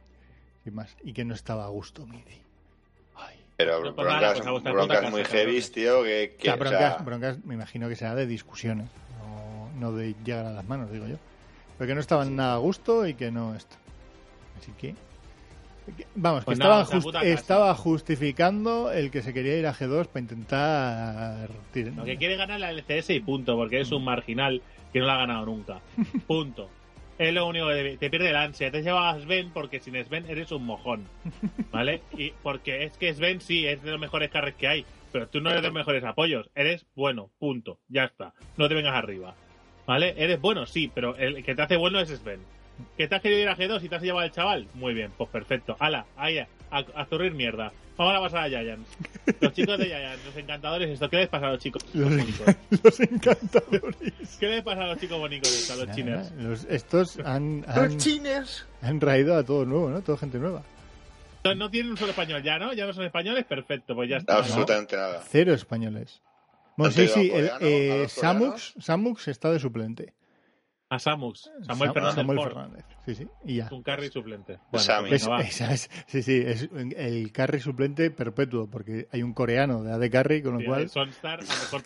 sin 0.63 0.75
más. 0.75 0.95
Y 1.03 1.13
que 1.13 1.25
no 1.25 1.33
estaba 1.33 1.65
a 1.65 1.69
gusto, 1.69 2.05
Mizi. 2.05 2.41
Ay. 3.15 3.37
Pero 3.57 3.83
No, 3.83 3.95
pues 3.95 4.07
broncas, 4.07 4.41
pues 4.41 4.63
broncas 4.63 4.99
puta 4.99 5.09
muy 5.09 5.23
heavy, 5.25 5.61
tío. 5.61 6.03
Que, 6.03 6.35
O 6.35 6.37
que, 6.37 6.51
o 6.51 6.57
broncas, 6.57 6.95
sea, 6.95 6.97
broncas 7.03 7.43
me 7.45 7.55
imagino 7.55 7.89
que 7.89 7.95
será 7.95 8.13
de 8.13 8.27
discusiones, 8.27 8.89
no, 9.19 9.71
no 9.79 9.91
de 9.93 10.15
llegar 10.23 10.45
a 10.45 10.51
las 10.51 10.67
manos, 10.67 10.91
digo 10.91 11.07
yo. 11.07 11.17
Pero 11.79 11.87
que 11.87 11.95
no 11.95 12.01
estaban 12.01 12.35
nada 12.35 12.55
a 12.55 12.57
gusto 12.57 13.07
y 13.07 13.13
que 13.13 13.31
no 13.31 13.55
esto. 13.55 13.77
Así 14.59 14.73
que... 14.73 14.95
Vamos, 16.13 16.41
que 16.41 16.45
Pues 16.45 16.59
nada, 16.59 16.85
estaba 17.23 17.73
justificando 17.73 18.91
el 18.91 19.09
que 19.09 19.21
se 19.21 19.33
quería 19.33 19.57
ir 19.57 19.65
a 19.65 19.73
G2 19.73 20.07
para 20.07 20.19
intentar... 20.19 21.49
Lo 21.95 22.03
que 22.03 22.17
quiere 22.17 22.35
ganar 22.35 22.59
la 22.59 22.71
LCS 22.71 23.11
y 23.11 23.21
punto, 23.21 23.55
porque 23.55 23.79
es 23.79 23.91
un 23.93 24.03
marginal 24.03 24.61
que 24.91 24.99
no 24.99 25.05
la 25.05 25.15
ha 25.15 25.17
ganado 25.19 25.45
nunca. 25.45 25.79
Punto. 26.27 26.69
Es 27.17 27.33
lo 27.33 27.47
único 27.47 27.67
que 27.69 27.75
te, 27.75 27.97
te 27.97 28.09
pierde 28.09 28.31
la 28.33 28.43
ansia. 28.43 28.71
Te 28.71 28.81
llevas 28.81 29.15
a 29.15 29.19
Sven 29.21 29.51
porque 29.51 29.79
sin 29.79 29.95
Sven 30.03 30.25
eres 30.29 30.51
un 30.51 30.65
mojón. 30.65 31.05
¿Vale? 31.71 32.01
Y 32.17 32.31
porque 32.43 32.83
es 32.83 32.97
que 32.97 33.13
Sven 33.13 33.39
sí 33.39 33.65
es 33.65 33.81
de 33.81 33.91
los 33.91 33.99
mejores 33.99 34.29
carres 34.29 34.55
que 34.55 34.67
hay, 34.67 34.85
pero 35.13 35.27
tú 35.27 35.39
no 35.39 35.49
eres 35.49 35.61
de 35.61 35.69
los 35.69 35.75
mejores 35.75 36.03
apoyos. 36.03 36.49
Eres 36.55 36.85
bueno, 36.95 37.29
punto. 37.39 37.79
Ya 37.87 38.03
está. 38.03 38.33
No 38.57 38.67
te 38.67 38.75
vengas 38.75 38.95
arriba. 38.95 39.33
¿Vale? 39.89 40.13
Eres 40.17 40.39
bueno, 40.39 40.67
sí, 40.67 40.91
pero 40.93 41.15
el 41.17 41.43
que 41.43 41.55
te 41.55 41.63
hace 41.63 41.75
bueno 41.75 41.99
es 41.99 42.09
Sven. 42.09 42.39
¿Que 42.95 43.07
te 43.07 43.15
has 43.15 43.21
querido 43.23 43.41
ir 43.41 43.49
a 43.49 43.57
G2 43.57 43.83
y 43.83 43.89
te 43.89 43.95
has 43.95 44.03
llevado 44.03 44.23
al 44.23 44.31
chaval? 44.31 44.67
Muy 44.75 44.93
bien, 44.93 45.11
pues 45.17 45.31
perfecto. 45.31 45.75
Ala, 45.79 46.05
ahí, 46.15 46.37
a, 46.37 46.47
a 46.69 47.05
zurrir 47.05 47.33
mierda. 47.33 47.71
Vamos 47.97 48.15
a 48.15 48.19
pasar 48.21 48.45
a 48.45 48.49
Giants. 48.49 48.87
Los 49.41 49.51
chicos 49.53 49.79
de 49.79 49.85
Giants, 49.87 50.23
los 50.27 50.35
encantadores, 50.37 50.91
esto, 50.91 51.09
¿qué 51.09 51.17
les 51.17 51.27
pasa 51.27 51.47
a 51.47 51.51
los 51.53 51.59
chicos 51.59 51.83
Los, 51.95 52.07
bonitos? 52.07 52.55
los 52.83 52.99
encantadores. 52.99 54.37
¿Qué 54.39 54.45
les 54.47 54.61
pasa 54.61 54.83
a 54.83 54.87
los 54.89 54.99
chicos 54.99 55.17
bonitos 55.17 55.51
estos, 55.51 55.71
a 55.81 55.85
los 55.85 55.95
chiners? 55.95 56.31
los- 56.33 56.65
estos 56.65 57.19
han, 57.25 57.65
han, 57.67 57.97
chines. 57.97 58.67
han 58.83 59.01
raído 59.01 59.35
a 59.35 59.43
todo 59.43 59.65
nuevo, 59.65 59.89
¿no? 59.89 60.01
Toda 60.01 60.19
gente 60.19 60.37
nueva. 60.37 60.61
No, 61.43 61.55
no 61.55 61.69
tienen 61.71 61.89
un 61.93 61.97
solo 61.97 62.11
español 62.11 62.43
ya, 62.43 62.59
¿no? 62.59 62.73
Ya 62.73 62.85
no 62.85 62.93
son 62.93 63.05
españoles, 63.05 63.43
perfecto, 63.43 63.95
pues 63.95 64.07
ya 64.07 64.17
está. 64.17 64.33
¿no? 64.33 64.39
Absolutamente 64.41 64.95
nada. 64.95 65.23
Cero 65.27 65.51
españoles. 65.51 66.21
Bueno, 66.79 66.85
¿Han 66.85 66.91
sí, 66.93 67.07
sí, 67.13 67.31
el, 67.33 67.49
eh, 67.59 68.05
Samux, 68.07 68.73
Samux 68.79 69.27
está 69.27 69.51
de 69.51 69.59
suplente. 69.59 70.13
A 70.91 70.97
Samus. 70.97 71.51
Samuel 71.67 71.89
Sam- 71.89 71.93
Fernández. 71.93 72.15
Samuel 72.15 72.37
Ford. 72.39 72.47
Fernández. 72.53 72.85
Sí, 73.05 73.13
sí. 73.15 73.27
Y 73.45 73.55
ya. 73.57 73.67
Un 73.71 73.83
carry 73.83 74.09
suplente. 74.09 74.57
Sammy. 74.73 75.09
pues 75.09 75.21
Es- 75.23 75.61
esa 75.61 75.71
es- 75.73 75.89
sí, 76.07 76.23
sí, 76.23 76.41
es 76.43 76.67
el 76.97 77.31
carry 77.31 77.59
suplente 77.59 78.09
perpetuo, 78.09 78.67
porque 78.67 79.07
hay 79.11 79.21
un 79.21 79.33
coreano 79.33 79.83
de 79.83 79.91
AD 79.93 80.09
carry, 80.09 80.41
con 80.41 80.53
lo 80.53 80.59
Sí, 80.61 80.65
cual... 80.65 80.89
Sonstar, 80.89 81.41
a 81.41 81.43
lo 81.43 81.47
mejor. 81.49 81.81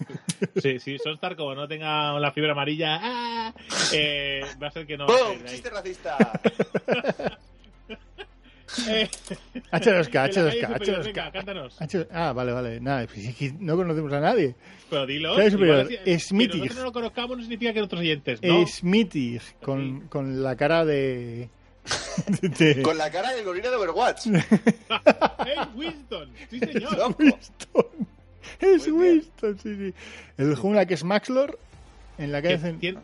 sí, 0.62 0.80
sí, 0.80 0.98
Sonstar, 1.00 1.36
como 1.36 1.54
no 1.54 1.68
tenga 1.68 2.18
la 2.20 2.32
fibra 2.32 2.54
amarilla, 2.54 3.00
¡ah! 3.02 3.54
eh, 3.94 4.42
va 4.62 4.68
a 4.68 4.72
ser 4.72 4.88
que 4.88 4.96
no. 4.96 5.08
¡Bum! 5.08 5.44
¡Chiste 5.48 5.70
racista! 5.70 6.18
Eh, 8.88 9.10
H2K, 9.72 10.38
en 10.38 10.46
la 10.46 10.52
calle 10.52 10.62
H2K, 10.62 10.74
superior, 10.74 11.04
venga, 11.04 11.26
H2K. 11.28 11.32
cántanos. 11.32 11.82
H- 11.82 12.08
Ah, 12.12 12.34
vale, 12.34 12.52
vale. 12.52 12.80
Nada, 12.80 13.04
es 13.04 13.54
no 13.60 13.76
conocemos 13.76 14.12
a 14.14 14.20
nadie. 14.20 14.56
Pero 14.90 15.06
dilo. 15.06 15.36
Superior, 15.36 15.62
igual 15.92 16.00
así- 16.06 16.20
Smithy. 16.20 16.52
Que 16.52 16.58
nosotros 16.58 16.78
no 16.78 16.84
lo 16.86 16.92
conozcamos 16.94 17.38
no 17.38 17.44
significa 17.44 17.74
que 17.74 17.82
otros 17.82 18.02
oyentes, 18.02 18.42
¿no? 18.42 18.66
Smithy, 18.68 19.40
con, 19.62 20.02
con 20.08 20.42
la 20.44 20.56
cara 20.56 20.86
de... 20.86 21.50
de- 22.42 22.82
Con 22.82 22.98
la 22.98 23.12
cara 23.12 23.32
del 23.32 23.44
gorila 23.46 23.70
de 23.70 23.76
Overwatch. 23.76 24.28
¡Hey, 24.28 25.56
Winston! 25.76 26.30
¡Sí, 26.50 26.60
señor! 26.60 26.98
Loco. 26.98 27.16
Winston. 27.20 27.86
Es 28.60 28.88
Muy 28.88 29.02
bien. 29.02 29.14
Winston, 29.16 29.60
sí, 29.60 29.76
sí. 29.76 29.94
El 30.38 30.56
jungla 30.56 30.86
que 30.86 30.94
es 30.94 31.04
Maxlor, 31.04 31.58
en 32.18 32.32
la. 32.32 32.42
Que 32.42 32.60
cen- 32.60 32.80
tiene- 32.80 33.00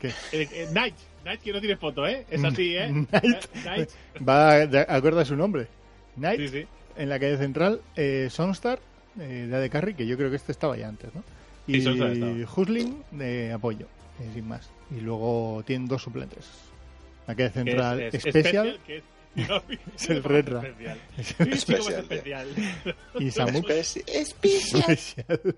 ¿Qué? 0.00 0.08
eh, 0.08 0.48
eh, 0.52 0.66
Knight. 0.70 0.94
Knight 1.28 1.42
que 1.42 1.52
no 1.52 1.60
tiene 1.60 1.76
foto, 1.76 2.06
¿eh? 2.06 2.24
Es 2.30 2.42
así, 2.42 2.76
¿eh? 2.76 2.88
Knight. 3.10 3.24
Eh, 3.24 3.60
Knight. 3.62 3.90
Va 4.28 4.66
de 4.66 4.80
acuerdo 4.80 5.20
a 5.20 5.24
su 5.24 5.36
nombre. 5.36 5.66
Knight, 6.16 6.40
Sí, 6.40 6.48
sí. 6.48 6.66
en 6.96 7.08
la 7.08 7.18
calle 7.18 7.36
central, 7.36 7.80
eh, 7.96 8.28
Sonstar, 8.30 8.80
eh, 9.20 9.46
de 9.48 9.56
AD 9.56 9.70
Carry, 9.70 9.94
que 9.94 10.06
yo 10.06 10.16
creo 10.16 10.30
que 10.30 10.36
este 10.36 10.52
estaba 10.52 10.76
ya 10.76 10.88
antes, 10.88 11.14
¿no? 11.14 11.22
Y 11.66 11.78
estaba. 11.78 12.10
Husling 12.56 13.02
de 13.10 13.52
apoyo, 13.52 13.86
eh, 14.20 14.30
sin 14.34 14.48
más. 14.48 14.70
Y 14.90 15.00
luego 15.00 15.62
tienen 15.66 15.86
dos 15.86 16.02
suplentes. 16.02 16.48
La 17.26 17.34
calle 17.34 17.50
Que 17.52 17.60
es- 17.60 17.66
central 17.66 18.00
es 18.00 18.22
Special 18.22 18.78
que 18.86 18.96
es, 18.96 19.02
Es 19.96 20.10
el 20.10 20.24
Redra. 20.24 20.62
Especial. 20.66 20.98
es 21.18 21.30
es 21.40 21.40
Especial, 21.68 22.00
especial. 22.02 22.48
y 23.20 23.30
Samu 23.30 23.58
Especi- 23.60 24.02
Especial. 24.08 24.96
Special. 24.96 25.54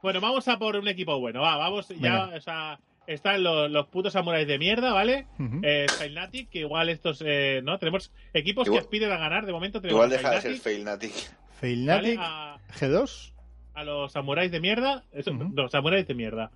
Bueno, 0.00 0.20
vamos 0.20 0.46
a 0.48 0.58
por 0.58 0.76
un 0.76 0.88
equipo 0.88 1.18
bueno. 1.20 1.42
Va, 1.42 1.56
vamos 1.58 1.88
ya. 1.88 1.96
Venga. 1.96 2.36
O 2.36 2.40
sea, 2.40 2.78
están 3.06 3.42
los, 3.42 3.70
los 3.70 3.86
putos 3.88 4.12
samuráis 4.12 4.46
de 4.46 4.58
mierda, 4.58 4.92
¿vale? 4.92 5.26
Ujú. 5.38 5.60
Eh, 5.62 5.86
Fnatic, 5.88 6.48
que 6.50 6.60
igual 6.60 6.88
estos. 6.88 7.22
Eh, 7.24 7.60
¿No? 7.62 7.78
Tenemos 7.78 8.12
equipos 8.32 8.66
Igual- 8.66 8.80
que 8.80 8.84
aspiran 8.86 9.12
a 9.12 9.18
ganar. 9.18 9.46
De 9.46 9.52
momento 9.52 9.80
tenemos 9.80 9.96
Igual 9.98 10.10
deja 10.10 10.30
de 10.30 10.40
ser 10.40 10.50
Fnatic, 10.52 10.62
fail, 10.62 10.84
Nati. 10.84 11.06
¿vale? 11.08 11.42
Failnatic, 11.60 12.18
a, 12.20 12.58
G2. 12.78 13.32
a 13.74 13.84
los 13.84 14.12
samuráis 14.12 14.50
de 14.50 14.60
mierda. 14.60 15.04
Eso, 15.12 15.30
Ujú. 15.32 15.50
Los 15.54 15.70
samuráis 15.70 16.06
de 16.06 16.14
mierda. 16.14 16.50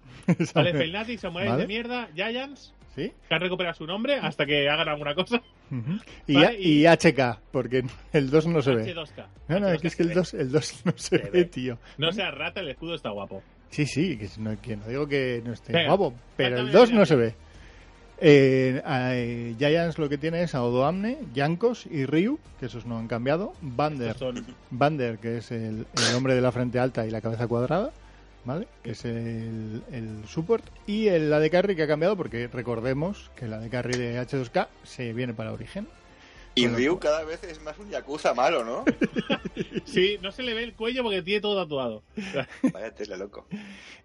Vale, 0.54 0.72
Fnatic, 0.90 1.18
samuráis 1.20 1.50
Vale. 1.50 1.62
de 1.62 1.68
mierda, 1.68 2.08
Giants, 2.14 2.74
¿Sí? 2.94 3.12
que 3.28 3.34
han 3.34 3.40
recuperado 3.40 3.74
su 3.74 3.86
nombre 3.86 4.14
hasta 4.14 4.46
que 4.46 4.68
hagan 4.68 4.88
alguna 4.88 5.14
cosa. 5.14 5.42
Ujú. 5.70 5.98
Y, 6.26 6.34
Vale, 6.34 6.46
a- 6.46 6.52
y- 6.54 6.82
y 6.82 6.86
HK, 6.86 7.40
porque 7.52 7.84
el 8.12 8.30
2 8.30 8.46
no 8.46 8.62
se 8.62 8.74
ve. 8.74 8.94
H2K. 8.94 9.26
No, 9.48 9.60
no, 9.60 9.68
H2K 9.68 9.74
es 9.74 9.80
que, 9.80 9.86
es 9.86 9.92
se 9.92 9.96
que 9.96 10.02
el 10.02 10.08
ve. 10.10 10.14
2, 10.14 10.34
el 10.34 10.52
2 10.52 10.82
no 10.86 10.92
se 10.96 10.98
Se 10.98 11.18
ve, 11.18 11.30
ve. 11.30 11.44
tío. 11.44 11.78
No 11.98 12.10
sea 12.12 12.30
rata, 12.30 12.60
el 12.60 12.68
escudo 12.70 12.94
está 12.94 13.10
guapo. 13.10 13.42
Sí, 13.76 13.84
sí, 13.84 14.16
que 14.16 14.26
no, 14.38 14.58
que 14.58 14.74
no 14.74 14.86
digo 14.88 15.06
que 15.06 15.42
no 15.44 15.52
esté 15.52 15.74
Venga, 15.74 15.88
guapo, 15.94 16.14
pero 16.34 16.56
el 16.56 16.72
cántame 16.72 16.78
2 16.80 16.88
ya. 16.88 16.94
no 16.94 17.04
se 17.04 17.16
ve. 17.16 17.34
Eh, 18.18 18.82
eh, 18.86 19.54
Giants 19.58 19.98
lo 19.98 20.08
que 20.08 20.16
tiene 20.16 20.42
es 20.42 20.54
a 20.54 20.62
Odoamne, 20.62 21.18
Yankos 21.34 21.84
y 21.84 22.06
Ryu, 22.06 22.38
que 22.58 22.66
esos 22.66 22.86
no 22.86 22.96
han 22.96 23.06
cambiado. 23.06 23.52
Bander, 23.60 24.16
Bander 24.70 25.18
que 25.18 25.36
es 25.36 25.50
el, 25.50 25.86
el 26.08 26.14
hombre 26.16 26.34
de 26.34 26.40
la 26.40 26.52
frente 26.52 26.78
alta 26.78 27.06
y 27.06 27.10
la 27.10 27.20
cabeza 27.20 27.46
cuadrada, 27.46 27.90
¿vale? 28.46 28.66
Que 28.82 28.92
es 28.92 29.04
el, 29.04 29.82
el 29.92 30.24
support. 30.26 30.64
Y 30.86 31.08
el 31.08 31.30
AD 31.30 31.50
Carry 31.50 31.76
que 31.76 31.82
ha 31.82 31.86
cambiado 31.86 32.16
porque 32.16 32.48
recordemos 32.48 33.30
que 33.36 33.44
el 33.44 33.52
AD 33.52 33.68
Carry 33.68 33.98
de 33.98 34.18
H2K 34.18 34.68
se 34.84 35.12
viene 35.12 35.34
para 35.34 35.52
Origen. 35.52 35.86
Y 36.56 36.62
Bueno. 36.62 36.78
Ryu 36.78 36.98
cada 36.98 37.22
vez 37.22 37.44
es 37.44 37.60
más 37.62 37.78
un 37.78 37.88
yakuza 37.90 38.34
malo, 38.34 38.64
¿no? 38.64 38.84
Sí, 39.84 40.18
no 40.20 40.32
se 40.32 40.42
le 40.42 40.52
ve 40.54 40.64
el 40.64 40.74
cuello 40.74 41.02
porque 41.04 41.22
tiene 41.22 41.40
todo 41.40 41.62
tatuado. 41.62 42.02
Vaya 42.72 42.92
tela, 42.94 43.16
loco. 43.16 43.46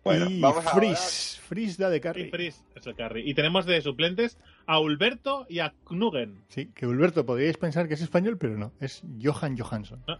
Bueno, 0.03 0.29
y 0.29 0.39
vamos 0.39 0.65
a 0.65 0.69
Freeze, 0.75 1.39
Freeze 1.41 1.83
de 1.89 1.97
Y 1.97 1.99
Carry. 1.99 2.29
Frizz 2.29 2.61
es 2.75 2.85
el 2.87 2.95
carry. 2.95 3.29
Y 3.29 3.33
tenemos 3.33 3.65
de 3.65 3.81
suplentes 3.81 4.37
a 4.67 4.79
Ulberto 4.79 5.45
y 5.49 5.59
a 5.59 5.73
Knugen. 5.85 6.43
Sí, 6.49 6.67
que 6.75 6.85
Ulberto 6.87 7.25
podríais 7.25 7.57
pensar 7.57 7.87
que 7.87 7.95
es 7.95 8.01
español, 8.01 8.37
pero 8.37 8.57
no, 8.57 8.71
es 8.79 9.01
Johan 9.21 9.57
Johansson. 9.57 10.03
Sí, 10.07 10.13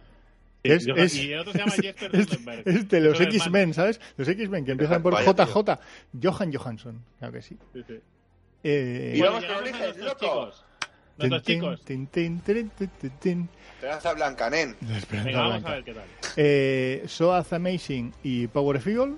Es- 0.64 0.86
Johan- 0.86 0.98
es- 0.98 1.14
y 1.16 1.32
el 1.32 1.38
otro 1.40 1.52
se 1.52 1.58
llama 1.58 1.72
Jesper 1.72 2.10
Es, 2.16 2.30
Ruttenberg. 2.30 2.62
es 2.68 2.88
de 2.88 3.00
los 3.00 3.20
X-Men. 3.20 3.74
¿sabes? 3.74 4.00
Los 4.16 4.28
X-Men 4.28 4.64
que 4.64 4.72
empiezan 4.72 5.02
por 5.02 5.12
Vaya, 5.14 5.32
tío. 5.34 5.44
JJ. 5.46 5.78
Johan 6.22 6.52
Johansson, 6.52 7.04
claro 7.18 7.32
que 7.32 7.42
sí. 7.42 7.56
Sí, 7.72 7.82
sí. 7.86 7.94
Eh, 8.64 9.14
Y 9.16 9.20
vamos 9.20 9.44
con 9.44 9.60
nuestros 9.60 9.96
loco. 9.98 10.18
chicos. 10.20 10.64
Nuestros 11.18 11.42
chicos. 11.42 11.82
tin. 11.84 12.08
Esperanza 13.74 14.12
Blanca, 14.14 14.50
nen. 14.50 14.76
La 14.88 14.98
esperanza 14.98 15.26
Venga, 15.28 15.40
vamos 15.40 15.52
blanca. 15.62 15.68
a 15.70 15.74
ver 15.74 15.84
qué 15.84 15.92
tal. 15.94 16.04
Eh, 16.36 17.02
Soaz 17.06 17.52
Amazing 17.52 18.12
y 18.22 18.46
Power 18.48 18.76
of 18.76 18.86
Eagle. 18.86 19.14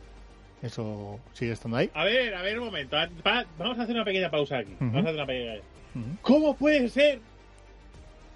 Eso 0.63 1.21
sigue 1.35 1.53
estando 1.53 1.77
ahí. 1.77 1.91
A 1.95 2.05
ver, 2.05 2.35
a 2.35 2.43
ver, 2.43 2.59
un 2.59 2.67
momento. 2.67 2.97
Va- 2.97 3.45
Vamos 3.59 3.79
a 3.79 3.83
hacer 3.83 3.95
una 3.95 4.05
pequeña 4.05 4.31
pausa 4.31 4.59
aquí. 4.59 4.75
Vamos 4.81 4.97
a 4.97 5.01
hacer 5.01 5.15
una 5.15 5.27
pequeña. 5.27 5.55
Ujú. 5.95 6.05
¿Cómo 6.23 6.57
puede 6.57 6.89
ser? 6.89 7.21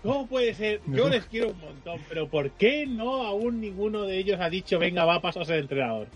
¿Cómo 0.02 0.26
puede 0.28 0.54
ser? 0.54 0.80
Yo 0.86 1.08
les 1.08 1.24
quiero 1.26 1.48
un 1.50 1.60
montón, 1.60 2.00
pero 2.08 2.28
¿por 2.28 2.50
qué 2.52 2.86
no 2.86 3.24
aún 3.24 3.60
ninguno 3.60 4.02
de 4.04 4.18
ellos 4.18 4.38
ha 4.40 4.48
dicho, 4.48 4.78
venga, 4.78 5.04
va 5.04 5.16
a 5.16 5.20
pasar 5.20 5.42
a 5.42 5.46
ser 5.46 5.58
entrenador? 5.58 6.06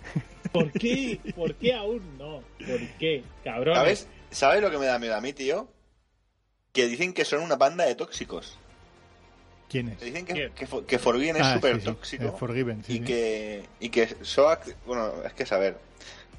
¿Por 0.52 0.70
qué? 0.70 1.18
¿Por 1.34 1.54
qué 1.54 1.74
aún 1.74 2.00
no? 2.18 2.42
¿Por 2.58 2.80
qué? 2.98 3.24
Cabrón. 3.42 3.74
¿Sabes? 3.74 4.08
¿Sabes 4.30 4.60
lo 4.62 4.70
que 4.70 4.78
me 4.78 4.86
da 4.86 4.98
miedo 5.00 5.16
a 5.16 5.20
mí, 5.20 5.32
tío? 5.32 5.66
Que 6.72 6.86
dicen 6.86 7.12
que 7.12 7.24
son 7.26 7.40
una 7.42 7.56
banda 7.56 7.84
de 7.84 7.94
tóxicos. 7.94 8.56
¿Quién 9.68 9.90
es? 9.90 9.98
Que 9.98 10.04
dicen 10.06 10.24
que, 10.24 10.32
¿Quién? 10.32 10.52
que, 10.52 10.66
For- 10.66 10.84
que 10.86 10.98
Forgiven 10.98 11.36
es 11.36 11.42
Ah, 11.42 11.54
súper 11.54 11.74
sí, 11.76 11.80
sí, 11.80 11.86
tóxico. 11.86 12.24
eh, 12.24 12.32
Forgiven, 12.38 12.84
sí, 12.84 12.92
y 12.94 12.96
sí. 12.98 13.04
que 13.04 13.64
y 13.80 13.88
que 13.90 14.16
Soak, 14.22 14.74
bueno, 14.86 15.12
es 15.24 15.32
que 15.34 15.44
saber. 15.44 15.76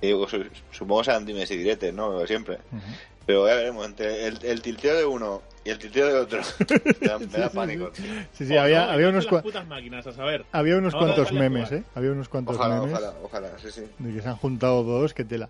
Digo, 0.01 0.27
su- 0.27 0.45
supongo 0.71 1.01
que 1.01 1.05
serán 1.05 1.25
dimes 1.25 1.49
y 1.51 1.57
diretes, 1.57 1.93
¿no? 1.93 2.25
Siempre. 2.25 2.55
Ujú. 2.71 2.81
Pero 3.25 3.47
ya 3.47 3.55
veremos, 3.55 3.85
entre 3.85 4.27
el, 4.27 4.43
el 4.43 4.61
tilteo 4.61 4.97
de 4.97 5.05
uno 5.05 5.41
y 5.63 5.69
el 5.69 5.79
tilteo 5.79 6.07
de 6.07 6.13
otro, 6.19 6.41
me 6.99 7.07
da, 7.07 7.19
me 7.19 7.25
da 7.27 7.49
sí, 7.49 7.55
pánico. 7.55 7.89
tío. 7.91 8.03
Sí, 8.33 8.45
sí, 8.47 8.57
había, 8.57 8.91
había 8.91 9.09
unos, 9.09 9.25
las 9.25 9.33
cua- 9.33 9.41
putas 9.43 9.65
máquinas, 9.67 10.05
a 10.07 10.11
saber. 10.13 10.45
había 10.51 10.77
unos 10.77 10.93
cuantos 10.95 11.31
memes. 11.31 11.71
¿eh? 11.71 11.83
Había 11.95 12.11
unos 12.11 12.27
cuantos 12.27 12.55
Ojalá, 12.57 12.81
memes. 12.81 12.91
ojalá, 12.93 13.13
ojalá, 13.23 13.51
sí, 13.59 13.67
sí. 13.71 13.83
de 13.99 14.13
que 14.13 14.21
se 14.21 14.27
han 14.27 14.35
juntado 14.35 14.83
dos, 14.83 15.13
que 15.13 15.23
tela. 15.23 15.49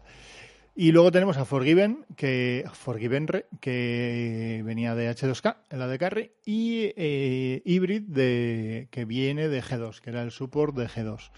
Y 0.76 0.91
luego 0.91 1.11
tenemos 1.11 1.38
a 1.38 1.45
Forgiven, 1.45 2.03
que 2.15 2.65
Forgiven 2.74 3.28
Re, 3.28 3.45
que 3.59 4.63
venía 4.65 4.95
de 4.95 5.07
H2K, 5.11 5.57
en 5.69 5.80
la 5.80 5.88
de 5.88 5.99
Carry, 5.99 6.32
y 6.45 6.93
eh, 6.95 7.61
Hybrid, 7.63 8.01
de, 8.07 8.88
que 8.89 9.05
viene 9.05 9.49
de 9.49 9.61
G2, 9.61 9.99
que 9.99 10.09
era 10.09 10.24
el 10.24 10.32
support 10.32 10.76
de 10.76 10.88
G2. 10.88 11.30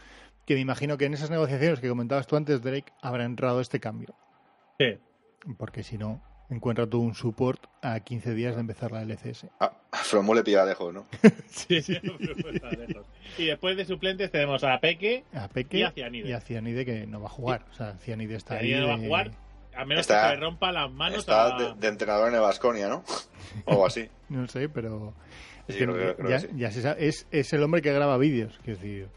Que 0.46 0.54
me 0.54 0.62
imagino 0.62 0.98
que 0.98 1.06
en 1.06 1.14
esas 1.14 1.32
negociaciones 1.32 1.82
que 1.82 1.90
comentabas 1.90 2.28
tú 2.28 2.38
antes, 2.38 2.62
Drake, 2.62 2.94
habrá 3.02 3.26
entrado 3.26 3.60
este 3.60 3.82
cambio. 3.82 4.16
Sí. 4.80 5.00
Porque 5.58 5.84
si 5.84 5.98
no, 5.98 6.22
encuentra 6.50 6.88
tú 6.88 7.02
un 7.02 7.16
support 7.16 7.64
a 7.82 8.00
15 8.00 8.34
días 8.34 8.56
de 8.56 8.62
empezar 8.62 8.92
la 8.92 9.02
LCS. 9.02 9.48
A, 9.60 9.74
a 9.92 9.98
Fromo 9.98 10.34
le 10.34 10.44
pilla 10.44 10.66
lejos, 10.66 10.94
¿no? 10.94 11.06
Sí, 11.48 11.82
sí, 11.84 11.98
lejos. 12.02 13.06
Y 13.38 13.46
después 13.46 13.76
de 13.78 13.86
suplentes 13.86 14.32
tenemos 14.32 14.64
a 14.64 14.80
Peque, 14.80 15.24
A 15.34 15.48
Peque 15.48 15.80
Y 15.80 15.84
a 15.84 15.92
Cianide. 15.92 16.30
y 16.30 16.32
a 16.34 16.42
Cianide, 16.42 16.86
que 16.86 17.08
no 17.08 17.20
va 17.22 17.28
a 17.28 17.32
jugar. 17.32 17.66
O 17.72 17.74
sea, 17.74 17.94
Cianide 17.98 18.36
está 18.36 18.60
que 18.60 18.66
ahí. 18.66 18.80
no 18.80 18.88
va 18.88 18.94
a 18.96 18.98
jugar, 19.00 19.32
a 19.76 19.86
menos 19.86 20.02
Está- 20.02 20.22
que 20.24 20.30
se 20.30 20.36
le 20.36 20.42
rompa 20.42 20.72
las 20.72 20.92
manos 20.92 21.20
Está 21.20 21.56
a... 21.56 21.60
de, 21.60 21.74
de 21.80 21.88
entrenador 21.88 22.30
en 22.30 22.36
el 22.36 22.42
Vasconia, 22.42 22.88
¿no? 22.90 23.04
O 23.66 23.72
algo 23.72 23.86
así. 23.88 24.10
No 24.30 24.48
sé, 24.48 24.70
pero. 24.70 25.14
Es, 25.68 25.76
Sí, 25.76 25.80
que 25.80 25.86
creo 25.88 25.96
que- 25.96 26.16
creo 26.16 26.30
ya, 26.30 26.36
que 26.42 26.48
sí. 26.48 26.54
ya 26.58 26.72
se 26.72 26.82
sabe, 26.84 27.08
es, 27.08 27.28
es 27.32 27.52
el 27.54 27.64
hombre 27.64 27.82
que 27.82 27.92
graba 27.92 28.18
vídeos, 28.20 28.60
que 28.64 28.72
decir. 28.72 29.08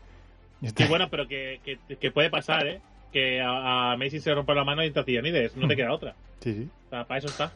Está- 0.62 0.84
Sí, 0.84 0.88
bueno, 0.88 1.08
pero 1.10 1.28
que, 1.28 1.60
que, 1.64 1.78
que 1.96 2.10
puede 2.10 2.30
pasar, 2.30 2.66
¿eh? 2.66 2.80
Que 3.12 3.40
a, 3.40 3.92
a 3.92 3.96
Messi 3.96 4.20
se 4.20 4.34
rompa 4.34 4.54
la 4.54 4.64
mano 4.64 4.84
y 4.84 4.90
te 4.90 5.02
Cianides, 5.02 5.56
no 5.56 5.66
te 5.66 5.76
queda 5.76 5.92
otra. 5.92 6.14
Sí, 6.40 6.52
sí. 6.54 6.68
O 6.86 6.90
sea, 6.90 7.04
para 7.04 7.18
eso 7.18 7.28
está. 7.28 7.52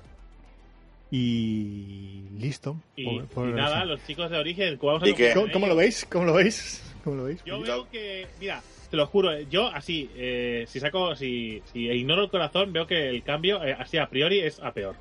Y 1.11 2.23
listo. 2.39 2.77
Y, 2.97 3.05
Pobre- 3.05 3.27
pobre 3.27 3.51
y 3.51 3.55
nada, 3.55 3.85
los 3.85 4.03
chicos 4.07 4.31
de 4.31 4.39
origen, 4.39 4.79
vamos 4.83 5.03
a 5.03 5.09
¿Y 5.09 5.15
qué? 5.15 5.33
¿Cómo, 5.35 5.53
cómo 5.53 5.67
lo 5.67 5.77
veis? 5.77 6.07
¿Cómo 6.11 6.25
lo 6.25 6.35
veis? 6.35 6.83
¿Cómo 7.05 7.17
lo 7.17 7.25
veis? 7.25 7.45
Yo 7.45 7.61
veo 7.61 7.89
que, 7.91 8.27
mira, 8.41 8.63
te 8.91 8.97
lo 8.97 9.07
juro, 9.07 9.33
eh, 9.33 9.47
yo 9.51 9.67
así, 9.67 10.11
eh, 10.15 10.65
si 10.67 10.81
saco, 10.81 11.15
si, 11.15 11.63
si 11.73 11.81
ignoro 11.91 12.25
el 12.25 12.31
corazón, 12.31 12.73
veo 12.73 12.87
que 12.87 13.09
el 13.11 13.23
cambio, 13.23 13.63
eh, 13.63 13.77
así 13.79 13.99
a 13.99 14.09
priori, 14.09 14.41
es 14.41 14.59
a 14.61 14.73
peor, 14.73 14.97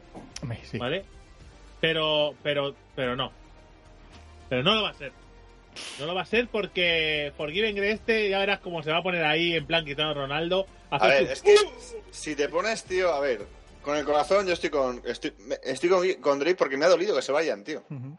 sí. 0.64 0.78
¿vale? 0.78 1.06
Pero, 1.80 2.36
pero, 2.44 2.76
pero 2.96 3.16
no. 3.16 3.32
Pero 4.50 4.64
no 4.64 4.76
lo 4.76 4.84
va 4.84 4.90
a 4.90 4.94
ser. 4.94 5.14
No 6.00 6.06
lo 6.06 6.16
va 6.16 6.22
a 6.22 6.26
ser 6.26 6.48
porque 6.48 7.32
Forgiven 7.38 7.78
este 7.84 8.30
ya 8.30 8.40
verás 8.40 8.60
cómo 8.60 8.84
se 8.84 8.92
va 8.92 8.98
a 8.98 9.04
poner 9.04 9.24
ahí 9.26 9.54
en 9.56 9.66
plan 9.66 9.84
Cristiano 9.84 10.14
Ronaldo. 10.14 10.66
A 10.90 11.08
ver, 11.08 11.26
su- 11.28 11.32
es 11.34 11.42
que 11.42 11.56
si 12.12 12.36
te 12.36 12.50
pones, 12.50 12.84
tío, 12.84 13.12
a 13.14 13.20
ver, 13.20 13.46
con 13.82 13.98
el 13.98 14.06
corazón 14.06 14.46
yo 14.48 14.54
estoy 14.54 14.70
con 14.70 15.02
estoy, 15.06 15.90
con, 15.90 16.08
con 16.22 16.40
Drake 16.40 16.56
porque 16.56 16.78
me 16.78 16.86
ha 16.86 16.90
dolido 16.90 17.16
que 17.16 17.22
se 17.22 17.32
vayan, 17.32 17.64
tío. 17.64 17.84
Ujú. 17.90 18.10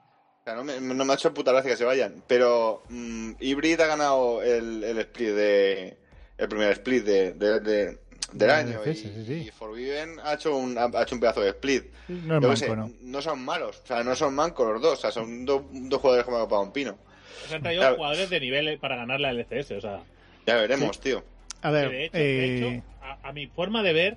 O 0.40 0.44
sea, 0.44 0.54
no 0.56 0.64
me, 0.64 0.80
no 0.80 1.04
me 1.04 1.12
ha 1.12 1.16
hecho 1.16 1.32
puta 1.32 1.52
gracia 1.52 1.70
que 1.70 1.76
se 1.76 1.84
vayan. 1.84 2.22
Pero 2.26 2.82
mm, 2.88 3.32
Hybrid 3.38 3.80
ha 3.80 3.86
ganado 3.86 4.42
el, 4.42 4.82
el 4.82 4.98
split 4.98 5.28
de. 5.30 5.96
El 6.38 6.48
primer 6.48 6.72
split 6.72 7.04
de, 7.04 7.32
de, 7.34 7.60
de, 7.60 7.84
del 7.86 7.98
De 8.32 8.50
año. 8.50 8.80
Y, 8.84 8.94
sí, 8.96 9.12
sí. 9.24 9.32
y 9.46 9.50
Forbidden 9.52 10.18
ha 10.24 10.34
hecho, 10.34 10.56
un, 10.56 10.76
ha 10.76 10.86
hecho 11.02 11.14
un 11.14 11.20
pedazo 11.20 11.42
de 11.42 11.50
split. 11.50 11.84
No 12.08 12.38
es 12.38 12.42
manco, 12.42 12.56
sé, 12.56 12.92
¿no? 13.02 13.22
son 13.22 13.44
malos, 13.44 13.80
o 13.84 13.86
sea, 13.86 14.02
no 14.02 14.16
son 14.16 14.34
mancos 14.34 14.66
los 14.72 14.82
dos, 14.82 14.98
o 14.98 15.00
sea, 15.00 15.12
son 15.12 15.44
do- 15.44 15.68
dos 15.70 16.00
jugadores 16.00 16.24
como 16.24 16.48
para 16.48 16.62
un 16.62 16.72
pino. 16.72 16.98
Se 17.48 17.54
han 17.54 17.62
traído 17.62 17.82
Claro. 17.82 17.96
jugadores 17.96 18.30
de 18.30 18.40
nivel 18.40 18.78
para 18.78 18.96
ganar 18.96 19.20
la 19.20 19.30
LCS, 19.32 19.72
o 19.72 19.80
sea. 19.80 20.00
Ya 20.46 20.56
veremos, 20.56 21.00
tío. 21.00 21.22
A 21.62 21.70
ver, 21.70 21.90
de 21.90 22.04
hecho, 22.06 22.18
de 22.18 22.44
eh, 22.44 22.56
hecho, 22.76 22.84
a, 23.02 23.28
a 23.28 23.32
mi 23.32 23.46
forma 23.46 23.82
de 23.82 23.92
ver, 23.92 24.16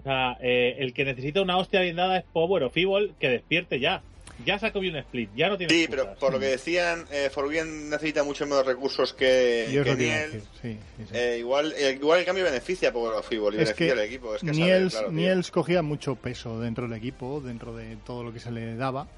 o 0.00 0.02
sea, 0.02 0.36
eh, 0.40 0.76
el 0.78 0.92
que 0.94 1.04
necesita 1.04 1.42
una 1.42 1.56
hostia 1.58 1.80
bien 1.80 1.96
dada 1.96 2.18
es 2.18 2.24
Power 2.32 2.62
of 2.64 2.76
Evil 2.76 3.14
que 3.18 3.28
despierte 3.28 3.80
ya. 3.80 4.02
Ya 4.44 4.58
sacó 4.58 4.80
bien 4.80 4.92
un 4.94 5.00
split, 5.00 5.30
ya 5.34 5.48
no 5.48 5.56
tiene 5.56 5.72
Sí, 5.72 5.84
excusas. 5.84 6.04
pero 6.08 6.18
por 6.20 6.32
lo 6.34 6.38
que 6.38 6.44
decían, 6.46 7.06
eh, 7.10 7.30
Forbidden 7.32 7.88
necesita 7.88 8.22
muchos 8.22 8.46
menos 8.46 8.66
recursos 8.66 9.14
que, 9.14 9.66
yo 9.72 9.82
que 9.82 9.90
lo 9.92 9.96
que 9.96 10.04
iba 10.04 10.14
a 10.14 10.18
Niel. 10.18 10.32
decir, 10.32 10.48
sí, 10.60 10.78
sí, 10.98 11.04
sí. 11.08 11.16
Eh, 11.16 11.36
igual, 11.38 11.72
eh, 11.74 11.92
igual 11.98 12.18
el 12.20 12.26
cambio 12.26 12.44
beneficia 12.44 12.90
a 12.90 12.92
Power 12.92 13.14
of 13.14 13.32
Evil 13.32 13.44
y 13.54 13.62
Es 13.62 13.68
beneficia 13.70 13.92
al 13.94 14.00
equipo. 14.00 14.34
Es 14.34 14.42
que 14.42 14.48
sabe, 14.48 14.58
Niels, 14.58 14.92
claro, 14.92 15.08
tío. 15.08 15.16
Niels 15.16 15.50
cogía 15.50 15.80
mucho 15.82 16.16
peso 16.16 16.60
dentro 16.60 16.86
del 16.86 16.98
equipo, 16.98 17.40
dentro 17.40 17.74
de 17.74 17.96
todo 18.04 18.24
lo 18.24 18.32
que 18.34 18.38
se 18.40 18.50
le 18.52 18.76
daba. 18.76 19.08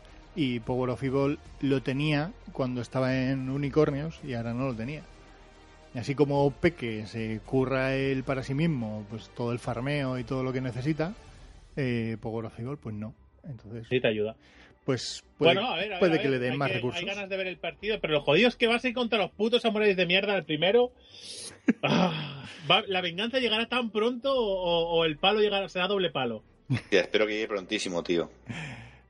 Y 0.40 0.60
Power 0.60 0.90
of 0.90 1.02
Evil 1.02 1.36
lo 1.62 1.82
tenía 1.82 2.30
cuando 2.52 2.80
estaba 2.80 3.12
en 3.12 3.50
Unicornios 3.50 4.20
y 4.22 4.34
ahora 4.34 4.54
no 4.54 4.66
lo 4.68 4.74
tenía. 4.74 5.02
Y 5.94 5.98
así 5.98 6.14
como 6.14 6.48
Peque 6.52 7.06
se 7.06 7.40
curra 7.44 7.96
él 7.96 8.22
para 8.22 8.44
sí 8.44 8.54
mismo, 8.54 9.04
pues 9.10 9.30
todo 9.36 9.50
el 9.50 9.58
farmeo 9.58 10.16
y 10.16 10.22
todo 10.22 10.44
lo 10.44 10.52
que 10.52 10.60
necesita, 10.60 11.12
eh, 11.76 12.16
Power 12.20 12.46
of 12.46 12.58
Evil, 12.60 12.76
pues 12.76 12.94
no. 12.94 13.14
Entonces, 13.48 13.86
Sí, 13.88 14.00
te 14.00 14.06
ayuda. 14.06 14.36
pues 14.84 15.24
puede, 15.38 15.54
bueno, 15.54 15.70
a 15.72 15.76
ver, 15.76 15.86
a 15.86 15.88
ver, 15.94 15.98
puede 15.98 16.18
a 16.18 16.22
que 16.22 16.28
ver, 16.28 16.38
le 16.40 16.46
den 16.46 16.56
más 16.56 16.68
que- 16.68 16.74
recursos. 16.74 17.00
Hay 17.00 17.06
ganas 17.08 17.28
de 17.28 17.36
ver 17.36 17.46
el 17.48 17.56
partido, 17.56 17.98
pero 18.00 18.12
lo 18.12 18.20
jodido 18.20 18.46
es 18.48 18.54
que 18.54 18.68
vas 18.68 18.84
a 18.84 18.88
ir 18.88 18.94
contra 18.94 19.18
los 19.18 19.32
putos 19.32 19.62
samuráis 19.62 19.96
de 19.96 20.06
mierda 20.06 20.36
el 20.36 20.44
primero. 20.44 20.92
Ah, 21.82 22.44
va- 22.70 22.84
¿La 22.86 23.00
venganza 23.02 23.38
llegará 23.40 23.66
tan 23.68 23.90
pronto 23.90 24.32
o, 24.34 24.88
o 24.98 25.04
el 25.04 25.16
palo 25.18 25.40
llegará, 25.40 25.68
será 25.68 25.86
doble 25.88 26.10
palo? 26.10 26.42
Tía, 26.90 27.00
espero 27.02 27.26
que 27.26 27.32
llegue 27.34 27.48
prontísimo, 27.48 28.02
tío. 28.02 28.30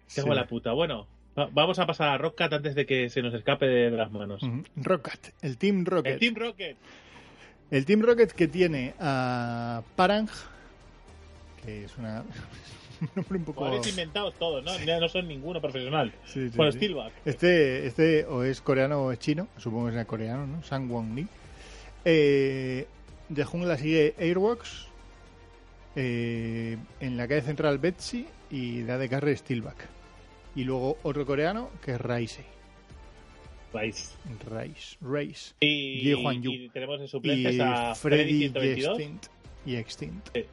Sí. 0.06 0.22
Tengo 0.22 0.34
la 0.34 0.46
puta. 0.46 0.72
Bueno, 0.72 1.06
vamos 1.52 1.78
a 1.78 1.86
pasar 1.86 2.08
a 2.10 2.18
Rockcat 2.18 2.52
antes 2.52 2.74
de 2.74 2.86
que 2.86 3.08
se 3.10 3.22
nos 3.22 3.34
escape 3.34 3.66
de, 3.66 3.90
de 3.90 3.96
las 3.96 4.10
manos. 4.10 4.42
Ujú. 4.42 4.62
Rocket, 4.76 5.34
el 5.42 5.56
Team 5.58 5.84
Rocket. 5.84 6.12
El 6.14 6.18
Team 6.18 6.34
Rocket. 6.34 6.76
El 7.70 7.84
Team 7.84 8.00
Rocket 8.02 8.32
que 8.32 8.48
tiene 8.48 8.94
a 8.98 9.82
Parang, 9.96 10.28
que 11.64 11.84
es 11.84 11.96
una, 11.98 12.22
un 13.02 13.08
nombre 13.14 13.38
un 13.38 13.44
poco... 13.44 13.60
Jugadores 13.60 13.88
inventados 13.90 14.34
todos, 14.38 14.64
¿no? 14.64 14.78
Ya 14.84 14.98
no 15.00 15.08
son 15.08 15.28
ninguno 15.28 15.60
profesional. 15.60 16.12
Sí, 16.24 16.48
sí, 16.48 16.56
Bueno, 16.56 16.72
sí. 16.72 16.78
Steelback. 16.78 17.12
Este, 17.24 17.86
este 17.86 18.24
o 18.26 18.42
es 18.44 18.60
coreano 18.62 19.02
o 19.02 19.12
es 19.12 19.18
chino, 19.18 19.48
supongo 19.58 19.86
que 19.88 19.92
sea 19.94 20.04
coreano, 20.06 20.46
¿no? 20.46 20.62
Sang 20.62 20.90
Won 20.90 21.14
Lee. 21.14 21.26
Eh, 22.04 22.86
de 23.28 23.44
jungla 23.44 23.76
sigue 23.76 24.14
Airworks. 24.18 24.86
eh, 25.96 26.78
en 27.00 27.16
la 27.16 27.26
calle 27.28 27.42
central 27.42 27.78
Betsy 27.78 28.26
y 28.50 28.80
de 28.82 28.92
AD 28.92 29.08
Carry 29.10 29.36
Steelback. 29.36 29.76
Y 30.58 30.64
luego 30.64 30.98
otro 31.04 31.24
coreano 31.24 31.70
que 31.84 31.92
es 31.92 32.00
Raise. 32.00 32.44
Rice. 33.72 34.14
Raise. 34.50 34.96
Raise. 35.00 35.54
Y, 35.60 36.14
Hwan 36.14 36.42
Yu. 36.42 36.50
y 36.50 36.68
tenemos 36.70 36.98
de 37.00 37.06
suplentes 37.06 37.54
Y 37.54 37.60
a 37.60 37.94
Freddy 37.94 38.48
Freddy 38.48 38.74
122. 38.80 38.98
Extinct. 38.98 39.26
Y 39.66 39.76
Extinct. 39.76 40.26
Sí. 40.34 40.44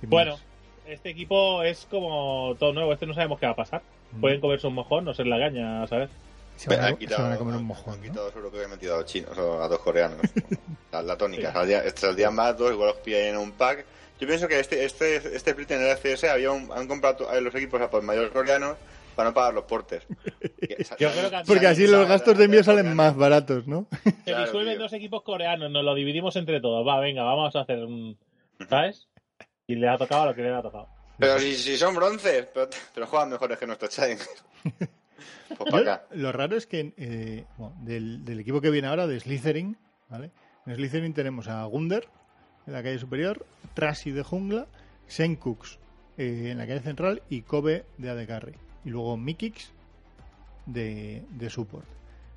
¿Quién 0.00 0.10
Bueno, 0.10 0.32
más? 0.32 0.42
este 0.88 1.10
equipo 1.10 1.62
es 1.62 1.86
como 1.90 2.56
todo 2.58 2.72
nuevo. 2.72 2.92
Este 2.92 3.06
no 3.06 3.14
sabemos 3.14 3.38
qué 3.38 3.46
va 3.46 3.52
a 3.52 3.56
pasar. 3.56 3.82
Mm. 4.12 4.20
Pueden 4.20 4.40
comerse 4.40 4.66
un 4.66 4.74
mojón, 4.74 5.04
no 5.04 5.14
ser 5.14 5.26
la 5.26 5.38
gaña, 5.38 5.86
¿sabes? 5.86 6.10
se 6.56 6.70
van, 6.70 6.80
a, 6.80 6.86
Han 6.86 6.92
se 6.94 6.98
quitado- 7.00 7.22
van 7.24 7.32
a 7.34 7.36
comer 7.36 7.54
un 7.54 7.60
han- 7.60 7.66
mojón. 7.66 7.94
Han 7.94 8.00
¿no? 8.00 8.06
quitado 8.08 8.28
seguro 8.30 8.50
que 8.50 8.56
habían 8.56 8.70
metido 8.70 8.94
a 8.94 8.96
dos 8.96 9.06
chinos 9.06 9.36
o 9.38 9.62
a 9.62 9.68
dos 9.68 9.78
coreanos. 9.80 10.18
la, 10.92 11.02
la 11.02 11.16
tónica. 11.18 11.50
Sí. 11.52 11.58
Saldría- 11.58 11.96
Saldrían 11.96 12.34
más 12.34 12.56
dos, 12.58 12.72
igual 12.72 12.88
los 12.88 12.96
pillan 12.98 13.20
en 13.22 13.36
un 13.36 13.52
pack. 13.52 13.84
Yo 14.20 14.26
pienso 14.26 14.48
que 14.48 14.58
este 14.60 14.84
este 14.84 15.16
este 15.16 15.50
split 15.50 15.70
en 15.72 15.82
el 15.82 15.96
FCS 15.96 16.24
había 16.24 16.50
un- 16.50 16.70
han 16.72 16.86
comprado 16.88 17.28
a 17.28 17.40
los 17.40 17.54
equipos 17.54 17.80
a 17.80 17.90
por 17.90 18.02
mayor 18.02 18.30
coreanos 18.32 18.76
para 19.14 19.30
no 19.30 19.34
pagar 19.34 19.54
los 19.54 19.64
portes. 19.64 20.02
Yo 20.98 21.10
creo 21.10 21.30
que 21.30 21.42
Porque 21.46 21.66
así 21.66 21.86
los 21.86 22.06
gastos 22.08 22.36
de 22.38 22.44
envío 22.44 22.62
salen 22.64 22.94
más 22.94 23.16
baratos, 23.16 23.66
¿no? 23.66 23.86
Se 24.04 24.12
Claro, 24.24 24.44
disuelven 24.44 24.74
tío. 24.74 24.82
dos 24.82 24.92
equipos 24.92 25.22
coreanos, 25.22 25.70
nos 25.70 25.84
lo 25.84 25.94
dividimos 25.94 26.36
entre 26.36 26.60
todos. 26.60 26.86
Va, 26.86 27.00
venga, 27.00 27.22
vamos 27.22 27.54
a 27.56 27.60
hacer 27.60 27.78
un. 27.84 28.18
¿Sabes? 28.68 29.08
Y 29.66 29.74
le 29.74 29.88
ha 29.88 29.98
tocado 29.98 30.26
lo 30.26 30.34
que 30.34 30.42
le 30.42 30.54
ha 30.54 30.62
tocado. 30.62 30.88
Pero 31.18 31.38
si, 31.38 31.54
si 31.56 31.76
son 31.76 31.94
bronces, 31.94 32.46
pero, 32.52 32.68
pero 32.94 33.06
juegan 33.06 33.30
mejores 33.30 33.58
que 33.58 33.66
nuestro 33.66 33.88
Challenger. 33.88 34.26
Pues 35.58 35.70
para 35.70 35.84
Yo- 35.84 35.92
acá. 35.92 36.06
lo 36.10 36.32
raro 36.32 36.56
es 36.56 36.66
que 36.66 36.92
eh, 36.96 37.44
bueno, 37.56 37.76
del, 37.82 38.24
del 38.24 38.40
equipo 38.40 38.60
que 38.60 38.68
viene 38.70 38.88
ahora, 38.88 39.06
de 39.06 39.18
Slytherin, 39.20 39.76
¿vale? 40.08 40.32
En 40.66 40.74
Slytherin 40.74 41.14
tenemos 41.14 41.46
a 41.48 41.64
Gunder 41.64 42.08
en 42.66 42.72
la 42.72 42.82
calle 42.82 42.98
superior, 42.98 43.44
Trashy 43.74 44.10
de 44.10 44.22
jungla, 44.22 44.66
Senkux 45.06 45.78
eh, 46.18 46.48
en 46.50 46.58
la 46.58 46.66
calle 46.66 46.80
central 46.80 47.22
y 47.30 47.42
Kobe 47.42 47.84
de 47.98 48.10
AD 48.10 48.26
Carry. 48.26 48.54
Y 48.84 48.90
luego 48.90 49.16
Mikix 49.16 49.70
de, 50.66 51.22
de 51.30 51.50
support. 51.50 51.84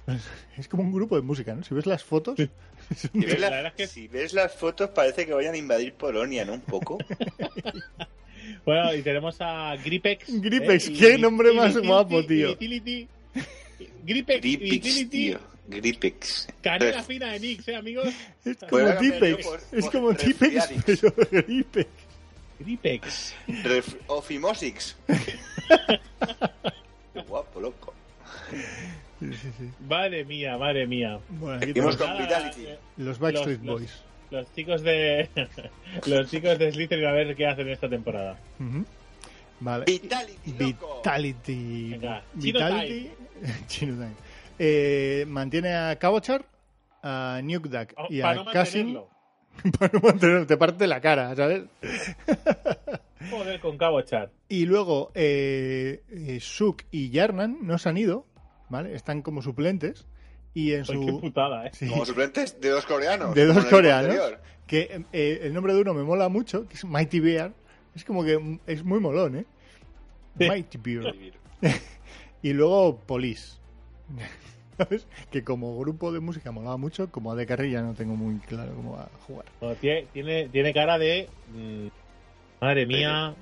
Es 0.57 0.67
como 0.67 0.83
un 0.83 0.91
grupo 0.91 1.15
de 1.15 1.21
música, 1.21 1.53
¿no? 1.55 1.63
Si 1.63 1.73
ves 1.73 1.85
las 1.85 2.03
fotos, 2.03 2.35
Si 2.95 3.07
ves, 3.13 3.39
La 3.39 3.49
la- 3.49 3.55
verdad 3.57 3.73
es 3.77 3.87
que- 3.87 3.87
si 3.87 4.07
ves 4.07 4.33
las 4.33 4.53
fotos 4.53 4.89
parece 4.89 5.25
que 5.25 5.33
vayan 5.33 5.53
a 5.53 5.57
invadir 5.57 5.93
Polonia, 5.93 6.45
¿no? 6.45 6.53
Un 6.53 6.61
poco. 6.61 6.97
Bueno, 8.65 8.93
y 8.95 9.01
tenemos 9.03 9.35
a 9.41 9.75
Gripex. 9.75 10.41
Gripex, 10.41 10.87
¿eh? 10.87 10.93
qué 10.97 11.13
Y- 11.15 11.21
nombre 11.21 11.53
y 11.53 11.55
más 11.55 11.77
guapo, 11.77 12.19
y 12.21 12.27
tío. 12.27 12.57
Gripex, 14.03 14.41
Vitality. 14.41 15.05
tío. 15.05 15.39
Gripix. 15.69 16.47
Canela 16.61 17.03
fina 17.03 17.31
de 17.33 17.39
Nix, 17.39 17.67
¿eh, 17.67 17.75
amigos? 17.75 18.07
es 18.45 18.57
como 18.57 18.69
por- 18.69 19.61
Es 19.71 19.89
como 19.89 20.13
Tipex, 20.13 20.69
Resfriadix. 20.69 21.01
pero 21.01 21.43
Gripex. 21.45 21.89
Gripex. 22.59 23.35
Ref- 23.63 23.97
Ofimosix. 24.07 24.95
Qué 27.13 27.21
guapo, 27.27 27.59
loco. 27.61 27.93
Sí, 29.19 29.27
sí, 29.33 29.49
sí. 29.57 29.69
Madre 29.87 30.23
mía, 30.25 30.57
madre 30.57 30.87
mía. 30.87 31.19
Bueno, 31.29 31.59
Seguimos 31.59 31.97
con 31.97 32.17
Vitality. 32.17 32.65
eh, 32.67 32.77
los 32.97 33.19
Backstreet 33.19 33.61
los- 33.63 33.79
Boys. 33.81 33.91
Los 34.31 34.53
chicos 34.53 34.81
de. 34.83 35.27
los 36.05 36.29
chicos 36.29 36.59
de 36.59 36.71
Slytherin 36.71 37.05
a 37.05 37.11
ver 37.11 37.35
qué 37.35 37.47
hacen 37.47 37.67
esta 37.69 37.89
temporada. 37.89 38.37
Vale. 39.59 39.85
Vitality, 39.85 40.53
loco. 40.59 40.97
Vitality. 40.97 41.89
Venga, 41.91 42.23
Chino 42.39 42.59
Vitality. 42.59 43.09
Chino 43.67 43.93
Time. 43.95 44.13
Eh, 44.59 45.25
mantiene 45.27 45.73
a 45.73 45.97
Cabochar, 45.97 46.45
a 47.01 47.39
Nuke 47.43 47.69
Duck 47.69 47.93
Oh, 47.97 48.07
y 48.09 48.21
para 48.21 48.31
a 48.31 48.35
no 48.35 48.43
mantenerlo. 48.45 49.09
para 49.79 49.91
no 49.93 49.99
mantenerlo. 50.01 50.45
Te 50.47 50.57
parte 50.57 50.85
la 50.85 50.99
cara, 51.01 51.35
¿sabes? 51.35 51.63
Joder, 53.31 53.59
con 53.59 53.77
Cabo 53.77 54.01
Char. 54.01 54.31
Y 54.47 54.65
luego 54.65 55.11
eh, 55.13 56.03
eh, 56.09 56.39
Suk 56.41 56.83
y 56.91 57.09
Yarnan 57.09 57.59
no 57.61 57.77
se 57.77 57.89
han 57.89 57.97
ido, 57.97 58.25
¿vale? 58.69 58.93
Están 58.95 59.21
como 59.21 59.41
suplentes. 59.41 60.05
Y 60.53 60.73
en 60.73 60.81
Ay, 60.81 60.99
qué 61.05 61.11
su. 61.11 61.21
putada, 61.21 61.67
eh. 61.67 61.71
Sí. 61.73 61.87
Como 61.87 62.05
suplentes 62.05 62.59
de 62.59 62.69
dos 62.69 62.85
coreanos. 62.85 63.35
de 63.35 63.45
dos 63.45 63.65
coreanos. 63.65 64.15
Que 64.65 65.03
eh, 65.13 65.39
el 65.43 65.53
nombre 65.53 65.73
de 65.73 65.81
uno 65.81 65.93
me 65.93 66.03
mola 66.03 66.29
mucho, 66.29 66.67
que 66.67 66.75
es 66.75 66.85
Mighty 66.85 67.19
Bear. 67.19 67.53
Es 67.95 68.03
como 68.05 68.23
que 68.23 68.59
es 68.67 68.83
muy 68.83 68.99
molón, 68.99 69.37
¿eh? 69.37 69.45
Sí. 70.37 70.47
Mighty 70.49 70.77
Bear. 70.77 71.13
Y 72.41 72.53
luego 72.53 72.97
Police. 73.01 73.57
¿Sabes? 74.77 75.07
Que 75.29 75.43
como 75.43 75.77
grupo 75.77 76.11
de 76.13 76.21
música 76.21 76.51
molaba 76.51 76.77
mucho, 76.77 77.11
como 77.11 77.35
de 77.35 77.45
carrilla 77.45 77.81
no 77.81 77.93
tengo 77.95 78.15
muy 78.15 78.39
claro 78.39 78.73
cómo 78.75 78.93
va 78.93 79.03
a 79.03 79.17
jugar. 79.27 79.45
Bueno, 79.59 79.75
tiene, 79.75 80.07
tiene, 80.13 80.47
tiene 80.49 80.73
cara 80.73 80.97
de. 80.97 81.27
mm, 81.53 81.87
madre 82.61 82.85
mía. 82.85 83.35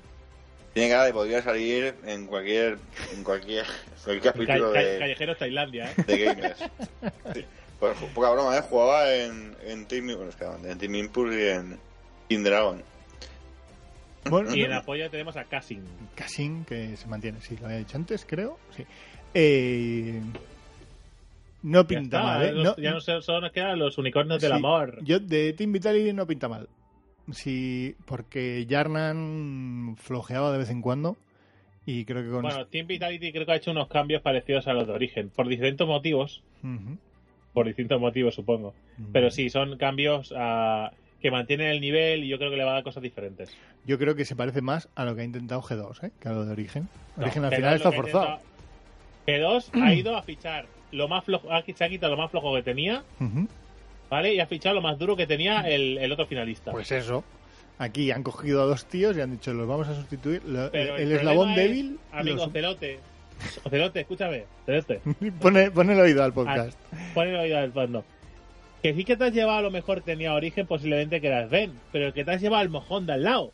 Tiene 0.74 0.90
cara 0.90 1.04
de 1.04 1.12
podría 1.12 1.42
salir 1.42 1.94
en 2.04 2.26
cualquier, 2.26 2.78
en 3.14 3.24
cualquier, 3.24 3.64
cualquier 4.04 4.22
Ca- 4.22 4.32
capítulo 4.32 4.72
ca- 4.72 4.80
de, 4.82 4.98
Callejeros 4.98 5.38
Tailandia, 5.38 5.90
¿eh? 5.90 5.94
de 6.06 6.18
gamers. 6.24 6.58
Sí. 7.34 7.44
Pues, 7.80 7.96
poca 8.14 8.30
broma, 8.30 8.56
¿eh? 8.56 8.62
Jugaba 8.68 9.14
en, 9.14 9.56
en 9.64 9.86
Team, 9.86 10.06
bueno, 10.06 10.28
es 10.28 10.36
que, 10.36 10.44
en 10.44 10.78
Team 10.78 10.94
Impulse 10.96 11.40
y 11.40 11.48
en 11.48 11.78
Team 12.28 12.42
Dragon. 12.42 12.82
Bueno, 14.28 14.54
Y 14.54 14.62
en 14.62 14.72
apoyo 14.72 15.08
tenemos 15.10 15.36
a 15.36 15.44
Cassin. 15.44 15.84
Cassin, 16.16 16.64
que 16.64 16.96
se 16.96 17.06
mantiene, 17.06 17.40
sí, 17.40 17.56
lo 17.56 17.66
había 17.66 17.78
dicho 17.78 17.96
antes, 17.96 18.24
creo. 18.28 18.58
Sí. 18.76 18.84
Eh, 19.34 20.20
no 21.62 21.82
Ya, 21.82 21.86
pinta 21.88 22.02
está, 22.18 22.22
mal, 22.22 22.44
¿eh? 22.46 22.52
los- 22.52 22.64
No- 22.64 22.82
ya 22.82 22.90
no 22.92 23.00
sé, 23.00 23.20
solo 23.22 23.40
nos 23.42 23.52
quedan 23.52 23.78
los 23.78 23.98
unicornios 23.98 24.40
del 24.40 24.52
amor. 24.52 24.98
Yo 25.02 25.18
de 25.20 25.52
Team 25.52 25.72
Vitality 25.72 26.12
no 26.12 26.26
pinta 26.26 26.48
mal. 26.48 26.68
Sí, 27.32 27.94
porque 28.06 28.64
Yarnan 28.66 29.96
flojeaba 29.98 30.50
de 30.52 30.58
vez 30.58 30.70
en 30.70 30.80
cuando. 30.80 31.16
Y 31.84 32.04
creo 32.04 32.22
que 32.22 32.30
con. 32.30 32.42
Bueno, 32.42 32.66
Team 32.66 32.86
Vitality 32.86 33.32
creo 33.32 33.46
que 33.46 33.52
ha 33.52 33.56
hecho 33.56 33.70
unos 33.70 33.88
cambios 33.88 34.22
parecidos 34.22 34.66
a 34.68 34.72
los 34.74 34.86
de 34.86 34.92
origen, 34.92 35.30
por 35.30 35.48
distintos 35.48 35.88
motivos, 35.88 36.42
por 37.52 37.66
distintos 37.66 38.00
motivos 38.00 38.34
supongo. 38.34 38.74
Pero 39.12 39.30
sí, 39.30 39.48
son 39.50 39.76
cambios 39.78 40.32
ah, 40.36 40.90
que 41.20 41.30
mantienen 41.30 41.68
el 41.68 41.80
nivel 41.80 42.24
y 42.24 42.28
yo 42.28 42.38
creo 42.38 42.50
que 42.50 42.56
le 42.56 42.64
va 42.64 42.70
a 42.72 42.74
dar 42.74 42.82
cosas 42.84 43.02
diferentes. 43.02 43.56
Yo 43.86 43.98
creo 43.98 44.14
que 44.14 44.24
se 44.26 44.36
parece 44.36 44.60
más 44.60 44.88
a 44.94 45.04
lo 45.04 45.14
que 45.16 45.22
ha 45.22 45.24
intentado 45.24 45.62
G2, 45.62 46.04
¿eh? 46.04 46.10
Que 46.20 46.28
a 46.28 46.32
lo 46.32 46.44
de 46.44 46.52
Origen. 46.52 46.88
No, 47.16 47.22
Origen 47.24 47.44
al 47.44 47.50
G2 47.52 47.56
final 47.56 47.74
está 47.76 47.92
forzado. 47.92 48.24
intentado- 49.26 49.60
G2 49.60 49.82
ha 49.82 49.94
ido 49.94 50.16
a 50.16 50.22
fichar 50.22 50.66
lo 50.92 51.08
más 51.08 51.24
flojo, 51.24 51.52
ha- 51.52 51.62
se 51.62 51.84
ha 51.84 51.88
quitado 51.88 52.14
lo 52.14 52.20
más 52.22 52.30
flojo 52.30 52.54
que 52.54 52.62
tenía. 52.62 53.02
¿vale? 54.10 54.34
Y 54.34 54.40
ha 54.40 54.46
fichado 54.46 54.74
lo 54.74 54.80
más 54.82 54.98
duro 54.98 55.16
que 55.16 55.26
tenía 55.26 55.60
el, 55.68 55.98
el 55.98 56.12
otro 56.12 56.26
finalista. 56.26 56.70
Pues 56.72 56.90
eso. 56.92 57.24
Aquí 57.78 58.10
han 58.10 58.22
cogido 58.22 58.62
a 58.62 58.66
dos 58.66 58.86
tíos 58.86 59.16
y 59.16 59.20
han 59.20 59.30
dicho, 59.32 59.52
los 59.52 59.68
vamos 59.68 59.86
a 59.88 59.94
sustituir. 59.94 60.42
Lo- 60.44 60.70
Pero 60.70 60.96
el, 60.96 61.02
el 61.02 61.12
eslabón 61.12 61.50
es, 61.50 61.56
débil. 61.56 61.98
Amigo 62.12 62.36
los- 62.44 62.52
Celote. 62.52 63.00
Celote, 63.70 64.00
escúchame. 64.00 64.44
Celote. 64.66 65.00
pone, 65.40 65.70
pone 65.70 65.92
el 65.92 66.00
oído 66.00 66.24
al 66.24 66.32
podcast. 66.32 66.76
Pon 67.14 67.28
el 67.28 67.36
oído 67.36 67.58
al 67.58 67.72
fondo. 67.72 68.04
Que 68.82 68.94
sí 68.94 69.04
que 69.04 69.16
te 69.16 69.24
has 69.24 69.32
llevado 69.32 69.58
a 69.58 69.62
lo 69.62 69.70
mejor 69.70 70.00
tenía 70.02 70.34
origen 70.34 70.66
posiblemente 70.66 71.20
que 71.20 71.26
era 71.28 71.46
Sven, 71.48 71.72
pero 71.92 72.06
el 72.08 72.12
que 72.12 72.24
te 72.24 72.32
has 72.32 72.40
llevado 72.40 72.62
al 72.62 72.68
mojón 72.68 73.06
de 73.06 73.12
al 73.12 73.22
lado. 73.24 73.52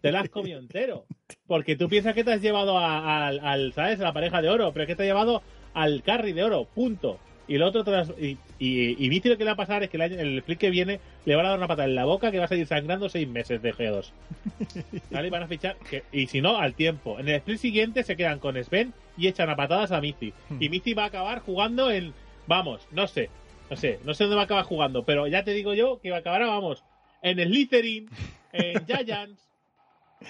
Te 0.00 0.10
lo 0.12 0.18
has 0.18 0.28
comido 0.30 0.58
entero. 0.58 1.04
Porque 1.46 1.76
tú 1.76 1.88
piensas 1.88 2.14
que 2.14 2.24
te 2.24 2.32
has 2.34 2.42
llevado 2.42 2.78
a- 2.78 3.26
al, 3.28 3.40
al, 3.40 3.72
¿sabes? 3.72 3.98
A 4.00 4.04
la 4.04 4.12
pareja 4.12 4.42
de 4.42 4.50
oro, 4.50 4.72
pero 4.72 4.82
es 4.82 4.88
que 4.88 4.96
te 4.96 5.04
has 5.04 5.08
llevado 5.08 5.42
al 5.74 6.02
carry 6.02 6.32
de 6.32 6.44
oro, 6.44 6.64
punto. 6.74 7.18
Y 7.48 7.58
lo 7.58 7.66
otro, 7.66 7.82
has- 7.96 8.12
y, 8.20 8.38
y, 8.58 8.96
y 9.04 9.20
lo 9.28 9.36
que 9.36 9.44
le 9.44 9.50
va 9.50 9.52
a 9.52 9.56
pasar 9.56 9.82
es 9.82 9.90
que 9.90 9.96
el, 9.96 10.02
año- 10.02 10.18
el 10.18 10.38
split 10.38 10.58
que 10.58 10.70
viene 10.70 11.00
le 11.24 11.34
van 11.34 11.44
a 11.44 11.48
dar 11.50 11.58
una 11.58 11.66
patada 11.68 11.88
en 11.88 11.94
la 11.96 12.04
boca 12.04 12.30
que 12.30 12.38
va 12.38 12.44
a 12.44 12.48
seguir 12.48 12.66
sangrando 12.66 13.08
seis 13.08 13.26
meses 13.28 13.60
de 13.60 13.74
G2. 13.74 14.10
¿Vale? 15.10 15.26
Y 15.26 15.30
van 15.30 15.42
a 15.42 15.48
fichar, 15.48 15.76
que- 15.90 16.04
y 16.12 16.28
si 16.28 16.40
no, 16.40 16.56
al 16.58 16.74
tiempo. 16.74 17.18
En 17.18 17.28
el 17.28 17.34
split 17.36 17.58
siguiente 17.58 18.04
se 18.04 18.16
quedan 18.16 18.38
con 18.38 18.62
Sven 18.62 18.94
y 19.18 19.26
echan 19.28 19.50
a 19.50 19.56
patadas 19.56 19.90
a 19.92 20.00
Mizi. 20.00 20.32
Y 20.60 20.68
Mizi 20.68 20.94
va 20.94 21.04
a 21.04 21.06
acabar 21.06 21.40
jugando 21.40 21.90
en, 21.90 22.14
vamos, 22.46 22.80
no 22.92 23.06
sé, 23.08 23.28
no 23.70 23.76
sé, 23.76 23.98
no 24.04 24.14
sé 24.14 24.24
dónde 24.24 24.36
va 24.36 24.42
a 24.42 24.44
acabar 24.44 24.64
jugando, 24.64 25.04
pero 25.04 25.26
ya 25.26 25.42
te 25.44 25.52
digo 25.52 25.74
yo 25.74 26.00
que 26.00 26.10
va 26.10 26.18
a 26.18 26.20
acabar, 26.20 26.42
vamos, 26.42 26.82
en 27.22 27.38
Slytherin, 27.38 28.08
en 28.52 28.86
Giants, 28.86 29.40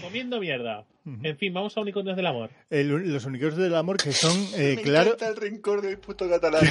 comiendo 0.00 0.40
mierda. 0.40 0.84
En 1.04 1.36
fin, 1.36 1.52
vamos 1.52 1.76
a 1.76 1.80
Unicornios 1.80 2.16
del 2.16 2.26
Amor. 2.26 2.50
El- 2.70 3.12
los 3.12 3.24
unicornios 3.24 3.58
del 3.60 3.74
amor 3.74 3.96
que 3.96 4.12
son, 4.12 4.32
eh, 4.54 4.74
Me 4.76 4.82
claro, 4.82 5.14
encanta 5.14 5.28
el 5.28 5.36
rincón 5.36 5.80
del 5.82 5.98
puto 5.98 6.28
catalán. 6.28 6.64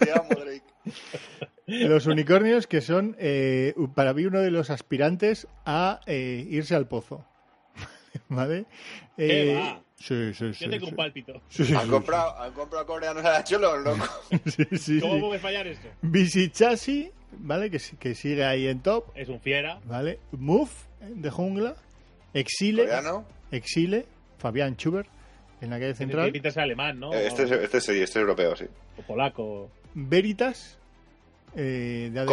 Te 0.00 0.10
amo, 0.12 0.28
Drake. 0.34 0.62
los 1.66 2.06
unicornios 2.06 2.66
que 2.66 2.80
son, 2.80 3.16
eh, 3.20 3.74
para 3.94 4.12
mí, 4.12 4.24
uno 4.24 4.40
de 4.40 4.50
los 4.50 4.70
aspirantes 4.70 5.46
a 5.64 6.00
eh, 6.06 6.44
irse 6.50 6.74
al 6.74 6.88
pozo. 6.88 7.24
¿Vale? 8.28 8.66
¿Qué 9.16 9.52
Eh, 9.52 9.54
va? 9.54 9.82
Sí, 9.98 10.34
sí, 10.34 10.52
sí. 10.52 10.64
Yo 10.64 10.70
tengo 10.70 10.86
sí. 10.86 10.90
un 10.90 10.96
pálpito. 10.96 11.42
Sí, 11.48 11.64
sí, 11.64 11.74
¿Han 11.74 11.84
sí. 11.84 11.88
comprado, 11.90 12.38
¿Han 12.42 12.52
comprado 12.52 12.84
coreanos 12.86 13.24
a 13.24 13.30
la 13.32 13.44
cholo, 13.44 13.78
loco? 13.78 14.04
Sí, 14.46 14.64
sí, 14.78 15.00
¿Cómo 15.00 15.14
sí. 15.14 15.20
puede 15.20 15.38
fallar 15.40 15.66
esto? 15.68 15.88
Visichasi, 16.02 17.10
¿vale? 17.38 17.70
Que, 17.70 17.78
si- 17.78 17.96
que 17.96 18.14
sigue 18.14 18.44
ahí 18.44 18.66
en 18.66 18.80
top, 18.82 19.04
Es 19.14 19.28
un 19.28 19.40
fiera. 19.40 19.80
¿vale? 19.84 20.18
Move, 20.32 20.70
eh, 21.00 21.12
de 21.14 21.30
jungla. 21.30 21.76
Exile, 22.38 22.82
¿Coreano? 22.84 23.24
Exile, 23.50 24.06
Fabián 24.38 24.76
Schubert, 24.76 25.08
en 25.60 25.70
la 25.70 25.78
calle 25.78 25.94
central. 25.94 26.32
de 26.32 26.50
ser 26.50 26.62
alemán, 26.62 27.00
¿no? 27.00 27.12
Eh, 27.12 27.26
Este, 27.26 27.44
es- 27.44 27.50
este 27.50 27.80
sí, 27.80 27.92
este 27.92 28.02
es 28.02 28.16
europeo, 28.16 28.54
sí. 28.56 28.66
O 28.98 29.02
polaco. 29.02 29.70
Veritas, 29.94 30.78
eh, 31.56 32.10
de 32.12 32.20
AD 32.20 32.26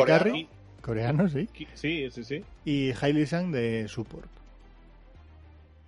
¿Coreano? 0.82 1.30
Sí. 1.30 1.48
Sí, 1.76 2.10
sí, 2.12 2.24
sí. 2.26 2.44
Y 2.66 2.92
Hailey 3.00 3.26
Sang 3.26 3.52
de 3.52 3.88
support. 3.88 4.28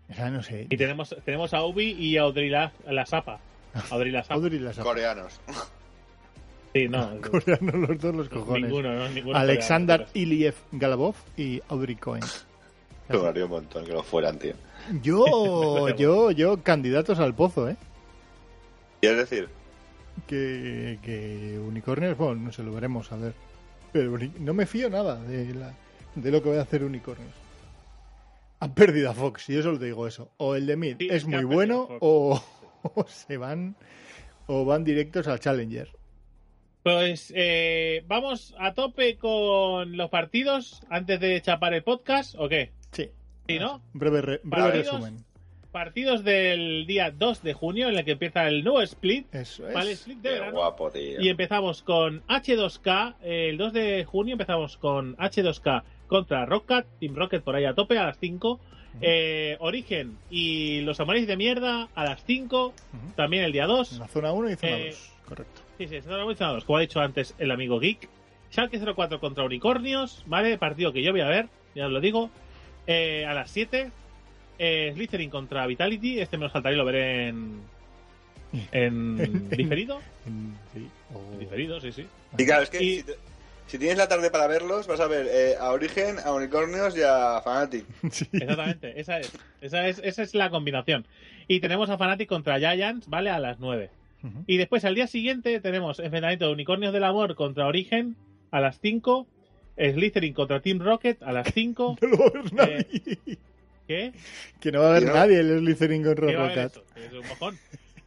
O 0.10 0.14
sea, 0.14 0.30
no 0.30 0.42
sé. 0.44 0.68
Y 0.70 0.78
tenemos, 0.78 1.14
tenemos 1.26 1.54
a 1.54 1.66
Ubi 1.66 1.92
y 2.00 2.18
a 2.18 2.22
Audrey 2.22 2.50
la, 2.50 2.72
la 2.88 3.06
Sapa. 3.06 3.40
Audrey 3.92 4.12
la 4.12 4.24
Sapa. 4.24 4.36
Audrey 4.36 4.60
las 4.60 4.78
Coreanos. 4.78 5.42
Sí, 6.74 6.88
no. 6.88 7.20
coreanos 7.32 7.76
los 7.90 8.00
dos 8.00 8.16
los 8.16 8.30
cojones. 8.30 8.64
ninguno, 8.70 8.94
no, 8.94 9.10
ninguno 9.10 9.38
Alexander 9.38 10.08
Iliev 10.14 10.56
Galabov 10.72 11.16
y 11.36 11.62
Audrey 11.70 11.96
Cohen. 11.96 12.24
Me 13.10 13.18
molaría 13.18 13.46
un 13.46 13.52
montón 13.52 13.86
que 13.86 13.92
lo 13.92 14.04
fueran, 14.04 14.40
tío. 14.40 14.54
Yo, 15.02 15.90
yo, 15.98 16.32
yo, 16.32 16.64
candidatos 16.64 17.20
al 17.20 17.36
pozo, 17.36 17.70
¿eh? 17.70 17.78
¿Quieres 19.02 19.30
decir? 19.30 19.50
Que, 20.28 21.00
que 21.04 21.60
unicornios, 21.60 22.18
bueno, 22.18 22.36
no 22.36 22.52
sé, 22.52 22.64
lo 22.64 22.74
veremos 22.74 23.12
a 23.12 23.18
ver. 23.18 23.34
Pero 23.92 24.18
no 24.40 24.54
me 24.54 24.66
fío 24.66 24.90
nada 24.90 25.22
de, 25.22 25.54
la, 25.54 25.74
de 26.16 26.32
lo 26.32 26.42
que 26.42 26.50
voy 26.50 26.58
a 26.58 26.64
hacer 26.64 26.84
unicornios. 26.84 27.34
Han 28.60 28.74
perdido 28.74 29.10
a 29.10 29.14
Fox, 29.14 29.50
y 29.50 29.54
yo 29.54 29.62
solo 29.62 29.78
te 29.78 29.86
digo 29.86 30.08
eso. 30.08 30.32
O 30.38 30.56
el 30.56 30.66
de 30.66 30.76
Mid 30.76 30.98
Sí, 30.98 31.08
es 31.12 31.26
muy 31.26 31.44
bueno, 31.44 31.88
o, 32.00 32.42
o 32.96 33.06
se 33.08 33.38
van 33.38 33.76
o 34.48 34.66
van 34.66 34.84
directos 34.84 35.28
al 35.28 35.40
Challenger. 35.40 35.90
Pues 36.84 37.34
eh, 37.36 38.04
vamos 38.08 38.54
a 38.60 38.74
tope 38.74 39.18
con 39.18 39.98
los 39.98 40.10
partidos 40.12 40.82
antes 40.90 41.20
de 41.20 41.42
chapar 41.42 41.74
el 41.74 41.84
podcast, 41.84 42.36
¿o 42.38 42.48
qué? 42.48 42.74
Sí. 43.48 43.60
¿no? 43.60 43.82
Breve, 43.94 44.22
re- 44.22 44.40
breve 44.44 44.64
Partidos. 44.72 44.86
resumen. 45.02 45.26
Partidos 45.72 46.24
del 46.24 46.86
día 46.88 47.12
2 47.12 47.44
de 47.44 47.54
junio 47.54 47.90
en 47.90 47.98
el 47.98 48.06
que 48.06 48.12
empieza 48.12 48.48
el 48.48 48.64
nuevo 48.64 48.82
split, 48.82 49.28
Eso 49.36 49.68
es. 49.68 49.74
¿vale? 49.74 49.92
Split 49.92 50.20
de 50.20 50.30
Qué 50.30 50.36
verano. 50.36 50.54
guapo, 50.54 50.90
tío. 50.90 51.20
Y 51.20 51.28
empezamos 51.28 51.84
con 51.84 52.24
H2K, 52.28 53.16
eh, 53.22 53.50
el 53.50 53.58
2 53.58 53.74
de 53.74 54.06
junio 54.06 54.34
empezamos 54.36 54.78
con 54.78 55.18
H2K 55.18 55.84
contra 56.08 56.46
Rocket, 56.46 56.86
Team 57.00 57.16
Rocket 57.16 57.44
por 57.44 57.56
ahí 57.56 57.66
a 57.66 57.74
tope 57.76 57.98
a 58.00 58.06
las 58.06 58.18
5. 58.20 58.60
Eh, 59.02 59.58
Origen 59.60 60.18
y 60.30 60.80
los 60.82 61.02
Amores 61.02 61.28
de 61.28 61.36
mierda 61.36 61.90
a 61.94 62.06
las 62.06 62.24
5, 62.24 62.68
Ujú. 62.68 63.12
también 63.18 63.44
el 63.44 63.52
día 63.52 63.66
2. 63.66 63.92
En 63.92 64.00
la 64.00 64.08
zona 64.08 64.32
1 64.32 64.50
y 64.52 64.56
zona 64.56 64.78
Eh, 64.78 64.86
2. 64.92 65.12
Correcto. 65.28 65.62
Sí, 65.78 65.88
sí, 65.90 65.96
están 65.98 66.14
organizados, 66.14 66.64
como 66.64 66.78
ha 66.78 66.82
dicho 66.82 67.02
antes 67.02 67.36
el 67.38 67.52
amigo 67.52 67.78
Geek. 67.82 68.08
Schalke 68.54 68.80
04 68.80 69.20
contra 69.20 69.44
Unicornios, 69.44 70.24
¿vale? 70.28 70.58
Partido 70.58 70.94
que 70.94 71.04
yo 71.04 71.12
voy 71.12 71.20
a 71.20 71.28
ver, 71.28 71.50
ya 71.76 71.88
os 71.88 71.92
lo 71.92 72.00
digo. 72.00 72.30
Eh, 72.88 73.26
a 73.26 73.34
las 73.34 73.50
7. 73.52 73.92
Eh, 74.60 74.92
Slytherin 74.96 75.30
contra 75.30 75.66
Vitality. 75.68 76.20
Este 76.20 76.38
me 76.38 76.46
lo 76.46 76.50
saltaré 76.50 76.76
y 76.76 76.78
lo 76.78 76.86
veré 76.86 77.28
en. 77.30 77.60
En 78.72 79.50
diferido. 79.50 80.00
Sí, 80.74 80.88
diferido, 81.40 81.80
sí, 81.82 81.92
sí. 81.92 82.06
Y 82.38 82.46
claro, 82.46 82.64
es 82.64 82.70
que 82.70 82.84
Y- 82.84 82.98
si, 82.98 83.04
te- 83.04 83.16
si 83.68 83.78
tienes 83.80 83.98
la 83.98 84.08
tarde 84.08 84.30
para 84.30 84.48
verlos, 84.48 84.88
vas 84.88 85.00
a 85.00 85.08
ver 85.08 85.28
eh, 85.30 85.56
a 85.60 85.72
Origen, 85.72 86.18
a 86.24 86.32
Unicornios 86.34 86.96
y 86.98 87.02
a 87.02 87.42
Fanatic. 87.44 87.86
Sí. 88.12 88.26
Exactamente, 88.32 89.00
esa 89.00 89.20
es, 89.20 89.32
esa 89.62 89.88
es. 89.88 90.00
Esa 90.04 90.24
es 90.24 90.36
la 90.36 90.50
combinación. 90.50 91.06
Y 91.48 91.60
tenemos 91.60 91.90
a 91.90 91.98
Fnatic 91.98 92.30
contra 92.30 92.58
Giants, 92.60 93.08
¿vale? 93.10 93.30
A 93.30 93.40
las 93.40 93.60
9. 93.60 93.90
Ujú. 94.24 94.44
Y 94.48 94.58
después 94.58 94.86
al 94.86 94.96
día 94.96 95.08
siguiente 95.08 95.60
tenemos 95.60 96.00
enfrentamiento 96.00 96.46
de 96.48 96.54
Unicornios 96.54 96.94
del 96.94 97.04
Amor 97.04 97.36
contra 97.36 97.68
Origen 97.68 98.16
a 98.52 98.60
las 98.62 98.80
5. 98.80 99.28
Slytherin 99.78 100.34
contra 100.34 100.60
Team 100.62 100.80
Rocket 100.80 101.22
a 101.24 101.32
las 101.32 101.48
5. 101.54 101.98
No 102.02 102.08
lo 102.08 102.18
va 102.18 102.26
a 102.28 102.30
ver 102.32 102.54
nadie. 102.54 103.18
¿Qué? 103.88 104.14
Que 104.60 104.72
no 104.72 104.80
va 104.82 104.88
a 104.88 104.90
haber 104.92 105.04
no- 105.08 105.14
nadie 105.14 105.40
el 105.40 105.60
Slytherin 105.60 106.04
con 106.04 106.16
¿Qué 106.16 106.36
va 106.36 106.44
a 106.44 106.46
haber 106.46 106.58
Rocket. 106.66 106.72
eso? 106.72 106.84
Es 107.08 107.14
un 107.14 107.28
mojón. 107.28 107.58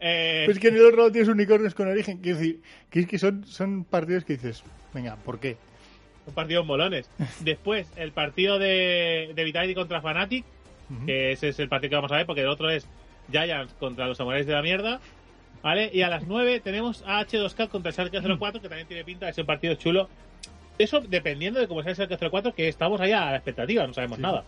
Eh, 0.01 0.43
Pues 0.47 0.59
que 0.59 0.69
en 0.69 0.77
el 0.77 0.85
otro 0.85 0.97
lado 0.99 1.13
tienes 1.13 1.29
unicornios 1.29 1.75
con 1.75 1.89
origen. 1.89 2.19
Quiero 2.19 2.39
decir, 2.39 2.61
que 2.91 3.01
es 3.01 3.07
que 3.07 3.19
son, 3.19 3.45
son 3.47 3.85
partidos 3.85 4.25
que 4.25 4.35
dices, 4.35 4.63
venga, 4.95 5.17
¿por 5.17 5.39
qué? 5.41 5.57
un 6.27 6.35
partido 6.35 6.63
molones. 6.63 7.09
Después, 7.41 7.91
el 7.97 8.13
partido 8.13 8.59
de, 8.59 9.33
de 9.35 9.45
Vitality 9.45 9.75
contra 9.75 10.01
Fnatic, 10.03 10.45
que 11.07 11.33
ese 11.33 11.49
es 11.49 11.59
el 11.59 11.69
partido 11.71 11.89
que 11.91 11.97
vamos 11.97 12.13
a 12.13 12.17
ver, 12.17 12.27
porque 12.27 12.43
el 12.43 12.49
otro 12.49 12.69
es 12.71 12.87
Giants 13.33 13.73
contra 13.81 14.07
los 14.07 14.19
Samuráis 14.19 14.47
de 14.47 14.53
la 14.53 14.61
Mierda. 14.63 15.01
¿Vale? 15.63 15.91
Y 15.93 16.03
a 16.03 16.09
las 16.09 16.27
9 16.27 16.61
tenemos 16.61 17.03
a 17.07 17.21
H2K 17.27 17.69
contra 17.69 17.91
Schalke 17.93 18.21
04, 18.39 18.61
que 18.61 18.69
también 18.69 18.87
tiene 18.87 19.05
pinta 19.05 19.27
de 19.27 19.33
ser 19.33 19.43
un 19.43 19.47
partido 19.47 19.75
chulo. 19.75 20.09
Eso 20.79 21.01
dependiendo 21.01 21.61
de 21.61 21.69
cómo 21.69 21.83
sea 21.83 21.91
el 21.91 21.97
Schalke 21.97 22.19
04, 22.31 22.55
que 22.55 22.69
estamos 22.69 23.01
allá 23.01 23.29
a 23.29 23.31
la 23.33 23.37
expectativa, 23.37 23.87
no 23.87 23.95
sabemos 23.95 24.17
Sí. 24.17 24.23
nada. 24.23 24.45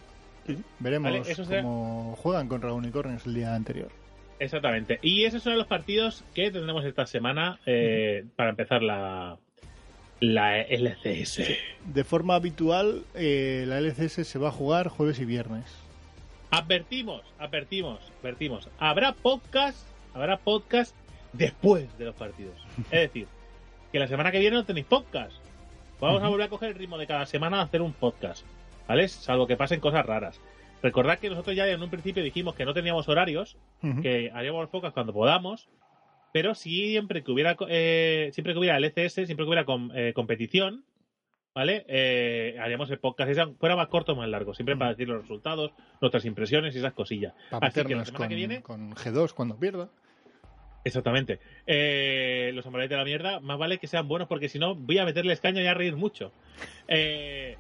Sí, 0.47 0.57
Veremos 0.78 1.12
Vale, 1.12 1.31
eso 1.31 1.45
cómo 1.45 2.16
juegan 2.22 2.49
contra 2.49 2.72
unicornios 2.72 3.26
el 3.26 3.35
día 3.35 3.55
anterior. 3.55 3.89
Exactamente. 4.39 4.99
Y 5.03 5.24
esos 5.24 5.43
son 5.43 5.59
los 5.59 5.66
partidos 5.66 6.24
que 6.35 6.51
tendremos 6.51 6.85
esta 6.85 7.07
semana 7.07 7.59
eh, 7.66 8.24
para 8.37 8.51
empezar 8.51 8.83
la, 8.83 9.37
la 10.20 10.61
LCS. 10.63 11.42
De 11.84 12.04
forma 12.04 12.37
habitual, 12.37 13.04
eh, 13.14 13.64
la 13.67 13.79
LCS 13.80 14.25
se 14.26 14.38
va 14.38 14.49
a 14.49 14.53
jugar 14.53 14.88
jueves 14.88 15.18
y 15.21 15.26
viernes. 15.26 15.64
Advertimos, 16.50 17.22
advertimos, 17.38 18.00
advertimos. 18.21 18.68
Habrá 18.79 19.13
podcast, 19.13 19.87
habrá 20.14 20.38
podcast 20.38 20.95
después 21.33 21.87
de 21.99 22.07
los 22.07 22.14
partidos. 22.14 22.54
Es 22.91 23.00
decir, 23.03 23.26
que 23.92 23.99
la 23.99 24.09
semana 24.09 24.33
que 24.33 24.38
viene 24.41 24.57
no 24.57 24.64
tenéis 24.64 24.87
podcast. 24.87 25.33
Vamos 26.01 26.22
a 26.22 26.29
volver 26.29 26.47
a 26.47 26.49
coger 26.49 26.71
el 26.71 26.75
ritmo 26.77 26.99
de 26.99 27.07
cada 27.07 27.27
semana 27.27 27.61
a 27.61 27.63
hacer 27.64 27.83
un 27.83 27.93
podcast. 27.93 28.45
¿Vale? 28.89 29.07
Salvo 29.09 29.47
que 29.47 29.57
pasen 29.57 29.81
cosas 29.81 30.05
raras. 30.05 30.41
Recordad 30.83 31.18
que 31.18 31.29
nosotros 31.31 31.55
ya 31.55 31.68
en 31.68 31.83
un 31.83 31.91
principio 31.91 32.22
dijimos 32.22 32.55
que 32.55 32.64
no 32.64 32.72
teníamos 32.75 33.09
horarios, 33.09 33.57
que 34.03 34.31
haríamos 34.35 34.68
podcast 34.71 34.95
cuando 34.95 35.13
podamos, 35.13 35.68
pero 36.33 36.55
siempre 36.55 37.22
que 37.22 37.31
hubiera 37.31 37.57
eh, 37.68 38.31
siempre 38.33 38.55
que 38.55 38.59
hubiera 38.59 38.79
LCS, 38.79 39.14
siempre 39.27 39.37
que 39.37 39.45
hubiera 39.45 39.64
com- 39.67 39.91
eh, 39.95 40.13
competición, 40.14 40.85
¿vale? 41.55 41.85
Eh, 41.87 42.57
haríamos 42.61 42.91
el 42.91 42.99
podcast, 42.99 43.31
fuera 43.59 43.77
más 43.77 43.89
corto 43.89 44.13
o 44.13 44.17
más 44.17 44.29
largo, 44.29 44.55
siempre 44.55 44.75
para 44.77 44.91
decir 44.93 45.07
los 45.09 45.21
resultados, 45.21 45.72
nuestras 46.01 46.25
impresiones 46.25 46.75
y 46.75 46.79
esas 46.79 46.95
cosillas. 46.95 47.35
Para 47.51 47.67
Así 47.68 47.85
que 47.85 47.95
la 47.95 48.05
semana 48.07 48.18
con, 48.18 48.29
que 48.29 48.35
viene, 48.35 48.63
con 48.63 48.93
G2 48.95 49.35
cuando 49.35 49.57
pierda. 49.59 49.91
Exactamente, 50.84 51.38
eh, 51.66 52.50
los 52.54 52.66
amarillos 52.66 52.90
de 52.90 52.96
la 52.96 53.04
mierda, 53.04 53.40
más 53.40 53.58
vale 53.58 53.78
que 53.78 53.86
sean 53.86 54.08
buenos 54.08 54.28
porque 54.28 54.48
si 54.48 54.58
no 54.58 54.74
voy 54.74 54.98
a 54.98 55.04
meterles 55.04 55.40
caña 55.40 55.62
y 55.62 55.66
a 55.66 55.74
reír 55.74 55.96
mucho. 55.96 56.32
Eh, 56.88 57.57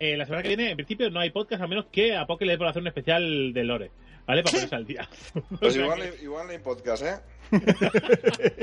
eh, 0.00 0.16
la 0.16 0.24
semana 0.24 0.42
que 0.42 0.48
viene, 0.48 0.70
en 0.70 0.76
principio, 0.76 1.10
no 1.10 1.20
hay 1.20 1.30
podcast 1.30 1.62
a 1.62 1.66
menos 1.66 1.86
que 1.86 2.14
a 2.16 2.26
Poké 2.26 2.44
le 2.46 2.52
dé 2.52 2.58
por 2.58 2.68
hacer 2.68 2.82
un 2.82 2.88
especial 2.88 3.52
de 3.52 3.64
Lore. 3.64 3.90
¿Vale? 4.26 4.42
Para 4.42 4.52
ponerse 4.52 4.74
al 4.76 4.86
día. 4.86 5.08
Pues 5.58 5.74
igual, 5.74 6.00
igual 6.22 6.50
en 6.50 6.62
podcast, 6.62 7.02
¿eh? 7.02 7.16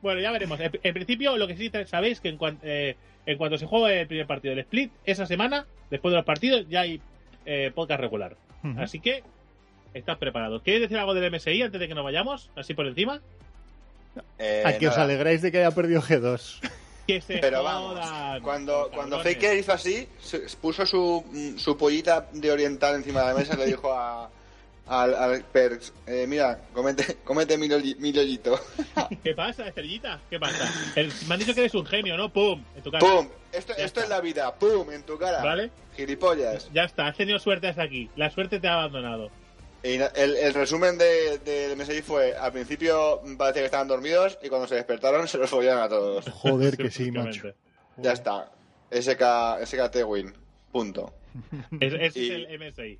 Bueno, 0.00 0.20
ya 0.20 0.30
veremos. 0.30 0.58
En, 0.60 0.70
en 0.82 0.94
principio, 0.94 1.36
lo 1.36 1.46
que 1.46 1.56
sí 1.56 1.70
sabéis 1.86 2.20
que 2.20 2.28
en, 2.30 2.38
cuan- 2.38 2.58
eh, 2.62 2.96
en 3.26 3.36
cuanto 3.36 3.58
se 3.58 3.66
juegue 3.66 4.00
el 4.00 4.06
primer 4.06 4.26
partido 4.26 4.52
del 4.54 4.60
Split, 4.64 4.90
esa 5.04 5.26
semana, 5.26 5.66
después 5.90 6.12
de 6.12 6.16
los 6.16 6.24
partidos, 6.24 6.66
ya 6.68 6.80
hay 6.82 7.00
eh, 7.46 7.70
podcast 7.74 8.00
regular. 8.00 8.36
Así 8.78 9.00
que, 9.00 9.22
estás 9.94 10.18
preparado. 10.18 10.62
¿Quieres 10.62 10.82
decir 10.82 10.98
algo 10.98 11.14
del 11.14 11.30
MSI 11.32 11.62
antes 11.62 11.80
de 11.80 11.88
que 11.88 11.94
nos 11.94 12.04
vayamos? 12.04 12.50
Así 12.56 12.74
por 12.74 12.86
encima. 12.86 13.20
Eh, 14.38 14.62
A 14.66 14.78
que 14.78 14.88
os 14.88 14.96
alegráis 14.98 15.42
de 15.42 15.52
que 15.52 15.58
haya 15.58 15.70
perdido 15.70 16.02
G2. 16.02 16.60
Que 17.06 17.20
se 17.22 17.38
Pero 17.38 17.60
jodan, 17.60 17.94
vamos, 17.94 18.42
cuando, 18.42 18.90
cuando. 18.92 19.20
Faker 19.22 19.56
hizo 19.56 19.72
así, 19.72 20.06
puso 20.60 20.84
su, 20.84 21.54
su 21.56 21.76
pollita 21.76 22.28
de 22.32 22.52
oriental 22.52 22.96
encima 22.96 23.20
de 23.22 23.26
la 23.28 23.34
mesa 23.34 23.54
y 23.54 23.56
le 23.56 23.66
dijo 23.66 23.92
a, 23.94 24.28
al, 24.86 25.14
al 25.14 25.42
Perks, 25.44 25.92
eh, 26.06 26.26
mira, 26.28 26.60
comete, 26.74 27.16
comete 27.24 27.56
mi, 27.56 27.66
loli- 27.68 27.96
mi 27.98 28.12
lollito. 28.12 28.60
¿Qué 29.24 29.34
pasa, 29.34 29.68
Estrellita? 29.68 30.20
¿Qué 30.28 30.38
pasa? 30.38 30.70
El- 30.96 31.10
me 31.26 31.34
han 31.34 31.40
dicho 31.40 31.54
que 31.54 31.60
eres 31.60 31.74
un 31.74 31.86
genio, 31.86 32.16
¿no? 32.18 32.30
¡Pum! 32.30 32.62
En 32.76 32.82
tu 32.82 32.90
cara. 32.90 33.06
¡Pum! 33.06 33.28
Esto, 33.52 33.72
esto 33.78 34.00
es 34.02 34.08
la 34.10 34.20
vida, 34.20 34.54
¡pum! 34.56 34.90
En 34.90 35.02
tu 35.04 35.16
cara. 35.16 35.42
¿Vale? 35.42 35.70
Gilipollas. 35.96 36.68
Ya 36.74 36.84
está, 36.84 37.06
has 37.06 37.16
tenido 37.16 37.38
suerte 37.38 37.68
hasta 37.68 37.82
aquí. 37.84 38.10
La 38.16 38.28
suerte 38.30 38.60
te 38.60 38.68
ha 38.68 38.74
abandonado. 38.74 39.30
Y 39.82 39.94
el, 39.94 40.36
el 40.36 40.54
resumen 40.54 40.98
de- 40.98 41.38
del 41.38 41.76
MSI 41.76 42.02
fue, 42.02 42.34
al 42.36 42.52
principio 42.52 43.22
parecía 43.36 43.62
que 43.62 43.66
estaban 43.66 43.86
dormidos 43.88 44.38
y 44.42 44.48
cuando 44.48 44.66
se 44.66 44.74
despertaron 44.74 45.28
se 45.28 45.38
los 45.38 45.48
follaron 45.48 45.82
a 45.82 45.88
todos. 45.88 46.24
Joder, 46.32 46.76
que 46.76 46.90
sí, 46.90 47.10
macho. 47.12 47.52
Ya 47.96 48.12
está. 48.12 48.50
SK, 48.90 49.64
SKT 49.64 49.96
win. 50.06 50.32
Punto. 50.72 51.12
Es- 51.80 51.94
Ese 51.94 52.18
Y- 52.20 52.26
es 52.30 52.48
el 52.50 52.58
MSI. 52.60 52.98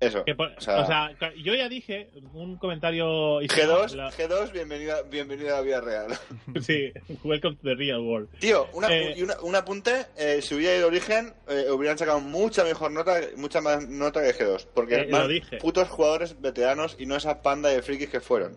Eso. 0.00 0.24
Que 0.24 0.32
o 0.32 0.60
sea, 0.60 0.80
o 0.80 0.86
sea, 0.86 1.10
yo 1.42 1.54
ya 1.54 1.68
dije 1.68 2.08
un 2.32 2.56
comentario. 2.56 3.40
G2, 3.40 3.94
La- 3.96 4.12
G2 4.12 4.52
bienvenida, 4.52 5.02
bienvenida 5.02 5.54
a 5.54 5.56
la 5.56 5.62
vida 5.62 5.80
real. 5.80 6.06
Sí, 6.62 6.92
welcome 7.24 7.56
to 7.56 7.62
the 7.64 7.74
real 7.74 7.98
world. 8.00 8.28
Tío, 8.38 8.68
una, 8.74 8.86
Eh, 8.94 9.20
una- 9.22 9.40
un 9.40 9.56
apunte, 9.56 10.06
eh, 10.16 10.40
si 10.40 10.54
hubiera 10.54 10.76
ido 10.76 10.86
origen, 10.86 11.34
eh, 11.48 11.66
hubieran 11.72 11.98
sacado 11.98 12.20
mucha 12.20 12.62
mejor 12.62 12.92
nota, 12.92 13.20
mucha 13.36 13.60
más 13.60 13.88
nota 13.88 14.22
que 14.22 14.32
G2, 14.38 14.66
porque 14.72 14.94
Eh, 15.00 15.08
más 15.10 15.26
dije. 15.26 15.56
putos 15.56 15.88
jugadores 15.88 16.40
veteranos 16.40 16.94
y 17.00 17.06
no 17.06 17.16
esa 17.16 17.42
panda 17.42 17.68
de 17.68 17.82
frikis 17.82 18.08
que 18.08 18.20
fueron. 18.20 18.56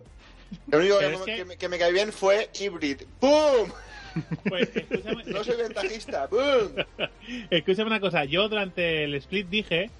Lo 0.68 0.78
único 0.78 0.98
que, 1.00 1.06
es 1.12 1.20
que- 1.22 1.36
que 1.38 1.44
me, 1.44 1.56
que 1.56 1.68
me 1.68 1.78
cae 1.78 1.90
bien 1.92 2.12
fue 2.12 2.50
Hybrid. 2.54 3.02
¡Pum! 3.18 3.68
Pues 4.48 4.68
escúchame, 4.76 5.24
No 5.26 5.42
soy 5.42 5.56
ventajista. 5.56 6.28
¡Pum! 6.28 6.38
escúchame 7.50 7.86
una 7.88 7.98
cosa. 8.00 8.24
Yo 8.26 8.48
durante 8.48 9.02
el 9.04 9.14
split 9.16 9.48
dije 9.48 9.90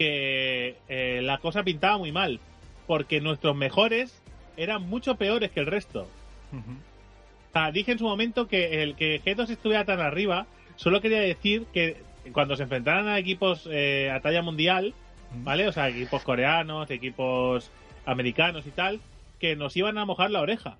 que 0.00 0.78
eh, 0.88 1.20
la 1.22 1.36
cosa 1.38 1.62
pintaba 1.62 1.98
muy 1.98 2.10
mal. 2.10 2.40
Porque 2.86 3.20
nuestros 3.20 3.54
mejores 3.54 4.22
eran 4.56 4.88
mucho 4.88 5.16
peores 5.16 5.50
que 5.50 5.60
el 5.60 5.66
resto. 5.66 6.08
O 6.52 7.52
sea, 7.52 7.70
dije 7.70 7.92
en 7.92 7.98
su 7.98 8.04
momento 8.04 8.48
que 8.48 8.82
el 8.82 8.96
que 8.96 9.20
G2 9.22 9.50
estuviera 9.50 9.84
tan 9.84 10.00
arriba 10.00 10.46
solo 10.76 11.02
quería 11.02 11.20
decir 11.20 11.66
que 11.74 11.98
cuando 12.32 12.56
se 12.56 12.62
enfrentaran 12.62 13.08
a 13.08 13.18
equipos 13.18 13.68
eh, 13.70 14.10
a 14.10 14.20
talla 14.20 14.40
mundial, 14.40 14.94
¿vale? 15.34 15.68
O 15.68 15.72
sea, 15.72 15.90
equipos 15.90 16.22
coreanos, 16.22 16.90
equipos 16.90 17.70
americanos 18.06 18.66
y 18.66 18.70
tal, 18.70 19.00
que 19.38 19.54
nos 19.54 19.76
iban 19.76 19.98
a 19.98 20.06
mojar 20.06 20.30
la 20.30 20.40
oreja. 20.40 20.78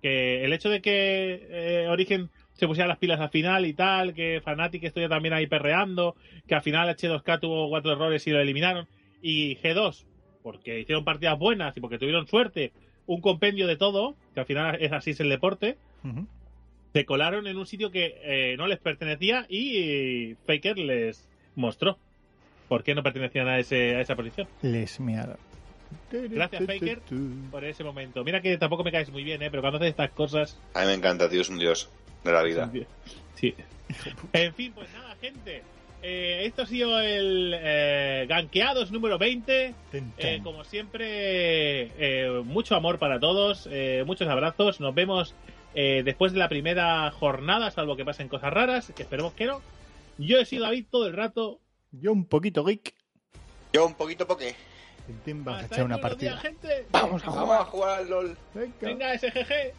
Que 0.00 0.44
el 0.44 0.52
hecho 0.54 0.70
de 0.70 0.80
que 0.80 1.46
eh, 1.50 1.88
Origen 1.90 2.30
se 2.62 2.68
pusiera 2.68 2.86
las 2.86 2.98
pilas 2.98 3.18
al 3.18 3.30
final 3.30 3.66
y 3.66 3.74
tal, 3.74 4.14
que 4.14 4.40
Fnatic 4.40 4.84
estuviera 4.84 5.16
también 5.16 5.34
ahí 5.34 5.48
perreando, 5.48 6.14
que 6.46 6.54
al 6.54 6.62
final 6.62 6.88
H2K 6.90 7.40
tuvo 7.40 7.68
cuatro 7.68 7.90
errores 7.90 8.24
y 8.28 8.30
lo 8.30 8.38
eliminaron, 8.38 8.86
y 9.20 9.56
G2, 9.56 10.04
porque 10.44 10.78
hicieron 10.78 11.02
partidas 11.02 11.36
buenas 11.40 11.76
y 11.76 11.80
porque 11.80 11.98
tuvieron 11.98 12.28
suerte, 12.28 12.70
un 13.06 13.20
compendio 13.20 13.66
de 13.66 13.74
todo, 13.74 14.14
que 14.32 14.38
al 14.38 14.46
final 14.46 14.78
es 14.80 14.92
así 14.92 15.10
es 15.10 15.18
el 15.18 15.28
deporte, 15.28 15.76
se 16.92 17.04
colaron 17.04 17.48
en 17.48 17.58
un 17.58 17.66
sitio 17.66 17.90
que 17.90 18.14
eh, 18.22 18.54
no 18.56 18.68
les 18.68 18.78
pertenecía 18.78 19.44
y 19.48 20.36
Faker 20.46 20.78
les 20.78 21.28
mostró 21.56 21.98
por 22.68 22.84
qué 22.84 22.94
no 22.94 23.02
pertenecían 23.02 23.48
a, 23.48 23.58
ese, 23.58 23.96
a 23.96 24.02
esa 24.02 24.14
posición. 24.14 24.46
Les 24.62 25.00
mearon. 25.00 25.36
Gracias, 26.12 26.64
Faker. 26.64 27.00
Por 27.50 27.64
ese 27.64 27.82
momento. 27.82 28.22
Mira 28.22 28.40
que 28.40 28.56
tampoco 28.56 28.84
me 28.84 28.92
caes 28.92 29.10
muy 29.10 29.24
bien, 29.24 29.42
¿eh? 29.42 29.50
pero 29.50 29.62
cuando 29.62 29.78
haces 29.78 29.90
estas 29.90 30.12
cosas... 30.12 30.60
A 30.74 30.82
mí 30.82 30.86
me 30.86 30.94
encanta, 30.94 31.28
tío, 31.28 31.40
es 31.40 31.48
un 31.48 31.58
dios 31.58 31.90
de 32.24 32.32
la 32.32 32.42
vida. 32.42 32.70
Sí. 33.34 33.54
En 34.32 34.54
fin, 34.54 34.72
pues 34.72 34.88
nada, 34.92 35.16
gente. 35.20 35.62
Eh, 36.04 36.46
esto 36.46 36.62
ha 36.62 36.66
sido 36.66 36.98
el 37.00 37.54
eh, 37.56 38.26
Ganqueados 38.28 38.90
número 38.90 39.18
20. 39.18 39.74
Ten, 39.90 40.12
Eh, 40.18 40.40
como 40.42 40.64
siempre, 40.64 41.90
eh, 41.98 42.42
mucho 42.44 42.74
amor 42.74 42.98
para 42.98 43.20
todos, 43.20 43.68
eh, 43.70 44.02
muchos 44.06 44.26
abrazos. 44.28 44.80
Nos 44.80 44.94
vemos 44.94 45.34
eh, 45.74 46.02
después 46.04 46.32
de 46.32 46.38
la 46.38 46.48
primera 46.48 47.10
jornada, 47.12 47.70
salvo 47.70 47.96
que 47.96 48.04
pasen 48.04 48.28
cosas 48.28 48.52
raras, 48.52 48.92
que 48.96 49.02
esperemos 49.02 49.32
que 49.34 49.46
no. 49.46 49.60
Yo 50.18 50.38
he 50.40 50.44
sido 50.44 50.64
David 50.64 50.86
todo 50.90 51.06
el 51.06 51.12
rato. 51.12 51.60
Yo 51.92 52.12
un 52.12 52.24
poquito 52.24 52.64
geek. 52.64 52.94
Yo 53.72 53.86
un 53.86 53.94
poquito 53.94 54.26
poque. 54.26 54.54
Ten, 55.06 55.18
ten, 55.24 55.44
Vas 55.44 55.62
a 55.62 55.66
echar 55.66 55.84
una 55.84 55.98
partida. 55.98 56.30
días, 56.32 56.42
gente. 56.42 56.86
Vamos 56.90 57.22
a 57.24 57.26
Vamos 57.30 57.42
jugar. 57.44 57.60
a 57.60 57.64
jugar 57.64 57.98
al 58.00 58.10
LOL. 58.10 58.36
Venga. 58.54 58.74
Venga, 58.80 59.18
SGG. 59.18 59.72